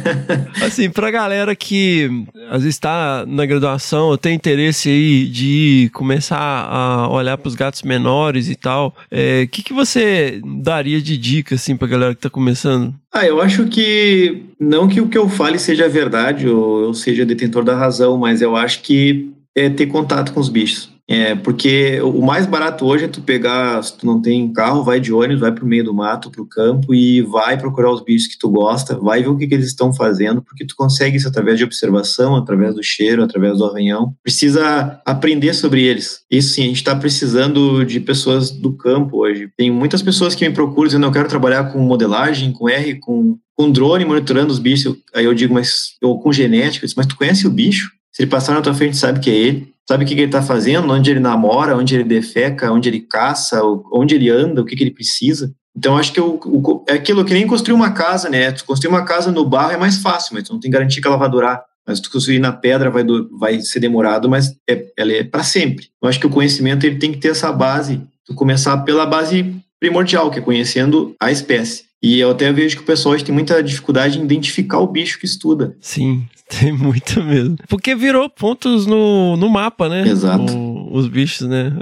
assim, 0.64 0.90
pra 0.90 1.10
galera 1.10 1.54
que 1.54 2.10
às 2.48 2.62
vezes 2.62 2.74
está 2.74 3.24
na 3.26 3.44
graduação 3.44 4.06
ou 4.06 4.18
tem 4.18 4.34
interesse 4.34 4.88
aí 4.88 5.26
de 5.26 5.90
começar 5.92 6.38
a 6.38 7.08
olhar 7.10 7.36
para 7.36 7.48
os 7.48 7.54
gatos 7.54 7.82
menores 7.82 8.48
e 8.48 8.54
tal, 8.54 8.88
o 8.88 8.92
é, 9.10 9.46
que, 9.46 9.62
que 9.62 9.72
você 9.72 10.40
daria 10.44 11.00
de 11.00 11.16
dica, 11.16 11.54
assim, 11.54 11.76
pra 11.76 11.88
galera 11.88 12.14
que 12.14 12.20
tá 12.20 12.30
começando? 12.30 12.94
Ah, 13.12 13.26
eu 13.26 13.40
acho 13.40 13.66
que 13.66 14.42
não 14.58 14.88
que 14.88 15.00
o 15.00 15.08
que 15.08 15.16
eu 15.16 15.28
fale 15.28 15.58
seja 15.58 15.88
verdade 15.88 16.48
ou 16.48 16.82
eu 16.82 16.94
seja 16.94 17.24
detentor 17.24 17.64
da 17.64 17.74
razão, 17.74 18.16
mas 18.18 18.42
eu 18.42 18.56
acho 18.56 18.82
que 18.82 19.30
é 19.56 19.70
ter 19.70 19.86
contato 19.86 20.32
com 20.32 20.40
os 20.40 20.50
bichos. 20.50 20.94
É, 21.08 21.36
porque 21.36 22.00
o 22.00 22.20
mais 22.20 22.46
barato 22.46 22.84
hoje 22.84 23.04
é 23.04 23.08
tu 23.08 23.20
pegar, 23.20 23.80
se 23.82 23.96
tu 23.96 24.04
não 24.04 24.20
tem 24.20 24.52
carro, 24.52 24.82
vai 24.82 24.98
de 24.98 25.12
ônibus, 25.12 25.40
vai 25.40 25.52
pro 25.52 25.66
meio 25.66 25.84
do 25.84 25.94
mato, 25.94 26.32
pro 26.32 26.44
campo 26.44 26.92
e 26.92 27.22
vai 27.22 27.56
procurar 27.56 27.92
os 27.92 28.02
bichos 28.02 28.26
que 28.26 28.38
tu 28.38 28.50
gosta, 28.50 28.98
vai 28.98 29.22
ver 29.22 29.28
o 29.28 29.36
que, 29.36 29.46
que 29.46 29.54
eles 29.54 29.68
estão 29.68 29.94
fazendo, 29.94 30.42
porque 30.42 30.66
tu 30.66 30.74
consegue 30.76 31.16
isso 31.16 31.28
através 31.28 31.58
de 31.58 31.64
observação, 31.64 32.34
através 32.34 32.74
do 32.74 32.82
cheiro, 32.82 33.22
através 33.22 33.58
do 33.58 33.64
arranhão. 33.64 34.14
Precisa 34.22 35.00
aprender 35.06 35.54
sobre 35.54 35.84
eles. 35.84 36.22
Isso 36.28 36.54
sim, 36.54 36.64
a 36.64 36.66
gente 36.66 36.76
está 36.76 36.96
precisando 36.96 37.84
de 37.84 38.00
pessoas 38.00 38.50
do 38.50 38.72
campo 38.72 39.18
hoje. 39.18 39.48
Tem 39.56 39.70
muitas 39.70 40.02
pessoas 40.02 40.34
que 40.34 40.46
me 40.46 40.52
procuram 40.52 40.88
dizendo 40.88 41.06
eu 41.06 41.12
quero 41.12 41.28
trabalhar 41.28 41.72
com 41.72 41.78
modelagem, 41.78 42.50
com 42.50 42.68
R, 42.68 42.98
com, 42.98 43.38
com 43.54 43.70
drone 43.70 44.04
monitorando 44.04 44.52
os 44.52 44.58
bichos. 44.58 44.96
Aí 45.14 45.24
eu 45.24 45.34
digo, 45.34 45.54
mas 45.54 45.94
ou 46.02 46.18
com 46.20 46.32
genética, 46.32 46.84
mas 46.96 47.06
tu 47.06 47.16
conhece 47.16 47.46
o 47.46 47.50
bicho? 47.50 47.95
Se 48.16 48.22
ele 48.22 48.30
passar 48.30 48.54
na 48.54 48.62
tua 48.62 48.72
frente, 48.72 48.96
sabe 48.96 49.20
que 49.20 49.28
é 49.28 49.34
ele 49.34 49.76
sabe 49.86 50.04
o 50.04 50.08
que, 50.08 50.14
ele 50.14 50.22
está 50.22 50.42
fazendo, 50.42 50.90
onde 50.90 51.10
ele 51.10 51.20
namora, 51.20 51.76
onde 51.76 51.94
ele 51.94 52.02
defeca, 52.02 52.72
onde 52.72 52.88
ele 52.88 53.00
caça, 53.00 53.62
onde 53.92 54.14
ele 54.14 54.30
anda, 54.30 54.62
o 54.62 54.64
que, 54.64 54.74
que 54.74 54.82
ele 54.82 54.90
precisa. 54.90 55.54
Então, 55.76 55.98
acho 55.98 56.14
que 56.14 56.20
o, 56.20 56.40
o, 56.42 56.84
é 56.88 56.94
aquilo 56.94 57.22
que 57.26 57.34
nem 57.34 57.46
construir 57.46 57.74
uma 57.74 57.92
casa, 57.92 58.30
né? 58.30 58.50
Tu 58.52 58.64
construir 58.64 58.88
uma 58.88 59.04
casa 59.04 59.30
no 59.30 59.44
barro 59.44 59.72
é 59.72 59.76
mais 59.76 59.98
fácil, 59.98 60.34
mas 60.34 60.44
tu 60.44 60.54
não 60.54 60.58
tem 60.58 60.70
garantia 60.70 61.00
que 61.00 61.06
ela 61.06 61.18
vai 61.18 61.28
durar. 61.28 61.62
Mas 61.86 62.00
tu 62.00 62.10
construir 62.10 62.38
na 62.38 62.52
pedra 62.52 62.90
vai, 62.90 63.04
do, 63.04 63.28
vai 63.38 63.60
ser 63.60 63.78
demorado, 63.78 64.30
mas 64.30 64.56
é, 64.68 64.86
ela 64.96 65.12
é 65.12 65.22
para 65.22 65.44
sempre. 65.44 65.88
Eu 66.02 66.08
acho 66.08 66.18
que 66.18 66.26
o 66.26 66.30
conhecimento 66.30 66.86
ele 66.86 66.96
tem 66.96 67.12
que 67.12 67.18
ter 67.18 67.28
essa 67.28 67.52
base. 67.52 68.00
Tu 68.24 68.34
começar 68.34 68.78
pela 68.78 69.04
base 69.06 69.54
primordial, 69.78 70.30
que 70.30 70.38
é 70.38 70.42
conhecendo 70.42 71.14
a 71.20 71.30
espécie. 71.30 71.84
E 72.02 72.18
eu 72.18 72.30
até 72.30 72.50
vejo 72.50 72.76
que 72.76 72.82
o 72.82 72.86
pessoal 72.86 73.16
tem 73.18 73.34
muita 73.34 73.62
dificuldade 73.62 74.18
em 74.18 74.24
identificar 74.24 74.78
o 74.78 74.86
bicho 74.86 75.18
que 75.18 75.26
estuda. 75.26 75.76
Sim, 75.80 76.26
tem 76.60 76.72
muito 76.72 77.22
mesmo. 77.22 77.56
Porque 77.68 77.94
virou 77.94 78.30
pontos 78.30 78.86
no, 78.86 79.36
no 79.36 79.48
mapa, 79.48 79.88
né? 79.88 80.02
Exato. 80.06 80.56
O, 80.56 80.96
os 80.96 81.08
bichos, 81.08 81.46
né? 81.48 81.72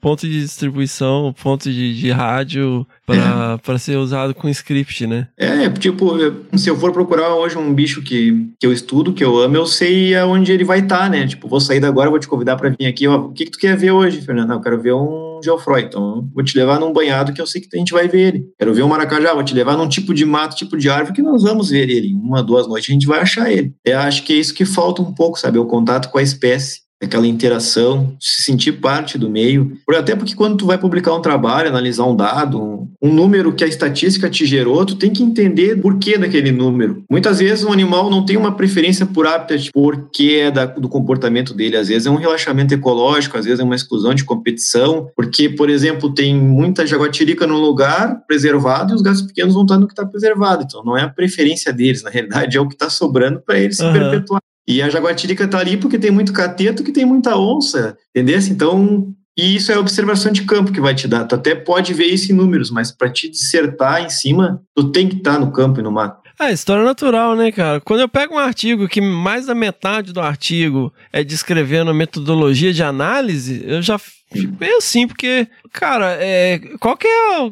Ponto 0.00 0.26
de 0.26 0.40
distribuição, 0.40 1.34
ponto 1.42 1.70
de, 1.70 1.98
de 1.98 2.10
rádio 2.10 2.86
para 3.06 3.74
é. 3.74 3.78
ser 3.78 3.96
usado 3.96 4.34
com 4.34 4.48
script, 4.48 5.06
né? 5.06 5.28
É, 5.36 5.68
tipo, 5.70 6.16
se 6.56 6.68
eu 6.68 6.76
for 6.76 6.92
procurar 6.92 7.34
hoje 7.34 7.58
um 7.58 7.72
bicho 7.72 8.02
que, 8.02 8.48
que 8.58 8.66
eu 8.66 8.72
estudo, 8.72 9.12
que 9.12 9.22
eu 9.22 9.38
amo, 9.38 9.56
eu 9.56 9.66
sei 9.66 10.14
aonde 10.16 10.52
ele 10.52 10.64
vai 10.64 10.80
estar, 10.80 11.00
tá, 11.00 11.08
né? 11.08 11.26
Tipo, 11.26 11.48
vou 11.48 11.60
sair 11.60 11.84
agora, 11.84 12.10
vou 12.10 12.18
te 12.18 12.28
convidar 12.28 12.56
para 12.56 12.70
vir 12.70 12.86
aqui. 12.86 13.06
Ó, 13.06 13.16
o 13.16 13.32
que, 13.32 13.44
que 13.44 13.50
tu 13.50 13.58
quer 13.58 13.76
ver 13.76 13.90
hoje, 13.90 14.20
Fernando? 14.20 14.52
eu 14.52 14.60
quero 14.60 14.80
ver 14.80 14.94
um 14.94 15.40
Geoffroy, 15.42 15.82
então 15.82 16.28
vou 16.34 16.42
te 16.42 16.56
levar 16.56 16.80
num 16.80 16.92
banhado 16.92 17.32
que 17.32 17.40
eu 17.40 17.46
sei 17.46 17.60
que 17.60 17.68
a 17.74 17.78
gente 17.78 17.92
vai 17.92 18.08
ver 18.08 18.28
ele. 18.28 18.46
Quero 18.58 18.72
ver 18.72 18.82
um 18.82 18.88
maracajá, 18.88 19.34
vou 19.34 19.44
te 19.44 19.54
levar 19.54 19.76
num 19.76 19.88
tipo 19.88 20.14
de 20.14 20.24
mato, 20.24 20.56
tipo 20.56 20.76
de 20.76 20.88
árvore 20.88 21.14
que 21.14 21.22
nós 21.22 21.42
vamos 21.42 21.70
ver 21.70 21.90
ele. 21.90 22.14
Uma, 22.14 22.42
duas 22.42 22.66
noites 22.66 22.88
a 22.88 22.92
gente 22.92 23.06
vai 23.06 23.20
achar 23.20 23.52
ele. 23.52 23.74
Eu 23.84 23.98
acho 23.98 24.22
que 24.22 24.32
é 24.32 24.36
isso 24.36 24.54
que 24.54 24.64
falta 24.64 25.02
um 25.02 25.12
pouco, 25.12 25.38
sabe? 25.38 25.58
O 25.58 25.66
contato 25.66 26.08
com 26.10 26.18
a 26.18 26.22
espécie 26.22 26.83
aquela 27.04 27.26
interação, 27.26 28.16
se 28.20 28.42
sentir 28.42 28.72
parte 28.72 29.18
do 29.18 29.30
meio. 29.30 29.76
Até 29.90 30.14
porque 30.14 30.34
quando 30.34 30.56
tu 30.56 30.66
vai 30.66 30.78
publicar 30.78 31.14
um 31.14 31.20
trabalho, 31.20 31.68
analisar 31.68 32.04
um 32.04 32.16
dado, 32.16 32.60
um, 32.60 32.88
um, 33.02 33.12
número 33.12 33.52
que 33.52 33.64
a 33.64 33.66
estatística 33.66 34.28
te 34.28 34.46
gerou, 34.46 34.84
tu 34.84 34.96
tem 34.96 35.12
que 35.12 35.22
entender 35.22 35.80
por 35.80 35.98
que 35.98 36.18
daquele 36.18 36.52
número. 36.52 37.04
Muitas 37.10 37.38
vezes 37.38 37.64
um 37.64 37.72
animal 37.72 38.10
não 38.10 38.24
tem 38.24 38.36
uma 38.36 38.54
preferência 38.54 39.06
por 39.06 39.26
habitat, 39.26 39.70
porque 39.72 40.40
é 40.42 40.50
da, 40.50 40.66
do 40.66 40.88
comportamento 40.88 41.54
dele. 41.54 41.76
Às 41.76 41.88
vezes 41.88 42.06
é 42.06 42.10
um 42.10 42.16
relaxamento 42.16 42.74
ecológico, 42.74 43.38
às 43.38 43.44
vezes 43.44 43.60
é 43.60 43.64
uma 43.64 43.74
exclusão 43.74 44.14
de 44.14 44.24
competição, 44.24 45.08
porque, 45.16 45.48
por 45.48 45.70
exemplo, 45.70 46.12
tem 46.12 46.34
muita 46.34 46.86
jaguatirica 46.86 47.46
no 47.46 47.58
lugar 47.58 48.22
preservado 48.26 48.92
e 48.92 48.96
os 48.96 49.02
gatos 49.02 49.22
pequenos 49.22 49.54
vão 49.54 49.62
estar 49.62 49.78
no 49.78 49.86
que 49.86 49.92
está 49.92 50.06
preservado. 50.06 50.64
Então 50.64 50.84
não 50.84 50.96
é 50.96 51.02
a 51.02 51.08
preferência 51.08 51.72
deles, 51.72 52.02
na 52.02 52.10
realidade 52.10 52.56
é 52.56 52.60
o 52.60 52.68
que 52.68 52.74
está 52.74 52.90
sobrando 52.90 53.40
para 53.40 53.58
eles 53.58 53.78
uhum. 53.80 53.92
se 53.92 53.98
perpetuar. 53.98 54.40
E 54.66 54.80
a 54.80 54.88
jaguatirica 54.88 55.46
tá 55.46 55.58
ali 55.58 55.76
porque 55.76 55.98
tem 55.98 56.10
muito 56.10 56.32
cateto 56.32 56.82
que 56.82 56.92
tem 56.92 57.04
muita 57.04 57.36
onça, 57.36 57.96
entendeu? 58.10 58.38
Então, 58.38 59.14
e 59.36 59.56
isso 59.56 59.72
é 59.72 59.78
observação 59.78 60.32
de 60.32 60.44
campo 60.44 60.72
que 60.72 60.80
vai 60.80 60.94
te 60.94 61.08
dar. 61.08 61.24
Tu 61.24 61.34
até 61.34 61.54
pode 61.54 61.92
ver 61.92 62.06
isso 62.06 62.32
em 62.32 62.34
números, 62.34 62.70
mas 62.70 62.92
para 62.92 63.10
te 63.10 63.28
dissertar 63.28 64.02
em 64.02 64.08
cima, 64.08 64.62
tu 64.74 64.90
tem 64.90 65.08
que 65.08 65.16
estar 65.16 65.34
tá 65.34 65.38
no 65.38 65.52
campo 65.52 65.80
e 65.80 65.82
no 65.82 65.90
mato. 65.90 66.22
É, 66.40 66.52
história 66.52 66.84
natural, 66.84 67.36
né, 67.36 67.52
cara? 67.52 67.80
Quando 67.80 68.00
eu 68.00 68.08
pego 68.08 68.34
um 68.34 68.38
artigo 68.38 68.88
que 68.88 69.00
mais 69.00 69.46
da 69.46 69.54
metade 69.54 70.12
do 70.12 70.20
artigo 70.20 70.92
é 71.12 71.22
descrevendo 71.22 71.90
a 71.90 71.94
metodologia 71.94 72.72
de 72.72 72.82
análise, 72.82 73.62
eu 73.64 73.80
já 73.80 74.00
fico 74.34 74.56
meio 74.60 74.76
assim, 74.78 75.06
porque, 75.06 75.48
cara, 75.72 76.16
é, 76.20 76.58
qual 76.80 76.96
que 76.96 77.06
é 77.06 77.50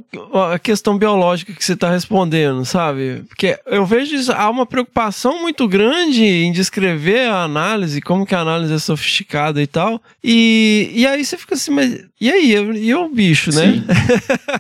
a, 0.55 0.59
questão 0.59 0.99
biológica 0.99 1.53
que 1.53 1.65
você 1.65 1.73
está 1.73 1.91
respondendo, 1.91 2.65
sabe? 2.65 3.25
Porque 3.29 3.59
eu 3.67 3.87
vejo 3.87 4.15
isso, 4.15 4.33
há 4.33 4.49
uma 4.51 4.67
preocupação 4.67 5.41
muito 5.41 5.67
grande 5.67 6.25
em 6.25 6.53
descrever 6.53 7.29
a 7.29 7.43
análise, 7.43 8.01
como 8.01 8.27
que 8.27 8.35
a 8.35 8.41
análise 8.41 8.75
é 8.75 8.79
sofisticada 8.79 9.63
e 9.63 9.67
tal, 9.67 10.01
e, 10.23 10.91
e 10.95 11.07
aí 11.07 11.25
você 11.25 11.37
fica 11.37 11.55
assim, 11.55 11.71
mas 11.71 12.05
e 12.21 12.31
aí? 12.31 12.53
E 12.53 12.95
o 12.95 13.09
bicho, 13.09 13.51
né? 13.53 13.83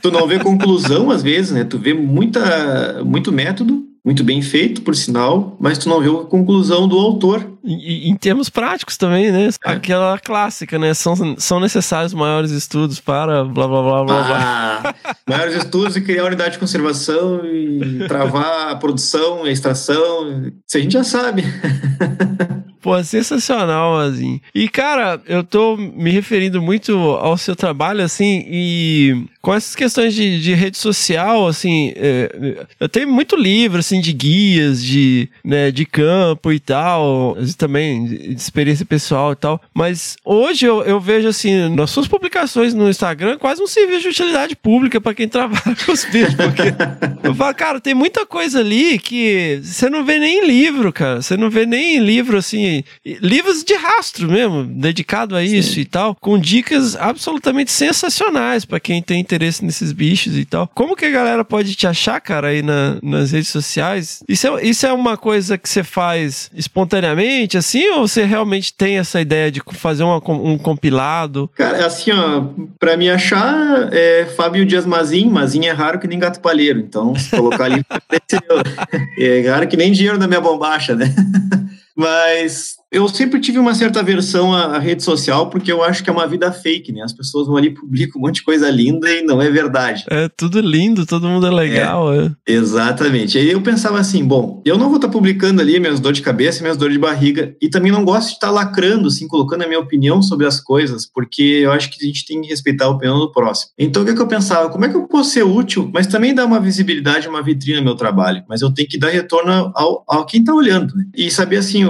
tu 0.02 0.10
não 0.10 0.26
vê 0.26 0.38
conclusão 0.38 1.10
às 1.10 1.22
vezes, 1.22 1.52
né? 1.52 1.62
Tu 1.62 1.78
vê 1.78 1.94
muita, 1.94 3.04
muito 3.04 3.30
método, 3.30 3.86
muito 4.04 4.24
bem 4.24 4.42
feito, 4.42 4.82
por 4.82 4.96
sinal, 4.96 5.56
mas 5.60 5.78
tu 5.78 5.88
não 5.88 6.00
viu 6.00 6.20
a 6.20 6.26
conclusão 6.26 6.88
do 6.88 6.98
autor. 6.98 7.52
Em, 7.64 8.10
em 8.10 8.16
termos 8.16 8.48
práticos 8.50 8.96
também, 8.96 9.30
né? 9.30 9.48
É. 9.64 9.70
Aquela 9.70 10.18
clássica, 10.18 10.76
né? 10.76 10.92
São, 10.92 11.14
são 11.38 11.60
necessários 11.60 12.12
maiores 12.12 12.50
estudos 12.50 12.98
para 12.98 13.44
blá 13.44 13.68
blá 13.68 13.82
blá 13.82 14.04
blá 14.04 14.20
ah, 14.20 14.80
blá. 14.80 15.16
Maiores 15.28 15.54
estudos 15.56 15.96
e 15.96 16.00
criar 16.00 16.24
unidade 16.24 16.52
de 16.52 16.58
conservação 16.58 17.46
e 17.46 18.06
travar 18.08 18.70
a 18.70 18.76
produção, 18.76 19.44
a 19.44 19.50
extração. 19.50 20.50
Isso 20.66 20.76
a 20.76 20.80
gente 20.80 20.92
já 20.92 21.04
sabe. 21.04 21.44
Pô, 22.82 23.02
sensacional, 23.04 23.96
assim. 23.96 24.40
E, 24.52 24.68
cara, 24.68 25.20
eu 25.26 25.44
tô 25.44 25.76
me 25.76 26.10
referindo 26.10 26.60
muito 26.60 26.92
ao 26.98 27.38
seu 27.38 27.54
trabalho, 27.54 28.02
assim, 28.02 28.44
e 28.48 29.24
com 29.40 29.54
essas 29.54 29.76
questões 29.76 30.14
de, 30.14 30.40
de 30.40 30.52
rede 30.54 30.76
social, 30.78 31.46
assim, 31.46 31.92
é, 31.94 32.66
eu 32.80 32.88
tenho 32.88 33.08
muito 33.08 33.36
livro, 33.36 33.78
assim, 33.78 34.00
de 34.00 34.12
guias, 34.12 34.82
de, 34.82 35.28
né, 35.44 35.70
de 35.70 35.84
campo 35.84 36.52
e 36.52 36.58
tal, 36.58 37.36
também 37.56 38.04
de 38.04 38.34
experiência 38.34 38.84
pessoal 38.84 39.32
e 39.32 39.36
tal, 39.36 39.60
mas 39.72 40.16
hoje 40.24 40.66
eu, 40.66 40.82
eu 40.82 41.00
vejo, 41.00 41.28
assim, 41.28 41.68
nas 41.74 41.90
suas 41.90 42.08
publicações 42.08 42.74
no 42.74 42.88
Instagram, 42.88 43.38
quase 43.38 43.62
um 43.62 43.66
serviço 43.66 44.02
de 44.02 44.08
utilidade 44.08 44.56
pública 44.56 45.00
para 45.00 45.14
quem 45.14 45.26
trabalha 45.28 45.76
com 45.84 45.92
os 45.92 46.04
bichos, 46.04 46.34
porque 46.34 46.74
eu 47.22 47.34
falo, 47.34 47.54
cara, 47.54 47.80
tem 47.80 47.94
muita 47.94 48.26
coisa 48.26 48.60
ali 48.60 48.98
que 48.98 49.60
você 49.62 49.88
não 49.88 50.04
vê 50.04 50.18
nem 50.18 50.44
em 50.44 50.46
livro, 50.46 50.92
cara, 50.92 51.20
você 51.20 51.36
não 51.36 51.50
vê 51.50 51.66
nem 51.66 51.96
em 51.96 52.00
livro, 52.00 52.36
assim, 52.36 52.71
assim, 52.72 52.84
livros 53.04 53.62
de 53.62 53.74
rastro 53.74 54.28
mesmo, 54.28 54.64
dedicado 54.64 55.36
a 55.36 55.44
isso 55.44 55.74
Sim. 55.74 55.80
e 55.80 55.84
tal, 55.84 56.14
com 56.14 56.38
dicas 56.38 56.96
absolutamente 56.96 57.70
sensacionais 57.70 58.64
para 58.64 58.80
quem 58.80 59.02
tem 59.02 59.20
interesse 59.20 59.64
nesses 59.64 59.92
bichos 59.92 60.36
e 60.36 60.44
tal. 60.44 60.68
Como 60.74 60.96
que 60.96 61.04
a 61.04 61.10
galera 61.10 61.44
pode 61.44 61.74
te 61.74 61.86
achar, 61.86 62.20
cara, 62.20 62.48
aí 62.48 62.62
na, 62.62 62.98
nas 63.02 63.32
redes 63.32 63.48
sociais? 63.48 64.22
Isso 64.28 64.46
é, 64.46 64.64
isso 64.64 64.86
é 64.86 64.92
uma 64.92 65.16
coisa 65.16 65.58
que 65.58 65.68
você 65.68 65.84
faz 65.84 66.50
espontaneamente, 66.54 67.58
assim, 67.58 67.88
ou 67.90 68.08
você 68.08 68.24
realmente 68.24 68.72
tem 68.72 68.98
essa 68.98 69.20
ideia 69.20 69.50
de 69.50 69.60
fazer 69.74 70.04
uma, 70.04 70.22
um 70.28 70.56
compilado? 70.56 71.50
Cara, 71.54 71.86
assim, 71.86 72.10
ó, 72.12 72.44
pra 72.78 72.96
me 72.96 73.10
achar 73.10 73.88
é 73.92 74.26
Fábio 74.36 74.64
Dias 74.64 74.86
Mazin, 74.86 75.28
Mazin 75.28 75.66
é 75.66 75.72
raro 75.72 75.98
que 75.98 76.06
nem 76.06 76.18
gato 76.18 76.40
palheiro, 76.40 76.78
então 76.78 77.14
se 77.14 77.30
colocar 77.30 77.64
ali 77.64 77.82
é 79.18 79.48
raro 79.48 79.66
que 79.66 79.76
nem 79.76 79.92
dinheiro 79.92 80.18
da 80.18 80.26
minha 80.26 80.40
bombacha, 80.40 80.94
né? 80.94 81.12
Mas 81.94 82.76
eu 82.92 83.08
sempre 83.08 83.40
tive 83.40 83.58
uma 83.58 83.74
certa 83.74 84.00
aversão 84.00 84.54
à, 84.54 84.78
rede 84.78 85.02
social, 85.02 85.48
porque 85.48 85.72
eu 85.72 85.82
acho 85.82 86.04
que 86.04 86.10
é 86.10 86.12
uma 86.12 86.26
vida 86.26 86.52
fake, 86.52 86.92
né? 86.92 87.02
As 87.02 87.12
pessoas 87.14 87.46
vão 87.46 87.56
ali 87.56 87.70
publicam 87.70 88.20
um 88.20 88.26
monte 88.26 88.36
de 88.36 88.42
coisa 88.42 88.68
linda 88.70 89.10
e 89.10 89.22
não 89.22 89.40
é 89.40 89.50
verdade. 89.50 90.04
É 90.10 90.28
tudo 90.28 90.60
lindo, 90.60 91.06
todo 91.06 91.26
mundo 91.26 91.46
é 91.46 91.50
legal. 91.50 92.12
É, 92.12 92.26
é. 92.26 92.52
Exatamente. 92.52 93.38
Aí 93.38 93.50
eu 93.50 93.62
pensava 93.62 93.98
assim, 93.98 94.22
bom, 94.22 94.60
eu 94.66 94.76
não 94.76 94.88
vou 94.88 94.96
estar 94.96 95.08
tá 95.08 95.12
publicando 95.12 95.62
ali 95.62 95.80
minhas 95.80 96.00
dores 96.00 96.18
de 96.18 96.24
cabeça, 96.24 96.60
minhas 96.60 96.76
dores 96.76 96.92
de 96.92 97.00
barriga, 97.00 97.56
e 97.62 97.70
também 97.70 97.90
não 97.90 98.04
gosto 98.04 98.28
de 98.28 98.34
estar 98.34 98.48
tá 98.48 98.52
lacrando, 98.52 99.08
assim, 99.08 99.26
colocando 99.26 99.62
a 99.62 99.66
minha 99.66 99.80
opinião 99.80 100.20
sobre 100.20 100.46
as 100.46 100.60
coisas, 100.60 101.06
porque 101.06 101.42
eu 101.42 101.72
acho 101.72 101.90
que 101.90 102.04
a 102.04 102.06
gente 102.06 102.26
tem 102.26 102.42
que 102.42 102.48
respeitar 102.48 102.84
a 102.84 102.90
opinião 102.90 103.18
do 103.18 103.32
próximo. 103.32 103.70
Então 103.78 104.02
o 104.02 104.04
que, 104.04 104.10
é 104.10 104.14
que 104.14 104.20
eu 104.20 104.28
pensava? 104.28 104.68
Como 104.68 104.84
é 104.84 104.88
que 104.90 104.96
eu 104.96 105.08
posso 105.08 105.30
ser 105.30 105.44
útil, 105.44 105.90
mas 105.94 106.06
também 106.06 106.34
dar 106.34 106.44
uma 106.44 106.60
visibilidade, 106.60 107.26
uma 107.26 107.42
vitrine 107.42 107.78
ao 107.78 107.84
meu 107.84 107.94
trabalho? 107.94 108.44
Mas 108.46 108.60
eu 108.60 108.70
tenho 108.70 108.88
que 108.88 108.98
dar 108.98 109.08
retorno 109.08 109.72
ao, 109.74 110.04
ao 110.06 110.26
quem 110.26 110.40
está 110.40 110.52
olhando, 110.52 110.94
né? 110.94 111.04
E 111.16 111.30
saber 111.30 111.56
assim, 111.56 111.84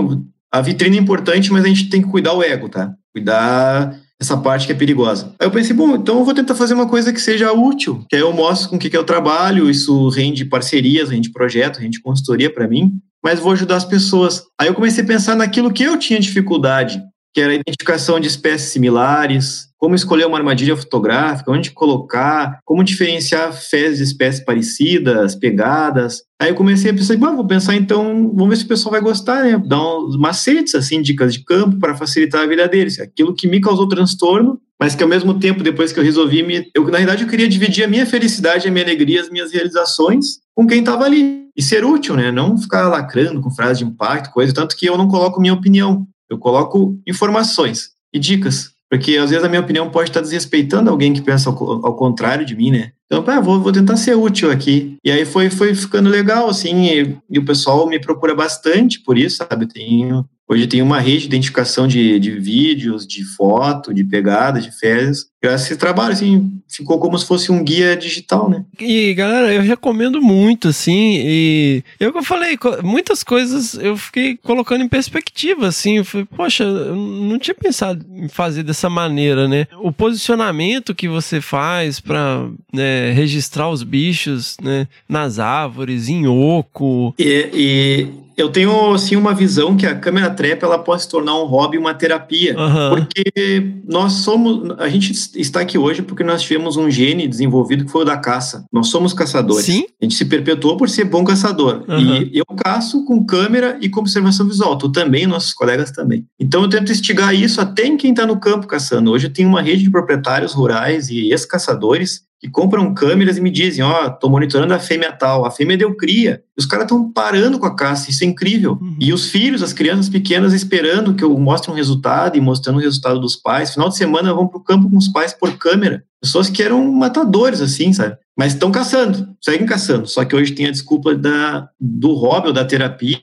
a 0.53 0.61
vitrine 0.61 0.99
é 0.99 1.01
importante, 1.01 1.51
mas 1.51 1.65
a 1.65 1.69
gente 1.69 1.89
tem 1.89 2.03
que 2.03 2.09
cuidar 2.09 2.35
o 2.35 2.43
ego, 2.43 2.69
tá? 2.69 2.93
Cuidar 3.15 3.99
essa 4.21 4.37
parte 4.37 4.67
que 4.67 4.73
é 4.73 4.77
perigosa. 4.77 5.35
Aí 5.39 5.47
eu 5.47 5.51
pensei, 5.51 5.75
bom, 5.75 5.97
então 5.97 6.19
eu 6.19 6.25
vou 6.25 6.35
tentar 6.35 6.55
fazer 6.55 6.75
uma 6.75 6.89
coisa 6.89 7.13
que 7.13 7.21
seja 7.21 7.53
útil, 7.53 8.05
que 8.09 8.15
aí 8.15 8.23
eu 8.23 8.33
mostro 8.33 8.69
com 8.69 8.77
o 8.77 8.79
que 8.79 8.95
é 8.97 9.01
o 9.01 9.05
trabalho, 9.05 9.69
isso 9.69 10.09
rende 10.11 10.45
parcerias, 10.45 11.11
rende 11.11 11.33
projeto, 11.33 11.79
rende 11.79 12.01
consultoria 12.01 12.53
para 12.53 12.69
mim, 12.69 12.93
mas 13.25 13.41
vou 13.41 13.53
ajudar 13.53 13.77
as 13.77 13.85
pessoas. 13.85 14.43
Aí 14.61 14.69
eu 14.69 14.75
comecei 14.75 15.03
a 15.03 15.07
pensar 15.07 15.35
naquilo 15.35 15.73
que 15.73 15.83
eu 15.83 15.99
tinha 15.99 16.21
dificuldade, 16.21 17.03
que 17.35 17.41
era 17.41 17.53
a 17.53 17.57
identificação 17.57 18.21
de 18.21 18.29
espécies 18.29 18.71
similares, 18.71 19.69
como 19.79 19.97
escolher 19.97 20.27
uma 20.27 20.39
armadilha 20.39 20.77
fotográfica, 20.77 21.51
onde 21.51 21.73
colocar, 21.73 22.61
como 22.65 22.85
diferenciar 22.85 23.53
fezes 23.53 23.99
de 23.99 24.05
espécies 24.05 24.45
parecidas, 24.45 25.35
pegadas. 25.35 26.23
Aí 26.41 26.51
eu 26.51 26.55
comecei 26.55 26.91
a 26.91 26.95
pensar, 26.95 27.17
vou 27.17 27.47
pensar 27.47 27.75
então, 27.75 28.31
vamos 28.35 28.51
ver 28.51 28.57
se 28.57 28.65
o 28.65 28.69
pessoal 28.69 28.93
vai 28.93 29.01
gostar, 29.01 29.43
né? 29.43 29.61
Dar 29.67 29.83
uns 29.99 30.17
macetes, 30.17 30.75
assim, 30.75 31.03
dicas 31.03 31.35
de 31.35 31.43
campo 31.43 31.79
para 31.81 31.97
facilitar 31.97 32.43
a 32.43 32.47
vida 32.47 32.69
deles. 32.69 33.01
Aquilo 33.01 33.35
que 33.35 33.49
me 33.49 33.61
causou 33.61 33.89
transtorno, 33.89 34.61
mas 34.79 34.95
que 34.95 35.03
ao 35.03 35.09
mesmo 35.09 35.39
tempo, 35.39 35.63
depois 35.63 35.93
que 35.93 35.99
eu 35.99 36.05
resolvi, 36.05 36.43
me... 36.43 36.71
eu, 36.75 36.85
na 36.85 36.99
verdade 36.99 37.25
eu 37.25 37.29
queria 37.29 37.49
dividir 37.49 37.85
a 37.85 37.89
minha 37.89 38.07
felicidade, 38.07 38.69
a 38.69 38.71
minha 38.71 38.85
alegria, 38.85 39.21
as 39.21 39.31
minhas 39.31 39.53
realizações 39.53 40.41
com 40.55 40.67
quem 40.67 40.81
estava 40.81 41.05
ali. 41.05 41.43
E 41.57 41.63
ser 41.63 41.85
útil, 41.85 42.17
né? 42.17 42.31
Não 42.31 42.57
ficar 42.57 42.89
lacrando 42.89 43.41
com 43.41 43.51
frases 43.51 43.79
de 43.79 43.85
impacto, 43.85 44.33
coisa, 44.33 44.55
tanto 44.55 44.77
que 44.77 44.87
eu 44.87 44.97
não 44.97 45.09
coloco 45.09 45.41
minha 45.41 45.53
opinião. 45.53 46.07
Eu 46.33 46.39
coloco 46.39 46.99
informações 47.07 47.91
e 48.11 48.19
dicas, 48.19 48.71
porque 48.89 49.19
às 49.19 49.29
vezes 49.29 49.45
a 49.45 49.51
minha 49.51 49.61
opinião 49.61 49.91
pode 49.91 50.09
estar 50.09 50.23
desrespeitando 50.23 50.89
alguém 50.89 51.13
que 51.13 51.21
pensa 51.21 51.51
ao, 51.51 51.87
ao 51.87 51.95
contrário 51.95 52.47
de 52.47 52.57
mim, 52.57 52.71
né? 52.71 52.93
Então, 53.13 53.23
pá, 53.23 53.39
vou, 53.41 53.61
vou 53.61 53.71
tentar 53.71 53.97
ser 53.99 54.17
útil 54.17 54.51
aqui. 54.51 54.97
E 55.05 55.11
aí 55.11 55.27
foi, 55.27 55.51
foi 55.51 55.75
ficando 55.75 56.09
legal, 56.09 56.49
assim, 56.49 56.87
e, 56.87 57.17
e 57.29 57.39
o 57.39 57.45
pessoal 57.45 57.87
me 57.87 58.01
procura 58.01 58.35
bastante 58.35 58.99
por 59.01 59.19
isso, 59.19 59.37
sabe? 59.37 59.67
Tenho, 59.67 60.25
hoje 60.49 60.67
tem 60.67 60.81
uma 60.81 60.99
rede 60.99 61.21
de 61.21 61.27
identificação 61.27 61.87
de, 61.87 62.19
de 62.19 62.31
vídeos, 62.31 63.07
de 63.07 63.23
foto, 63.23 63.93
de 63.93 64.03
pegadas, 64.03 64.65
de 64.65 64.73
fezes, 64.73 65.27
graças 65.43 65.63
a 65.63 65.67
esse 65.67 65.77
trabalho, 65.77 66.13
assim, 66.13 66.53
ficou 66.69 67.01
como 67.01 67.19
se 67.19 67.27
fosse 67.27 67.51
um 67.51 67.65
guia 67.65 67.97
digital, 67.97 68.49
né? 68.49 68.65
E, 68.79 69.13
galera, 69.13 69.53
eu 69.53 69.61
recomendo 69.61 70.23
muito, 70.23 70.69
assim, 70.69 71.17
e 71.17 71.83
eu 71.99 72.13
que 72.13 72.23
falei, 72.23 72.57
muitas 72.83 73.25
coisas 73.25 73.75
eu 73.75 73.97
fiquei 73.97 74.37
colocando 74.37 74.85
em 74.85 74.89
perspectiva, 74.89 75.67
assim, 75.67 75.99
eu 75.99 76.05
falei, 76.05 76.27
poxa, 76.37 76.63
eu 76.63 76.95
não 76.95 77.39
tinha 77.41 77.55
pensado 77.55 78.07
em 78.09 78.29
fazer 78.29 78.63
dessa 78.63 78.89
maneira, 78.89 79.49
né? 79.49 79.67
O 79.83 79.91
posicionamento 79.91 80.95
que 80.95 81.09
você 81.09 81.41
faz 81.41 81.99
para 81.99 82.49
né, 82.73 83.02
registrar 83.11 83.69
os 83.69 83.83
bichos, 83.83 84.57
né, 84.63 84.87
nas 85.09 85.39
árvores, 85.39 86.09
em 86.09 86.27
oco. 86.27 87.15
E, 87.19 87.51
e 87.53 88.09
eu 88.37 88.51
tenho 88.51 88.93
assim 88.93 89.17
uma 89.17 89.35
visão 89.35 89.77
que 89.77 89.87
a 89.87 89.95
câmera 89.95 90.31
trap 90.31 90.63
ela 90.63 90.79
pode 90.79 91.03
se 91.03 91.09
tornar 91.09 91.35
um 91.41 91.47
hobby, 91.47 91.79
uma 91.79 91.95
terapia, 91.95 92.57
uhum. 92.59 92.97
porque 92.97 93.75
nós 93.87 94.13
somos, 94.15 94.71
a 94.79 94.89
gente 94.89 95.13
está 95.37 95.61
aqui 95.61 95.79
hoje 95.79 96.03
porque 96.03 96.25
nós 96.25 96.43
tivemos 96.43 96.77
um 96.77 96.91
gene 96.91 97.27
desenvolvido 97.29 97.85
que 97.85 97.91
foi 97.91 98.03
o 98.03 98.05
da 98.05 98.17
caça. 98.17 98.65
Nós 98.73 98.89
somos 98.89 99.13
caçadores. 99.13 99.67
Sim? 99.67 99.85
A 100.01 100.05
gente 100.05 100.15
se 100.15 100.25
perpetuou 100.25 100.77
por 100.77 100.89
ser 100.89 101.05
bom 101.05 101.25
caçador. 101.25 101.85
Uhum. 101.89 102.29
E 102.33 102.39
eu 102.39 102.47
caço 102.57 103.05
com 103.05 103.25
câmera 103.25 103.79
e 103.81 103.89
com 103.89 104.01
observação 104.01 104.47
visual. 104.47 104.77
Tu 104.77 104.91
também, 104.91 105.27
nossos 105.27 105.53
colegas 105.53 105.91
também. 105.91 106.27
Então 106.39 106.63
eu 106.63 106.69
tento 106.69 106.93
instigar 106.93 107.35
isso 107.35 107.61
até 107.61 107.87
em 107.87 107.97
quem 107.97 108.11
está 108.11 108.27
no 108.27 108.39
campo 108.39 108.67
caçando. 108.67 109.11
Hoje 109.11 109.27
eu 109.27 109.33
tenho 109.33 109.49
uma 109.49 109.63
rede 109.63 109.83
de 109.83 109.91
proprietários 109.91 110.53
rurais 110.53 111.09
e 111.09 111.31
ex-caçadores 111.31 112.23
que 112.43 112.51
compram 112.51 112.93
câmeras 112.93 113.37
e 113.37 113.41
me 113.41 113.51
dizem, 113.51 113.85
ó, 113.85 114.07
oh, 114.07 114.11
tô 114.11 114.29
monitorando 114.29 114.75
a 114.75 114.79
fêmea 114.81 115.13
tal, 115.13 115.47
a 115.47 115.51
fêmea 115.51 115.77
deu 115.77 115.97
cria. 115.97 116.43
Os 116.59 116.67
caras 116.67 116.87
estão 116.87 117.09
parando 117.13 117.57
com 117.57 117.67
a 117.67 117.77
caça, 117.77 118.11
isso 118.23 118.25
é 118.25 118.29
incrível. 118.29 118.79
Uhum. 118.81 118.97
E 119.01 119.13
os 119.13 119.29
filhos, 119.29 119.63
as 119.63 119.73
crianças 119.73 120.09
pequenas 120.09 120.53
esperando 120.53 121.15
que 121.15 121.25
eu 121.25 121.37
mostre 121.39 121.71
um 121.71 121.75
resultado 121.75 122.37
e 122.37 122.41
mostrando 122.41 122.77
o 122.77 122.81
resultado 122.81 123.21
dos 123.21 123.37
pais. 123.37 123.73
Final 123.73 123.89
de 123.89 123.97
semana 123.97 124.33
vão 124.33 124.47
pro 124.47 124.63
campo 124.63 124.89
com 124.89 124.97
os 124.97 125.09
pais 125.09 125.33
por 125.33 125.57
câmera. 125.59 126.05
Pessoas 126.21 126.49
que 126.49 126.63
eram 126.63 126.91
matadores, 126.93 127.61
assim, 127.61 127.93
sabe? 127.93 128.17
Mas 128.39 128.55
estão 128.55 128.71
caçando, 128.71 129.29
seguem 129.41 129.67
caçando. 129.67 130.07
Só 130.07 130.25
que 130.25 130.35
hoje 130.35 130.53
tem 130.53 130.67
a 130.67 130.71
desculpa 130.71 131.15
da, 131.15 131.69
do 131.79 132.13
hobby 132.15 132.49
ou 132.49 132.53
da 132.53 132.65
terapia 132.65 133.21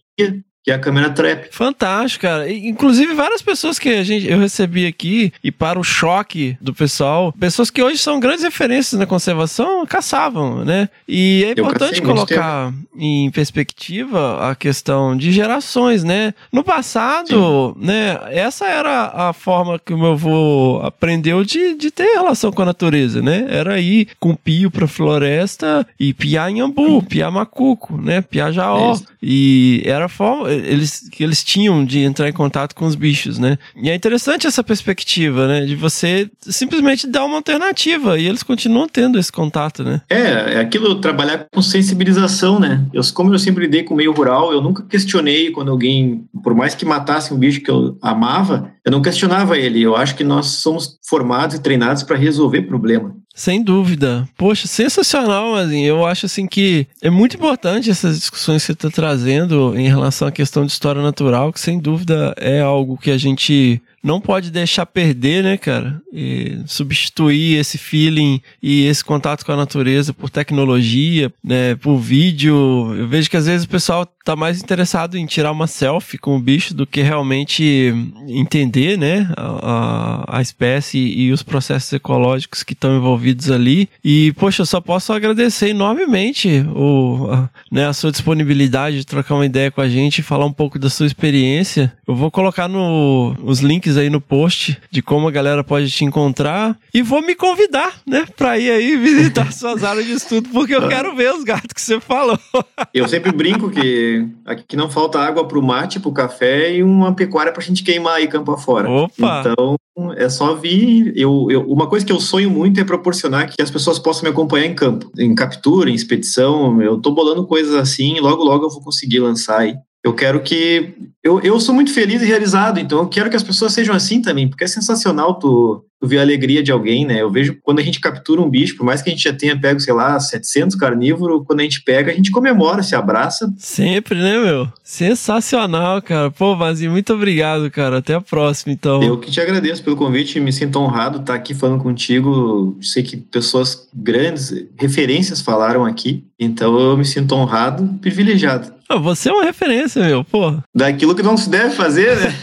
que 0.64 0.72
é 0.72 0.76
a 0.76 0.80
câmera 0.80 1.10
trap. 1.10 1.48
Fantástico, 1.52 2.24
cara. 2.24 2.52
Inclusive, 2.52 3.14
várias 3.14 3.42
pessoas 3.42 3.80
que 3.80 3.90
a 3.90 4.04
gente, 4.04 4.30
eu 4.30 4.40
recebi 4.40 4.86
aqui, 4.86 5.32
e 5.44 5.52
para 5.52 5.80
o 5.80 5.84
choque 5.84 6.58
do 6.60 6.74
pessoal, 6.74 7.34
pessoas 7.34 7.70
que 7.70 7.82
hoje 7.82 7.98
são 7.98 8.20
grandes 8.20 8.44
referências 8.44 9.00
na 9.00 9.06
conservação, 9.06 9.86
caçavam, 9.86 10.66
né? 10.66 10.90
E 11.08 11.46
é 11.46 11.52
importante 11.52 12.02
colocar 12.02 12.74
em 12.98 13.32
perspectiva 13.32 14.50
a 14.50 14.56
questão 14.56 15.16
de 15.16 15.32
gerações, 15.32 16.04
né? 16.04 16.34
No 16.52 16.64
passado, 16.64 17.76
Sim. 17.80 17.86
né, 17.86 18.20
essa 18.30 18.68
era 18.68 19.12
a 19.14 19.34
forma 19.34 19.80
que 19.80 19.94
o 19.94 19.98
meu 19.98 20.12
avô 20.12 20.82
aprendeu 20.84 21.44
de, 21.44 21.76
de 21.76 21.90
ter 21.90 22.16
relação 22.16 22.52
com 22.52 22.62
a 22.62 22.66
natureza, 22.66 23.22
né? 23.22 23.48
Era 23.50 23.80
ir 23.80 24.10
com 24.20 24.36
pio 24.36 24.70
pra 24.70 24.88
floresta 24.88 25.88
e 26.00 26.14
piar 26.14 26.52
em 26.52 26.60
ambu, 26.60 27.02
piar 27.04 27.32
macuco, 27.32 28.00
né? 28.02 28.22
Piar 28.22 28.52
jaó. 28.52 28.96
É 28.96 29.00
e 29.22 29.82
era 29.86 30.06
a 30.06 30.10
forma 30.10 30.49
eles, 30.52 31.10
que 31.10 31.24
eles 31.24 31.44
tinham 31.44 31.84
de 31.84 32.00
entrar 32.00 32.30
em 32.30 32.34
contato 32.34 32.76
com 32.76 32.86
os 32.86 32.96
bichos, 32.96 33.38
né? 33.40 33.58
E 33.76 33.90
é 33.90 33.96
interessante 33.96 34.48
essa 34.48 34.64
perspectiva, 34.64 35.48
né? 35.48 35.66
De 35.66 35.76
você 35.76 36.30
simplesmente 36.42 37.08
dar 37.08 37.26
uma 37.26 37.38
alternativa 37.38 38.18
e 38.18 38.28
eles 38.28 38.44
continuam 38.44 38.88
tendo 38.88 39.18
esse 39.18 39.32
contato, 39.32 39.84
né? 39.84 40.02
É, 40.10 40.56
é 40.56 40.60
aquilo, 40.60 40.96
trabalhar 40.96 41.48
com 41.54 41.62
sensibilização, 41.62 42.60
né? 42.60 42.86
Eu, 42.94 43.02
como 43.14 43.34
eu 43.34 43.40
sempre 43.40 43.66
lidei 43.66 43.84
com 43.84 43.94
o 43.94 43.98
meio 43.98 44.12
rural, 44.12 44.52
eu 44.52 44.62
nunca 44.62 44.84
questionei 44.84 45.52
quando 45.52 45.72
alguém, 45.72 46.26
por 46.44 46.54
mais 46.54 46.76
que 46.76 46.86
matasse 46.86 47.34
um 47.34 47.38
bicho 47.38 47.62
que 47.62 47.72
eu 47.72 47.98
amava, 48.02 48.72
eu 48.86 48.92
não 48.92 49.02
questionava 49.02 49.58
ele. 49.58 49.82
Eu 49.82 49.96
acho 49.96 50.16
que 50.16 50.24
nós 50.24 50.48
somos 50.48 50.98
formados 51.08 51.56
e 51.56 51.62
treinados 51.62 52.04
para 52.04 52.18
resolver 52.18 52.64
problema. 52.64 53.16
Sem 53.40 53.64
dúvida. 53.64 54.28
Poxa, 54.36 54.68
sensacional, 54.68 55.56
assim. 55.56 55.86
Eu 55.86 56.06
acho 56.06 56.26
assim 56.26 56.46
que 56.46 56.86
é 57.02 57.10
muito 57.10 57.38
importante 57.38 57.90
essas 57.90 58.20
discussões 58.20 58.62
que 58.62 58.66
você 58.66 58.72
está 58.74 58.90
trazendo 58.90 59.80
em 59.80 59.88
relação 59.88 60.28
à 60.28 60.32
questão 60.32 60.66
de 60.66 60.74
história 60.74 61.02
natural, 61.02 61.54
que 61.54 61.60
sem 61.62 61.80
dúvida 61.80 62.34
é 62.36 62.60
algo 62.60 62.98
que 62.98 63.10
a 63.10 63.18
gente 63.18 63.82
não 64.04 64.20
pode 64.22 64.52
deixar 64.52 64.86
perder, 64.86 65.44
né, 65.44 65.58
cara? 65.58 66.02
E 66.12 66.60
substituir 66.66 67.58
esse 67.58 67.78
feeling 67.78 68.42
e 68.62 68.86
esse 68.86 69.04
contato 69.04 69.46
com 69.46 69.52
a 69.52 69.58
natureza 69.58 70.14
por 70.14 70.30
tecnologia, 70.30 71.32
né, 71.44 71.76
por 71.76 71.98
vídeo. 71.98 72.94
Eu 72.96 73.08
vejo 73.08 73.30
que 73.30 73.38
às 73.38 73.46
vezes 73.46 73.66
o 73.66 73.70
pessoal 73.70 74.06
tá 74.24 74.36
mais 74.36 74.62
interessado 74.62 75.18
em 75.18 75.26
tirar 75.26 75.52
uma 75.52 75.66
selfie 75.66 76.18
com 76.18 76.36
o 76.36 76.40
bicho 76.40 76.74
do 76.74 76.86
que 76.86 77.02
realmente 77.02 77.94
entender, 78.28 78.98
né, 78.98 79.28
a, 79.36 80.38
a 80.38 80.42
espécie 80.42 81.00
e 81.00 81.32
os 81.32 81.42
processos 81.42 81.92
ecológicos 81.94 82.62
que 82.64 82.74
estão 82.74 82.96
envolvidos 82.96 83.50
ali. 83.50 83.90
E, 84.04 84.32
poxa, 84.34 84.62
eu 84.62 84.66
só 84.66 84.80
posso 84.80 85.12
agradecer 85.14 85.70
enormemente 85.70 86.64
o, 86.76 87.28
a, 87.32 87.50
né, 87.72 87.88
a 87.88 87.94
sua 87.94 88.12
disponibilidade 88.12 89.00
de 89.00 89.06
trocar 89.06 89.36
uma 89.36 89.46
ideia 89.46 89.72
com 89.72 89.82
a 89.82 89.90
gente 89.90 90.22
falar 90.22 90.46
um 90.46 90.54
pouco 90.54 90.78
da 90.78 90.90
sua 90.90 91.08
experiência. 91.08 91.92
Eu 92.08 92.16
vou 92.16 92.30
colocar 92.30 92.68
no, 92.68 93.36
os 93.44 93.62
links 93.62 93.89
links 93.90 93.98
aí 93.98 94.10
no 94.10 94.22
post 94.22 94.78
de 94.92 95.02
como 95.02 95.28
a 95.28 95.32
galera 95.32 95.64
pode 95.64 95.90
te 95.90 96.06
encontrar. 96.06 96.78
E 96.94 97.02
vou 97.02 97.22
me 97.22 97.36
convidar, 97.36 98.00
né, 98.06 98.26
pra 98.38 98.58
ir 98.58 98.70
aí 98.70 98.96
visitar 98.98 99.52
suas 99.52 99.84
áreas 99.84 100.06
de 100.06 100.14
estudo, 100.14 100.50
porque 100.50 100.76
eu 100.76 100.88
quero 100.88 101.16
ver 101.16 101.34
os 101.34 101.44
gatos 101.44 101.74
que 101.74 101.82
você 101.82 102.00
falou. 102.00 102.38
Eu 102.94 103.08
sempre 103.08 103.32
brinco 103.32 103.70
que 103.70 104.28
aqui 104.46 104.76
não 104.76 104.90
falta 104.90 105.20
água 105.20 105.48
pro 105.48 105.62
mate, 105.62 106.00
pro 106.00 106.12
café 106.12 106.74
e 106.74 106.84
uma 106.84 107.14
pecuária 107.14 107.52
pra 107.52 107.62
gente 107.62 107.84
queimar 107.84 108.16
aí 108.16 108.28
campo 108.28 108.52
afora. 108.52 108.90
Opa! 108.90 109.42
Então, 109.42 109.76
é 110.18 110.28
só 110.28 110.56
vir. 110.56 111.14
Eu, 111.16 111.48
eu, 111.50 111.62
uma 111.64 111.88
coisa 111.88 112.06
que 112.06 112.12
eu 112.12 112.20
sonho 112.20 112.50
muito 112.50 112.80
é 112.80 112.84
proporcionar 112.84 113.50
que 113.50 113.62
as 113.62 113.70
pessoas 113.70 114.00
possam 114.00 114.24
me 114.24 114.30
acompanhar 114.30 114.66
em 114.66 114.74
campo, 114.74 115.10
em 115.18 115.36
captura, 115.36 115.90
em 115.90 115.94
expedição. 115.94 116.82
Eu 116.82 116.98
tô 116.98 117.12
bolando 117.12 117.46
coisas 117.46 117.76
assim 117.76 118.20
logo, 118.20 118.44
logo 118.44 118.66
eu 118.66 118.70
vou 118.70 118.82
conseguir 118.82 119.20
lançar 119.20 119.60
aí. 119.60 119.76
Eu 120.04 120.14
quero 120.14 120.42
que. 120.42 120.94
Eu, 121.22 121.42
eu 121.42 121.60
sou 121.60 121.76
muito 121.76 121.94
feliz 121.94 122.22
e 122.22 122.26
realizado, 122.26 122.80
então 122.80 123.00
eu 123.00 123.08
quero 123.08 123.30
que 123.30 123.36
as 123.36 123.44
pessoas 123.44 123.74
sejam 123.74 123.94
assim 123.94 124.22
também, 124.22 124.48
porque 124.48 124.64
é 124.64 124.68
sensacional 124.68 125.34
tu, 125.38 125.84
tu 126.00 126.08
ver 126.08 126.20
a 126.20 126.22
alegria 126.22 126.64
de 126.64 126.72
alguém, 126.72 127.06
né? 127.06 127.22
Eu 127.22 127.30
vejo 127.30 127.58
quando 127.62 127.80
a 127.80 127.84
gente 127.84 128.00
captura 128.00 128.42
um 128.42 128.50
bicho, 128.50 128.78
por 128.78 128.86
mais 128.86 129.02
que 129.02 129.10
a 129.10 129.14
gente 129.14 129.24
já 129.24 129.34
tenha 129.34 129.60
pego, 129.60 129.82
sei 129.82 129.94
lá, 129.94 130.18
700 130.18 130.78
carnívoros, 130.78 131.44
quando 131.46 131.60
a 131.60 131.64
gente 131.64 131.84
pega, 131.84 132.14
a 132.14 132.16
gente 132.16 132.32
comemora, 132.32 132.82
se 132.82 132.96
abraça. 132.96 133.54
Sempre, 133.58 134.18
né, 134.18 134.40
meu? 134.40 134.72
Sensacional, 134.82 136.02
cara. 136.02 136.32
Pô, 136.32 136.56
Vazinho, 136.56 136.92
muito 136.92 137.14
obrigado, 137.14 137.70
cara. 137.70 137.98
Até 137.98 138.14
a 138.14 138.22
próxima, 138.22 138.72
então. 138.72 139.04
Eu 139.04 139.20
que 139.20 139.30
te 139.30 139.42
agradeço 139.42 139.84
pelo 139.84 139.98
convite, 139.98 140.40
me 140.40 140.54
sinto 140.54 140.80
honrado 140.80 141.20
estar 141.20 141.34
aqui 141.34 141.54
falando 141.54 141.84
contigo. 141.84 142.78
Sei 142.82 143.04
que 143.04 143.18
pessoas 143.18 143.90
grandes, 143.94 144.54
referências 144.80 145.42
falaram 145.42 145.84
aqui, 145.84 146.24
então 146.40 146.80
eu 146.80 146.96
me 146.96 147.04
sinto 147.04 147.36
honrado, 147.36 148.00
privilegiado. 148.00 148.79
Ah, 148.92 148.98
você 148.98 149.30
é 149.30 149.34
uma 149.34 149.44
referência, 149.44 150.04
meu, 150.04 150.24
pô. 150.24 150.58
Daquilo 150.76 151.16
que 151.16 151.22
não 151.22 151.38
se 151.38 151.48
deve 151.48 151.76
fazer, 151.76 152.18
né? 152.18 152.34